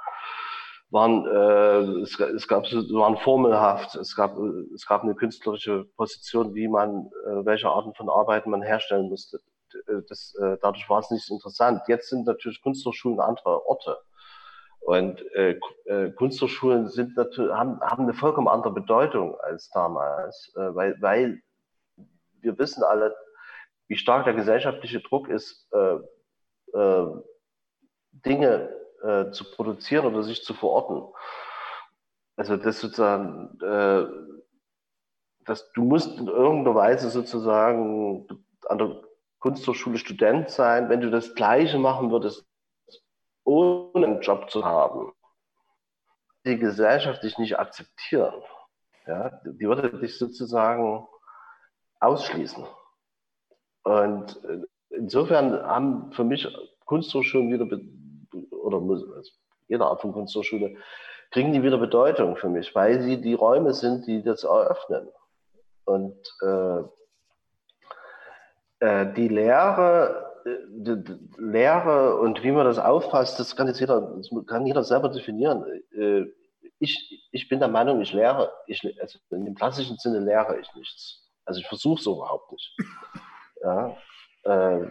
waren, 0.92 1.26
äh, 1.26 2.02
es, 2.04 2.20
es 2.20 2.48
gab, 2.48 2.66
waren 2.66 3.18
formelhaft. 3.18 3.96
Es 3.96 4.16
gab, 4.16 4.38
es 4.76 4.86
gab 4.86 5.02
eine 5.02 5.16
künstlerische 5.16 5.86
Position, 5.98 6.54
wie 6.54 6.68
man, 6.68 7.10
äh, 7.26 7.44
welche 7.46 7.68
Arten 7.68 7.96
von 7.96 8.12
Arbeiten 8.12 8.52
man 8.52 8.62
herstellen 8.62 9.10
musste. 9.10 9.40
Das, 10.08 10.36
äh, 10.40 10.58
dadurch 10.62 10.88
war 10.88 11.00
es 11.00 11.10
nicht 11.10 11.32
interessant. 11.32 11.82
Jetzt 11.88 12.10
sind 12.10 12.28
natürlich 12.28 12.62
Kunsthochschulen 12.62 13.20
andere 13.20 13.66
Orte. 13.66 13.98
Und 14.82 15.20
äh, 15.34 15.58
äh, 15.86 16.12
Kunsthochschulen 16.12 16.90
sind 16.90 17.18
natürlich, 17.18 17.52
haben, 17.52 17.82
haben 17.82 18.04
eine 18.04 18.14
vollkommen 18.14 18.50
andere 18.50 18.74
Bedeutung 18.74 19.36
als 19.40 19.72
damals, 19.72 20.54
äh, 20.56 20.76
weil, 20.76 20.96
weil 21.02 21.42
wir 22.42 22.60
wissen 22.60 22.84
alle, 22.84 23.16
wie 23.92 23.98
stark 23.98 24.24
der 24.24 24.34
gesellschaftliche 24.34 25.02
Druck 25.02 25.28
ist, 25.28 25.68
äh, 25.74 25.98
äh, 26.80 27.08
Dinge 28.14 28.74
äh, 29.04 29.32
zu 29.32 29.52
produzieren 29.52 30.06
oder 30.06 30.24
sich 30.24 30.46
zu 30.46 30.54
verorten. 30.54 31.14
Also 32.38 32.56
das 32.56 32.80
sozusagen, 32.80 33.60
äh, 33.60 34.06
dass 35.44 35.70
du 35.74 35.84
musst 35.84 36.18
in 36.18 36.28
irgendeiner 36.28 36.74
Weise 36.74 37.10
sozusagen 37.10 38.30
an 38.70 38.78
der 38.78 39.02
Kunsthochschule 39.40 39.98
Student 39.98 40.50
sein. 40.50 40.88
Wenn 40.88 41.02
du 41.02 41.12
das 41.12 41.36
Gleiche 41.36 41.78
machen 41.78 42.12
würdest 42.12 42.48
ohne 43.44 44.08
einen 44.08 44.22
Job 44.22 44.50
zu 44.50 44.64
haben, 44.64 45.12
die 46.46 46.58
Gesellschaft 46.58 47.24
dich 47.24 47.38
nicht 47.38 47.60
akzeptieren. 47.60 48.42
Ja, 49.06 49.42
die 49.44 49.68
würde 49.68 50.00
dich 50.00 50.18
sozusagen 50.18 51.06
ausschließen. 52.00 52.66
Und 53.84 54.44
äh, 54.46 54.62
insofern 54.96 55.62
haben 55.64 56.12
für 56.12 56.24
mich 56.24 56.48
Kunsthochschulen 56.86 57.52
wieder, 57.52 57.68
oder 58.52 58.78
also 58.78 59.32
jede 59.68 59.86
Art 59.86 60.02
von 60.02 60.12
Kunsthochschule, 60.12 60.76
kriegen 61.32 61.54
die 61.54 61.64
wieder 61.64 61.78
Bedeutung 61.78 62.36
für 62.36 62.50
mich, 62.50 62.76
weil 62.76 63.02
sie 63.02 63.22
die 63.22 63.34
Räume 63.34 63.74
sind, 63.74 64.06
die 64.06 64.22
das 64.22 64.44
eröffnen. 64.44 65.08
Und 65.86 66.18
äh, 66.42 66.82
äh, 68.82 69.14
die 69.14 69.30
Lehre, 69.30 70.32
äh, 70.46 70.96
Lehre 71.38 72.18
und 72.18 72.44
wie 72.44 72.52
man 72.52 72.66
das 72.66 72.80
auffasst, 72.80 73.40
das 73.40 73.56
kann 73.56 73.68
jetzt 73.68 73.80
jeder, 73.80 74.02
das 74.02 74.30
kann 74.48 74.66
jeder 74.66 74.84
selber 74.84 75.10
definieren. 75.10 75.66
Äh, 75.96 76.26
ich, 76.80 77.30
ich 77.32 77.48
bin 77.48 77.60
der 77.60 77.68
Meinung, 77.68 78.02
ich 78.02 78.12
lehre, 78.12 78.52
ich, 78.66 78.84
also 79.00 79.20
in 79.30 79.46
dem 79.46 79.56
klassischen 79.56 79.98
Sinne 79.98 80.20
lehre 80.20 80.60
ich 80.60 80.76
nichts. 80.76 81.30
Also 81.46 81.60
ich 81.60 81.68
versuche 81.68 82.00
es 82.00 82.06
überhaupt 82.08 82.52
nicht. 82.52 82.76
Ja, 83.64 83.98
äh, 84.44 84.88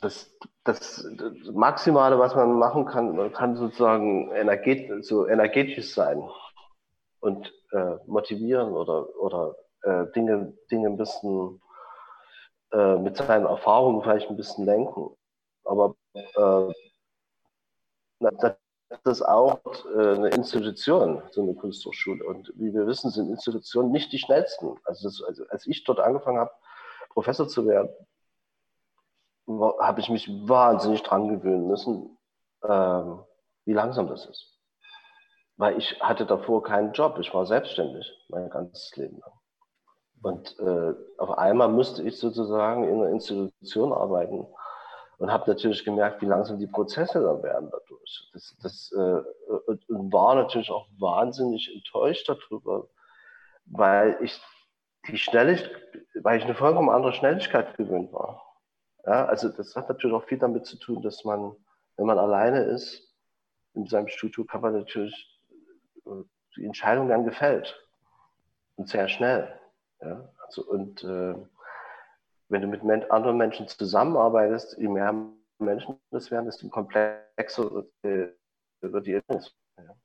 das, 0.00 0.30
das, 0.64 1.08
das, 1.16 1.50
Maximale, 1.52 2.18
was 2.18 2.34
man 2.34 2.58
machen 2.58 2.86
kann, 2.86 3.32
kann 3.32 3.56
sozusagen 3.56 4.30
energet, 4.32 5.04
so 5.04 5.26
energetisch 5.26 5.94
sein 5.94 6.22
und 7.20 7.52
äh, 7.72 7.96
motivieren 8.06 8.72
oder, 8.72 9.08
oder 9.18 9.56
äh, 9.82 10.06
Dinge, 10.12 10.52
Dinge 10.70 10.88
ein 10.88 10.96
bisschen 10.96 11.60
äh, 12.72 12.96
mit 12.96 13.16
seinen 13.16 13.46
Erfahrungen 13.46 14.02
vielleicht 14.02 14.28
ein 14.28 14.36
bisschen 14.36 14.64
lenken. 14.64 15.16
Aber 15.64 15.96
äh, 16.12 16.72
das 18.88 19.18
ist 19.18 19.22
auch 19.22 19.60
äh, 19.96 20.14
eine 20.14 20.28
Institution, 20.28 21.22
so 21.30 21.42
eine 21.42 21.54
Kunsthochschule. 21.54 22.24
Und 22.24 22.52
wie 22.56 22.72
wir 22.72 22.86
wissen, 22.86 23.10
sind 23.10 23.28
Institutionen 23.30 23.90
nicht 23.90 24.12
die 24.12 24.18
schnellsten. 24.18 24.76
Also, 24.84 25.08
das, 25.08 25.22
also 25.22 25.44
als 25.48 25.66
ich 25.66 25.84
dort 25.84 26.00
angefangen 26.00 26.38
habe, 26.38 26.52
Professor 27.10 27.48
zu 27.48 27.66
werden, 27.66 27.90
habe 29.48 30.00
ich 30.00 30.08
mich 30.08 30.28
wahnsinnig 30.48 31.02
dran 31.02 31.28
gewöhnen 31.28 31.66
müssen, 31.66 32.18
ähm, 32.64 33.20
wie 33.64 33.72
langsam 33.72 34.08
das 34.08 34.26
ist. 34.26 34.58
Weil 35.56 35.78
ich 35.78 36.00
hatte 36.00 36.26
davor 36.26 36.62
keinen 36.62 36.92
Job. 36.92 37.18
Ich 37.18 37.32
war 37.32 37.46
selbstständig 37.46 38.10
mein 38.28 38.50
ganzes 38.50 38.94
Leben 38.96 39.18
lang. 39.18 39.32
Und 40.22 40.58
äh, 40.58 40.94
auf 41.18 41.38
einmal 41.38 41.68
musste 41.68 42.02
ich 42.02 42.18
sozusagen 42.18 42.84
in 42.88 43.00
einer 43.00 43.10
Institution 43.10 43.92
arbeiten 43.92 44.46
und 45.18 45.32
habe 45.32 45.50
natürlich 45.50 45.84
gemerkt, 45.84 46.20
wie 46.20 46.26
langsam 46.26 46.58
die 46.58 46.66
Prozesse 46.66 47.22
dann 47.22 47.42
werden 47.42 47.70
dadurch. 47.70 48.30
Das, 48.32 48.56
das 48.62 48.92
äh, 48.92 49.22
war 50.12 50.34
natürlich 50.34 50.70
auch 50.70 50.86
wahnsinnig 50.98 51.74
enttäuscht 51.74 52.28
darüber, 52.28 52.88
weil 53.64 54.18
ich 54.20 54.38
die 55.08 55.18
Schnelligkeit, 55.18 55.82
weil 56.22 56.38
ich 56.38 56.44
eine 56.44 56.54
vollkommen 56.54 56.90
andere 56.90 57.12
Schnelligkeit 57.12 57.76
gewöhnt 57.76 58.12
war. 58.12 58.42
Ja, 59.06 59.24
also 59.26 59.48
das 59.48 59.74
hat 59.76 59.88
natürlich 59.88 60.16
auch 60.16 60.24
viel 60.24 60.38
damit 60.38 60.66
zu 60.66 60.78
tun, 60.78 61.00
dass 61.00 61.24
man, 61.24 61.54
wenn 61.96 62.06
man 62.06 62.18
alleine 62.18 62.64
ist 62.64 63.14
in 63.74 63.86
seinem 63.86 64.08
Studio, 64.08 64.44
kann 64.44 64.60
man 64.60 64.74
natürlich 64.74 65.40
äh, 66.04 66.10
die 66.56 66.64
Entscheidung 66.64 67.08
dann 67.08 67.24
gefällt 67.24 67.80
und 68.74 68.88
sehr 68.88 69.08
schnell. 69.08 69.60
Ja, 70.00 70.28
also 70.44 70.62
und 70.64 71.04
äh, 71.04 71.34
wenn 72.48 72.62
du 72.62 72.68
mit 72.68 73.10
anderen 73.10 73.36
Menschen 73.36 73.66
zusammenarbeitest, 73.68 74.78
je 74.78 74.88
mehr 74.88 75.14
Menschen 75.58 75.98
das 76.10 76.30
werden, 76.30 76.46
desto 76.46 76.68
komplexer 76.68 77.84
äh, 78.02 78.28
wird 78.80 79.06
die. 79.06 79.20
Ja. 79.78 79.96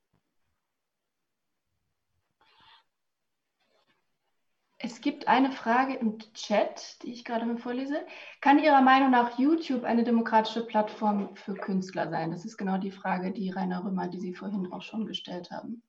Es 4.83 5.01
gibt 5.01 5.27
eine 5.27 5.51
Frage 5.51 5.93
im 5.95 6.17
Chat, 6.33 7.03
die 7.03 7.11
ich 7.13 7.23
gerade 7.23 7.45
mal 7.45 7.57
vorlese. 7.57 8.03
Kann 8.39 8.57
Ihrer 8.57 8.81
Meinung 8.81 9.11
nach 9.11 9.37
YouTube 9.37 9.83
eine 9.83 10.03
demokratische 10.03 10.65
Plattform 10.65 11.35
für 11.35 11.53
Künstler 11.53 12.09
sein? 12.09 12.31
Das 12.31 12.45
ist 12.45 12.57
genau 12.57 12.79
die 12.79 12.91
Frage, 12.91 13.31
die 13.31 13.51
Rainer 13.51 13.83
Rümmer, 13.85 14.07
die 14.07 14.19
Sie 14.19 14.33
vorhin 14.33 14.71
auch 14.73 14.81
schon 14.81 15.05
gestellt 15.05 15.51
haben. 15.51 15.83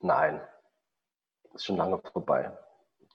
Nein, 0.00 0.40
das 1.42 1.54
ist 1.56 1.64
schon 1.64 1.76
lange 1.76 1.98
vorbei 2.12 2.56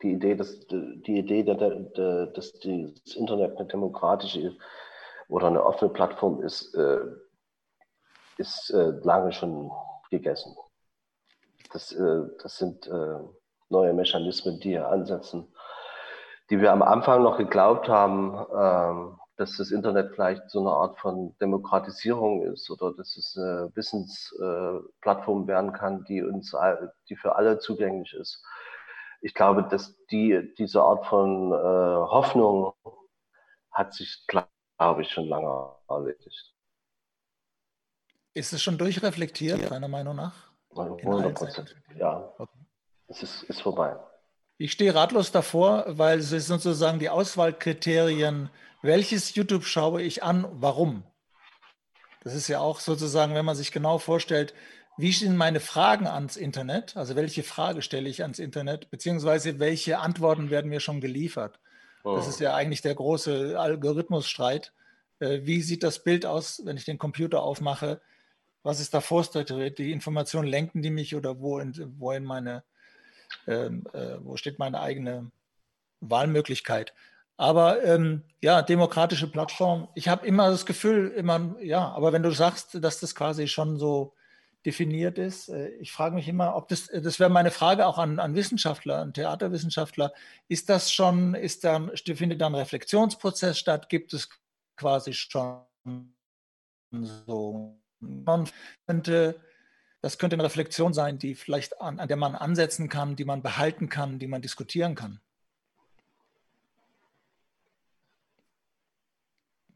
die 0.04 0.12
Idee, 0.12 0.36
dass 0.36 0.68
die 0.68 1.18
Idee, 1.18 1.44
dass 1.44 2.54
das 2.54 3.16
Internet 3.16 3.58
eine 3.58 3.68
demokratische 3.68 4.56
oder 5.30 5.48
eine 5.48 5.66
offene 5.66 5.92
Plattform 5.92 6.44
ist, 6.44 6.76
äh, 6.76 7.00
ist 8.38 8.70
äh, 8.72 8.92
lange 9.04 9.32
schon 9.32 9.72
gegessen. 10.12 10.56
Das, 11.72 11.92
äh, 11.94 12.22
das 12.42 12.58
sind 12.58 12.90
neue 13.70 13.94
Mechanismen, 13.94 14.60
die 14.60 14.70
hier 14.70 14.88
ansetzen, 14.88 15.48
die 16.50 16.62
wir 16.62 16.72
am 16.72 16.84
Anfang 16.84 17.24
noch 17.24 17.38
geglaubt 17.38 17.88
haben, 17.88 18.38
ähm, 18.56 19.20
dass 19.38 19.58
das 19.58 19.72
Internet 19.72 20.14
vielleicht 20.14 20.48
so 20.52 20.60
eine 20.60 20.70
Art 20.70 21.00
von 21.00 21.36
Demokratisierung 21.40 22.44
ist 22.44 22.70
oder 22.70 22.94
dass 22.94 23.18
es 23.18 23.36
eine 23.36 23.72
Wissensplattform 23.74 25.48
werden 25.48 25.74
kann, 25.74 26.04
die 26.04 26.22
uns, 26.22 26.56
die 27.10 27.16
für 27.16 27.36
alle 27.36 27.58
zugänglich 27.58 28.14
ist 28.14 28.46
ich 29.24 29.34
glaube, 29.34 29.64
dass 29.64 29.96
die, 30.12 30.54
diese 30.58 30.82
Art 30.82 31.06
von 31.06 31.54
äh, 31.54 31.56
Hoffnung 31.56 32.74
hat 33.72 33.94
sich, 33.94 34.28
glaube 34.28 35.02
ich, 35.02 35.10
schon 35.10 35.28
lange 35.30 35.72
erledigt. 35.88 36.54
Ist 38.34 38.52
es 38.52 38.62
schon 38.62 38.78
durchreflektiert, 38.78 39.62
ja. 39.62 39.70
deiner 39.70 39.88
Meinung 39.88 40.18
nach? 40.18 40.52
100 40.76 41.36
Prozent, 41.36 41.76
ja. 41.96 42.34
Okay. 42.38 42.60
Es 43.08 43.24
ist, 43.24 43.44
ist 43.44 43.62
vorbei. 43.62 43.96
Ich 44.58 44.74
stehe 44.74 44.94
ratlos 44.94 45.32
davor, 45.32 45.86
weil 45.88 46.20
es 46.20 46.30
sind 46.30 46.42
sozusagen 46.42 47.00
die 47.00 47.10
Auswahlkriterien, 47.10 48.50
welches 48.82 49.36
YouTube 49.36 49.64
schaue 49.64 50.02
ich 50.02 50.22
an, 50.22 50.48
warum. 50.52 51.04
Das 52.24 52.34
ist 52.36 52.50
ja 52.50 52.60
auch 52.60 52.82
sozusagen, 52.82 53.36
wenn 53.36 53.46
man 53.46 53.56
sich 53.56 53.72
genau 53.72 54.00
vorstellt, 54.00 54.54
wie 54.98 55.12
sind 55.12 55.36
meine 55.36 55.60
Fragen 55.60 56.08
ans 56.08 56.38
Internet? 56.38 56.96
Also 56.96 57.16
welche 57.16 57.44
Frage 57.44 57.82
stelle 57.82 58.10
ich 58.10 58.22
ans 58.22 58.40
Internet? 58.40 58.90
Beziehungsweise 58.92 59.60
welche 59.60 60.00
Antworten 60.00 60.50
werden 60.50 60.70
mir 60.70 60.80
schon 60.80 61.02
geliefert? 61.02 61.60
Oh. 62.04 62.16
Das 62.16 62.28
ist 62.28 62.40
ja 62.40 62.54
eigentlich 62.54 62.82
der 62.82 62.96
große 62.96 63.60
Algorithmusstreit. 63.60 64.74
Äh, 65.20 65.42
wie 65.44 65.62
sieht 65.62 65.84
das 65.84 66.04
Bild 66.04 66.26
aus, 66.26 66.62
wenn 66.66 66.78
ich 66.78 66.86
den 66.86 66.98
Computer 66.98 67.42
aufmache? 67.42 68.02
Was 68.62 68.80
ist 68.80 68.94
da 68.94 69.02
vorstrukturiert? 69.02 69.78
Die 69.80 69.92
Informationen 69.92 70.48
lenken 70.48 70.82
die 70.82 70.92
mich 70.92 71.16
oder 71.16 71.40
wo 71.40 71.60
in, 71.60 71.74
wo 72.00 72.12
in 72.12 72.24
meine, 72.24 72.64
ähm, 73.48 73.86
äh, 73.94 74.18
wo 74.22 74.38
steht 74.38 74.60
meine 74.60 74.80
eigene 74.80 75.32
Wahlmöglichkeit? 76.02 76.94
Aber 77.36 77.84
ähm, 77.84 78.24
ja, 78.42 78.62
demokratische 78.62 79.30
Plattform. 79.30 79.88
Ich 79.96 80.08
habe 80.08 80.26
immer 80.28 80.50
das 80.52 80.66
Gefühl, 80.66 81.10
immer, 81.10 81.56
ja, 81.62 81.90
aber 81.90 82.14
wenn 82.14 82.24
du 82.24 82.32
sagst, 82.32 82.78
dass 82.84 83.00
das 83.00 83.16
quasi 83.16 83.48
schon 83.48 83.78
so 83.78 84.14
definiert 84.66 85.18
ist. 85.18 85.50
Äh, 85.50 85.70
ich 85.76 85.92
frage 85.92 86.16
mich 86.16 86.28
immer, 86.28 86.56
ob 86.56 86.68
das, 86.68 86.88
das 86.88 87.20
wäre 87.20 87.30
meine 87.30 87.52
Frage 87.52 87.86
auch 87.86 87.98
an, 87.98 88.20
an 88.20 88.36
Wissenschaftler, 88.36 88.98
an 88.98 89.14
Theaterwissenschaftler, 89.14 90.14
ist 90.48 90.70
das 90.70 90.92
schon, 90.92 91.36
ist 91.36 91.64
dann, 91.64 91.92
findet 91.96 92.42
da 92.42 92.48
ein 92.48 92.56
Reflexionsprozess 92.56 93.58
statt? 93.60 93.90
Gibt 93.90 94.14
es 94.14 94.30
quasi 94.76 95.14
schon 95.14 95.62
so, 96.92 97.80
man 98.00 98.50
könnte, 98.86 99.42
das 100.02 100.18
könnte 100.18 100.36
eine 100.36 100.44
Reflexion 100.44 100.94
sein, 100.94 101.18
die 101.18 101.36
vielleicht 101.36 101.82
an, 101.82 102.00
an 102.00 102.08
der 102.08 102.18
man 102.18 102.36
ansetzen 102.36 102.90
kann, 102.90 103.16
die 103.16 103.26
man 103.26 103.42
behalten 103.42 103.90
kann, 103.90 104.20
die 104.20 104.28
man 104.28 104.42
diskutieren 104.42 104.96
kann. 104.96 105.20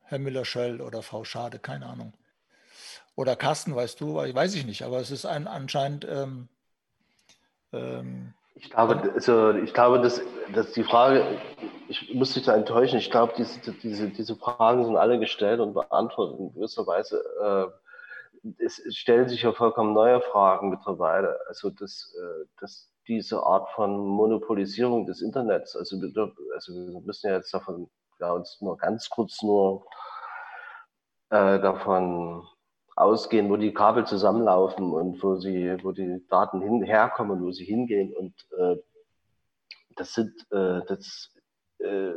Herr 0.03 0.19
Müller-Schöll 0.19 0.79
oder 0.79 1.03
Frau 1.03 1.25
Schade, 1.25 1.59
keine 1.59 1.85
Ahnung. 1.85 2.13
Oder 3.17 3.35
Carsten, 3.35 3.75
weißt 3.75 3.99
du, 3.99 4.13
weiß 4.15 4.53
ich 4.53 4.65
nicht, 4.67 4.83
aber 4.83 4.99
es 4.99 5.09
ist 5.09 5.25
ein 5.25 5.47
anscheinend. 5.47 6.05
Ähm, 6.07 6.49
ähm, 7.73 8.35
ich 8.53 8.69
glaube, 8.69 9.11
also 9.11 9.53
ich 9.53 9.73
glaube, 9.73 9.99
dass, 9.99 10.21
dass 10.53 10.71
die 10.73 10.83
Frage, 10.83 11.25
ich 11.89 12.13
muss 12.13 12.35
dich 12.35 12.45
da 12.45 12.55
enttäuschen, 12.55 12.99
ich 12.99 13.09
glaube, 13.09 13.33
diese, 13.35 13.71
diese, 13.71 14.09
diese 14.09 14.35
Fragen 14.35 14.85
sind 14.85 14.97
alle 14.97 15.19
gestellt 15.19 15.59
und 15.59 15.73
beantwortet 15.73 16.39
in 16.39 16.53
gewisser 16.53 16.85
Weise. 16.85 17.73
Äh, 18.45 18.53
es, 18.63 18.83
stellen 18.95 19.27
sich 19.27 19.41
ja 19.41 19.51
vollkommen 19.51 19.93
neue 19.93 20.21
Fragen 20.21 20.69
mittlerweile. 20.69 21.39
Also, 21.47 21.71
dass, 21.71 22.15
äh, 22.15 22.45
dass 22.61 22.91
diese 23.07 23.41
Art 23.41 23.67
von 23.71 23.97
Monopolisierung 23.97 25.07
des 25.07 25.23
Internets, 25.23 25.75
also 25.75 25.99
wir, 25.99 26.33
also 26.53 26.71
wir 26.71 27.01
müssen 27.01 27.29
ja 27.31 27.37
jetzt 27.37 27.51
davon 27.51 27.89
ja, 28.19 28.31
uns 28.31 28.61
nur 28.61 28.77
ganz 28.77 29.09
kurz 29.09 29.41
nur 29.41 29.87
äh, 31.31 31.59
davon 31.59 32.47
ausgehen, 32.97 33.49
wo 33.49 33.57
die 33.57 33.73
Kabel 33.73 34.05
zusammenlaufen 34.05 34.91
und 34.91 35.21
wo 35.21 35.35
sie, 35.35 35.77
wo 35.83 35.91
die 35.91 36.25
Daten 36.29 36.61
hin, 36.61 36.81
herkommen, 36.81 37.43
wo 37.43 37.51
sie 37.51 37.63
hingehen. 37.63 38.11
Und 38.11 38.33
äh, 38.57 38.75
das 39.95 40.13
sind, 40.15 40.33
äh, 40.51 40.81
das, 40.87 41.31
äh, 41.77 42.11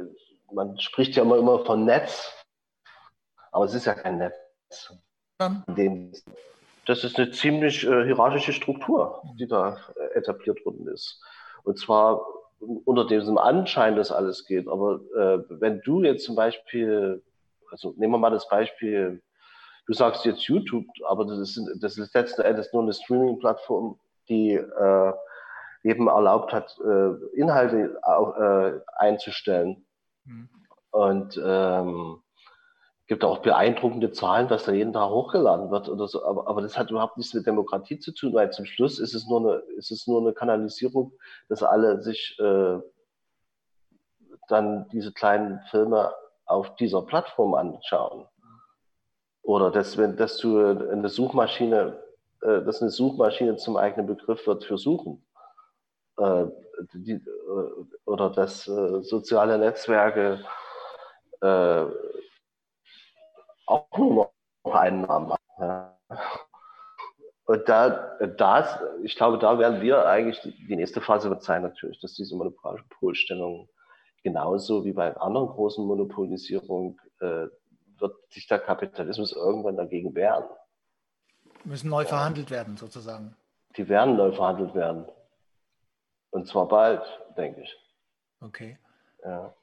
man 0.51 0.79
spricht 0.81 1.17
ja 1.17 1.23
immer, 1.23 1.37
immer 1.37 1.65
von 1.67 1.85
Netz. 1.85 2.33
Aber 3.53 3.67
es 3.67 3.75
ist 3.75 3.85
ja 3.85 3.95
kein 3.95 4.19
Netz. 4.19 4.35
Dem, 5.77 6.13
das 6.87 7.05
ist 7.05 7.19
eine 7.19 7.31
ziemlich 7.31 7.87
äh, 7.87 8.05
hierarchische 8.07 8.55
Struktur, 8.55 9.23
die 9.39 9.47
da 9.47 9.77
äh, 9.97 10.19
etabliert 10.19 10.65
worden 10.65 10.89
ist. 10.89 11.23
Und 11.63 11.79
zwar 11.79 12.25
unter 12.85 13.07
diesem 13.07 13.37
Anschein, 13.37 13.97
dass 13.97 14.11
alles 14.11 14.47
geht. 14.47 14.67
Aber 14.67 15.01
äh, 15.15 15.45
wenn 15.61 15.83
du 15.83 16.03
jetzt 16.03 16.25
zum 16.25 16.37
Beispiel, 16.37 17.23
also 17.71 17.93
nehmen 17.99 18.15
wir 18.15 18.19
mal 18.19 18.31
das 18.31 18.49
Beispiel, 18.49 19.23
du 19.87 19.93
sagst 19.93 20.25
jetzt 20.25 20.43
YouTube, 20.43 20.87
aber 21.07 21.25
das 21.25 21.39
ist, 21.39 21.61
das 21.81 21.99
ist 21.99 22.15
letzten 22.15 22.43
Endes 22.43 22.73
nur 22.73 22.83
eine 22.83 22.93
Streaming-Plattform, 22.93 23.99
die 24.29 24.53
äh, 24.55 25.13
eben 25.83 26.09
erlaubt 26.09 26.53
hat, 26.53 26.77
äh, 26.85 27.39
Inhalte 27.39 27.99
äh, 28.05 28.81
einzustellen. 28.97 29.85
Mhm. 30.25 30.49
Und 30.91 31.41
ähm, 31.43 32.23
gibt 33.11 33.25
auch 33.25 33.39
beeindruckende 33.39 34.13
Zahlen, 34.13 34.51
was 34.51 34.67
da 34.67 34.73
jeden 34.73 34.93
Tag 34.93 35.11
hochgeladen 35.11 35.73
wird 35.73 35.89
oder 35.89 36.07
so. 36.07 36.25
Aber, 36.25 36.47
aber 36.47 36.63
das 36.63 36.79
hat 36.79 36.91
überhaupt 36.91 37.17
nichts 37.17 37.35
mit 37.35 37.45
Demokratie 37.45 37.99
zu 37.99 38.13
tun, 38.13 38.33
weil 38.35 38.53
zum 38.53 38.67
Schluss 38.67 39.01
ist 39.01 39.15
es 39.15 39.27
nur 39.27 39.41
eine, 39.41 39.55
ist 39.77 39.91
es 39.91 40.07
nur 40.07 40.21
eine 40.21 40.33
Kanalisierung, 40.33 41.13
dass 41.49 41.65
alle 41.65 42.03
sich 42.03 42.39
äh, 42.39 42.79
dann 44.47 44.89
diese 44.91 45.13
kleinen 45.13 45.61
Filme 45.71 46.13
auf 46.47 46.77
dieser 46.77 47.03
Plattform 47.03 47.55
anschauen. 47.55 48.29
Oder 49.43 49.71
dass, 49.71 49.97
dass 49.97 50.37
du 50.39 50.59
eine 50.59 51.09
Suchmaschine, 51.09 52.03
äh, 52.43 52.63
dass 52.63 52.83
eine 52.83 52.91
Suchmaschine 52.91 53.57
zum 53.57 53.77
eigenen 53.77 54.07
Begriff 54.07 54.47
wird 54.47 54.65
für 54.65 54.79
Suchen. 54.79 55.25
Äh, 56.19 56.47
die, 56.95 57.13
äh, 57.13 57.21
oder 58.05 58.31
dass 58.31 58.69
äh, 58.69 59.03
soziale 59.03 59.59
Netzwerke 59.59 60.45
äh, 61.41 61.85
auch 63.67 63.99
nur 63.99 64.31
noch 64.65 64.75
einen 64.75 65.03
Namen 65.03 65.33
haben. 65.33 65.39
Ja. 65.59 65.99
Und 67.47 67.69
da, 67.69 68.17
das, 68.37 68.79
ich 69.03 69.17
glaube, 69.17 69.39
da 69.39 69.59
werden 69.59 69.81
wir 69.81 70.07
eigentlich, 70.07 70.41
die, 70.41 70.67
die 70.69 70.77
nächste 70.77 71.01
Phase 71.01 71.31
wird 71.31 71.43
sein 71.43 71.63
natürlich, 71.63 72.01
dass 72.01 72.15
diese 72.15 72.37
Monopolstellung 72.37 73.69
genauso 74.23 74.85
wie 74.85 74.93
bei 74.93 75.17
anderen 75.17 75.49
großen 75.49 75.85
Monopolisierungen 75.85 77.01
äh, 77.21 77.47
wird 78.01 78.15
sich 78.33 78.47
der 78.47 78.59
Kapitalismus 78.59 79.33
irgendwann 79.33 79.77
dagegen 79.77 80.15
wehren. 80.15 80.45
Müssen 81.65 81.91
neu 81.91 82.05
verhandelt 82.05 82.51
werden, 82.51 82.77
sozusagen. 82.77 83.37
Die 83.77 83.89
werden 83.89 84.17
neu 84.17 84.33
verhandelt 84.33 84.75
werden. 84.75 85.07
Und 86.31 86.47
zwar 86.49 86.67
bald, 86.69 87.03
denke 87.37 87.63
ich. 87.63 87.77
Okay. 88.41 88.79
Ja. 89.23 89.55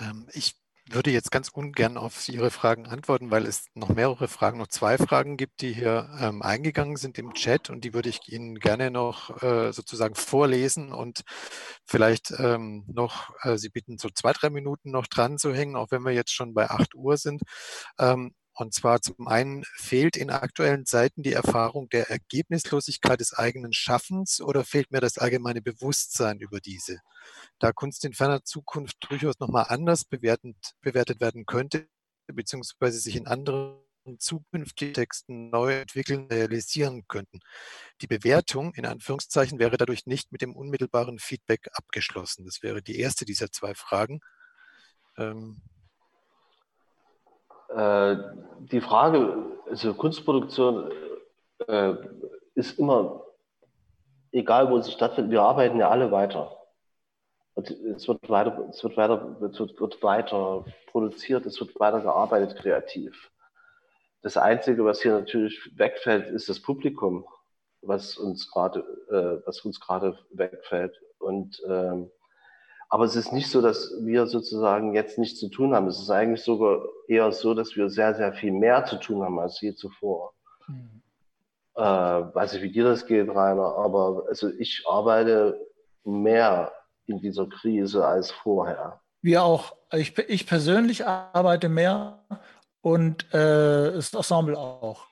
Ähm, 0.00 0.28
ich 0.32 0.54
würde 0.88 1.10
jetzt 1.10 1.30
ganz 1.30 1.48
ungern 1.48 1.96
auf 1.96 2.28
Ihre 2.28 2.50
Fragen 2.50 2.86
antworten, 2.86 3.30
weil 3.30 3.46
es 3.46 3.66
noch 3.74 3.88
mehrere 3.88 4.28
Fragen, 4.28 4.58
noch 4.58 4.68
zwei 4.68 4.98
Fragen 4.98 5.36
gibt, 5.36 5.60
die 5.60 5.72
hier 5.72 6.08
ähm, 6.20 6.42
eingegangen 6.42 6.96
sind 6.96 7.18
im 7.18 7.34
Chat 7.34 7.70
und 7.70 7.84
die 7.84 7.92
würde 7.92 8.08
ich 8.08 8.20
Ihnen 8.28 8.58
gerne 8.58 8.90
noch 8.90 9.42
äh, 9.42 9.72
sozusagen 9.72 10.14
vorlesen 10.14 10.92
und 10.92 11.22
vielleicht 11.84 12.32
ähm, 12.38 12.84
noch, 12.86 13.30
äh, 13.42 13.56
Sie 13.58 13.68
bitten 13.68 13.98
so 13.98 14.08
zwei, 14.10 14.32
drei 14.32 14.50
Minuten 14.50 14.90
noch 14.90 15.06
dran 15.06 15.38
zu 15.38 15.52
hängen, 15.52 15.76
auch 15.76 15.90
wenn 15.90 16.02
wir 16.02 16.12
jetzt 16.12 16.32
schon 16.32 16.54
bei 16.54 16.70
8 16.70 16.94
Uhr 16.94 17.16
sind. 17.16 17.42
Ähm, 17.98 18.34
und 18.58 18.72
zwar 18.72 19.02
zum 19.02 19.28
einen 19.28 19.64
fehlt 19.74 20.16
in 20.16 20.30
aktuellen 20.30 20.86
Zeiten 20.86 21.22
die 21.22 21.34
Erfahrung 21.34 21.90
der 21.90 22.08
Ergebnislosigkeit 22.08 23.20
des 23.20 23.34
eigenen 23.34 23.74
Schaffens 23.74 24.40
oder 24.40 24.64
fehlt 24.64 24.90
mir 24.90 25.00
das 25.00 25.18
allgemeine 25.18 25.60
Bewusstsein 25.60 26.38
über 26.40 26.58
diese? 26.60 27.00
Da 27.58 27.72
Kunst 27.72 28.06
in 28.06 28.14
ferner 28.14 28.44
Zukunft 28.44 28.96
durchaus 29.10 29.38
nochmal 29.40 29.66
anders 29.68 30.06
bewertet, 30.06 30.56
bewertet 30.80 31.20
werden 31.20 31.44
könnte, 31.44 31.86
beziehungsweise 32.28 32.98
sich 32.98 33.16
in 33.16 33.26
anderen 33.26 33.76
zukünftigen 34.18 34.94
Texten 34.94 35.50
neu 35.50 35.80
entwickeln, 35.80 36.26
realisieren 36.30 37.06
könnten. 37.08 37.40
Die 38.00 38.06
Bewertung 38.06 38.72
in 38.72 38.86
Anführungszeichen 38.86 39.58
wäre 39.58 39.76
dadurch 39.76 40.06
nicht 40.06 40.32
mit 40.32 40.40
dem 40.40 40.56
unmittelbaren 40.56 41.18
Feedback 41.18 41.68
abgeschlossen. 41.72 42.46
Das 42.46 42.62
wäre 42.62 42.80
die 42.80 42.98
erste 42.98 43.26
dieser 43.26 43.50
zwei 43.50 43.74
Fragen. 43.74 44.20
Ähm, 45.18 45.60
äh, 47.68 48.16
die 48.60 48.80
Frage, 48.80 49.36
also 49.68 49.94
Kunstproduktion 49.94 50.90
äh, 51.66 51.94
ist 52.54 52.78
immer, 52.78 53.22
egal 54.32 54.70
wo 54.70 54.80
sie 54.80 54.92
stattfindet, 54.92 55.32
wir 55.32 55.42
arbeiten 55.42 55.78
ja 55.78 55.88
alle 55.88 56.10
weiter. 56.10 56.56
Und 57.54 57.70
es 57.70 58.06
wird 58.06 58.28
weiter, 58.28 58.68
es 58.68 58.82
wird 58.84 58.96
weiter, 58.96 59.36
es 59.50 59.58
wird, 59.58 59.80
wird 59.80 60.02
weiter 60.02 60.64
produziert, 60.90 61.46
es 61.46 61.58
wird 61.58 61.78
weiter 61.80 62.00
gearbeitet 62.00 62.56
kreativ. 62.58 63.30
Das 64.22 64.36
Einzige, 64.36 64.84
was 64.84 65.00
hier 65.00 65.12
natürlich 65.12 65.70
wegfällt, 65.76 66.28
ist 66.28 66.48
das 66.48 66.60
Publikum, 66.60 67.24
was 67.80 68.18
uns 68.18 68.50
gerade, 68.50 68.80
äh, 69.10 69.46
was 69.46 69.60
uns 69.60 69.80
gerade 69.80 70.18
wegfällt. 70.30 71.00
Und 71.18 71.62
ähm, 71.66 72.10
aber 72.88 73.04
es 73.04 73.16
ist 73.16 73.32
nicht 73.32 73.50
so, 73.50 73.60
dass 73.60 73.92
wir 74.00 74.26
sozusagen 74.26 74.94
jetzt 74.94 75.18
nichts 75.18 75.40
zu 75.40 75.48
tun 75.48 75.74
haben. 75.74 75.88
Es 75.88 75.98
ist 75.98 76.10
eigentlich 76.10 76.42
sogar 76.42 76.82
eher 77.08 77.32
so, 77.32 77.54
dass 77.54 77.74
wir 77.76 77.90
sehr, 77.90 78.14
sehr 78.14 78.32
viel 78.32 78.52
mehr 78.52 78.84
zu 78.84 78.96
tun 78.96 79.22
haben 79.22 79.38
als 79.38 79.60
je 79.60 79.74
zuvor. 79.74 80.34
Mhm. 80.68 81.02
Äh, 81.74 81.82
weiß 81.82 82.54
nicht, 82.54 82.62
wie 82.62 82.72
dir 82.72 82.84
das 82.84 83.06
geht, 83.06 83.28
Rainer, 83.28 83.76
aber 83.76 84.24
also 84.28 84.48
ich 84.58 84.84
arbeite 84.88 85.60
mehr 86.04 86.72
in 87.06 87.20
dieser 87.20 87.46
Krise 87.46 88.06
als 88.06 88.30
vorher. 88.30 89.00
Wir 89.20 89.42
auch. 89.42 89.76
Ich, 89.92 90.16
ich 90.18 90.46
persönlich 90.46 91.06
arbeite 91.06 91.68
mehr 91.68 92.24
und 92.80 93.32
äh, 93.34 93.92
das 93.92 94.14
Ensemble 94.14 94.56
auch. 94.56 95.06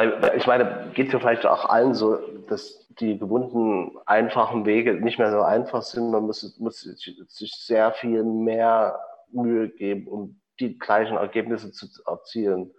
Weil, 0.00 0.32
ich 0.36 0.46
meine, 0.46 0.90
geht 0.94 1.12
ja 1.12 1.18
vielleicht 1.18 1.44
auch 1.44 1.66
allen 1.68 1.92
so, 1.92 2.16
dass 2.48 2.88
die 3.00 3.18
gewohnten, 3.18 3.98
einfachen 4.06 4.64
Wege 4.64 4.94
nicht 4.94 5.18
mehr 5.18 5.30
so 5.30 5.42
einfach 5.42 5.82
sind. 5.82 6.10
Man 6.10 6.24
muss, 6.24 6.58
muss 6.58 6.80
sich 6.80 7.52
sehr 7.54 7.92
viel 7.92 8.24
mehr 8.24 8.98
Mühe 9.30 9.68
geben, 9.68 10.06
um 10.06 10.40
die 10.58 10.78
gleichen 10.78 11.18
Ergebnisse 11.18 11.70
zu 11.72 11.86
erzielen, 12.06 12.72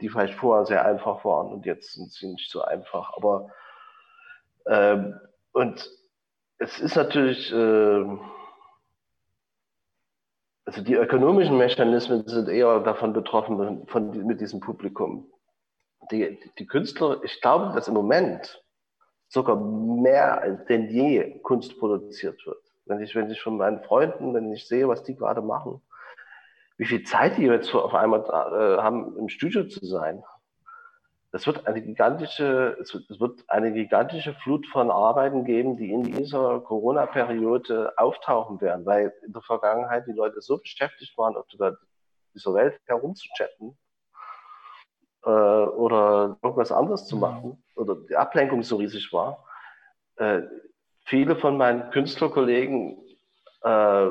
die 0.00 0.08
vielleicht 0.08 0.34
vorher 0.34 0.66
sehr 0.66 0.84
einfach 0.84 1.24
waren 1.24 1.52
und 1.52 1.66
jetzt 1.66 1.94
sind 1.94 2.10
sie 2.10 2.32
nicht 2.32 2.50
so 2.50 2.62
einfach. 2.62 3.12
Aber 3.16 3.48
ähm, 4.66 5.20
und 5.52 5.88
es 6.58 6.80
ist 6.80 6.96
natürlich, 6.96 7.52
äh, 7.52 8.04
also 10.64 10.82
die 10.82 10.94
ökonomischen 10.94 11.58
Mechanismen 11.58 12.26
sind 12.26 12.48
eher 12.48 12.80
davon 12.80 13.12
betroffen, 13.12 13.86
von, 13.86 14.26
mit 14.26 14.40
diesem 14.40 14.60
Publikum 14.60 15.30
die, 16.10 16.38
die 16.58 16.66
Künstler, 16.66 17.22
ich 17.24 17.40
glaube, 17.40 17.72
dass 17.74 17.88
im 17.88 17.94
Moment 17.94 18.62
sogar 19.28 19.56
mehr 19.56 20.40
als 20.40 20.64
denn 20.66 20.88
je 20.88 21.38
Kunst 21.40 21.78
produziert 21.78 22.44
wird. 22.46 22.62
Wenn 22.86 23.00
ich, 23.00 23.14
wenn 23.14 23.30
ich 23.30 23.40
von 23.40 23.56
meinen 23.56 23.82
Freunden, 23.84 24.34
wenn 24.34 24.52
ich 24.52 24.66
sehe, 24.66 24.88
was 24.88 25.04
die 25.04 25.14
gerade 25.14 25.40
machen, 25.40 25.80
wie 26.76 26.86
viel 26.86 27.04
Zeit 27.04 27.36
die 27.36 27.42
jetzt 27.42 27.74
auf 27.74 27.94
einmal 27.94 28.20
äh, 28.22 28.82
haben, 28.82 29.16
im 29.18 29.28
Studio 29.28 29.64
zu 29.68 29.84
sein. 29.84 30.24
Das 31.30 31.46
wird 31.46 31.66
eine 31.66 31.80
gigantische, 31.80 32.76
es 32.80 33.20
wird, 33.20 33.44
eine 33.48 33.72
gigantische 33.72 34.34
Flut 34.34 34.66
von 34.66 34.90
Arbeiten 34.90 35.44
geben, 35.44 35.76
die 35.76 35.92
in 35.92 36.02
dieser 36.02 36.58
Corona-Periode 36.60 37.92
auftauchen 37.98 38.60
werden, 38.60 38.84
weil 38.84 39.12
in 39.24 39.32
der 39.32 39.42
Vergangenheit 39.42 40.06
die 40.08 40.12
Leute 40.12 40.40
so 40.40 40.58
beschäftigt 40.58 41.16
waren, 41.16 41.36
auf 41.36 41.46
dieser 41.46 41.76
Welt 42.54 42.80
herumzuchatten, 42.86 43.78
äh, 45.24 45.28
oder 45.28 46.38
irgendwas 46.42 46.72
anderes 46.72 47.06
zu 47.06 47.16
mhm. 47.16 47.20
machen 47.20 47.64
oder 47.76 47.96
die 48.08 48.16
Ablenkung 48.16 48.62
so 48.62 48.76
riesig 48.76 49.12
war. 49.12 49.44
Äh, 50.16 50.42
viele 51.04 51.36
von 51.36 51.56
meinen 51.56 51.90
Künstlerkollegen 51.90 52.98
äh, 53.62 54.10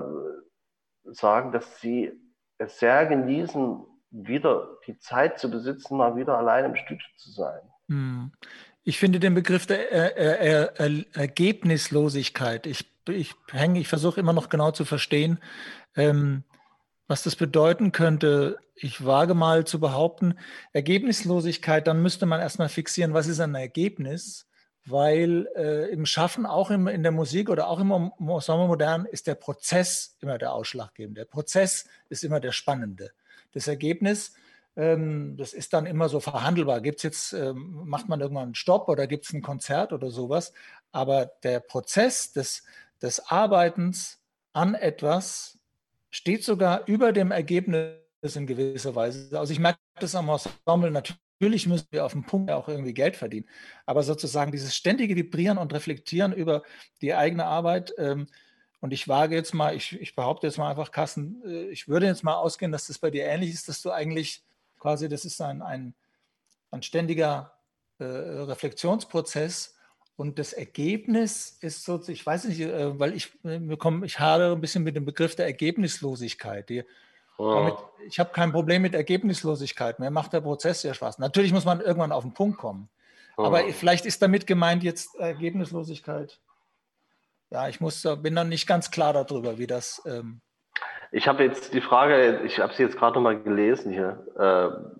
sagen, 1.05 1.51
dass 1.51 1.79
sie 1.79 2.11
es 2.57 2.79
sehr 2.79 3.05
genießen, 3.05 3.85
wieder 4.11 4.77
die 4.87 4.97
Zeit 4.97 5.39
zu 5.39 5.51
besitzen, 5.51 5.97
mal 5.97 6.15
wieder 6.15 6.37
allein 6.37 6.65
im 6.65 6.75
Studio 6.75 7.05
zu 7.17 7.31
sein. 7.31 7.61
Mhm. 7.87 8.31
Ich 8.83 8.97
finde 8.97 9.19
den 9.19 9.35
Begriff 9.35 9.67
der 9.67 9.91
er 9.91 10.17
er 10.17 10.79
er 10.79 11.05
Ergebnislosigkeit, 11.13 12.65
ich, 12.65 12.91
ich 13.07 13.35
hänge, 13.51 13.79
ich 13.79 13.87
versuche 13.87 14.19
immer 14.19 14.33
noch 14.33 14.49
genau 14.49 14.71
zu 14.71 14.83
verstehen, 14.83 15.39
ähm, 15.95 16.43
was 17.09 17.23
das 17.23 17.35
bedeuten 17.35 17.91
könnte, 17.91 18.59
ich 18.75 19.03
wage 19.03 19.33
mal 19.33 19.65
zu 19.65 19.79
behaupten, 19.79 20.35
Ergebnislosigkeit, 20.73 21.87
dann 21.87 22.03
müsste 22.03 22.27
man 22.27 22.39
erstmal 22.39 22.69
fixieren, 22.69 23.15
was 23.15 23.27
ist 23.27 23.39
ein 23.39 23.55
Ergebnis, 23.55 24.47
weil 24.85 25.47
äh, 25.55 25.89
im 25.89 26.05
Schaffen, 26.05 26.45
auch 26.45 26.69
im, 26.69 26.87
in 26.87 27.01
der 27.01 27.11
Musik 27.11 27.49
oder 27.49 27.67
auch 27.67 27.79
im 27.79 27.91
Ensemble 28.19 28.67
modern, 28.67 29.05
ist 29.05 29.25
der 29.25 29.33
Prozess 29.33 30.17
immer 30.21 30.37
der 30.37 30.53
ausschlaggebende. 30.53 31.21
Der 31.21 31.25
Prozess 31.25 31.87
ist 32.09 32.23
immer 32.23 32.39
der 32.39 32.51
spannende. 32.51 33.11
Das 33.53 33.67
Ergebnis, 33.67 34.33
ähm, 34.75 35.35
das 35.35 35.53
ist 35.53 35.73
dann 35.73 35.87
immer 35.87 36.09
so 36.09 36.19
verhandelbar. 36.19 36.79
Gibt's 36.79 37.01
jetzt, 37.01 37.33
ähm, 37.33 37.81
macht 37.85 38.07
man 38.07 38.21
irgendwann 38.21 38.43
einen 38.45 38.55
Stopp 38.55 38.87
oder 38.87 39.07
gibt 39.07 39.25
es 39.25 39.33
ein 39.33 39.41
Konzert 39.41 39.93
oder 39.93 40.11
sowas? 40.11 40.53
Aber 40.91 41.25
der 41.41 41.59
Prozess 41.59 42.33
des, 42.33 42.63
des 43.01 43.19
Arbeitens 43.31 44.21
an 44.53 44.75
etwas 44.75 45.58
steht 46.09 46.43
sogar 46.43 46.87
über 46.87 47.11
dem 47.11 47.31
Ergebnis 47.31 47.95
in 48.35 48.47
gewisser 48.47 48.95
Weise. 48.95 49.39
Also 49.39 49.53
ich 49.53 49.59
merke 49.59 49.79
das 49.99 50.15
am 50.15 50.29
Ensemble, 50.29 50.91
natürlich 50.91 51.67
müssen 51.67 51.87
wir 51.91 52.05
auf 52.05 52.11
dem 52.11 52.25
Punkt 52.25 52.51
auch 52.51 52.67
irgendwie 52.67 52.93
Geld 52.93 53.15
verdienen, 53.15 53.47
aber 53.85 54.03
sozusagen 54.03 54.51
dieses 54.51 54.75
ständige 54.75 55.15
Vibrieren 55.15 55.57
und 55.57 55.73
Reflektieren 55.73 56.33
über 56.33 56.63
die 57.01 57.13
eigene 57.13 57.45
Arbeit, 57.45 57.93
ähm, 57.97 58.27
und 58.81 58.93
ich 58.93 59.07
wage 59.07 59.35
jetzt 59.35 59.53
mal, 59.53 59.75
ich, 59.75 59.99
ich 59.99 60.15
behaupte 60.15 60.47
jetzt 60.47 60.57
mal 60.57 60.69
einfach, 60.69 60.91
Carsten, 60.91 61.41
äh, 61.45 61.69
ich 61.69 61.87
würde 61.87 62.05
jetzt 62.05 62.23
mal 62.23 62.35
ausgehen, 62.35 62.71
dass 62.71 62.87
das 62.87 62.97
bei 62.97 63.11
dir 63.11 63.25
ähnlich 63.25 63.51
ist, 63.51 63.67
dass 63.67 63.81
du 63.81 63.91
eigentlich 63.91 64.43
quasi, 64.77 65.09
das 65.09 65.25
ist 65.25 65.41
ein, 65.41 65.61
ein, 65.61 65.93
ein 66.71 66.81
ständiger 66.81 67.53
äh, 67.97 68.05
Reflexionsprozess 68.05 69.75
und 70.19 70.37
das 70.37 70.51
Ergebnis 70.51 71.57
ist 71.61 71.85
so, 71.85 72.01
ich 72.09 72.25
weiß 72.25 72.43
nicht, 72.43 72.59
äh, 72.59 72.99
weil 72.99 73.13
ich 73.13 73.31
bekomme, 73.41 74.05
ich 74.05 74.19
hadere 74.19 74.51
ein 74.51 74.59
bisschen 74.59 74.83
mit 74.83 74.97
dem 74.97 75.05
Begriff 75.05 75.33
der 75.37 75.45
Ergebnislosigkeit. 75.45 76.67
Die, 76.67 76.83
oh. 77.37 77.53
damit, 77.53 77.75
ich 78.05 78.19
habe 78.19 78.31
kein 78.33 78.51
Problem 78.51 78.81
mit 78.81 78.93
Ergebnislosigkeit. 78.93 79.97
Mir 79.97 80.11
macht 80.11 80.33
der 80.33 80.41
Prozess 80.41 80.81
sehr 80.81 80.93
Spaß. 80.93 81.19
Natürlich 81.19 81.53
muss 81.53 81.63
man 81.63 81.79
irgendwann 81.79 82.11
auf 82.11 82.23
den 82.23 82.33
Punkt 82.33 82.57
kommen. 82.57 82.89
Oh. 83.37 83.43
Aber 83.45 83.59
vielleicht 83.71 84.05
ist 84.05 84.21
damit 84.21 84.45
gemeint 84.45 84.83
jetzt 84.83 85.15
Ergebnislosigkeit. 85.15 86.37
Ja, 87.49 87.69
ich 87.69 87.79
muss, 87.79 88.05
bin 88.21 88.33
noch 88.33 88.43
nicht 88.43 88.67
ganz 88.67 88.91
klar 88.91 89.13
darüber, 89.13 89.57
wie 89.57 89.67
das. 89.67 90.01
Ähm 90.05 90.41
ich 91.13 91.29
habe 91.29 91.45
jetzt 91.45 91.73
die 91.73 91.81
Frage, 91.81 92.41
ich 92.43 92.59
habe 92.59 92.73
sie 92.73 92.83
jetzt 92.83 92.97
gerade 92.97 93.15
nochmal 93.15 93.41
gelesen 93.41 93.93
hier. 93.93 94.91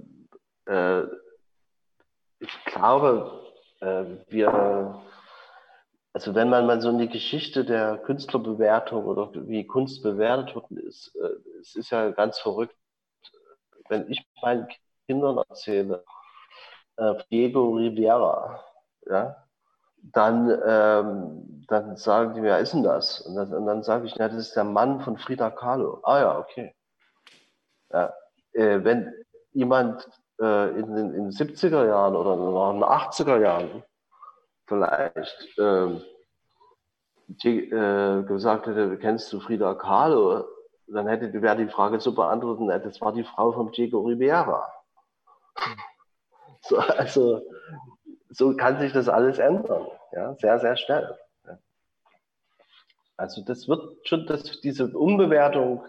Äh, 0.65 0.71
äh, 0.71 1.07
ich 2.39 2.63
glaube, 2.63 3.51
äh, 3.81 4.05
wir, 4.29 5.01
also 6.19 6.35
wenn 6.35 6.49
man 6.49 6.65
mal 6.65 6.81
so 6.81 6.89
in 6.89 6.97
die 6.97 7.07
Geschichte 7.07 7.63
der 7.63 7.97
Künstlerbewertung 7.99 9.05
oder 9.05 9.31
wie 9.47 9.65
Kunst 9.65 10.03
bewertet 10.03 10.53
wird, 10.53 10.69
ist, 10.71 11.15
äh, 11.15 11.29
es 11.61 11.77
ist 11.77 11.91
ja 11.91 12.09
ganz 12.11 12.39
verrückt. 12.39 12.75
Wenn 13.87 14.11
ich 14.11 14.27
meinen 14.41 14.67
Kindern 15.07 15.37
erzähle, 15.37 16.03
äh, 16.97 17.13
Diego 17.31 17.69
Rivera, 17.69 18.61
ja, 19.05 19.47
dann, 19.95 20.49
ähm, 20.65 21.65
dann 21.69 21.95
sagen 21.95 22.33
die 22.33 22.41
mir, 22.41 22.47
wer 22.47 22.59
ist 22.59 22.73
denn 22.73 22.83
das? 22.83 23.21
Und 23.21 23.35
dann, 23.35 23.65
dann 23.65 23.83
sage 23.83 24.05
ich, 24.05 24.15
ja, 24.15 24.27
das 24.27 24.39
ist 24.39 24.57
der 24.57 24.65
Mann 24.65 24.99
von 24.99 25.17
Frida 25.17 25.49
Kahlo. 25.49 26.01
Ah 26.03 26.19
ja, 26.19 26.37
okay. 26.37 26.75
Ja, 27.93 28.13
äh, 28.51 28.83
wenn 28.83 29.13
jemand 29.53 30.05
äh, 30.41 30.69
in, 30.77 30.93
den, 30.93 31.13
in 31.13 31.23
den 31.23 31.31
70er 31.31 31.87
Jahren 31.87 32.17
oder 32.17 32.33
in 32.33 32.41
den 32.41 32.83
80er 32.83 33.39
Jahren 33.39 33.83
vielleicht 34.69 35.57
äh, 35.57 35.99
die, 37.27 37.69
äh, 37.69 38.23
gesagt 38.23 38.67
hätte, 38.67 38.97
kennst 38.97 39.33
du 39.33 39.39
Frida 39.39 39.73
Kahlo? 39.75 40.45
Dann 40.87 41.07
hätte 41.07 41.31
wäre 41.41 41.57
die 41.57 41.67
Frage 41.67 41.99
so 41.99 42.13
beantwortet, 42.13 42.85
das 42.85 43.01
war 43.01 43.11
die 43.11 43.23
Frau 43.23 43.51
von 43.51 43.71
Diego 43.71 43.99
Rivera. 44.01 44.71
So, 46.61 46.77
also 46.77 47.41
so 48.29 48.55
kann 48.55 48.79
sich 48.79 48.91
das 48.91 49.07
alles 49.07 49.39
ändern. 49.39 49.87
Ja, 50.11 50.35
sehr, 50.35 50.59
sehr 50.59 50.75
schnell. 50.75 51.17
Also 53.15 53.41
das 53.43 53.67
wird 53.67 54.07
schon, 54.07 54.25
das, 54.27 54.61
diese 54.61 54.85
Umbewertung 54.95 55.85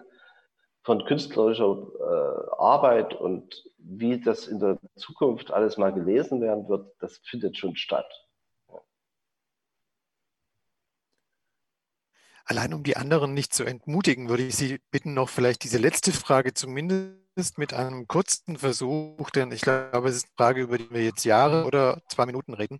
von 0.83 1.05
künstlerischer 1.05 1.77
äh, 1.99 2.55
Arbeit 2.57 3.13
und 3.13 3.63
wie 3.77 4.19
das 4.19 4.47
in 4.47 4.59
der 4.59 4.77
Zukunft 4.95 5.51
alles 5.51 5.77
mal 5.77 5.93
gelesen 5.93 6.41
werden 6.41 6.67
wird, 6.67 6.91
das 6.99 7.17
findet 7.19 7.57
schon 7.57 7.75
statt. 7.75 8.09
Allein 12.51 12.73
um 12.73 12.83
die 12.83 12.97
anderen 12.97 13.33
nicht 13.33 13.53
zu 13.53 13.63
entmutigen, 13.63 14.27
würde 14.27 14.43
ich 14.43 14.57
Sie 14.57 14.81
bitten, 14.91 15.13
noch 15.13 15.29
vielleicht 15.29 15.63
diese 15.63 15.77
letzte 15.77 16.11
Frage 16.11 16.53
zumindest 16.53 17.57
mit 17.57 17.73
einem 17.73 18.09
kurzen 18.09 18.57
Versuch, 18.57 19.29
denn 19.29 19.53
ich 19.53 19.61
glaube, 19.61 20.09
es 20.09 20.17
ist 20.17 20.25
eine 20.25 20.33
Frage, 20.35 20.61
über 20.63 20.77
die 20.77 20.91
wir 20.91 21.01
jetzt 21.01 21.23
Jahre 21.23 21.63
oder 21.63 22.01
zwei 22.09 22.25
Minuten 22.25 22.53
reden, 22.53 22.79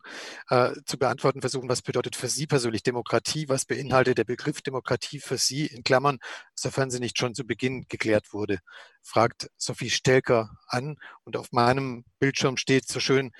äh, 0.49 0.73
zu 0.85 0.97
beantworten 0.97 1.39
versuchen, 1.39 1.69
was 1.69 1.81
bedeutet 1.81 2.17
für 2.17 2.27
Sie 2.27 2.47
persönlich 2.47 2.83
Demokratie, 2.83 3.47
was 3.47 3.63
beinhaltet 3.63 4.17
der 4.17 4.25
Begriff 4.25 4.61
Demokratie 4.61 5.21
für 5.21 5.37
Sie, 5.37 5.67
in 5.67 5.83
Klammern, 5.83 6.19
sofern 6.53 6.91
sie 6.91 6.99
nicht 6.99 7.17
schon 7.17 7.33
zu 7.33 7.45
Beginn 7.45 7.85
geklärt 7.87 8.33
wurde, 8.33 8.59
fragt 9.01 9.49
Sophie 9.55 9.89
Stelker 9.89 10.49
an 10.67 10.97
und 11.23 11.37
auf 11.37 11.53
meinem 11.53 12.03
Bildschirm 12.19 12.57
steht 12.57 12.89
so 12.89 12.99
schön 12.99 13.31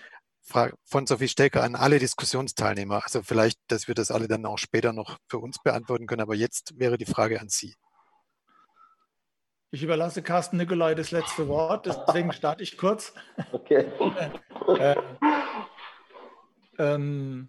von 0.41 1.07
Sophie 1.07 1.27
Stelker 1.27 1.63
an 1.63 1.76
alle 1.76 1.99
Diskussionsteilnehmer. 1.99 3.01
Also 3.03 3.22
vielleicht, 3.23 3.59
dass 3.68 3.88
wir 3.88 3.95
das 3.95 4.11
alle 4.11 4.27
dann 4.27 4.45
auch 4.45 4.57
später 4.57 4.93
noch 4.93 5.18
für 5.27 5.39
uns 5.39 5.59
beantworten 5.63 6.07
können, 6.07 6.22
aber 6.22 6.35
jetzt 6.35 6.77
wäre 6.77 6.97
die 6.97 7.05
Frage 7.05 7.39
an 7.39 7.49
Sie. 7.49 7.76
Ich 9.73 9.84
überlasse 9.84 10.22
Carsten 10.22 10.57
Nicolai 10.57 10.95
das 10.95 11.11
letzte 11.11 11.47
Wort, 11.47 11.85
deswegen 11.85 12.34
starte 12.34 12.61
ich 12.61 12.77
kurz. 12.77 13.13
Okay. 13.53 13.85
äh, 14.77 14.95
ähm, 16.77 17.47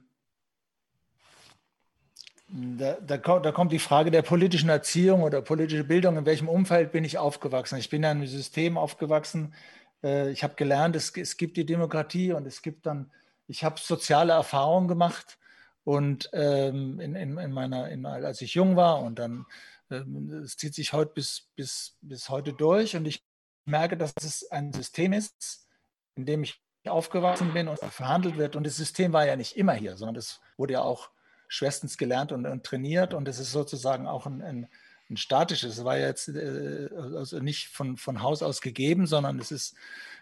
da, 2.47 2.99
da, 3.01 3.17
da, 3.17 3.51
kommt 3.51 3.73
die 3.73 3.79
Frage 3.79 4.11
der 4.11 4.23
politischen 4.23 4.69
Erziehung 4.69 5.23
oder 5.23 5.41
politische 5.41 5.85
Bildung. 5.85 6.19
In 6.19 6.27
welchem 6.27 6.49
Umfeld 6.49 6.93
bin 6.93 7.03
ich 7.03 7.19
aufgewachsen? 7.19 7.79
Ich 7.79 7.89
bin 7.89 8.03
in 8.03 8.11
einem 8.11 8.27
System 8.27 8.77
aufgewachsen. 8.77 9.55
Äh, 10.03 10.31
ich 10.31 10.43
habe 10.43 10.55
gelernt, 10.55 10.97
es, 10.97 11.17
es, 11.17 11.37
gibt 11.37 11.57
die 11.57 11.67
Demokratie 11.67 12.33
und 12.33 12.47
es 12.47 12.63
gibt 12.63 12.87
dann, 12.87 13.11
ich 13.49 13.65
habe 13.65 13.81
soziale 13.81 14.33
Erfahrungen 14.33 14.89
gemacht 14.89 15.39
und 15.85 16.31
ähm, 16.33 17.01
in, 17.01 17.15
in, 17.15 17.39
in, 17.39 17.53
meiner, 17.53 17.89
in, 17.89 18.07
als 18.07 18.41
ich 18.41 18.55
jung 18.55 18.77
war 18.77 19.01
und 19.01 19.19
dann 19.19 19.47
ähm, 19.91 20.43
es 20.45 20.57
zieht 20.57 20.75
sich 20.75 20.93
heute 20.93 21.13
bis, 21.15 21.49
bis, 21.57 21.97
bis 22.01 22.29
heute 22.29 22.53
durch 22.53 22.97
und 22.97 23.07
ich 23.07 23.25
merke, 23.65 23.97
dass 23.97 24.13
es 24.23 24.51
ein 24.51 24.73
System 24.73 25.13
ist, 25.13 25.69
in 26.17 26.27
dem 26.27 26.43
ich 26.43 26.61
aufgewachsen 26.89 27.53
bin 27.53 27.69
und 27.69 27.79
verhandelt 27.79 28.37
wird. 28.37 28.57
Und 28.57 28.67
das 28.67 28.77
System 28.77 29.13
war 29.13 29.27
ja 29.27 29.37
nicht 29.37 29.57
immer 29.57 29.75
hier, 29.75 29.97
sondern 29.97 30.17
es 30.17 30.41
wurde 30.57 30.75
ja 30.75 30.83
auch 30.83 31.11
schwerstens 31.49 31.97
gelernt 31.97 32.33
und, 32.33 32.47
und 32.47 32.65
trainiert 32.65 33.15
und 33.15 33.29
es 33.29 33.39
ist 33.39 33.53
sozusagen 33.53 34.07
auch 34.07 34.27
ein, 34.27 34.43
ein, 34.43 34.69
ein 35.13 35.17
statisches. 35.17 35.79
Es 35.79 35.85
war 35.85 35.99
jetzt 35.99 36.29
äh, 36.29 36.89
also 36.95 37.39
nicht 37.41 37.69
von, 37.69 37.97
von 37.97 38.23
Haus 38.23 38.43
aus 38.43 38.61
gegeben, 38.61 39.07
sondern 39.07 39.39
es 39.39 39.53
ist 39.53 39.75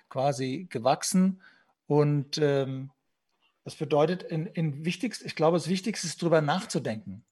quasi 0.08 0.66
gewachsen. 0.70 1.40
Und 1.86 2.38
ähm, 2.38 2.90
das 3.64 3.76
bedeutet, 3.76 4.22
in, 4.22 4.46
in 4.46 4.84
wichtigst, 4.84 5.24
ich 5.24 5.34
glaube, 5.34 5.56
das 5.56 5.68
Wichtigste 5.68 6.06
ist, 6.06 6.22
darüber 6.22 6.40
nachzudenken. 6.40 7.24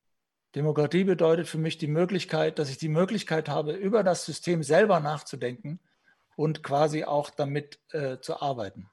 Demokratie 0.54 1.04
bedeutet 1.04 1.46
für 1.46 1.58
mich 1.58 1.78
die 1.78 1.88
Möglichkeit, 1.88 2.58
dass 2.58 2.70
ich 2.70 2.78
die 2.78 2.88
Möglichkeit 2.88 3.48
habe, 3.48 3.72
über 3.72 4.02
das 4.02 4.24
System 4.24 4.62
selber 4.62 5.00
nachzudenken 5.00 5.78
und 6.36 6.62
quasi 6.62 7.04
auch 7.04 7.30
damit 7.30 7.78
äh, 7.90 8.18
zu 8.20 8.40
arbeiten. 8.40 8.88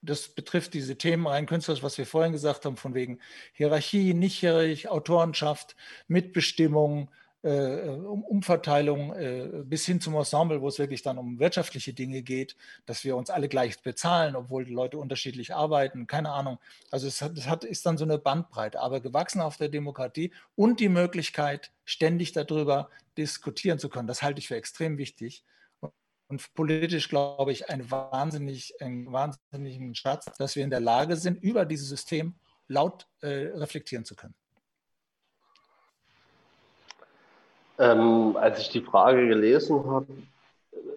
Das 0.00 0.28
betrifft 0.28 0.74
diese 0.74 0.96
Themen 0.96 1.26
rein 1.26 1.46
künstlerisch, 1.46 1.82
was 1.82 1.98
wir 1.98 2.06
vorhin 2.06 2.32
gesagt 2.32 2.64
haben, 2.64 2.76
von 2.76 2.94
wegen 2.94 3.18
Hierarchie, 3.52 4.14
Nicht-Hierarchie, 4.14 4.88
Autorenschaft, 4.88 5.74
Mitbestimmung, 6.06 7.10
um 7.46 8.24
Umverteilung 8.24 9.14
äh, 9.14 9.62
bis 9.64 9.86
hin 9.86 10.00
zum 10.00 10.14
Ensemble, 10.14 10.60
wo 10.60 10.68
es 10.68 10.78
wirklich 10.78 11.02
dann 11.02 11.18
um 11.18 11.38
wirtschaftliche 11.38 11.92
Dinge 11.92 12.22
geht, 12.22 12.56
dass 12.84 13.04
wir 13.04 13.16
uns 13.16 13.30
alle 13.30 13.48
gleich 13.48 13.80
bezahlen, 13.80 14.34
obwohl 14.34 14.64
die 14.64 14.72
Leute 14.72 14.98
unterschiedlich 14.98 15.54
arbeiten, 15.54 16.08
keine 16.08 16.32
Ahnung. 16.32 16.58
Also 16.90 17.06
es 17.06 17.22
hat, 17.22 17.38
es 17.38 17.46
hat, 17.46 17.64
ist 17.64 17.86
dann 17.86 17.96
so 17.96 18.04
eine 18.04 18.18
Bandbreite, 18.18 18.80
aber 18.80 19.00
gewachsen 19.00 19.40
auf 19.40 19.56
der 19.56 19.68
Demokratie 19.68 20.32
und 20.56 20.80
die 20.80 20.88
Möglichkeit, 20.88 21.70
ständig 21.84 22.32
darüber 22.32 22.90
diskutieren 23.16 23.78
zu 23.78 23.88
können. 23.88 24.08
Das 24.08 24.22
halte 24.22 24.40
ich 24.40 24.48
für 24.48 24.56
extrem 24.56 24.98
wichtig. 24.98 25.44
Und 26.28 26.52
politisch 26.54 27.08
glaube 27.08 27.52
ich 27.52 27.70
ein 27.70 27.90
wahnsinnig, 27.90 28.74
einen 28.82 29.10
wahnsinnigen 29.10 29.94
Schatz, 29.94 30.26
dass 30.38 30.56
wir 30.56 30.64
in 30.64 30.70
der 30.70 30.80
Lage 30.80 31.16
sind, 31.16 31.42
über 31.42 31.64
dieses 31.64 31.88
System 31.88 32.34
laut 32.66 33.06
äh, 33.20 33.28
reflektieren 33.54 34.04
zu 34.04 34.14
können. 34.14 34.34
Ähm, 37.78 38.36
als 38.36 38.60
ich 38.60 38.70
die 38.70 38.80
Frage 38.80 39.28
gelesen 39.28 39.84
habe, 39.86 40.06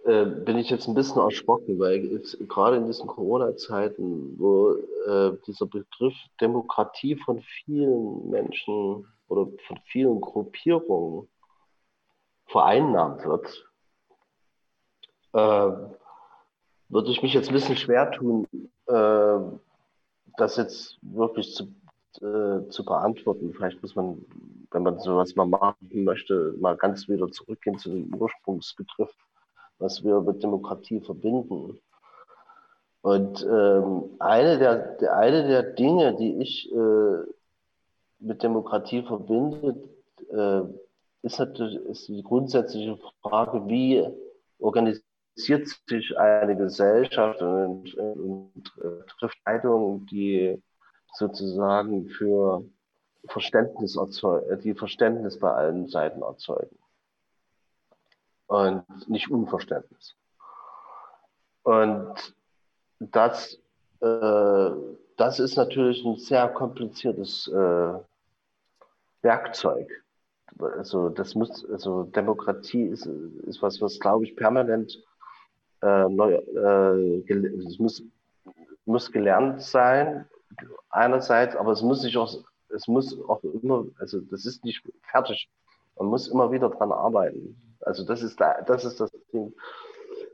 äh, 0.06 0.26
bin 0.26 0.58
ich 0.58 0.70
jetzt 0.72 0.88
ein 0.88 0.96
bisschen 0.96 1.22
erschrocken, 1.22 1.80
weil 1.80 2.02
gerade 2.48 2.78
in 2.78 2.88
diesen 2.88 3.06
Corona-Zeiten, 3.06 4.36
wo 4.40 4.72
äh, 5.06 5.38
dieser 5.46 5.68
Begriff 5.68 6.16
Demokratie 6.40 7.16
von 7.18 7.42
vielen 7.42 8.30
Menschen 8.32 9.06
oder 9.28 9.48
von 9.68 9.80
vielen 9.86 10.20
Gruppierungen 10.20 11.28
vereinnahmt 12.48 13.24
wird, 13.26 13.72
äh, 15.34 15.72
würde 16.90 17.12
ich 17.12 17.22
mich 17.22 17.34
jetzt 17.34 17.50
ein 17.50 17.54
bisschen 17.54 17.78
schwer 17.78 18.12
tun, 18.12 18.48
äh, 18.88 19.40
das 20.38 20.58
jetzt 20.58 20.98
wirklich 21.02 21.54
zu, 21.54 21.68
äh, 22.18 22.68
zu 22.70 22.86
beantworten. 22.86 23.54
Vielleicht 23.54 23.82
muss 23.82 23.96
man 23.96 24.26
wenn 24.72 24.84
man 24.84 25.00
sowas 25.00 25.36
mal 25.36 25.46
machen 25.46 26.04
möchte, 26.04 26.56
mal 26.60 26.78
ganz 26.78 27.08
wieder 27.08 27.30
zurückgehen 27.30 27.78
zu 27.78 27.90
dem 27.90 28.14
Ursprungsbegriff, 28.16 29.14
was 29.80 30.04
wir 30.04 30.22
mit 30.22 30.42
Demokratie 30.42 31.02
verbinden. 31.02 31.78
Und 33.02 33.44
ähm, 33.44 34.04
eine, 34.20 34.60
der, 34.60 34.78
der, 34.98 35.18
eine 35.18 35.48
der 35.48 35.64
Dinge, 35.64 36.16
die 36.16 36.42
ich 36.42 36.72
äh, 36.72 37.18
mit 38.20 38.44
Demokratie 38.44 39.04
verbinde, 39.04 39.76
äh, 40.30 40.62
ist 41.24 41.40
natürlich 41.40 41.78
ist 41.88 42.08
die 42.08 42.24
grundsätzliche 42.24 42.98
Frage, 43.22 43.68
wie 43.68 44.08
organisiert 44.60 45.68
sich 45.88 46.18
eine 46.18 46.56
Gesellschaft 46.56 47.42
und, 47.42 47.94
und, 47.96 48.18
und 48.18 48.74
äh, 48.82 49.06
trifft 49.20 49.38
Entscheidungen, 49.46 50.06
die 50.06 50.62
sozusagen 51.14 52.10
für 52.10 52.64
Verständnis 53.28 53.96
erzeugen, 53.96 54.60
die 54.62 54.74
Verständnis 54.74 55.40
bei 55.40 55.52
allen 55.52 55.88
Seiten 55.88 56.22
erzeugen. 56.22 56.78
Und 58.48 58.86
nicht 59.08 59.30
Unverständnis. 59.30 60.16
Und 61.64 62.36
das, 63.00 63.60
äh, 64.02 64.72
das 65.18 65.40
ist 65.40 65.56
natürlich 65.56 66.04
ein 66.04 66.18
sehr 66.18 66.50
kompliziertes 66.50 67.48
äh, 67.48 67.94
Werkzeug. 69.22 70.04
Also 70.60 71.10
das 71.10 71.34
muss, 71.36 71.66
also 71.70 72.04
Demokratie 72.04 72.84
ist, 72.84 73.06
ist 73.06 73.62
was, 73.62 73.82
was 73.82 74.00
glaube 74.00 74.26
ich 74.26 74.36
permanent 74.36 75.02
äh, 75.82 76.10
neu, 76.10 76.34
äh, 76.34 77.34
es 77.68 77.80
muss, 77.80 78.04
muss 78.86 79.12
gelernt 79.12 79.62
sein 79.62 80.28
einerseits, 80.90 81.56
aber 81.56 81.72
es 81.72 81.82
muss 81.82 82.02
sich 82.02 82.18
auch, 82.18 82.34
es 82.70 82.88
muss 82.88 83.18
auch 83.28 83.44
immer, 83.44 83.86
also 84.00 84.20
das 84.22 84.46
ist 84.46 84.64
nicht 84.64 84.84
fertig. 85.10 85.50
Man 85.98 86.08
muss 86.08 86.28
immer 86.28 86.52
wieder 86.52 86.70
dran 86.70 86.92
arbeiten. 86.92 87.56
Also 87.82 88.06
das 88.06 88.22
ist, 88.22 88.40
da, 88.40 88.62
das 88.62 88.86
ist 88.86 89.00
das 89.00 89.12
Ding, 89.34 89.54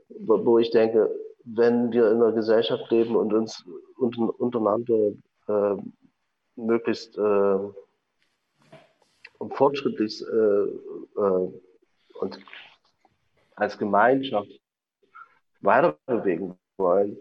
wo, 0.08 0.58
ich 0.58 0.70
denke, 0.70 1.10
wenn 1.44 1.92
wir 1.92 2.10
in 2.10 2.22
einer 2.22 2.32
Gesellschaft 2.32 2.90
leben 2.90 3.16
und 3.16 3.32
uns 3.32 3.64
unter, 3.96 4.38
untereinander 4.38 5.12
äh, 5.48 5.76
möglichst 6.56 7.16
äh, 7.16 7.58
fortschrittlich 9.50 10.22
äh, 10.22 10.64
äh, 11.20 11.52
und 12.20 12.38
als 13.54 13.78
Gemeinschaft 13.78 14.50
weiter 15.60 15.96
bewegen 16.06 16.56
wollen, 16.76 17.18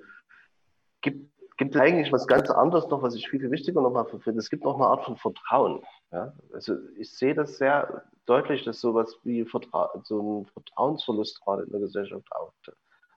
gibt, 1.01 1.31
gibt 1.57 1.75
eigentlich 1.75 2.11
was 2.11 2.27
ganz 2.27 2.49
anderes 2.49 2.87
noch, 2.87 3.01
was 3.01 3.15
ich 3.15 3.27
viel, 3.27 3.39
viel 3.39 3.51
wichtiger 3.51 3.81
nochmal 3.81 4.05
finde. 4.05 4.39
Es 4.39 4.49
gibt 4.49 4.63
noch 4.63 4.75
eine 4.75 4.87
Art 4.87 5.03
von 5.05 5.17
Vertrauen. 5.17 5.83
Ja? 6.11 6.33
Also 6.53 6.75
ich 6.97 7.11
sehe 7.11 7.33
das 7.33 7.57
sehr 7.57 8.03
deutlich, 8.25 8.63
dass 8.63 8.79
sowas 8.79 9.17
wie 9.23 9.43
Vertra 9.45 9.91
so 10.03 10.41
ein 10.41 10.45
Vertrauensverlust 10.45 11.41
gerade 11.43 11.63
in 11.63 11.71
der 11.71 11.81
Gesellschaft 11.81 12.27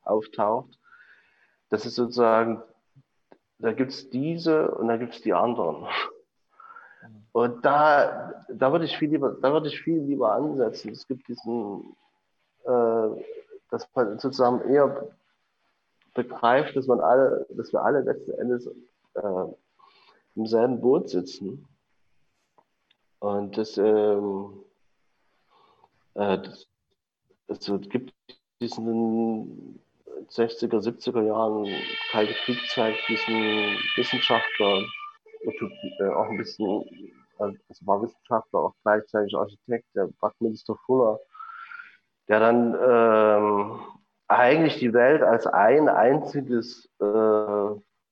auftaucht. 0.04 0.78
Das 1.68 1.84
ist 1.84 1.96
sozusagen, 1.96 2.62
da 3.58 3.72
gibt 3.72 3.92
es 3.92 4.10
diese 4.10 4.70
und 4.70 4.88
da 4.88 4.96
gibt 4.96 5.14
es 5.14 5.20
die 5.20 5.34
anderen. 5.34 5.86
Und 7.32 7.64
da, 7.64 8.44
da 8.48 8.72
würde 8.72 8.86
ich 8.86 8.96
viel 8.96 9.10
lieber, 9.10 9.36
da 9.40 9.52
würde 9.52 9.68
ich 9.68 9.80
viel 9.80 10.00
lieber 10.00 10.32
ansetzen. 10.32 10.90
Es 10.90 11.06
gibt 11.06 11.28
diesen, 11.28 11.96
äh, 12.64 13.08
dass 13.70 13.88
man 13.94 14.18
sozusagen 14.18 14.68
eher 14.68 15.08
begreift, 16.14 16.76
dass 16.76 16.86
man 16.86 17.00
alle, 17.00 17.46
dass 17.50 17.72
wir 17.72 17.82
alle 17.82 18.00
letzten 18.00 18.32
Endes 18.32 18.66
äh, 19.14 19.44
im 20.36 20.46
selben 20.46 20.80
Boot 20.80 21.08
sitzen. 21.08 21.66
Und 23.18 23.56
das, 23.58 23.76
ähm, 23.76 24.64
äh, 26.14 26.38
das 26.38 26.66
also 27.50 27.76
es 27.76 27.88
gibt 27.88 28.14
diesen 28.60 29.80
60er, 30.28 30.78
70er 30.78 31.22
Jahren 31.22 31.66
Kalte 32.12 32.32
Krieg 32.44 32.58
zeigt 32.70 33.00
diesen 33.08 33.76
Wissenschaftler, 33.96 34.84
äh, 35.42 36.08
auch 36.10 36.28
ein 36.28 36.36
bisschen, 36.36 36.84
also 37.38 37.56
war 37.86 38.02
Wissenschaftler, 38.02 38.60
auch 38.60 38.74
gleichzeitig 38.82 39.34
Architekt, 39.34 39.86
der 39.96 40.08
Buckminster 40.20 40.76
Fuller, 40.86 41.18
der 42.28 42.38
dann 42.38 42.74
ähm, 42.80 43.80
eigentlich 44.30 44.78
die 44.78 44.92
Welt 44.92 45.22
als 45.22 45.46
ein 45.46 45.88
einziges 45.88 46.88
äh, 47.00 47.04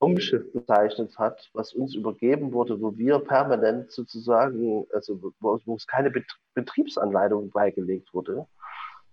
Raumschiff 0.02 0.52
bezeichnet 0.52 1.16
hat, 1.16 1.48
was 1.52 1.72
uns 1.72 1.94
übergeben 1.94 2.52
wurde, 2.52 2.80
wo 2.80 2.96
wir 2.96 3.20
permanent 3.20 3.92
sozusagen, 3.92 4.84
also 4.92 5.22
wo, 5.40 5.60
wo 5.64 5.76
es 5.76 5.86
keine 5.86 6.12
Betriebsanleitung 6.54 7.50
beigelegt 7.50 8.12
wurde. 8.12 8.46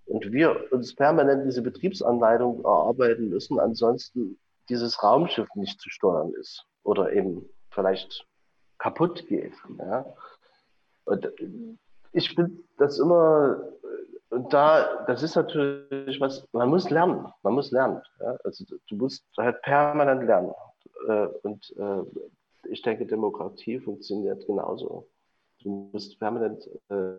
Und 0.07 0.32
wir 0.32 0.72
uns 0.72 0.95
permanent 0.95 1.45
diese 1.45 1.61
Betriebsanleitung 1.61 2.64
erarbeiten 2.64 3.30
müssen, 3.30 3.60
ansonsten 3.60 4.40
dieses 4.69 5.02
Raumschiff 5.03 5.48
nicht 5.56 5.80
zu 5.80 5.90
steuern 5.90 6.34
ist 6.40 6.65
oder 6.84 7.14
eben 7.14 7.48
vielleicht 7.69 8.26
kaputt 8.80 9.27
geht. 9.27 9.53
Ja? 9.77 10.06
Und 11.06 11.32
ich 12.14 12.34
finde 12.34 12.57
das 12.77 12.98
immer 12.98 13.61
da, 14.37 15.05
das 15.05 15.23
ist 15.23 15.35
natürlich 15.35 16.19
was, 16.19 16.47
man 16.51 16.69
muss 16.69 16.89
lernen, 16.89 17.31
man 17.43 17.53
muss 17.53 17.71
lernen. 17.71 18.01
Ja? 18.19 18.37
Also 18.43 18.65
du 18.87 18.95
musst 18.95 19.25
halt 19.37 19.61
permanent 19.61 20.23
lernen. 20.23 20.53
Äh, 21.07 21.27
und 21.43 21.73
äh, 21.77 22.69
ich 22.69 22.81
denke, 22.81 23.05
Demokratie 23.05 23.79
funktioniert 23.79 24.45
genauso. 24.47 25.07
Du 25.61 25.89
musst 25.91 26.19
permanent 26.19 26.67
äh, 26.89 27.17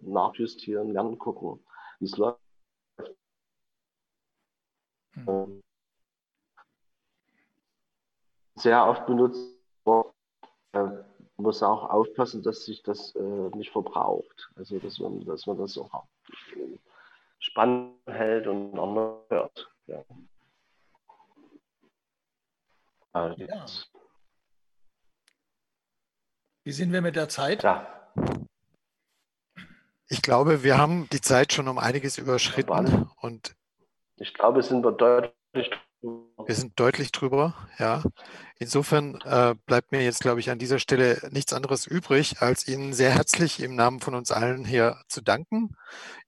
nachjustieren, 0.00 0.92
lernen, 0.92 1.18
gucken, 1.18 1.64
wie 2.00 2.06
es 2.06 2.16
läuft. 2.16 2.40
Hm. 5.12 5.62
Sehr 8.54 8.86
oft 8.86 9.06
benutzt 9.06 9.52
muss 11.38 11.62
auch 11.62 11.90
aufpassen, 11.90 12.42
dass 12.42 12.64
sich 12.64 12.82
das 12.82 13.14
nicht 13.54 13.70
verbraucht. 13.70 14.50
Also 14.56 14.78
dass 14.78 14.98
man, 14.98 15.20
dass 15.26 15.46
man 15.46 15.58
das 15.58 15.76
auch 15.76 16.06
spannend 17.38 17.94
hält 18.06 18.46
und 18.46 18.76
erneuert. 18.76 19.70
Ja. 19.86 20.04
Also 23.12 23.42
ja. 23.42 23.66
Wie 26.64 26.72
sind 26.72 26.92
wir 26.92 27.00
mit 27.00 27.16
der 27.16 27.28
Zeit? 27.28 27.62
Ja. 27.62 28.12
Ich 30.08 30.22
glaube, 30.22 30.62
wir 30.62 30.78
haben 30.78 31.08
die 31.10 31.20
Zeit 31.20 31.52
schon 31.52 31.68
um 31.68 31.78
einiges 31.78 32.18
überschritten 32.18 33.10
und 33.20 33.56
ich 34.16 34.34
glaube, 34.34 34.62
sind 34.62 34.84
wir 34.84 34.92
deutlich 34.92 35.70
wir 36.44 36.54
sind 36.54 36.78
deutlich 36.78 37.12
drüber, 37.12 37.54
ja. 37.78 38.02
Insofern 38.58 39.20
äh, 39.22 39.54
bleibt 39.66 39.92
mir 39.92 40.02
jetzt, 40.02 40.20
glaube 40.20 40.40
ich, 40.40 40.50
an 40.50 40.58
dieser 40.58 40.78
Stelle 40.78 41.20
nichts 41.30 41.52
anderes 41.52 41.86
übrig, 41.86 42.40
als 42.40 42.66
Ihnen 42.68 42.94
sehr 42.94 43.10
herzlich 43.10 43.60
im 43.60 43.74
Namen 43.74 44.00
von 44.00 44.14
uns 44.14 44.30
allen 44.30 44.64
hier 44.64 45.02
zu 45.08 45.20
danken. 45.22 45.76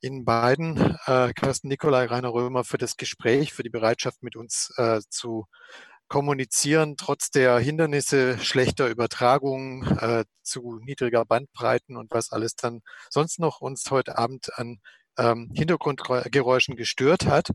Ihnen 0.00 0.24
beiden, 0.24 0.96
äh, 1.06 1.32
Carsten 1.34 1.68
Nikolai, 1.68 2.06
Rainer 2.06 2.32
Römer, 2.32 2.64
für 2.64 2.78
das 2.78 2.96
Gespräch, 2.96 3.52
für 3.52 3.62
die 3.62 3.70
Bereitschaft, 3.70 4.22
mit 4.22 4.36
uns 4.36 4.72
äh, 4.76 5.00
zu 5.08 5.46
kommunizieren, 6.08 6.96
trotz 6.96 7.30
der 7.30 7.58
Hindernisse 7.58 8.38
schlechter 8.38 8.88
Übertragung, 8.88 9.84
äh, 10.00 10.24
zu 10.42 10.80
niedriger 10.82 11.24
Bandbreiten 11.26 11.96
und 11.96 12.10
was 12.10 12.32
alles 12.32 12.56
dann 12.56 12.80
sonst 13.10 13.38
noch 13.38 13.60
uns 13.60 13.90
heute 13.90 14.16
Abend 14.16 14.58
an 14.58 14.78
ähm, 15.18 15.50
Hintergrundgeräuschen 15.54 16.76
gestört 16.76 17.26
hat. 17.26 17.50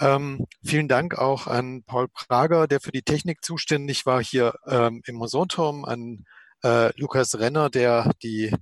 Ähm, 0.00 0.46
vielen 0.64 0.88
Dank 0.88 1.16
auch 1.16 1.46
an 1.46 1.84
Paul 1.84 2.08
Prager, 2.08 2.66
der 2.66 2.80
für 2.80 2.92
die 2.92 3.02
Technik 3.02 3.44
zuständig 3.44 4.06
war 4.06 4.22
hier 4.22 4.54
ähm, 4.66 5.02
im 5.06 5.16
Mosonturm, 5.16 5.84
an 5.84 6.24
äh, 6.64 6.98
Lukas 6.98 7.38
Renner, 7.38 7.70
der 7.70 8.10
die 8.22 8.52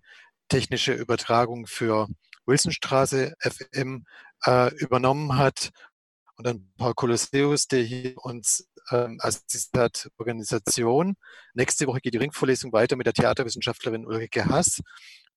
technische 0.48 0.92
Übertragung 0.92 1.66
für 1.66 2.08
Wilsonstraße 2.44 3.34
FM 3.40 4.04
äh, 4.44 4.74
übernommen 4.74 5.38
hat 5.38 5.70
und 6.36 6.46
an 6.46 6.70
Paul 6.76 6.94
Kolosseus, 6.94 7.68
der 7.68 7.82
hier 7.82 8.14
uns 8.18 8.68
ähm, 8.90 9.18
assistiert 9.20 10.10
Organisation. 10.18 11.14
Nächste 11.54 11.86
Woche 11.86 12.00
geht 12.00 12.14
die 12.14 12.18
Ringvorlesung 12.18 12.72
weiter 12.72 12.96
mit 12.96 13.06
der 13.06 13.14
Theaterwissenschaftlerin 13.14 14.06
Ulrike 14.06 14.44
Haas 14.46 14.80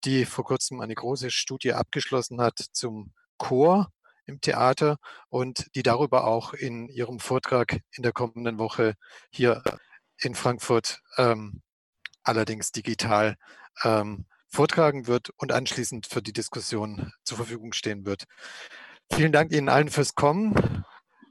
die 0.04 0.26
vor 0.26 0.44
kurzem 0.44 0.82
eine 0.82 0.96
große 0.96 1.32
Studie 1.32 1.74
abgeschlossen 1.74 2.42
hat 2.42 2.60
zum 2.60 3.14
Chor 3.38 3.92
im 4.26 4.42
Theater 4.42 4.98
und 5.30 5.68
die 5.76 5.84
darüber 5.84 6.26
auch 6.26 6.54
in 6.54 6.90
ihrem 6.90 7.20
Vortrag 7.20 7.80
in 7.92 8.04
der 8.04 8.12
kommenden 8.12 8.58
Woche 8.58 8.96
hier 9.30 9.64
in 10.20 10.36
Frankfurt 10.36 11.02
ähm, 11.18 11.62
allerdings 12.24 12.72
digital 12.72 13.36
ähm, 13.84 14.26
vortragen 14.48 15.08
wird 15.08 15.30
und 15.38 15.52
anschließend 15.52 16.08
für 16.08 16.22
die 16.22 16.34
Diskussion 16.34 17.12
zur 17.24 17.38
Verfügung 17.38 17.74
stehen 17.74 18.06
wird. 18.06 18.24
Vielen 19.12 19.32
Dank 19.32 19.52
Ihnen 19.52 19.70
allen 19.70 19.90
fürs 19.90 20.16
Kommen 20.16 20.84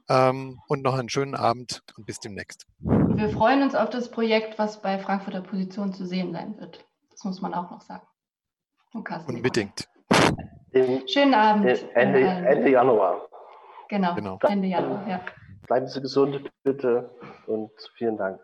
ähm, 0.07 0.61
und 0.67 0.83
noch 0.83 0.93
einen 0.93 1.09
schönen 1.09 1.35
Abend 1.35 1.81
und 1.97 2.05
bis 2.05 2.19
demnächst. 2.19 2.65
Wir 2.79 3.29
freuen 3.29 3.63
uns 3.63 3.75
auf 3.75 3.89
das 3.89 4.11
Projekt, 4.11 4.57
was 4.59 4.81
bei 4.81 4.99
Frankfurter 4.99 5.41
Position 5.41 5.93
zu 5.93 6.05
sehen 6.05 6.31
sein 6.31 6.57
wird. 6.59 6.85
Das 7.11 7.23
muss 7.23 7.41
man 7.41 7.53
auch 7.53 7.71
noch 7.71 7.81
sagen. 7.81 8.05
Unbedingt. 9.27 9.87
Schönen 11.07 11.33
Abend. 11.33 11.85
Ende, 11.95 12.19
Ende 12.19 12.69
Januar. 12.69 13.27
Genau, 13.89 14.15
genau, 14.15 14.39
Ende 14.47 14.67
Januar, 14.67 15.07
ja. 15.07 15.21
Bleiben 15.67 15.87
Sie 15.87 16.01
gesund, 16.01 16.49
bitte, 16.63 17.09
und 17.47 17.71
vielen 17.97 18.17
Dank. 18.17 18.39